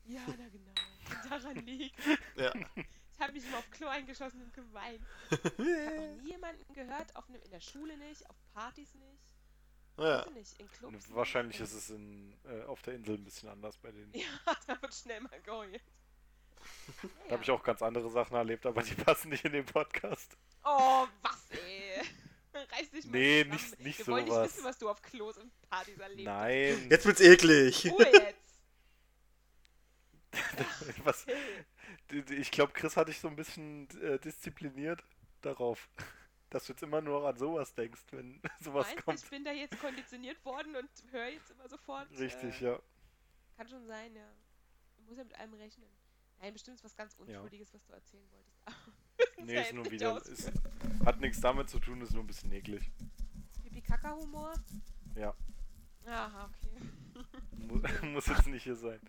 Ja, 0.05 0.21
na 0.27 0.47
genau. 0.49 1.29
Daran 1.29 1.65
liegt. 1.65 1.95
Ja. 2.35 2.53
Ich 3.17 3.23
habe 3.23 3.33
mich 3.33 3.45
immer 3.47 3.57
auf 3.57 3.71
Klo 3.71 3.87
eingeschossen 3.87 4.41
und 4.43 4.53
geweint. 4.53 5.01
Ich 5.31 5.37
habe 5.43 5.63
noch 5.63 6.21
nie 6.23 6.29
jemanden 6.31 6.73
gehört, 6.73 7.15
auf 7.15 7.27
einem, 7.29 7.41
in 7.41 7.49
der 7.51 7.59
Schule 7.61 7.97
nicht, 7.97 8.29
auf 8.29 8.35
Partys 8.53 8.93
nicht. 8.93 9.21
ja. 9.97 10.23
Ich 10.27 10.33
nicht, 10.33 10.59
in 10.59 10.71
Clubs 10.71 10.93
nicht. 10.93 11.15
Wahrscheinlich 11.15 11.59
ist 11.59 11.73
es 11.73 11.89
in, 11.89 12.37
äh, 12.45 12.63
auf 12.65 12.81
der 12.83 12.93
Insel 12.95 13.15
ein 13.15 13.23
bisschen 13.23 13.49
anders 13.49 13.77
bei 13.77 13.91
denen. 13.91 14.11
Ja, 14.15 14.55
da 14.67 14.79
wird 14.81 14.93
schnell 14.93 15.21
mal 15.21 15.41
geheult. 15.41 15.81
Da 17.27 17.33
habe 17.33 17.43
ich 17.43 17.51
auch 17.51 17.63
ganz 17.63 17.81
andere 17.81 18.09
Sachen 18.09 18.35
erlebt, 18.35 18.65
aber 18.65 18.81
die 18.83 18.93
passen 18.95 19.29
nicht 19.29 19.45
in 19.45 19.53
den 19.53 19.65
Podcast. 19.65 20.37
Oh, 20.63 21.07
was, 21.21 21.49
ey. 21.51 22.01
Reiß 22.53 22.89
dich 22.91 23.05
mal 23.05 23.11
Nee, 23.11 23.43
zusammen. 23.43 23.51
nicht- 23.61 23.79
nicht 23.79 23.99
Wir 23.99 24.07
wollen 24.07 24.23
nicht 24.25 24.33
sowas. 24.33 24.53
wissen, 24.55 24.63
was 24.63 24.77
du 24.77 24.89
auf 24.89 25.01
Klos 25.01 25.37
und 25.37 25.51
Partys 25.69 25.97
erlebt 25.97 26.23
Nein. 26.25 26.87
Jetzt 26.89 27.05
wird's 27.05 27.21
eklig. 27.21 27.91
Ruhe 27.91 28.11
jetzt. 28.11 28.37
Was, 31.03 31.25
ich 32.09 32.51
glaube, 32.51 32.73
Chris 32.73 32.97
hat 32.97 33.07
dich 33.07 33.19
so 33.19 33.27
ein 33.27 33.35
bisschen 33.35 33.87
äh, 34.01 34.19
diszipliniert 34.19 35.03
darauf. 35.41 35.89
dass 36.49 36.65
du 36.65 36.73
jetzt 36.73 36.83
immer 36.83 37.01
nur 37.01 37.27
an 37.27 37.37
sowas 37.37 37.73
denkst, 37.73 38.01
wenn 38.11 38.41
sowas 38.61 38.87
Meinst, 38.87 39.05
kommt. 39.05 39.23
ich 39.23 39.29
bin 39.29 39.43
da 39.43 39.51
jetzt 39.51 39.79
konditioniert 39.79 40.43
worden 40.45 40.75
und 40.75 40.89
höre 41.11 41.27
jetzt 41.27 41.51
immer 41.51 41.67
sofort. 41.67 42.09
Richtig, 42.17 42.61
äh, 42.61 42.65
ja. 42.65 42.79
Kann 43.57 43.67
schon 43.67 43.85
sein, 43.85 44.15
ja. 44.15 44.27
Man 44.97 45.05
muss 45.07 45.17
ja 45.17 45.23
mit 45.23 45.37
allem 45.37 45.53
rechnen. 45.55 45.89
Nein, 46.39 46.53
bestimmt 46.53 46.77
ist 46.77 46.83
was 46.83 46.95
ganz 46.95 47.15
Unschuldiges, 47.15 47.73
was 47.73 47.83
du 47.85 47.93
erzählen 47.93 48.29
wolltest. 48.31 48.57
Nee, 49.39 49.55
ja 49.55 49.61
ist 49.61 49.73
nur 49.73 49.89
wieder. 49.89 50.23
Ist, 50.25 50.51
hat 51.05 51.19
nichts 51.19 51.41
damit 51.41 51.69
zu 51.69 51.79
tun, 51.79 52.01
ist 52.01 52.13
nur 52.13 52.23
ein 52.23 52.27
bisschen 52.27 52.51
eklig. 52.51 52.91
Pipi-Kaka-Humor? 53.63 54.53
Ja. 55.15 55.33
Aha, 56.05 56.45
okay. 56.45 56.79
Mu 57.51 57.81
muss 58.09 58.27
jetzt 58.27 58.47
nicht 58.47 58.63
hier 58.63 58.75
sein. 58.75 58.99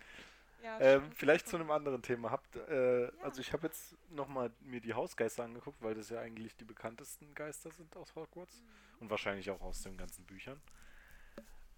Ja, 0.63 0.79
Ähm, 0.79 1.11
vielleicht 1.13 1.47
zu 1.47 1.55
einem 1.57 1.71
anderen 1.71 2.01
Thema. 2.01 2.31
Habt, 2.31 2.55
äh, 2.55 3.11
Also 3.21 3.41
ich 3.41 3.53
habe 3.53 3.67
jetzt 3.67 3.95
nochmal 4.11 4.51
mir 4.61 4.81
die 4.81 4.93
Hausgeister 4.93 5.43
angeguckt, 5.43 5.81
weil 5.81 5.95
das 5.95 6.09
ja 6.09 6.19
eigentlich 6.19 6.55
die 6.57 6.65
bekanntesten 6.65 7.33
Geister 7.33 7.71
sind 7.71 7.95
aus 7.95 8.13
Hogwarts. 8.15 8.61
Und 8.99 9.09
wahrscheinlich 9.09 9.49
auch 9.49 9.61
aus 9.61 9.81
den 9.83 9.95
ganzen 9.97 10.25
Büchern. 10.25 10.61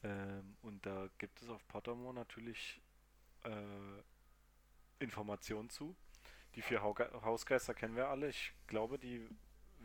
Ähm, 0.04 0.58
und 0.64 0.84
da 0.86 1.08
gibt 1.20 1.42
es 1.42 1.50
auf 1.50 1.66
Pottermore 1.68 2.14
natürlich 2.16 2.82
äh, 3.44 3.52
Informationen 5.00 5.70
zu. 5.70 5.96
Die 6.56 6.62
vier 6.62 6.82
Hausgeister 6.82 7.74
kennen 7.74 7.96
wir 7.96 8.08
alle. 8.08 8.28
Ich 8.30 8.54
glaube, 8.68 9.00
die 9.00 9.28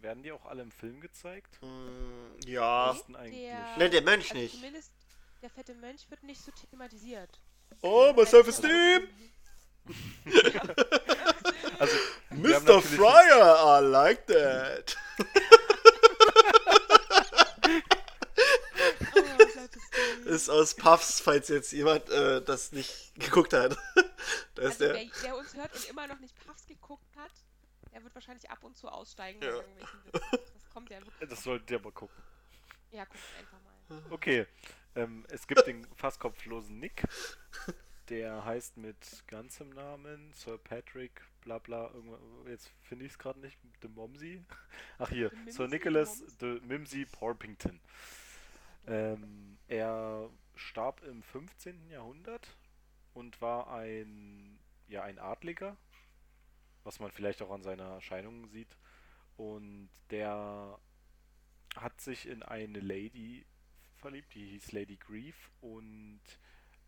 werden 0.01 0.23
die 0.23 0.32
auch 0.32 0.44
alle 0.47 0.62
im 0.62 0.70
Film 0.70 1.01
gezeigt. 1.01 1.60
Mm, 1.62 2.39
ja. 2.47 2.93
Der- 3.14 3.77
Ne, 3.78 3.90
der 3.90 4.02
Mönch 4.02 4.31
Also 4.31 4.43
nicht. 4.43 4.55
zumindest 4.56 4.93
der 5.43 5.51
fette 5.51 5.74
Mönch 5.74 6.10
wird 6.10 6.23
nicht 6.23 6.40
so 6.40 6.51
thematisiert. 6.51 7.40
Oh, 7.82 8.12
my 8.16 8.24
self-esteem! 8.24 9.09
Also, 11.78 11.94
Mr. 12.31 12.81
Fryer, 12.81 13.55
I 13.78 13.81
like 13.81 14.27
that. 14.28 14.97
Oh. 19.15 19.24
Ist 20.27 20.48
aus 20.48 20.74
Puffs, 20.74 21.20
falls 21.20 21.48
jetzt 21.48 21.73
jemand 21.73 22.09
äh, 22.11 22.43
das 22.43 22.73
nicht 22.73 23.15
geguckt 23.15 23.53
hat. 23.53 23.77
da 24.55 24.62
ist 24.62 24.81
Also 24.82 24.85
der. 24.86 24.94
wer, 24.94 25.07
wer 25.23 25.36
uns 25.36 25.55
hört 25.55 25.73
und 25.74 25.89
immer 25.89 26.07
noch 26.09 26.19
nicht 26.19 26.35
Puffs 26.44 26.66
geguckt 26.66 27.15
hat, 27.16 27.31
der 27.93 28.03
wird 28.03 28.15
wahrscheinlich 28.15 28.51
ab 28.51 28.65
und 28.65 28.77
zu 28.77 28.89
aussteigen 28.89 29.40
Ja. 29.43 29.61
Das 30.12 30.69
kommt 30.73 30.90
ja 30.90 30.98
wirklich. 31.01 31.28
Das 31.31 31.43
solltet 31.43 31.70
ihr 31.70 31.77
aber 31.78 31.93
gucken. 31.93 32.16
Ja, 32.90 33.05
guckt 33.05 33.20
einfach 33.39 33.59
mal. 33.62 34.03
Okay. 34.11 34.47
Ähm, 34.97 35.24
es 35.28 35.47
gibt 35.47 35.66
den 35.66 35.86
fast 35.94 36.18
kopflosen 36.18 36.81
Nick. 36.81 37.05
Der 38.09 38.44
heißt 38.44 38.77
mit 38.77 39.24
ganzem 39.27 39.70
Namen 39.70 40.32
Sir 40.32 40.59
Patrick, 40.59 41.23
bla 41.40 41.59
bla, 41.59 41.90
jetzt 42.47 42.70
finde 42.82 43.05
ich 43.05 43.12
es 43.12 43.18
gerade 43.18 43.40
nicht, 43.40 43.59
de 43.82 43.90
Momsey. 43.90 44.44
Ach 44.98 45.09
hier, 45.09 45.31
De 45.31 45.51
Sir 45.51 45.66
Nicholas 45.66 46.24
de 46.36 46.60
Mimsy 46.60 47.05
Porpington. 47.05 47.81
Ähm, 48.86 49.59
er 49.66 50.31
starb 50.55 51.02
im 51.02 51.23
15. 51.24 51.90
Jahrhundert 51.90 52.56
und 53.12 53.40
war 53.40 53.73
ein, 53.73 54.56
ja, 54.86 55.02
ein 55.02 55.18
Adliger, 55.18 55.77
was 56.85 57.01
man 57.01 57.10
vielleicht 57.10 57.43
auch 57.43 57.51
an 57.51 57.64
seiner 57.64 57.94
Erscheinung 57.94 58.47
sieht. 58.47 58.78
Und 59.36 59.90
der 60.10 60.78
hat 61.74 62.01
sich 62.01 62.28
in 62.28 62.44
eine 62.44 62.78
Lady 62.78 63.44
verliebt, 63.97 64.35
die 64.35 64.47
hieß 64.47 64.73
Lady 64.73 64.97
Grief 64.97 65.51
und 65.60 66.20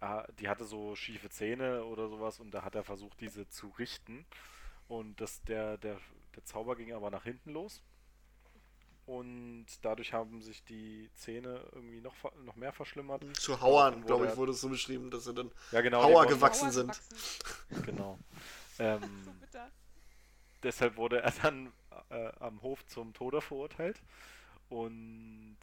äh, 0.01 0.23
die 0.39 0.49
hatte 0.49 0.65
so 0.65 0.95
schiefe 0.97 1.29
Zähne 1.31 1.85
oder 1.85 2.09
sowas 2.09 2.41
und 2.41 2.53
da 2.53 2.63
hat 2.65 2.75
er 2.75 2.85
versucht, 2.85 3.21
diese 3.21 3.49
zu 3.49 3.69
richten. 3.79 4.27
Und 4.89 5.21
das, 5.21 5.43
der, 5.43 5.77
der, 5.79 5.99
der 6.35 6.45
Zauber 6.45 6.77
ging 6.77 6.93
aber 6.93 7.11
nach 7.11 7.25
hinten 7.25 7.51
los. 7.53 7.83
Und 9.07 9.67
dadurch 9.83 10.13
haben 10.13 10.43
sich 10.43 10.63
die 10.65 11.11
Zähne 11.15 11.67
irgendwie 11.73 12.01
noch, 12.03 12.15
noch 12.45 12.57
mehr 12.57 12.73
verschlimmert. 12.75 13.25
Zu 13.39 13.59
Hauern, 13.61 14.05
glaube 14.05 14.27
ich, 14.29 14.37
wurde 14.37 14.53
es 14.53 14.61
so 14.61 14.69
beschrieben, 14.69 15.11
dass 15.11 15.27
er 15.27 15.33
dann. 15.33 15.51
Ja, 15.73 15.81
genau. 15.81 16.03
Hauer 16.03 16.27
gewachsen 16.27 16.71
sind. 16.71 16.89
gewachsen. 16.93 17.17
Genau. 17.87 18.19
So 18.77 18.85
Ähm, 18.85 19.41
bitter. 19.41 19.73
deshalb 20.63 20.97
wurde 20.97 21.21
er 21.23 21.33
dann 21.43 21.73
äh, 22.11 22.31
am 22.39 22.63
Hof 22.63 22.87
zum 22.87 23.13
Tode 23.13 23.41
verurteilt 23.41 24.01
und 24.69 25.57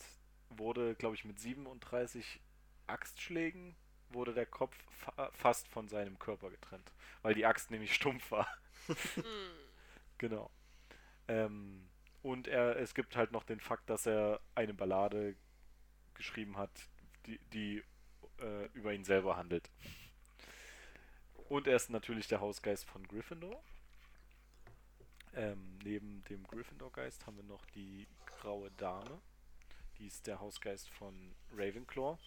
wurde, 0.60 0.96
glaube 0.96 1.16
ich, 1.16 1.26
mit 1.26 1.40
37 1.40 2.42
Axtschlägen 2.88 3.76
wurde 4.10 4.34
der 4.34 4.46
Kopf 4.46 4.78
fa 4.90 5.30
fast 5.34 5.68
von 5.68 5.88
seinem 5.88 6.20
Körper 6.20 6.50
getrennt, 6.50 6.92
weil 7.22 7.34
die 7.34 7.46
Axt 7.46 7.72
nämlich 7.72 7.94
stumpf 7.94 8.32
war. 8.32 8.48
Hm. 8.88 8.96
Genau. 10.18 10.50
Ähm, 11.28 11.90
und 12.24 12.48
er, 12.48 12.78
es 12.78 12.96
gibt 12.96 13.18
halt 13.18 13.34
noch 13.34 13.44
den 13.44 13.60
Fakt, 13.60 13.90
dass 13.90 14.06
er 14.06 14.40
eine 14.56 14.74
Ballade 14.74 15.36
geschrieben 16.14 16.58
hat, 16.58 16.72
die, 17.26 17.38
die 17.52 17.84
äh, 18.40 18.66
über 18.74 18.94
ihn 18.94 19.04
selber 19.04 19.36
handelt. 19.36 19.70
Und 21.50 21.68
er 21.68 21.76
ist 21.76 21.90
natürlich 21.90 22.28
der 22.28 22.40
Hausgeist 22.40 22.86
von 22.86 23.06
Gryffindor. 23.08 23.62
Ähm, 25.36 25.78
neben 25.84 26.24
dem 26.30 26.48
Gryffindor-Geist 26.48 27.28
haben 27.28 27.38
wir 27.38 27.44
noch 27.44 27.66
die 27.68 28.08
graue 28.26 28.72
Dame. 28.72 29.22
Die 30.00 30.08
ist 30.08 30.28
der 30.28 30.40
Hausgeist 30.40 30.90
von 30.90 31.34
Ravenclaw. 31.56 32.18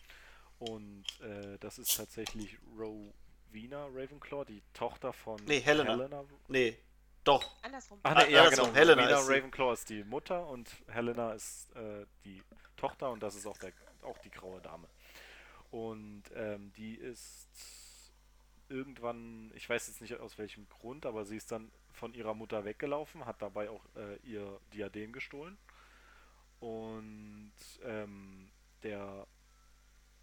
Und 0.59 1.05
äh, 1.21 1.59
das 1.61 1.79
ist 1.79 1.97
tatsächlich 1.97 2.59
Rowena 2.77 3.87
Ravenclaw, 3.87 4.45
die 4.45 4.63
Tochter 4.75 5.13
von 5.13 5.37
Nee, 5.45 5.61
Helena. 5.61 6.25
Nee, 6.49 6.77
doch. 7.25 7.57
Andersrum. 7.63 8.01
Ach 8.03 8.17
Ah, 8.17 8.25
ne, 8.25 8.31
ja 8.31 8.43
andersrum. 8.45 8.67
genau. 8.67 8.77
Helena 8.77 9.03
Rowena 9.03 9.21
ist 9.21 9.29
Ravenclaw 9.29 9.73
ist 9.75 9.89
die 9.91 10.05
Mutter 10.05 10.47
und 10.49 10.69
Helena 10.89 11.33
ist 11.33 11.71
äh, 11.77 12.07
die 12.25 12.43
Tochter 12.77 13.11
und 13.11 13.23
das 13.23 13.35
ist 13.35 13.47
auch, 13.47 13.59
der, 13.59 13.73
auch 14.03 14.19
die 14.19 14.31
graue 14.31 14.61
Dame. 14.61 14.89
Und 15.71 16.23
ähm, 16.35 16.73
die 16.77 16.95
ist 16.95 17.49
irgendwann, 18.69 19.53
ich 19.55 19.69
weiß 19.69 19.87
jetzt 19.89 20.01
nicht 20.01 20.15
aus 20.19 20.39
welchem 20.39 20.69
Grund, 20.69 21.07
aber 21.07 21.25
sie 21.25 21.37
ist 21.37 21.53
dann 21.53 21.71
von 21.93 22.15
ihrer 22.15 22.35
Mutter 22.35 22.65
weggelaufen, 22.65 23.27
hat 23.27 23.41
dabei 23.43 23.71
auch 23.71 23.85
äh, 23.97 24.17
ihr 24.25 24.61
Diadem 24.73 25.13
gestohlen. 25.13 25.57
Und 26.61 27.53
ähm, 27.85 28.51
der, 28.83 29.27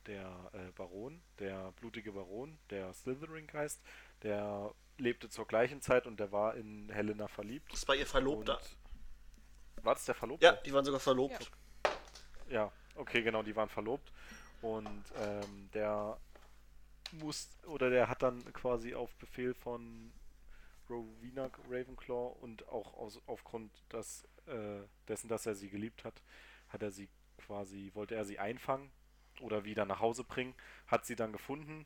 der 0.05 0.51
äh, 0.53 0.71
Baron, 0.75 1.21
der 1.39 1.71
blutige 1.73 2.11
Baron, 2.11 2.57
der 2.69 2.93
Slytherin-Geist, 2.93 3.81
der 4.23 4.73
lebte 4.97 5.29
zur 5.29 5.47
gleichen 5.47 5.81
Zeit 5.81 6.07
und 6.07 6.19
der 6.19 6.31
war 6.31 6.55
in 6.55 6.89
Helena 6.89 7.27
verliebt. 7.27 7.71
Das 7.71 7.87
war 7.87 7.95
ihr 7.95 8.05
Verlobter. 8.05 8.59
Und 9.75 9.85
war 9.85 9.93
das 9.93 10.05
der 10.05 10.15
Verlobte? 10.15 10.45
Ja, 10.45 10.53
die 10.53 10.73
waren 10.73 10.85
sogar 10.85 10.99
verlobt. 10.99 11.51
Ja, 12.49 12.71
okay, 12.95 13.21
genau, 13.21 13.43
die 13.43 13.55
waren 13.55 13.69
verlobt. 13.69 14.11
Und 14.61 15.03
ähm, 15.17 15.69
der 15.73 16.17
muss, 17.11 17.49
oder 17.67 17.89
der 17.89 18.09
hat 18.09 18.23
dann 18.23 18.41
quasi 18.53 18.95
auf 18.95 19.13
Befehl 19.15 19.53
von 19.53 20.11
Rowena 20.89 21.49
Ravenclaw 21.69 22.35
und 22.41 22.67
auch 22.69 22.93
aus, 22.93 23.21
aufgrund 23.27 23.71
des, 23.93 24.27
äh, 24.47 24.81
dessen, 25.07 25.27
dass 25.27 25.45
er 25.45 25.55
sie 25.55 25.69
geliebt 25.69 26.03
hat, 26.03 26.21
hat 26.69 26.83
er 26.83 26.91
sie 26.91 27.09
quasi, 27.37 27.91
wollte 27.93 28.15
er 28.15 28.25
sie 28.25 28.39
einfangen 28.39 28.91
oder 29.41 29.65
wieder 29.65 29.85
nach 29.85 29.99
Hause 29.99 30.23
bringen, 30.23 30.55
hat 30.87 31.05
sie 31.05 31.15
dann 31.15 31.31
gefunden. 31.31 31.85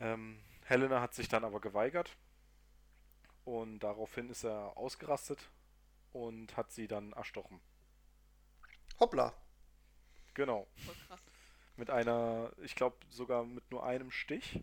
Ähm, 0.00 0.40
Helena 0.64 1.00
hat 1.00 1.14
sich 1.14 1.28
dann 1.28 1.44
aber 1.44 1.60
geweigert 1.60 2.16
und 3.44 3.80
daraufhin 3.80 4.28
ist 4.28 4.44
er 4.44 4.76
ausgerastet 4.76 5.50
und 6.12 6.56
hat 6.56 6.70
sie 6.72 6.86
dann 6.86 7.12
erstochen. 7.12 7.60
Hoppla. 9.00 9.32
Genau. 10.34 10.66
Voll 10.84 10.94
krass. 11.06 11.20
Mit 11.76 11.90
einer, 11.90 12.52
ich 12.62 12.74
glaube 12.74 12.96
sogar 13.08 13.44
mit 13.44 13.70
nur 13.70 13.84
einem 13.84 14.10
Stich. 14.10 14.62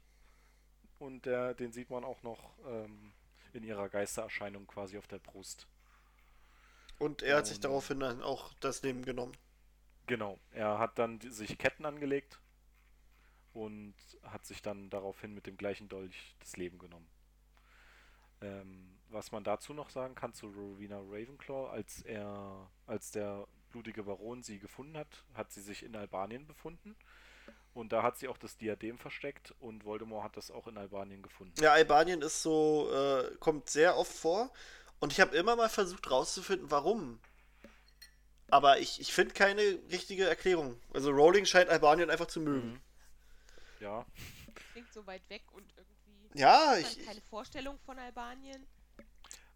Und 1.06 1.26
der, 1.28 1.54
den 1.54 1.72
sieht 1.72 1.90
man 1.92 2.04
auch 2.04 2.24
noch 2.24 2.52
ähm, 2.66 3.14
in 3.54 3.64
ihrer 3.64 3.90
Geistererscheinung 3.90 4.66
quasi 4.66 4.98
auf 4.98 5.08
der 5.08 5.20
Brust. 5.20 5.68
Und 6.98 7.22
er 7.22 7.38
hat 7.38 7.46
sich 7.48 7.58
Und- 7.58 7.66
daraufhin 7.66 8.00
dann 8.00 8.24
auch 8.24 8.54
das 8.60 8.82
Leben 8.82 9.04
genommen. 9.06 9.38
Genau. 10.08 10.40
Er 10.52 10.80
hat 10.80 10.98
dann 10.98 11.20
sich 11.22 11.58
Ketten 11.58 11.86
angelegt 11.86 12.40
und 13.54 13.94
hat 14.24 14.46
sich 14.46 14.62
dann 14.62 14.90
daraufhin 14.90 15.34
mit 15.34 15.46
dem 15.46 15.58
gleichen 15.58 15.90
Dolch 15.90 16.36
das 16.40 16.58
Leben 16.58 16.78
genommen. 16.80 17.08
Ähm, 18.42 18.98
was 19.10 19.32
man 19.32 19.44
dazu 19.44 19.74
noch 19.74 19.90
sagen 19.90 20.16
kann 20.16 20.34
zu 20.34 20.48
Rowena 20.48 20.98
Ravenclaw, 21.00 21.70
als 21.70 22.02
er, 22.02 22.70
als 22.88 23.12
der 23.12 23.48
blutige 23.72 24.04
Baron 24.04 24.42
sie 24.44 24.60
gefunden 24.60 24.98
hat, 24.98 25.24
hat 25.34 25.52
sie 25.52 25.62
sich 25.62 25.84
in 25.84 25.96
Albanien 25.96 26.46
befunden. 26.48 26.96
Und 27.76 27.92
da 27.92 28.04
hat 28.04 28.18
sie 28.18 28.30
auch 28.30 28.38
das 28.38 28.56
Diadem 28.56 28.98
versteckt 28.98 29.54
und 29.60 29.84
Voldemort 29.84 30.24
hat 30.24 30.38
das 30.38 30.50
auch 30.50 30.66
in 30.68 30.78
Albanien 30.78 31.22
gefunden. 31.22 31.62
Ja, 31.62 31.74
Albanien 31.74 32.22
ist 32.22 32.42
so, 32.42 32.90
äh, 32.90 33.36
kommt 33.42 33.70
sehr 33.70 33.98
oft 33.98 34.14
vor. 34.14 34.50
Und 35.02 35.12
ich 35.12 35.20
habe 35.20 35.36
immer 35.36 35.58
mal 35.58 35.68
versucht 35.68 36.10
rauszufinden, 36.10 36.72
warum. 36.72 37.20
Aber 38.50 38.80
ich, 38.80 39.02
ich 39.02 39.14
finde 39.14 39.34
keine 39.34 39.62
richtige 39.92 40.26
Erklärung. 40.26 40.80
Also 40.94 41.12
Rowling 41.12 41.46
scheint 41.46 41.70
Albanien 41.70 42.10
einfach 42.10 42.28
zu 42.28 42.40
mögen. 42.40 42.72
Mhm. 42.72 42.82
Ja, 43.82 44.06
Klingt 44.72 44.94
so 44.94 45.06
weit 45.06 45.30
weg 45.30 45.44
und 45.52 45.66
irgendwie 45.76 46.40
Ja, 46.40 46.72
hat 46.72 46.80
ich, 46.80 47.06
keine 47.06 47.22
Vorstellung 47.22 47.78
von 47.86 48.00
Albanien. 48.00 48.66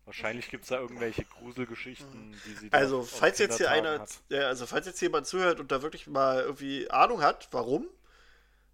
Wahrscheinlich 0.03 0.49
gibt 0.49 0.63
es 0.63 0.69
da 0.69 0.79
irgendwelche 0.79 1.23
Gruselgeschichten, 1.23 2.35
die 2.45 2.53
sie 2.55 2.69
da 2.69 2.77
Also, 2.77 3.03
falls 3.03 3.37
jetzt 3.37 3.57
hier 3.57 3.69
einer, 3.69 4.05
ja, 4.29 4.47
also 4.47 4.65
falls 4.65 4.87
jetzt 4.87 4.99
jemand 5.01 5.27
zuhört 5.27 5.59
und 5.59 5.71
da 5.71 5.81
wirklich 5.83 6.07
mal 6.07 6.41
irgendwie 6.41 6.89
Ahnung 6.89 7.21
hat, 7.21 7.47
warum, 7.51 7.87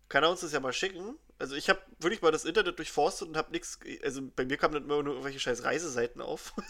kann 0.10 0.24
er 0.24 0.30
uns 0.30 0.42
das 0.42 0.52
ja 0.52 0.60
mal 0.60 0.74
schicken. 0.74 1.18
Also 1.38 1.56
ich 1.56 1.70
habe 1.70 1.82
wirklich 2.00 2.22
mal 2.22 2.32
das 2.32 2.46
Internet 2.46 2.78
durchforstet 2.78 3.28
und 3.28 3.38
habe 3.38 3.52
nichts, 3.52 3.80
also 4.04 4.22
bei 4.36 4.46
mir 4.46 4.58
kamen 4.58 4.76
dann 4.76 4.84
immer 4.86 5.04
nur 5.04 5.14
irgendwelche 5.16 5.40
scheiß 5.40 5.64
Reiseseiten 5.64 6.22
auf, 6.22 6.54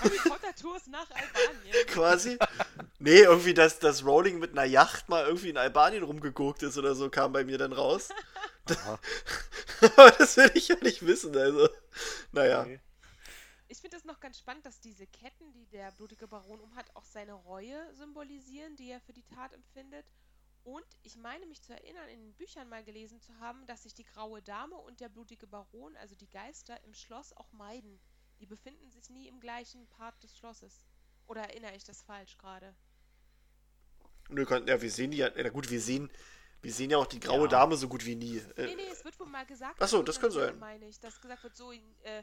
Harry 0.00 0.18
Potter 0.24 0.54
Tours 0.60 0.86
nach 0.88 1.08
Albanien. 1.10 1.86
quasi. 1.86 2.38
Nee, 2.98 3.20
irgendwie, 3.20 3.54
dass 3.54 3.78
das 3.78 4.04
Rowling 4.04 4.38
mit 4.38 4.52
einer 4.52 4.64
Yacht 4.64 5.08
mal 5.08 5.24
irgendwie 5.24 5.50
in 5.50 5.56
Albanien 5.56 6.02
rumgeguckt 6.02 6.62
ist 6.62 6.76
oder 6.76 6.94
so, 6.94 7.08
kam 7.10 7.32
bei 7.32 7.44
mir 7.44 7.58
dann 7.58 7.72
raus. 7.72 8.08
Aber 9.96 10.10
das 10.12 10.36
will 10.36 10.50
ich 10.54 10.68
ja 10.68 10.76
nicht 10.82 11.06
wissen, 11.06 11.36
also. 11.36 11.68
Naja. 12.32 12.62
okay. 12.62 12.80
Ich 13.68 13.78
finde 13.78 13.96
es 13.96 14.04
noch 14.04 14.18
ganz 14.20 14.38
spannend, 14.38 14.66
dass 14.66 14.80
diese 14.80 15.06
Ketten, 15.06 15.52
die 15.52 15.66
der 15.66 15.92
blutige 15.92 16.26
Baron 16.26 16.60
umhat, 16.60 16.86
auch 16.94 17.04
seine 17.04 17.34
Reue 17.34 17.94
symbolisieren, 17.94 18.74
die 18.76 18.90
er 18.90 19.00
für 19.00 19.12
die 19.12 19.24
Tat 19.34 19.52
empfindet. 19.52 20.04
Und 20.62 20.84
ich 21.02 21.16
meine 21.16 21.46
mich 21.46 21.62
zu 21.62 21.72
erinnern, 21.72 22.08
in 22.08 22.20
den 22.20 22.34
Büchern 22.34 22.68
mal 22.68 22.84
gelesen 22.84 23.20
zu 23.20 23.38
haben, 23.38 23.66
dass 23.66 23.84
sich 23.84 23.94
die 23.94 24.04
graue 24.04 24.42
Dame 24.42 24.76
und 24.76 25.00
der 25.00 25.08
blutige 25.08 25.46
Baron, 25.46 25.96
also 25.96 26.14
die 26.14 26.28
Geister, 26.28 26.82
im 26.84 26.92
Schloss 26.94 27.32
auch 27.36 27.50
meiden. 27.52 27.98
Die 28.40 28.46
befinden 28.46 28.90
sich 28.90 29.08
nie 29.10 29.26
im 29.28 29.40
gleichen 29.40 29.86
Part 29.88 30.22
des 30.22 30.36
Schlosses. 30.36 30.84
Oder 31.26 31.42
erinnere 31.42 31.74
ich 31.76 31.84
das 31.84 32.02
falsch 32.02 32.36
gerade? 32.36 32.74
Nö, 34.28 34.44
ja, 34.66 34.80
wir 34.80 34.90
sehen 34.90 35.10
die 35.10 35.18
ja, 35.18 35.30
na 35.34 35.48
gut, 35.48 35.70
wir 35.70 35.80
sehen, 35.80 36.10
wir 36.62 36.72
sehen 36.72 36.90
ja 36.90 36.98
auch 36.98 37.06
die 37.06 37.20
graue 37.20 37.42
Ja. 37.42 37.48
Dame 37.48 37.76
so 37.76 37.88
gut 37.88 38.04
wie 38.04 38.16
nie. 38.16 38.42
Nee, 38.56 38.62
Äh, 38.62 38.76
nee, 38.76 38.88
es 38.92 39.04
wird 39.04 39.18
wohl 39.18 39.26
mal 39.26 39.46
gesagt. 39.46 39.76
Ach 39.80 39.88
so, 39.88 40.00
in 40.00 40.04
das 40.04 40.20
kann 40.20 40.30
sein. 40.30 40.58
Meine 40.58 40.86
ich, 40.86 41.00
dass 41.00 41.20
gesagt 41.20 41.42
wird, 41.42 41.56
so, 41.56 41.72
äh, 41.72 42.22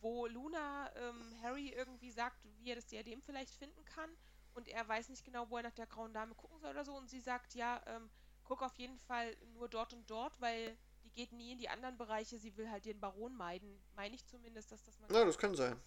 wo 0.00 0.26
Luna 0.26 0.94
ähm, 0.96 1.42
Harry 1.42 1.70
irgendwie 1.70 2.10
sagt, 2.10 2.46
wie 2.58 2.70
er 2.70 2.76
das 2.76 2.86
Diadem 2.86 3.20
vielleicht 3.22 3.54
finden 3.54 3.84
kann 3.84 4.10
und 4.54 4.68
er 4.68 4.86
weiß 4.86 5.08
nicht 5.08 5.24
genau, 5.24 5.48
wo 5.50 5.56
er 5.56 5.62
nach 5.64 5.74
der 5.74 5.86
grauen 5.86 6.12
Dame 6.12 6.34
gucken 6.34 6.58
soll 6.60 6.70
oder 6.70 6.84
so 6.84 6.94
und 6.94 7.10
sie 7.10 7.20
sagt, 7.20 7.54
ja, 7.54 7.82
ähm, 7.86 8.10
guck 8.44 8.62
auf 8.62 8.74
jeden 8.76 8.98
Fall 8.98 9.36
nur 9.54 9.68
dort 9.68 9.92
und 9.92 10.08
dort, 10.08 10.40
weil 10.40 10.76
die 11.04 11.10
geht 11.10 11.32
nie 11.32 11.52
in 11.52 11.58
die 11.58 11.68
anderen 11.68 11.96
Bereiche, 11.96 12.38
sie 12.38 12.56
will 12.56 12.70
halt 12.70 12.84
den 12.86 13.00
Baron 13.00 13.34
meiden. 13.34 13.80
Meine 13.94 14.14
ich 14.14 14.26
zumindest, 14.26 14.72
dass 14.72 14.84
das 14.84 14.98
mal 14.98 15.08
na, 15.10 15.24
das 15.24 15.38
kann 15.38 15.54
sein. 15.54 15.80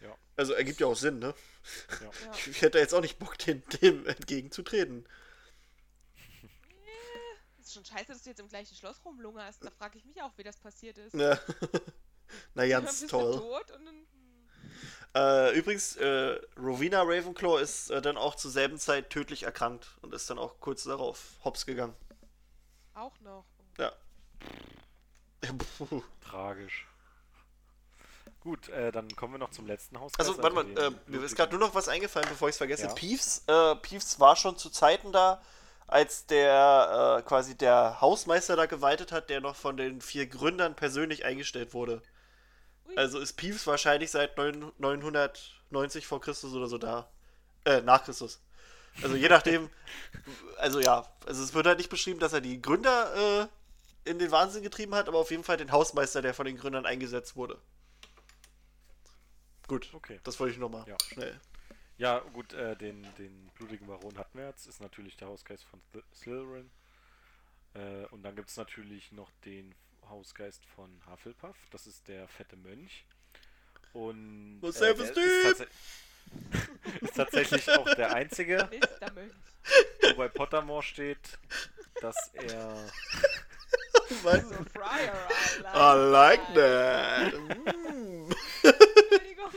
Ja. 0.00 0.16
Also 0.36 0.52
ergibt 0.52 0.80
ja 0.80 0.86
auch 0.86 0.96
Sinn, 0.96 1.18
ne? 1.20 1.34
Ja. 2.00 2.10
Ja. 2.24 2.32
Ich, 2.34 2.46
ich 2.48 2.62
hätte 2.62 2.78
jetzt 2.78 2.92
auch 2.92 3.00
nicht 3.00 3.18
Bock, 3.18 3.38
dem, 3.38 3.62
dem 3.82 4.06
entgegenzutreten. 4.06 5.06
ist 7.60 7.74
schon 7.74 7.84
scheiße, 7.84 8.12
dass 8.12 8.22
du 8.22 8.30
jetzt 8.30 8.40
im 8.40 8.48
gleichen 8.48 8.74
Schloss 8.74 9.04
rumlungerst. 9.04 9.64
Da 9.64 9.70
frage 9.70 9.98
ich 9.98 10.04
mich 10.04 10.20
auch, 10.22 10.36
wie 10.36 10.42
das 10.42 10.56
passiert 10.56 10.98
ist. 10.98 11.14
Ja. 11.14 11.38
Na, 12.54 12.66
ganz 12.66 13.06
toll. 13.06 13.32
Du 13.32 13.38
tot 13.38 13.70
und 13.72 13.84
dann. 13.84 14.06
Äh, 15.14 15.56
übrigens, 15.56 15.96
äh, 15.96 16.40
Rowena 16.56 17.02
Ravenclaw 17.02 17.60
ist 17.60 17.90
äh, 17.90 18.00
dann 18.00 18.16
auch 18.16 18.34
zur 18.34 18.50
selben 18.50 18.78
Zeit 18.78 19.10
tödlich 19.10 19.42
erkrankt 19.42 19.86
und 20.00 20.14
ist 20.14 20.30
dann 20.30 20.38
auch 20.38 20.58
kurz 20.60 20.84
darauf 20.84 21.20
hops 21.44 21.66
gegangen. 21.66 21.94
auch 22.94 23.18
noch. 23.20 23.44
Ja. 23.78 23.92
Tragisch. 26.24 26.86
Gut, 28.40 28.70
äh, 28.70 28.90
dann 28.90 29.08
kommen 29.14 29.34
wir 29.34 29.38
noch 29.38 29.50
zum 29.50 29.66
letzten 29.66 30.00
Haus. 30.00 30.12
Also, 30.18 30.36
warte 30.42 30.54
mal, 30.54 30.78
äh, 30.78 30.90
mir 31.06 31.22
ist 31.22 31.36
gerade 31.36 31.52
nur 31.56 31.60
noch 31.60 31.74
was 31.74 31.88
eingefallen, 31.88 32.28
bevor 32.28 32.48
ich 32.48 32.54
es 32.54 32.58
vergesse. 32.58 32.86
Ja. 32.86 32.94
Peeves, 32.94 33.44
äh, 33.46 33.76
Peeves 33.76 34.18
war 34.18 34.34
schon 34.34 34.56
zu 34.56 34.68
Zeiten 34.68 35.12
da, 35.12 35.40
als 35.86 36.26
der 36.26 37.18
äh, 37.18 37.22
quasi 37.22 37.56
der 37.56 38.00
Hausmeister 38.00 38.56
da 38.56 38.66
geweitet 38.66 39.12
hat, 39.12 39.30
der 39.30 39.40
noch 39.40 39.54
von 39.54 39.76
den 39.76 40.00
vier 40.00 40.26
Gründern 40.26 40.74
persönlich 40.74 41.24
eingestellt 41.24 41.72
wurde. 41.72 42.02
Also 42.96 43.18
ist 43.20 43.34
Peeves 43.34 43.66
wahrscheinlich 43.66 44.10
seit 44.10 44.36
9 44.36 44.72
990 44.78 46.06
vor 46.06 46.20
Christus 46.20 46.52
oder 46.54 46.66
so 46.66 46.78
da. 46.78 47.08
Äh, 47.64 47.80
nach 47.82 48.04
Christus. 48.04 48.40
Also 49.02 49.16
je 49.16 49.28
nachdem, 49.28 49.70
also 50.58 50.80
ja, 50.80 51.06
also 51.26 51.42
es 51.42 51.54
wird 51.54 51.66
halt 51.66 51.78
nicht 51.78 51.88
beschrieben, 51.90 52.20
dass 52.20 52.32
er 52.32 52.40
die 52.42 52.60
Gründer 52.60 53.48
äh, 54.04 54.10
in 54.10 54.18
den 54.18 54.30
Wahnsinn 54.30 54.62
getrieben 54.62 54.94
hat, 54.94 55.08
aber 55.08 55.18
auf 55.18 55.30
jeden 55.30 55.44
Fall 55.44 55.56
den 55.56 55.72
Hausmeister, 55.72 56.20
der 56.22 56.34
von 56.34 56.44
den 56.44 56.56
Gründern 56.58 56.84
eingesetzt 56.86 57.36
wurde. 57.36 57.58
Gut, 59.68 59.88
Okay. 59.94 60.20
das 60.24 60.38
wollte 60.40 60.52
ich 60.54 60.58
nochmal 60.58 60.84
Ja. 60.86 60.96
schnell. 61.06 61.40
Ja, 61.98 62.18
gut, 62.32 62.52
äh, 62.52 62.76
den, 62.76 63.06
den 63.16 63.50
blutigen 63.54 63.86
Baron 63.86 64.18
hatten 64.18 64.36
wir 64.38 64.46
jetzt. 64.48 64.66
Ist 64.66 64.80
natürlich 64.80 65.16
der 65.16 65.28
Hausgeist 65.28 65.64
von 65.64 65.80
Sly- 65.92 66.02
Slytherin. 66.14 66.70
Äh, 67.74 68.06
und 68.10 68.22
dann 68.24 68.34
gibt 68.34 68.50
es 68.50 68.56
natürlich 68.56 69.12
noch 69.12 69.30
den 69.44 69.74
Hausgeist 70.08 70.64
von 70.74 71.00
Hufflepuff. 71.10 71.56
Das 71.70 71.86
ist 71.86 72.06
der 72.08 72.28
fette 72.28 72.56
Mönch. 72.56 73.04
Und 73.92 74.58
Was 74.60 74.80
äh, 74.80 74.92
ist, 74.92 75.14
Typ! 75.14 75.16
tatsä- 75.16 75.66
ist 77.02 77.14
tatsächlich 77.16 77.68
auch 77.70 77.94
der 77.94 78.14
einzige, 78.14 78.68
wo 80.02 80.14
bei 80.14 80.28
Pottermore 80.28 80.82
steht, 80.82 81.38
dass 82.00 82.16
er 82.34 82.88
Was? 84.22 84.44
I 84.44 84.54
like, 85.58 85.70
I 85.74 85.94
like 86.10 86.54
that. 86.54 87.34
Mm. 87.34 88.30
Entschuldigung. 88.62 89.50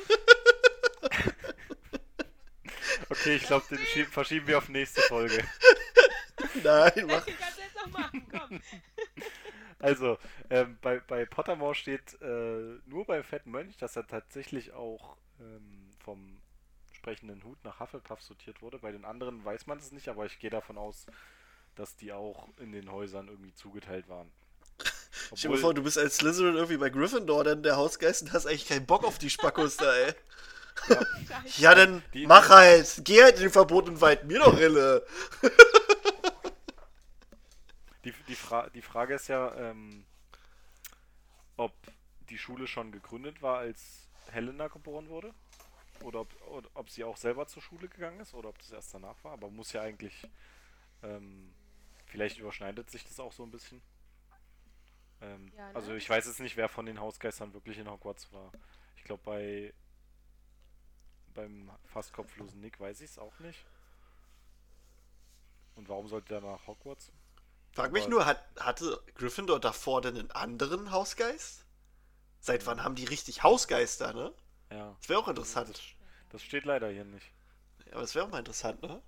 Okay, 3.09 3.35
ich 3.35 3.43
glaube, 3.43 3.65
den 3.69 3.85
schieb, 3.85 4.07
verschieben 4.07 4.47
wir 4.47 4.57
auf 4.57 4.69
nächste 4.69 5.01
Folge. 5.03 5.43
Nein, 6.63 6.91
mach. 7.07 7.26
du 7.26 7.31
kannst 7.34 7.57
jetzt 7.59 7.76
noch 7.76 7.88
machen, 7.88 8.26
komm. 8.31 8.61
Also, 9.86 10.18
ähm, 10.49 10.78
bei, 10.82 10.99
bei 10.99 11.26
Pottermore 11.26 11.76
steht 11.76 12.20
äh, 12.22 12.80
nur 12.86 13.06
beim 13.06 13.24
fetten 13.24 13.52
Mönch, 13.52 13.78
dass 13.78 13.95
er 13.95 14.07
tatsächlich 14.07 14.74
auch 14.74 15.16
ähm, 15.40 15.90
vom 16.03 16.38
sprechenden 16.94 17.44
Hut 17.44 17.57
nach 17.64 17.80
Hufflepuff 17.80 18.22
sortiert 18.22 18.62
wurde. 18.62 18.80
Bei 18.80 18.91
den 18.91 19.06
anderen 19.06 19.44
weiß 19.45 19.68
man 19.68 19.78
es 19.78 19.91
nicht, 19.91 20.07
aber 20.10 20.26
ich 20.26 20.40
gehe 20.40 20.49
davon 20.49 20.78
aus, 20.78 21.06
dass 21.76 21.95
die 21.95 22.12
auch 22.14 22.48
in 22.60 22.72
den 22.72 22.91
Häusern 22.91 23.28
irgendwie 23.28 23.53
zugeteilt 23.53 24.07
waren. 24.10 24.32
Stell 25.36 25.52
dir 25.52 25.57
vor, 25.57 25.74
du 25.74 25.84
bist 25.84 25.98
als 25.98 26.18
Slytherin 26.18 26.56
irgendwie 26.56 26.78
bei 26.78 26.90
Gryffindor, 26.90 27.44
dann 27.44 27.64
der 27.64 27.76
Hausgeist 27.78 28.24
und 28.24 28.34
hast 28.34 28.45
eigentlich 28.48 28.68
keinen 28.68 28.86
Bock 28.86 29.03
auf 29.03 29.18
die 29.18 29.30
Spackos 29.30 29.78
da, 29.78 29.94
ey. 29.95 30.14
Scheiße. 30.88 31.07
Ja, 31.62 31.74
dann 31.74 32.02
Die- 32.14 32.28
mach 32.28 32.49
halt. 32.49 33.02
Geh 33.06 33.24
halt 33.24 33.36
in 33.38 33.44
den 33.44 33.52
verbotenen 33.52 34.02
Wald. 34.02 34.26
Mir 34.26 34.40
doch 34.40 34.57
Rille. 34.57 35.06
Die, 38.06 38.14
die, 38.27 38.36
Fra 38.36 38.69
die 38.69 38.82
Frage 38.82 39.15
ist 39.15 39.27
ja, 39.27 39.53
ähm, 39.56 40.06
ob 41.57 41.73
die 42.30 42.38
Schule 42.38 42.68
schon 42.68 42.91
gegründet 42.91 43.41
war, 43.41 43.57
als 43.57 44.07
Helena 44.32 44.68
geboren 44.68 45.10
wurde. 45.10 45.34
Oder 46.02 46.22
ob, 46.22 46.48
oder 46.48 46.69
ob 46.73 46.90
sie 46.90 47.03
auch 47.03 47.18
selber 47.18 47.48
zur 47.48 47.61
Schule 47.61 47.88
gegangen 47.88 48.19
ist 48.19 48.34
oder 48.34 48.49
ob 48.49 48.60
das 48.60 48.72
erst 48.72 48.94
danach 48.94 49.23
war. 49.23 49.34
Aber 49.34 49.49
muss 49.49 49.73
ja 49.73 49.82
eigentlich. 49.82 50.27
Ähm, 51.03 51.53
vielleicht 52.06 52.38
überschneidet 52.38 52.90
sich 52.90 53.03
das 53.03 53.19
auch 53.19 53.32
so 53.32 53.44
ein 53.44 53.52
bisschen. 53.52 53.82
Ähm, 55.22 55.52
Ja, 55.56 55.69
ne? 55.69 55.76
Also 55.76 55.94
ich 55.94 56.10
weiß 56.10 56.26
jetzt 56.27 56.40
nicht, 56.40 56.57
wer 56.57 56.69
von 56.69 56.86
den 56.86 56.99
Hausgeistern 56.99 57.53
wirklich 57.53 57.77
in 57.77 57.90
Hogwarts 57.90 58.32
war. 58.34 58.52
Ich 58.98 59.03
glaube 59.03 59.23
bei 59.23 59.73
beim 61.34 61.69
fast 61.86 62.14
kopflosen 62.14 62.61
Nick 62.61 62.80
weiß 62.80 63.02
ich 63.02 63.11
es 63.11 63.19
auch 63.19 63.38
nicht. 63.40 63.65
Und 65.76 65.90
warum 65.90 66.07
sollte 66.07 66.36
er 66.36 66.41
nach 66.41 66.65
Hogwarts? 66.68 67.11
Frag 67.76 67.91
mich 67.91 68.07
nur, 68.07 68.26
hat, 68.26 68.41
hatte 68.60 68.99
Gryffindor 69.15 69.60
davor 69.60 70.02
denn 70.02 70.18
einen 70.18 70.31
anderen 70.31 70.91
Hausgeist? 70.91 71.65
Seit 72.39 72.65
wann 72.65 72.84
haben 72.84 72.95
die 72.95 73.06
richtig 73.06 73.43
Hausgeister, 73.43 74.14
ne? 74.14 74.34
Ja. 74.72 74.95
Das 74.99 75.10
wäre 75.10 75.19
auch 75.19 75.27
interessant. 75.27 75.69
Das, 75.69 75.81
das 76.31 76.41
steht 76.41 76.64
leider 76.65 76.89
hier 76.89 77.03
nicht. 77.06 77.26
Aber 77.91 78.02
das 78.02 78.15
wäre 78.15 78.26
auch 78.26 78.30
mal 78.30 78.39
interessant, 78.39 78.81
ne? 78.81 79.02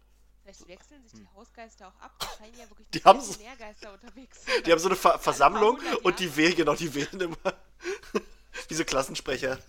Vielleicht 0.44 0.68
wechseln 0.68 1.04
sich 1.04 1.14
die 1.14 1.28
Hausgeister 1.36 1.88
auch 1.88 2.00
ab. 2.02 2.14
Da 2.20 2.28
scheinen 2.38 2.58
ja 2.58 2.70
wirklich 2.70 2.88
Die 2.94 3.04
haben 3.04 3.22
so- 3.22 3.34
viele 3.34 3.46
Nährgeister 3.50 3.94
unterwegs 3.94 4.44
zu 4.44 4.62
Die 4.66 4.72
haben 4.72 4.80
so 4.80 4.88
eine 4.90 4.96
Ver 4.96 5.18
Versammlung 5.20 5.80
und 6.04 6.20
die 6.20 6.36
wählen, 6.36 6.56
genau, 6.56 6.76
die 6.76 6.94
wählen 6.94 7.20
immer. 7.22 7.38
Wie 8.68 8.74
so 8.74 8.84
Klassensprecher. 8.84 9.60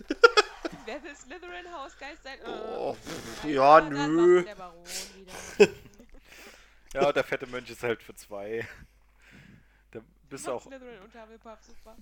Wer 0.85 1.03
will 1.03 1.15
Slytherin-Hausgeist 1.15 2.23
sein? 2.23 2.39
Oh, 2.45 2.97
Äh, 3.45 3.53
ja, 3.53 3.79
nö. 3.81 4.43
Der 4.43 4.55
Baron 4.55 4.83
wieder. 5.15 5.69
Ja, 6.93 7.11
der 7.13 7.23
fette 7.23 7.45
Mönch 7.45 7.69
ist 7.69 7.83
halt 7.83 8.01
für 8.01 8.15
zwei. 8.15 8.67
Bist 10.29 10.47
auch. 10.49 10.63
Slytherin 10.63 11.01
und 11.01 11.13
Hufflepuff, 11.15 11.61
super. 11.63 11.95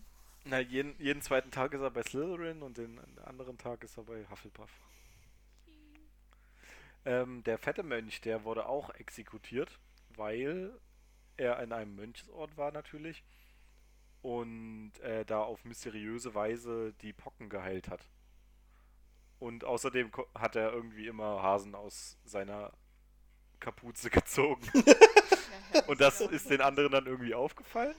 Na, 0.46 0.60
jeden, 0.60 0.96
jeden 1.02 1.22
zweiten 1.22 1.52
Tag 1.52 1.74
ist 1.74 1.82
er 1.82 1.92
bei 1.92 2.04
Slytherin 2.04 2.62
und 2.62 2.78
den 2.78 3.00
anderen 3.26 3.58
Tag 3.58 3.84
ist 3.84 3.98
er 3.98 4.04
bei 4.04 4.26
Hufflepuff. 4.30 4.70
Ähm, 7.06 7.44
der 7.44 7.58
fette 7.58 7.84
Mönch, 7.84 8.22
der 8.22 8.44
wurde 8.44 8.66
auch 8.68 8.90
exekutiert, 8.96 9.80
weil 10.16 10.78
er 11.38 11.62
in 11.62 11.72
einem 11.72 11.96
Mönchsort 11.96 12.58
war 12.58 12.72
natürlich 12.72 13.24
und 14.22 14.92
äh, 15.02 15.24
da 15.26 15.42
auf 15.42 15.64
mysteriöse 15.64 16.34
Weise 16.34 16.94
die 17.02 17.14
Pocken 17.14 17.50
geheilt 17.50 17.90
hat. 17.90 18.10
Und 19.40 19.64
außerdem 19.64 20.12
ko- 20.12 20.28
hat 20.34 20.56
er 20.56 20.74
irgendwie 20.74 21.08
immer 21.08 21.44
Hasen 21.44 21.76
aus 21.76 22.18
seiner 22.26 22.74
Kapuze 23.60 24.10
gezogen. 24.12 24.68
Und 25.88 26.02
das 26.02 26.22
ist 26.22 26.50
den 26.50 26.62
anderen 26.62 26.92
dann 26.92 27.06
irgendwie 27.06 27.36
aufgefallen. 27.36 27.96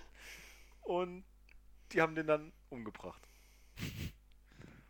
Und 0.89 1.25
die 1.93 2.01
haben 2.01 2.15
den 2.15 2.27
dann 2.27 2.53
umgebracht. 2.71 3.23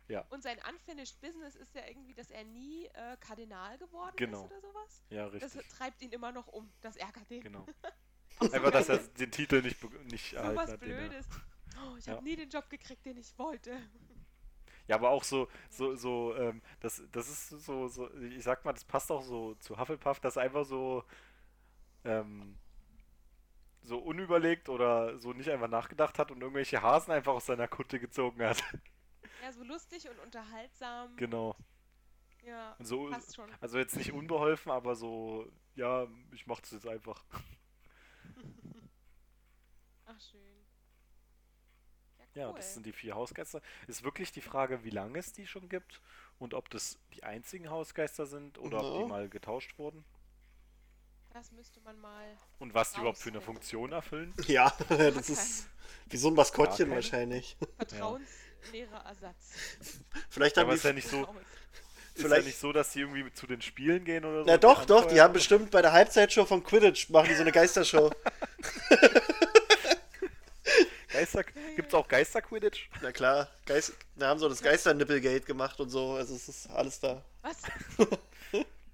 Ja. 0.07 0.25
Und 0.31 0.41
sein 0.41 0.57
Unfinished 0.67 1.21
Business 1.21 1.55
ist 1.55 1.75
ja 1.75 1.85
irgendwie, 1.85 2.15
dass 2.15 2.31
er 2.31 2.43
nie 2.43 2.87
äh, 2.87 3.15
Kardinal 3.19 3.77
geworden 3.77 4.15
Genau. 4.15 4.39
ist 4.45 4.51
oder 4.51 4.59
sowas. 4.61 5.03
Ja, 5.11 5.29
Das 5.29 5.43
richtig. 5.55 5.67
treibt 5.67 6.01
ihn 6.01 6.09
immer 6.11 6.31
noch 6.31 6.47
um. 6.47 6.67
Das 6.81 6.95
ärgert 6.95 7.29
ihn. 7.29 7.41
Genau. 7.43 7.63
So 8.39 8.51
Einfach, 8.51 8.71
dass 8.71 8.89
er 8.89 8.97
den 8.97 9.29
Titel 9.29 9.61
nicht, 9.61 9.77
nicht 10.11 10.33
erhalten 10.33 10.55
sowas 10.55 10.71
hat. 10.71 10.81
den 10.81 10.89
er- 10.89 10.97
Blödes. 11.09 11.27
Oh, 11.77 11.95
ich 11.95 12.07
Ja. 12.07 12.13
habe 12.13 12.23
nie 12.23 12.35
den 12.35 12.49
Job 12.49 12.67
gekriegt, 12.71 13.05
den 13.05 13.17
ich 13.17 13.37
wollte. 13.37 13.77
Ja, 14.87 14.95
aber 14.95 15.11
auch 15.11 15.23
so, 15.23 15.47
so, 15.69 15.95
so, 15.95 16.35
ähm, 16.37 16.63
das, 16.79 17.03
das 17.11 17.29
ist 17.29 17.49
so, 17.63 17.87
so, 17.87 18.11
ich 18.15 18.43
sag 18.43 18.65
mal, 18.65 18.73
das 18.73 18.85
passt 18.85 19.11
auch 19.11 19.21
so 19.21 19.53
zu 19.59 19.77
Hufflepuff, 19.77 20.19
dass 20.21 20.39
einfach 20.39 20.65
so, 20.65 21.03
ähm, 22.03 22.57
so 23.89 23.97
unüberlegt 23.97 24.69
oder 24.69 25.17
so 25.19 25.33
nicht 25.33 25.49
einfach 25.49 25.67
nachgedacht 25.67 26.17
hat 26.19 26.31
und 26.31 26.41
irgendwelche 26.41 26.81
Hasen 26.81 27.11
einfach 27.11 27.33
aus 27.33 27.47
seiner 27.47 27.67
Kutte 27.67 27.99
gezogen 27.99 28.41
hat. 28.43 28.63
Ja, 29.41 29.51
so 29.51 29.63
lustig 29.63 30.07
und 30.09 30.19
unterhaltsam. 30.19 31.15
genau. 31.17 31.55
Ja, 32.45 32.73
Und 32.79 32.85
so, 32.85 33.09
passt 33.09 33.35
schon. 33.35 33.49
also 33.59 33.77
jetzt 33.77 33.97
nicht 33.97 34.13
unbeholfen, 34.13 34.71
aber 34.71 34.95
so, 34.95 35.51
ja, 35.75 36.07
ich 36.31 36.47
mach 36.47 36.61
das 36.61 36.71
jetzt 36.71 36.87
einfach. 36.87 37.25
Ach, 40.05 40.19
schön. 40.21 40.39
Ja, 42.17 42.25
cool. 42.25 42.41
Ja, 42.41 42.53
das 42.53 42.73
sind 42.75 42.85
die 42.85 42.93
vier 42.93 43.15
Hausgeister. 43.15 43.61
Ist 43.87 44.03
wirklich 44.03 44.31
die 44.31 44.41
Frage, 44.41 44.83
wie 44.83 44.89
lange 44.89 45.19
es 45.19 45.33
die 45.33 45.47
schon 45.47 45.67
gibt 45.67 46.01
und 46.37 46.53
ob 46.53 46.69
das 46.69 46.97
die 47.13 47.23
einzigen 47.23 47.69
Hausgeister 47.69 48.25
sind 48.25 48.57
oder 48.57 48.79
ob 48.79 48.93
Ja. 48.93 48.99
die 49.03 49.09
mal 49.09 49.29
getauscht 49.29 49.77
wurden 49.77 50.05
Das 51.33 51.51
müsste 51.51 51.79
man 51.81 51.99
mal. 51.99 52.25
und 52.59 52.73
was 52.73 52.91
die 52.93 52.99
überhaupt 52.99 53.19
für 53.19 53.29
eine. 53.29 53.41
Funktion 53.41 53.91
erfüllen. 53.91 54.33
Ja, 54.47 54.73
das 54.89 55.29
ist 55.29 55.67
wie 56.09 56.17
so 56.17 56.29
ein 56.29 56.33
Maskottchen 56.33 56.85
keine. 56.87 56.95
wahrscheinlich. 56.95 57.55
Vertrauensleerer 57.77 59.05
Ersatz. 59.05 59.35
Vielleicht 60.29 60.55
Ja, 60.57 60.61
haben 60.63 60.67
aber 60.69 60.73
die. 60.73 60.77
ist 60.79 60.83
ja 60.85 60.93
nicht 60.93 61.07
so, 61.07 61.17
Vertrauens- 61.17 61.35
ist 62.15 62.21
ja 62.23 62.23
Vielleicht- 62.27 62.47
nicht 62.47 62.59
so, 62.59 62.73
dass 62.73 62.91
die 62.91 63.01
irgendwie 63.01 63.31
zu 63.33 63.47
den 63.47 63.61
Spielen 63.61 64.03
gehen 64.05 64.25
oder 64.25 64.39
so. 64.39 64.45
Na 64.47 64.53
und 64.55 64.63
doch, 64.63 64.85
doch, 64.85 65.05
die 65.05 65.21
haben 65.21 65.33
bestimmt 65.33 65.71
bei 65.71 65.81
der 65.81 65.93
Halbzeitshow 65.93 66.45
von 66.45 66.63
Quidditch 66.63 67.09
machen 67.09 67.27
die 67.29 67.35
so 67.35 67.41
eine 67.41 67.51
Geistershow. 67.51 68.11
Geister, 71.11 71.43
gibt's 71.75 71.93
auch 71.93 72.07
Geister-Quidditch? 72.07 72.89
Na 73.01 73.11
klar, 73.11 73.49
Geist, 73.65 73.93
da 74.15 74.27
haben 74.27 74.39
so 74.39 74.47
das 74.47 74.61
Geister-Nippelgate 74.61 75.41
gemacht 75.45 75.79
und 75.79 75.89
so, 75.89 76.13
also 76.13 76.35
es 76.35 76.47
ist 76.47 76.69
alles 76.69 76.99
da. 76.99 77.23
Was? 77.41 77.57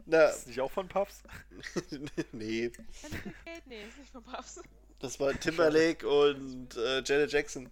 Na, 0.06 0.26
Ist 0.26 0.40
das 0.40 0.46
nicht 0.48 0.62
auch 0.62 0.72
von 0.72 0.88
Puffs? 0.88 1.24
nee, 2.32 2.70
Geld? 2.70 2.78
Nee, 3.66 3.84
ist 3.88 3.98
nicht 3.98 4.12
von 4.12 4.24
Puffs. 4.24 4.62
das 5.00 5.20
war 5.20 5.34
Timberlake 5.40 6.08
und 6.08 6.76
äh, 6.78 7.02
Janet 7.04 7.32
Jackson. 7.32 7.72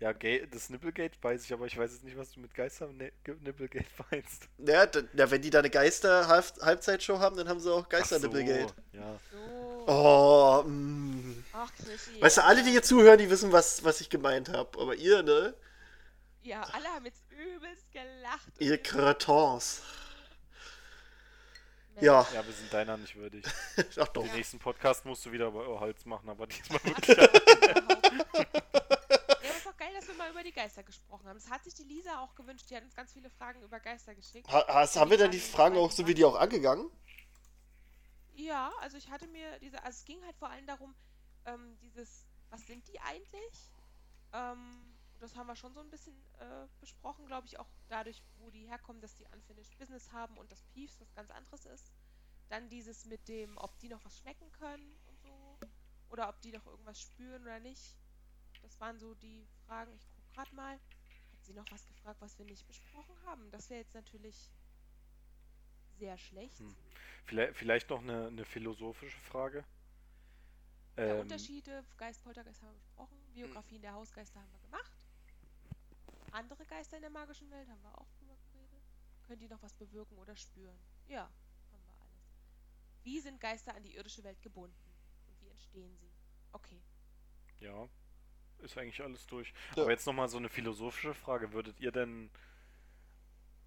Ja, 0.00 0.12
das 0.12 0.68
Nipplegate 0.70 1.16
weiß 1.22 1.44
ich, 1.44 1.52
aber 1.52 1.66
ich 1.66 1.78
weiß 1.78 1.92
jetzt 1.92 2.04
nicht, 2.04 2.18
was 2.18 2.32
du 2.32 2.40
mit 2.40 2.52
Geister-Nipplegate 2.52 3.86
meinst. 4.10 4.48
Ja, 4.58 4.86
na, 5.12 5.30
wenn 5.30 5.40
die 5.40 5.50
da 5.50 5.60
eine 5.60 5.70
Geister-Halbzeitshow 5.70 7.20
haben, 7.20 7.36
dann 7.36 7.48
haben 7.48 7.60
sie 7.60 7.72
auch 7.72 7.84
Ach 7.84 7.88
Geister-Nippelgate. 7.88 8.74
so, 8.92 8.98
ja. 8.98 9.18
So. 9.30 9.84
Oh, 9.86 10.62
mm. 10.66 11.44
Ach, 11.52 11.70
Krischi. 11.76 12.20
Weißt 12.20 12.38
du, 12.38 12.44
alle, 12.44 12.64
die 12.64 12.72
hier 12.72 12.82
zuhören, 12.82 13.18
die 13.18 13.30
wissen, 13.30 13.52
was, 13.52 13.84
was 13.84 14.00
ich 14.00 14.10
gemeint 14.10 14.48
habe. 14.48 14.78
Aber 14.80 14.94
ihr, 14.96 15.22
ne? 15.22 15.54
Ja, 16.42 16.62
alle 16.72 16.88
haben 16.88 17.06
jetzt 17.06 17.22
übelst 17.30 17.90
gelacht. 17.92 18.48
Ihr 18.58 18.76
Kretons. 18.78 19.80
Ja, 22.00 22.26
Ja, 22.32 22.44
wir 22.46 22.52
sind 22.52 22.72
deiner 22.72 22.96
nicht 22.96 23.14
würdig. 23.16 23.44
ach 23.98 24.08
doch. 24.08 24.22
Den 24.22 24.32
nächsten 24.32 24.58
Podcast 24.58 25.04
musst 25.04 25.24
du 25.26 25.32
wieder 25.32 25.48
über 25.48 25.80
Holz 25.80 26.04
machen, 26.04 26.28
aber 26.28 26.46
diesmal 26.46 26.82
wirklich. 26.84 27.16
Ja, 29.44 29.50
aber 29.50 29.56
ist 29.56 29.66
doch 29.66 29.76
geil, 29.76 29.92
dass 29.94 30.06
wir 30.08 30.14
mal 30.14 30.30
über 30.30 30.42
die 30.42 30.52
Geister 30.52 30.82
gesprochen 30.82 31.26
haben. 31.28 31.38
Das 31.38 31.50
hat 31.50 31.64
sich 31.64 31.74
die 31.74 31.84
Lisa 31.84 32.20
auch 32.20 32.34
gewünscht. 32.34 32.66
Die 32.70 32.76
hat 32.76 32.82
uns 32.82 32.94
ganz 32.94 33.12
viele 33.12 33.30
Fragen 33.30 33.62
über 33.62 33.80
Geister 33.80 34.14
geschickt. 34.14 34.50
Ha, 34.50 34.64
hast, 34.68 34.96
haben 34.96 35.10
wir 35.10 35.18
denn 35.18 35.30
die 35.30 35.38
Fragen 35.40 35.76
auch 35.76 35.90
so 35.90 36.06
wie 36.06 36.14
die 36.14 36.24
auch 36.24 36.36
angegangen? 36.36 36.90
Ja, 38.34 38.72
also 38.80 38.96
ich 38.96 39.10
hatte 39.10 39.26
mir 39.28 39.58
diese, 39.60 39.82
also 39.82 39.96
es 39.98 40.04
ging 40.04 40.22
halt 40.24 40.36
vor 40.36 40.50
allem 40.50 40.66
darum, 40.66 40.94
ähm, 41.46 41.76
dieses, 41.80 42.26
was 42.50 42.66
sind 42.66 42.86
die 42.88 43.00
eigentlich? 43.00 43.70
Ähm, 44.32 44.93
das 45.24 45.36
haben 45.36 45.46
wir 45.46 45.56
schon 45.56 45.74
so 45.74 45.80
ein 45.80 45.90
bisschen 45.90 46.14
äh, 46.38 46.66
besprochen, 46.80 47.26
glaube 47.26 47.46
ich, 47.46 47.58
auch 47.58 47.68
dadurch, 47.88 48.22
wo 48.38 48.50
die 48.50 48.66
herkommen, 48.68 49.00
dass 49.00 49.14
die 49.14 49.26
Unfinished 49.32 49.76
Business 49.78 50.12
haben 50.12 50.36
und 50.38 50.50
das 50.52 50.62
Peeves 50.74 51.00
was 51.00 51.12
ganz 51.14 51.30
anderes 51.30 51.66
ist. 51.66 51.92
Dann 52.48 52.68
dieses 52.68 53.06
mit 53.06 53.26
dem, 53.28 53.56
ob 53.58 53.78
die 53.78 53.88
noch 53.88 54.04
was 54.04 54.18
schmecken 54.18 54.50
können 54.52 54.96
und 55.06 55.20
so. 55.22 55.58
Oder 56.10 56.28
ob 56.28 56.40
die 56.42 56.52
noch 56.52 56.66
irgendwas 56.66 57.00
spüren 57.00 57.42
oder 57.42 57.58
nicht. 57.60 57.96
Das 58.62 58.78
waren 58.80 58.98
so 58.98 59.14
die 59.14 59.46
Fragen. 59.66 59.92
Ich 59.94 60.06
gucke 60.10 60.30
gerade 60.34 60.54
mal. 60.54 60.74
Hat 61.32 61.44
sie 61.44 61.54
noch 61.54 61.70
was 61.70 61.86
gefragt, 61.86 62.20
was 62.20 62.38
wir 62.38 62.44
nicht 62.46 62.66
besprochen 62.66 63.16
haben? 63.26 63.50
Das 63.50 63.70
wäre 63.70 63.80
jetzt 63.80 63.94
natürlich 63.94 64.50
sehr 65.98 66.16
schlecht. 66.18 66.58
Hm. 66.58 66.74
Vielleicht, 67.24 67.56
vielleicht 67.56 67.90
noch 67.90 68.00
eine, 68.02 68.26
eine 68.28 68.44
philosophische 68.44 69.18
Frage. 69.20 69.64
Ja, 70.96 71.14
Ähm, 71.14 71.20
Unterschiede, 71.20 71.84
Geist, 71.96 72.22
Poltergeist 72.22 72.62
haben 72.62 72.72
wir 72.72 72.78
besprochen, 72.80 73.18
Biografien 73.32 73.82
der 73.82 73.92
Hausgeister 73.94 74.40
haben 74.40 74.52
wir. 74.52 74.63
Andere 76.34 76.66
Geister 76.66 76.96
in 76.96 77.02
der 77.02 77.10
magischen 77.10 77.48
Welt 77.50 77.68
haben 77.68 77.82
wir 77.82 77.96
auch 77.96 78.10
drüber 78.18 78.36
geredet. 78.36 78.82
Können 79.22 79.38
die 79.38 79.48
noch 79.48 79.62
was 79.62 79.72
bewirken 79.74 80.18
oder 80.18 80.34
spüren? 80.34 80.76
Ja, 81.06 81.30
haben 81.70 81.84
wir 81.86 81.94
alles. 82.00 82.34
Wie 83.04 83.20
sind 83.20 83.40
Geister 83.40 83.74
an 83.74 83.84
die 83.84 83.94
irdische 83.94 84.24
Welt 84.24 84.42
gebunden? 84.42 84.76
Und 85.28 85.40
wie 85.40 85.48
entstehen 85.48 85.96
sie? 85.96 86.10
Okay. 86.50 86.82
Ja, 87.60 87.88
ist 88.58 88.76
eigentlich 88.76 89.00
alles 89.00 89.26
durch. 89.28 89.52
Ja. 89.76 89.82
Aber 89.82 89.92
jetzt 89.92 90.06
nochmal 90.06 90.28
so 90.28 90.38
eine 90.38 90.48
philosophische 90.48 91.14
Frage. 91.14 91.52
Würdet 91.52 91.78
ihr 91.78 91.92
denn. 91.92 92.30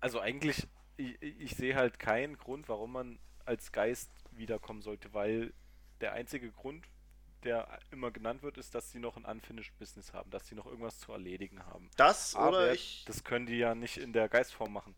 Also 0.02 0.19
eigentlich, 0.19 0.68
ich, 0.98 1.22
ich 1.22 1.56
sehe 1.56 1.76
halt 1.76 1.99
keinen 1.99 2.38
Grund, 2.38 2.68
warum 2.68 2.91
man 2.91 3.19
als 3.45 3.72
Geist 3.72 4.11
wiederkommen 4.31 4.81
sollte, 4.81 5.14
weil 5.14 5.53
der 6.02 6.11
einzige 6.11 6.52
Grund, 6.52 6.85
der 7.43 7.80
immer 7.91 8.11
genannt 8.11 8.41
wird, 8.43 8.57
ist, 8.57 8.73
dass 8.76 8.91
sie 8.91 8.99
noch 8.99 9.15
ein 9.18 9.26
Unfinished 9.26 9.77
Business 9.77 10.14
haben, 10.14 10.30
dass 10.31 10.47
sie 10.47 10.55
noch 10.55 10.65
irgendwas 10.65 10.99
zu 10.99 11.11
erledigen 11.11 11.65
haben. 11.65 11.89
Das 11.97 12.35
Aber 12.35 12.49
oder 12.49 12.73
ich. 12.73 13.03
das 13.05 13.23
können 13.23 13.45
die 13.45 13.57
ja 13.57 13.76
nicht 13.76 13.97
in 13.97 14.14
der 14.14 14.27
Geistform 14.30 14.73
machen. 14.73 14.95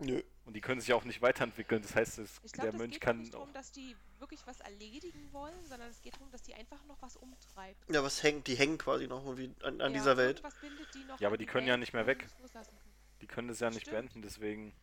Nö. 0.00 0.22
Und 0.44 0.54
die 0.54 0.60
können 0.60 0.80
sich 0.80 0.92
auch 0.92 1.04
nicht 1.04 1.22
weiterentwickeln. 1.22 1.80
Das 1.82 1.94
heißt, 1.94 2.18
es, 2.18 2.40
Ich 2.44 2.52
der 2.52 2.64
glaube, 2.64 2.76
es 2.76 2.78
Mönch 2.78 2.92
geht 2.94 3.02
auch 3.02 3.06
kann 3.06 3.18
nicht 3.18 3.34
darum, 3.34 3.52
dass 3.52 3.72
die 3.72 3.96
wirklich 4.18 4.46
was 4.46 4.60
erledigen 4.60 5.28
wollen, 5.32 5.64
sondern 5.66 5.88
es 5.88 6.02
geht 6.02 6.14
darum, 6.14 6.30
dass 6.30 6.42
die 6.42 6.54
einfach 6.54 6.84
noch 6.86 7.00
was 7.00 7.16
umtreibt. 7.16 7.78
Ja, 7.90 8.02
was 8.02 8.22
hängt? 8.22 8.46
Die 8.48 8.56
hängen 8.56 8.76
quasi 8.76 9.06
noch 9.06 9.24
irgendwie 9.24 9.54
an, 9.64 9.80
an 9.80 9.92
Ja, 9.92 9.98
dieser 9.98 10.16
Welt. 10.16 10.42
die 10.94 11.04
noch 11.04 11.20
Ja, 11.20 11.28
aber 11.28 11.34
an 11.34 11.38
die 11.38 11.46
können 11.46 11.66
ja 11.66 11.72
Welt, 11.74 11.80
nicht 11.80 11.92
mehr 11.92 12.06
weg. 12.06 12.26
es. 12.26 12.68
Die 13.20 13.26
können 13.26 13.48
das 13.48 13.60
ja 13.60 13.70
nicht 13.70 13.82
Stimmt. 13.82 13.96
beenden, 13.96 14.22
deswegen. 14.22 14.74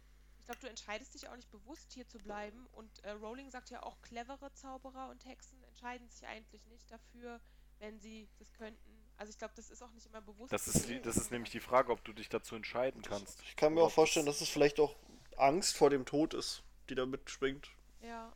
Ich 0.41 0.45
glaube, 0.45 0.59
du 0.61 0.67
entscheidest 0.67 1.13
dich 1.13 1.29
auch 1.29 1.35
nicht 1.35 1.51
bewusst, 1.51 1.91
hier 1.93 2.07
zu 2.07 2.17
bleiben. 2.17 2.65
Und 2.71 3.03
äh, 3.03 3.11
Rowling 3.11 3.49
sagt 3.51 3.69
ja 3.69 3.83
auch, 3.83 4.01
clevere 4.01 4.51
Zauberer 4.53 5.09
und 5.09 5.23
Hexen 5.25 5.63
entscheiden 5.65 6.09
sich 6.09 6.25
eigentlich 6.25 6.65
nicht 6.65 6.89
dafür, 6.91 7.39
wenn 7.77 7.99
sie 7.99 8.27
das 8.39 8.51
könnten. 8.53 9.05
Also 9.17 9.29
ich 9.29 9.37
glaube, 9.37 9.53
das 9.55 9.69
ist 9.69 9.83
auch 9.83 9.91
nicht 9.91 10.07
immer 10.07 10.21
bewusst. 10.21 10.51
Das 10.51 10.67
ist, 10.67 10.89
die, 10.89 10.99
das 10.99 11.15
ist 11.15 11.29
nämlich 11.29 11.51
die 11.51 11.59
Frage, 11.59 11.91
ob 11.91 12.03
du 12.03 12.11
dich 12.11 12.27
dazu 12.27 12.55
entscheiden 12.55 13.03
kannst. 13.03 13.39
Ich 13.43 13.55
kann 13.55 13.75
mir 13.75 13.83
auch 13.83 13.91
vorstellen, 13.91 14.25
das- 14.25 14.39
dass 14.39 14.47
es 14.47 14.49
vielleicht 14.53 14.79
auch 14.79 14.95
Angst 15.37 15.77
vor 15.77 15.91
dem 15.91 16.05
Tod 16.07 16.33
ist, 16.33 16.63
die 16.89 16.95
da 16.95 17.05
mitschwingt. 17.05 17.69
Ja, 18.01 18.33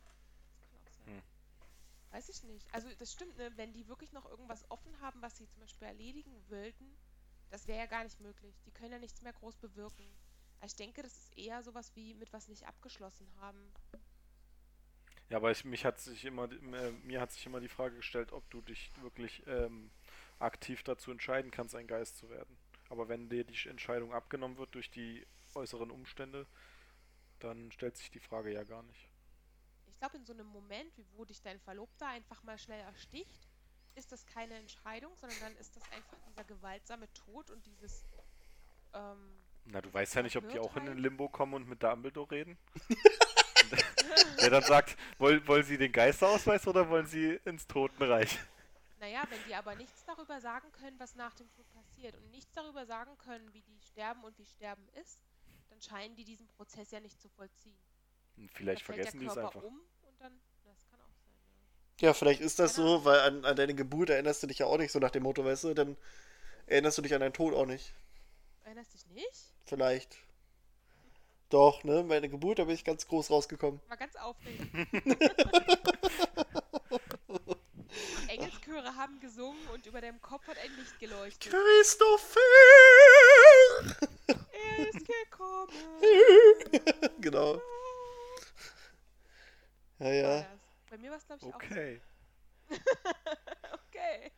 das 0.58 0.60
kann 0.70 0.78
auch 0.80 0.90
sein. 1.06 1.14
Hm. 1.16 1.22
Weiß 2.12 2.28
ich 2.28 2.44
nicht. 2.44 2.72
Also 2.72 2.88
das 2.98 3.12
stimmt, 3.12 3.36
ne? 3.36 3.50
wenn 3.56 3.72
die 3.72 3.88
wirklich 3.88 4.12
noch 4.12 4.26
irgendwas 4.30 4.64
offen 4.70 5.00
haben, 5.00 5.20
was 5.22 5.36
sie 5.36 5.48
zum 5.48 5.60
Beispiel 5.60 5.88
erledigen 5.88 6.32
wollten, 6.48 6.96
das 7.50 7.66
wäre 7.66 7.80
ja 7.80 7.86
gar 7.86 8.04
nicht 8.04 8.20
möglich. 8.20 8.54
Die 8.64 8.70
können 8.70 8.92
ja 8.92 8.98
nichts 9.00 9.22
mehr 9.22 9.32
groß 9.32 9.56
bewirken. 9.56 10.06
Also 10.60 10.72
ich 10.72 10.76
denke, 10.76 11.02
das 11.02 11.12
ist 11.12 11.36
eher 11.36 11.62
sowas 11.62 11.92
wie 11.94 12.14
mit 12.14 12.32
was 12.32 12.48
nicht 12.48 12.66
abgeschlossen 12.66 13.28
haben. 13.40 13.72
Ja, 15.28 15.38
aber 15.38 15.50
ich, 15.50 15.64
mich 15.64 15.84
hat 15.84 15.98
sich 16.00 16.24
immer, 16.24 16.50
äh, 16.50 16.92
mir 17.02 17.20
hat 17.20 17.32
sich 17.32 17.44
immer 17.46 17.60
die 17.60 17.68
Frage 17.68 17.96
gestellt, 17.96 18.32
ob 18.32 18.48
du 18.50 18.60
dich 18.60 18.90
wirklich 19.02 19.42
ähm, 19.46 19.90
aktiv 20.38 20.82
dazu 20.84 21.10
entscheiden 21.10 21.50
kannst, 21.50 21.74
ein 21.74 21.88
Geist 21.88 22.16
zu 22.18 22.30
werden. 22.30 22.56
Aber 22.88 23.08
wenn 23.08 23.28
dir 23.28 23.44
die 23.44 23.68
Entscheidung 23.68 24.12
abgenommen 24.12 24.56
wird 24.56 24.74
durch 24.74 24.90
die 24.90 25.26
äußeren 25.54 25.90
Umstände, 25.90 26.46
dann 27.40 27.72
stellt 27.72 27.96
sich 27.96 28.10
die 28.10 28.20
Frage 28.20 28.52
ja 28.52 28.62
gar 28.62 28.84
nicht. 28.84 29.08
Ich 29.88 29.98
glaube, 29.98 30.16
in 30.16 30.24
so 30.24 30.32
einem 30.32 30.46
Moment, 30.46 30.92
wo 31.16 31.24
dich 31.24 31.42
dein 31.42 31.58
Verlobter 31.58 32.06
einfach 32.06 32.42
mal 32.44 32.58
schnell 32.58 32.80
ersticht, 32.80 33.48
ist 33.96 34.12
das 34.12 34.26
keine 34.26 34.54
Entscheidung, 34.54 35.16
sondern 35.16 35.38
dann 35.40 35.56
ist 35.56 35.74
das 35.74 35.82
einfach 35.90 36.18
dieser 36.28 36.44
gewaltsame 36.44 37.12
Tod 37.14 37.50
und 37.50 37.66
dieses. 37.66 38.04
Ähm, 38.92 39.36
Na, 39.66 39.80
du 39.80 39.92
weißt 39.92 40.14
ja 40.14 40.22
nicht, 40.22 40.36
ob 40.36 40.48
die 40.48 40.58
auch 40.58 40.76
in 40.76 40.86
den 40.86 40.98
Limbo 40.98 41.28
kommen 41.28 41.54
und 41.54 41.68
mit 41.68 41.82
Dumbledore 41.82 42.30
reden. 42.30 42.56
Der 44.40 44.50
dann 44.50 44.62
sagt, 44.62 44.96
wollen, 45.18 45.46
wollen 45.48 45.64
sie 45.64 45.76
den 45.76 45.90
Geisterausweis 45.90 46.66
oder 46.68 46.88
wollen 46.88 47.06
sie 47.06 47.40
ins 47.44 47.66
Totenreich? 47.66 48.38
naja, 49.00 49.24
wenn 49.28 49.38
die 49.46 49.54
aber 49.54 49.74
nichts 49.74 50.04
darüber 50.04 50.40
sagen 50.40 50.70
können, 50.72 50.98
was 50.98 51.14
nach 51.14 51.34
dem 51.34 51.50
Tod 51.52 51.70
passiert 51.72 52.16
und 52.16 52.30
nichts 52.30 52.52
darüber 52.52 52.86
sagen 52.86 53.16
können, 53.18 53.52
wie 53.52 53.62
die 53.62 53.80
sterben 53.80 54.24
und 54.24 54.38
wie 54.38 54.44
Sterben 54.44 54.88
ist, 55.00 55.20
dann 55.68 55.80
scheinen 55.80 56.16
die 56.16 56.24
diesen 56.24 56.48
Prozess 56.48 56.90
ja 56.90 57.00
nicht 57.00 57.20
zu 57.20 57.28
vollziehen. 57.28 57.76
Und 58.36 58.50
vielleicht 58.52 58.82
da 58.82 58.86
fällt 58.86 58.96
vergessen 58.96 59.20
die 59.20 59.26
es 59.26 59.36
einfach. 59.36 59.62
um 59.62 59.80
und 60.02 60.20
dann. 60.20 60.40
Das 60.64 60.84
kann 60.90 61.00
auch 61.00 61.14
sein, 61.14 61.36
ja. 62.00 62.08
Ja, 62.08 62.14
vielleicht 62.14 62.40
ist 62.40 62.58
das 62.58 62.74
so, 62.74 63.04
weil 63.04 63.20
an, 63.20 63.44
an 63.44 63.56
deine 63.56 63.74
Geburt 63.74 64.10
erinnerst 64.10 64.42
du 64.42 64.46
dich 64.46 64.58
ja 64.58 64.66
auch 64.66 64.78
nicht 64.78 64.92
so 64.92 64.98
nach 64.98 65.10
dem 65.10 65.22
Motto, 65.22 65.44
weißt 65.44 65.64
du, 65.64 65.74
dann 65.74 65.96
erinnerst 66.66 66.98
du 66.98 67.02
dich 67.02 67.14
an 67.14 67.20
deinen 67.20 67.32
Tod 67.32 67.54
auch 67.54 67.66
nicht. 67.66 67.94
Erinnerst 68.64 68.94
dich 68.94 69.06
nicht? 69.08 69.55
Vielleicht. 69.66 70.16
Doch, 71.50 71.84
ne? 71.84 72.02
Meine 72.02 72.28
Geburt, 72.28 72.58
da 72.58 72.64
bin 72.64 72.74
ich 72.74 72.84
ganz 72.84 73.06
groß 73.06 73.30
rausgekommen. 73.30 73.80
War 73.88 73.96
ganz 73.96 74.16
aufregend. 74.16 74.68
Engelschöre 78.28 78.94
haben 78.96 79.20
gesungen 79.20 79.66
und 79.68 79.86
über 79.86 80.00
deinem 80.00 80.20
Kopf 80.20 80.46
hat 80.48 80.58
ein 80.58 80.70
Licht 80.76 80.98
geleuchtet. 80.98 81.52
Christopher! 81.52 82.40
Er 84.28 84.88
ist 84.88 85.06
gekommen. 85.06 85.72
genau. 87.20 87.60
Ja, 89.98 90.12
ja. 90.12 90.46
Bei 90.90 90.98
mir 90.98 91.10
war 91.10 91.16
es, 91.18 91.26
glaube 91.26 91.46
ich, 91.46 91.54
Okay. 91.54 92.00
auch. 92.70 92.76
Okay. 93.88 94.30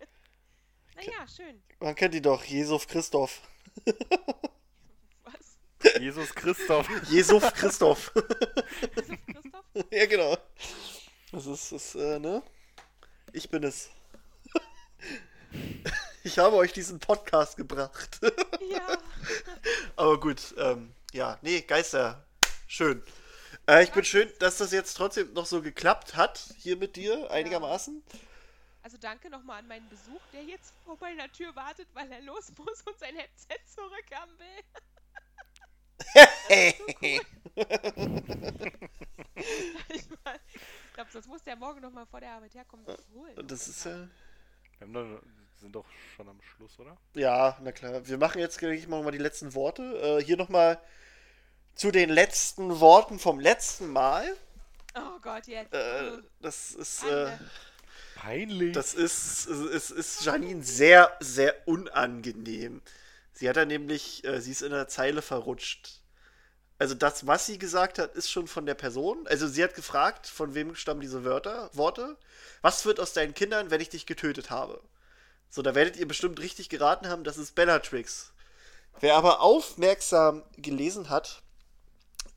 Naja, 0.94 1.26
schön. 1.26 1.62
Man 1.80 1.94
kennt 1.94 2.14
ihn 2.14 2.22
doch, 2.22 2.44
Jesuf 2.44 2.86
Christoph. 2.86 3.42
Jesus 6.00 6.34
Christoph. 6.34 6.88
Jesuf 7.10 7.52
Christoph. 7.54 8.12
Ist 8.96 9.10
es 9.10 9.18
Christoph? 9.26 9.64
ja, 9.90 10.06
genau. 10.06 10.36
Das 11.32 11.46
ist, 11.46 11.72
das, 11.72 11.94
äh, 11.94 12.18
ne? 12.18 12.42
Ich 13.32 13.48
bin 13.50 13.64
es. 13.64 13.90
Ich 16.24 16.38
habe 16.38 16.56
euch 16.56 16.74
diesen 16.74 16.98
Podcast 16.98 17.56
gebracht. 17.56 18.20
Ja. 18.70 18.98
Aber 19.96 20.20
gut, 20.20 20.54
ähm, 20.58 20.92
ja, 21.12 21.38
nee, 21.40 21.62
Geister, 21.62 22.22
schön. 22.66 23.02
Äh, 23.66 23.84
ich 23.84 23.92
bin 23.92 24.04
schön, 24.04 24.30
dass 24.38 24.58
das 24.58 24.72
jetzt 24.72 24.94
trotzdem 24.94 25.32
noch 25.32 25.46
so 25.46 25.62
geklappt 25.62 26.16
hat, 26.16 26.54
hier 26.58 26.76
mit 26.76 26.96
dir, 26.96 27.30
einigermaßen. 27.30 28.02
Also 28.82 28.98
danke 28.98 29.30
nochmal 29.30 29.60
an 29.60 29.68
meinen 29.68 29.88
Besuch, 29.88 30.20
der 30.32 30.42
jetzt 30.44 30.74
vor 30.84 30.98
meiner 31.00 31.32
Tür 31.32 31.54
wartet, 31.56 31.88
weil 31.94 32.10
er 32.12 32.20
los 32.22 32.52
muss 32.58 32.82
und 32.82 32.98
sein 32.98 33.16
Headset 33.16 33.60
zurückhaben 33.74 34.38
will. 34.38 34.64
Ich 39.88 40.08
mein, 40.24 40.38
ich 40.54 40.92
glaube, 40.94 41.10
sonst 41.12 41.26
muss 41.26 41.42
der 41.42 41.56
morgen 41.56 41.80
nochmal 41.80 42.06
vor 42.06 42.20
der 42.20 42.32
Arbeit 42.32 42.54
herkommen 42.54 42.84
und 42.86 42.98
das 42.98 43.06
holen. 43.14 43.46
Das 43.46 43.68
ist 43.68 43.84
ja, 43.84 44.08
Wir 44.78 44.86
haben 44.86 44.92
doch, 44.92 45.22
sind 45.60 45.74
doch 45.74 45.86
schon 46.16 46.28
am 46.28 46.40
Schluss, 46.42 46.78
oder? 46.78 46.96
ja, 47.14 47.58
na 47.62 47.72
klar. 47.72 48.06
Wir 48.06 48.18
machen 48.18 48.38
jetzt, 48.40 48.60
denke 48.60 48.76
ich 48.76 48.88
mal, 48.88 49.10
die 49.10 49.18
letzten 49.18 49.54
Worte. 49.54 49.82
Äh, 50.20 50.24
hier 50.24 50.36
nochmal 50.36 50.80
zu 51.74 51.90
den 51.90 52.10
letzten 52.10 52.80
Worten 52.80 53.18
vom 53.18 53.40
letzten 53.40 53.88
Mal. 53.88 54.24
Oh 54.94 55.18
Gott, 55.20 55.46
jetzt. 55.46 55.72
Äh, 55.72 56.18
das 56.40 56.72
ist, 56.72 57.04
äh. 57.04 57.36
Peinlich. 58.16 58.72
Das 58.72 58.94
ist, 58.94 59.46
es 59.46 59.90
ist 59.92 60.24
Janine 60.24 60.64
sehr, 60.64 61.16
sehr 61.20 61.54
unangenehm. 61.66 62.82
Sie 63.38 63.48
hat 63.48 63.56
da 63.56 63.64
nämlich, 63.64 64.24
äh, 64.24 64.40
sie 64.40 64.50
ist 64.50 64.62
in 64.62 64.72
der 64.72 64.88
Zeile 64.88 65.22
verrutscht. 65.22 66.02
Also 66.76 66.96
das, 66.96 67.24
was 67.28 67.46
sie 67.46 67.56
gesagt 67.56 68.00
hat, 68.00 68.16
ist 68.16 68.32
schon 68.32 68.48
von 68.48 68.66
der 68.66 68.74
Person. 68.74 69.28
Also 69.28 69.46
sie 69.46 69.62
hat 69.62 69.76
gefragt, 69.76 70.26
von 70.26 70.54
wem 70.54 70.74
stammen 70.74 71.00
diese 71.00 71.22
Wörter, 71.22 71.70
Worte. 71.72 72.16
Was 72.62 72.84
wird 72.84 72.98
aus 72.98 73.12
deinen 73.12 73.34
Kindern, 73.34 73.70
wenn 73.70 73.80
ich 73.80 73.90
dich 73.90 74.06
getötet 74.06 74.50
habe? 74.50 74.82
So, 75.50 75.62
da 75.62 75.76
werdet 75.76 75.96
ihr 75.96 76.08
bestimmt 76.08 76.40
richtig 76.40 76.68
geraten 76.68 77.06
haben, 77.06 77.22
das 77.22 77.38
ist 77.38 77.54
Bellatrix. 77.54 78.32
Wer 78.98 79.14
aber 79.14 79.40
aufmerksam 79.40 80.42
gelesen 80.56 81.08
hat, 81.08 81.40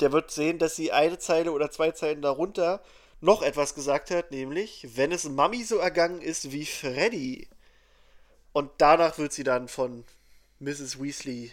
der 0.01 0.11
wird 0.11 0.29
sehen, 0.29 0.59
dass 0.59 0.75
sie 0.75 0.91
eine 0.91 1.17
Zeile 1.17 1.51
oder 1.51 1.71
zwei 1.71 1.89
Zeilen 1.93 2.21
darunter 2.21 2.83
noch 3.21 3.41
etwas 3.41 3.73
gesagt 3.73 4.11
hat, 4.11 4.29
nämlich, 4.29 4.87
wenn 4.95 5.11
es 5.11 5.23
Mami 5.23 5.63
so 5.63 5.77
ergangen 5.77 6.21
ist 6.21 6.51
wie 6.51 6.67
Freddy. 6.67 7.49
Und 8.53 8.69
danach 8.77 9.17
wird 9.17 9.33
sie 9.33 9.43
dann 9.43 9.67
von 9.67 10.05
Mrs. 10.61 11.01
Weasley 11.01 11.51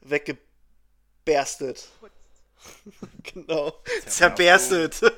weggeberstet. 0.00 1.88
Genau. 3.22 3.72
Zerberstet. 4.04 5.00
Ja, 5.00 5.08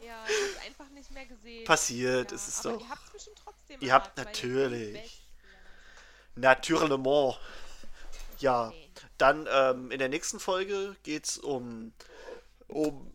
ich 0.00 0.08
hab's 0.08 0.64
einfach 0.64 0.88
nicht 0.90 1.10
mehr 1.10 1.26
gesehen. 1.26 1.64
Passiert, 1.64 2.30
ja, 2.30 2.36
es 2.36 2.46
ist 2.46 2.64
aber 2.64 2.76
doch. 2.76 2.82
Ihr 2.82 2.90
habt's 2.90 3.10
bestimmt 3.10 3.36
trotzdem 3.42 3.80
Ihr 3.80 3.92
habt 3.92 4.16
natürlich. 4.16 5.22
Naturellement. 6.36 7.40
Ja. 8.38 8.68
Okay. 8.68 8.88
Dann 9.18 9.48
ähm, 9.50 9.90
in 9.90 9.98
der 9.98 10.08
nächsten 10.08 10.38
Folge 10.38 10.94
geht's 11.02 11.38
um. 11.38 11.92
um. 12.68 13.10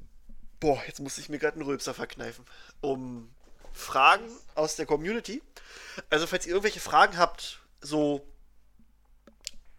Boah, 0.60 0.84
jetzt 0.86 1.00
muss 1.00 1.18
ich 1.18 1.30
mir 1.30 1.40
gerade 1.40 1.54
einen 1.54 1.66
Rülpser 1.66 1.94
verkneifen. 1.94 2.44
Um 2.82 3.34
Fragen 3.72 4.30
aus 4.56 4.76
der 4.76 4.86
Community. 4.86 5.42
Also, 6.10 6.28
falls 6.28 6.46
ihr 6.46 6.52
irgendwelche 6.52 6.82
Fragen 6.82 7.18
habt, 7.18 7.62
so 7.80 8.28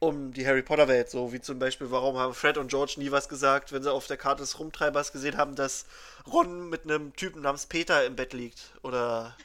um 0.07 0.33
die 0.33 0.47
Harry 0.47 0.63
Potter 0.63 0.89
Welt, 0.89 1.11
so 1.11 1.33
wie 1.33 1.41
zum 1.41 1.59
Beispiel, 1.59 1.91
warum 1.91 2.17
haben 2.17 2.35
Fred 2.35 2.59
und 2.59 2.69
George 2.69 2.95
nie 2.97 3.11
was 3.11 3.29
gesagt, 3.29 3.73
wenn 3.73 3.83
sie 3.83 3.93
auf 3.93 4.07
der 4.07 4.17
Karte 4.17 4.43
des 4.43 4.59
Rumtreibers 4.59 5.13
gesehen 5.13 5.37
haben, 5.37 5.55
dass 5.55 5.87
Ron 6.33 6.69
mit 6.69 6.85
einem 6.85 7.15
Typen 7.17 7.43
namens 7.43 7.67
Peter 7.67 8.05
im 8.05 8.17
Bett 8.17 8.33
liegt. 8.33 8.73
Oder 8.83 9.37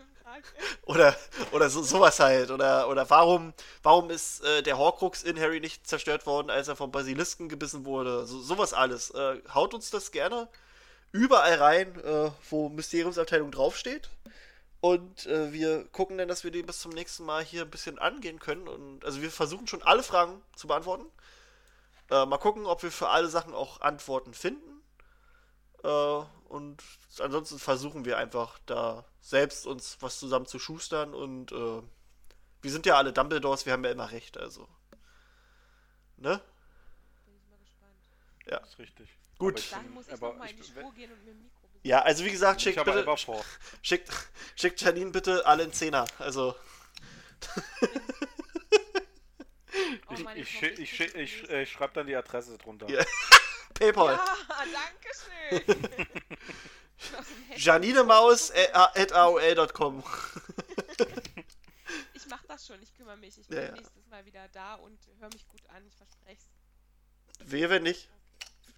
oder, 0.86 1.16
oder 1.52 1.70
so, 1.70 1.84
sowas 1.84 2.20
halt. 2.20 2.52
Oder, 2.52 2.90
oder 2.90 3.10
warum, 3.10 3.54
warum 3.84 4.10
ist 4.10 4.44
äh, 4.44 4.64
der 4.64 4.78
Horcrux 4.78 5.24
in 5.24 5.40
Harry 5.40 5.60
nicht 5.60 5.88
zerstört 5.88 6.26
worden, 6.26 6.50
als 6.50 6.68
er 6.68 6.76
vom 6.76 6.92
Basilisken 6.92 7.50
gebissen 7.50 7.86
wurde? 7.86 8.26
So, 8.26 8.40
sowas 8.42 8.74
alles. 8.74 9.12
Äh, 9.12 9.42
haut 9.54 9.74
uns 9.74 9.90
das 9.90 10.12
gerne 10.12 10.48
überall 11.12 11.56
rein, 11.56 12.00
äh, 12.04 12.32
wo 12.50 12.70
Mysteriumsabteilung 12.70 13.52
draufsteht. 13.52 14.10
Und 14.80 15.26
äh, 15.26 15.52
wir 15.54 15.86
gucken 15.90 16.18
dann, 16.18 16.28
dass 16.28 16.44
wir 16.44 16.52
die 16.52 16.62
bis 16.64 16.80
zum 16.82 16.92
nächsten 16.92 17.26
Mal 17.26 17.44
hier 17.44 17.64
ein 17.64 17.70
bisschen 17.72 17.98
angehen 18.00 18.40
können. 18.40 18.68
Und 18.68 19.04
also 19.04 19.22
wir 19.22 19.32
versuchen 19.32 19.68
schon 19.68 19.82
alle 19.84 20.04
Fragen 20.04 20.42
zu 20.56 20.68
beantworten. 20.68 21.06
Äh, 22.12 22.26
mal 22.26 22.38
gucken, 22.38 22.66
ob 22.66 22.84
wir 22.84 22.92
für 22.92 23.10
alle 23.10 23.28
Sachen 23.28 23.54
auch 23.54 23.82
Antworten 23.82 24.34
finden. 24.34 24.82
Äh, 25.84 25.88
und 26.50 26.82
ansonsten 27.20 27.60
versuchen 27.60 28.06
wir 28.06 28.18
einfach 28.18 28.60
da 28.66 29.04
selbst 29.20 29.66
uns 29.68 29.98
was 30.00 30.20
zusammen 30.20 30.46
zu 30.46 30.60
schustern 30.60 31.14
und 31.14 31.52
äh, 31.52 31.82
wir 32.62 32.72
sind 32.72 32.86
ja 32.86 32.96
alle 32.98 33.12
Dumbledores, 33.14 33.66
wir 33.66 33.74
haben 33.74 33.84
ja 33.84 33.92
immer 33.92 34.12
recht, 34.12 34.38
also. 34.38 34.68
Ne? 36.18 36.40
Bin 37.26 37.36
ich 37.36 37.48
mal 37.50 37.58
gespannt. 37.60 37.94
Ja. 38.46 38.60
Das 38.60 38.70
ist 38.70 38.80
richtig. 38.80 39.10
Gut. 39.38 39.54
Aber 39.54 39.60
ich 39.60 39.70
Dahin 39.70 39.86
bin- 39.86 39.94
muss 39.96 40.08
ich 40.08 40.14
aber 40.14 40.30
nochmal 40.30 40.50
in 40.50 40.56
die 40.56 40.62
ich- 40.62 40.68
Spur 40.70 40.92
Ja, 41.84 42.02
also 42.02 42.26
wie 42.26 42.32
gesagt, 42.32 42.62
schickt 42.62 42.84
bitte, 42.84 43.06
schickt, 43.82 44.10
schickt 44.56 44.82
Janine 44.82 45.12
bitte 45.12 45.46
alle 45.46 45.64
in 45.64 45.74
Zehner, 45.74 46.06
also. 46.20 46.56
Oh 50.10 50.14
Ich, 50.14 50.22
ich, 50.22 50.28
ich, 50.80 50.98
krieg 50.98 51.12
schi- 51.12 51.16
ich, 51.16 51.50
ich 51.50 51.72
schreibe 51.72 51.94
dann 51.94 52.08
die 52.08 52.16
Adresse 52.16 52.58
drunter. 52.58 52.90
Ja. 52.90 53.04
Paypal. 53.76 54.14
Ja, 54.14 54.26
danke 54.74 55.10
schön. 55.78 56.08
JanineMaus.aol.com. 57.58 60.04
Ich 62.14 62.26
mach 62.28 62.44
das 62.46 62.66
schon, 62.66 62.82
ich 62.82 62.92
kümmere 62.96 63.18
mich. 63.18 63.38
Ich 63.38 63.48
Ja, 63.50 63.56
bin 63.58 63.66
ja. 63.66 63.72
nächstes 63.74 64.08
Mal 64.08 64.26
wieder 64.26 64.48
da 64.54 64.74
und 64.76 64.98
höre 65.20 65.30
mich 65.30 65.48
gut 65.48 65.62
an, 65.70 65.86
ich 65.86 65.96
verspreche 65.96 66.42
es. 67.40 67.52
Wehe, 67.52 67.70
wenn 67.70 67.84
nicht. 67.84 68.10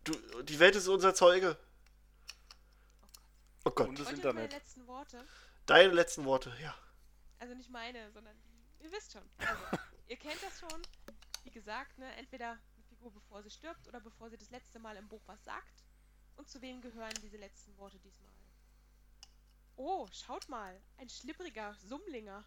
Du, 0.03 0.11
die 0.43 0.59
Welt 0.59 0.75
ist 0.75 0.87
unser 0.89 1.13
Zeuge. 1.15 1.55
Oh 3.65 3.71
Gott. 3.71 3.89
Und 3.89 3.99
das 3.99 4.07
Wollt 4.07 4.19
ihr 4.19 4.25
meine 4.25 4.45
Internet. 4.45 4.63
letzten 4.63 4.87
Worte? 4.87 5.25
Deine 5.65 5.93
letzten 5.93 6.25
Worte, 6.25 6.51
ja. 6.61 6.75
Also 7.39 7.53
nicht 7.55 7.69
meine, 7.69 8.11
sondern 8.11 8.35
die. 8.41 8.83
Ihr 8.83 8.91
wisst 8.91 9.11
schon. 9.11 9.23
Also, 9.37 9.63
ihr 10.07 10.17
kennt 10.17 10.41
das 10.41 10.59
schon. 10.59 10.81
Wie 11.43 11.51
gesagt, 11.51 11.97
ne, 11.97 12.13
entweder 12.15 12.51
eine 12.51 12.83
Figur, 12.87 13.11
bevor 13.11 13.43
sie 13.43 13.49
stirbt 13.49 13.87
oder 13.87 13.99
bevor 13.99 14.29
sie 14.29 14.37
das 14.37 14.49
letzte 14.49 14.79
Mal 14.79 14.95
im 14.97 15.07
Buch 15.07 15.21
was 15.25 15.43
sagt. 15.43 15.83
Und 16.37 16.49
zu 16.49 16.61
wem 16.61 16.81
gehören 16.81 17.13
diese 17.21 17.37
letzten 17.37 17.75
Worte 17.77 17.99
diesmal? 17.99 18.31
Oh, 19.75 20.07
schaut 20.11 20.47
mal. 20.49 20.79
Ein 20.97 21.09
schlippriger 21.09 21.73
Summlinger. 21.75 22.43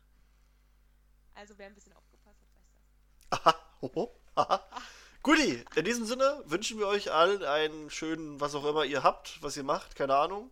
Also 1.35 1.57
wer 1.59 1.67
ein 1.67 1.75
bisschen 1.75 1.95
aufgepasst 1.95 2.41
hat, 2.41 2.49
weiß 2.55 2.69
das. 3.31 3.41
Aha, 3.41 3.67
hoho, 3.83 4.15
aha. 4.35 4.67
Guti, 5.23 5.65
in 5.77 5.85
diesem 5.85 6.05
Sinne 6.05 6.43
wünschen 6.47 6.79
wir 6.79 6.89
euch 6.89 7.13
allen 7.13 7.45
einen 7.45 7.91
schönen, 7.91 8.41
was 8.41 8.55
auch 8.55 8.65
immer 8.65 8.85
ihr 8.85 9.03
habt, 9.03 9.43
was 9.43 9.57
ihr 9.57 9.63
macht, 9.63 9.95
keine 9.95 10.17
Ahnung, 10.17 10.51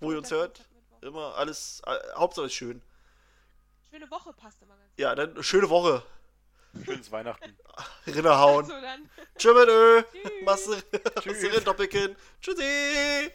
wo 0.00 0.12
ihr 0.12 0.18
uns 0.18 0.30
hört. 0.30 0.64
Immer 1.02 1.34
alles, 1.36 1.82
äh, 1.86 1.96
Hauptsache 2.14 2.46
ist 2.46 2.54
schön. 2.54 2.82
Schöne 3.90 4.10
Woche 4.10 4.32
passt 4.32 4.62
immer 4.62 4.76
ganz 4.76 4.90
Ja, 4.96 5.14
dann 5.14 5.42
schöne 5.42 5.68
Woche. 5.70 6.02
Schönes 6.84 7.10
Weihnachten. 7.10 7.56
Rinnerhauen. 8.06 8.66
So, 8.66 8.72
dann. 8.80 9.10
Tschö 9.36 9.54
mit 9.54 9.68
Ö. 9.68 10.02
Tschüss. 11.20 11.64
Doppelkinn. 11.64 12.16
Tschüssi. 12.40 13.32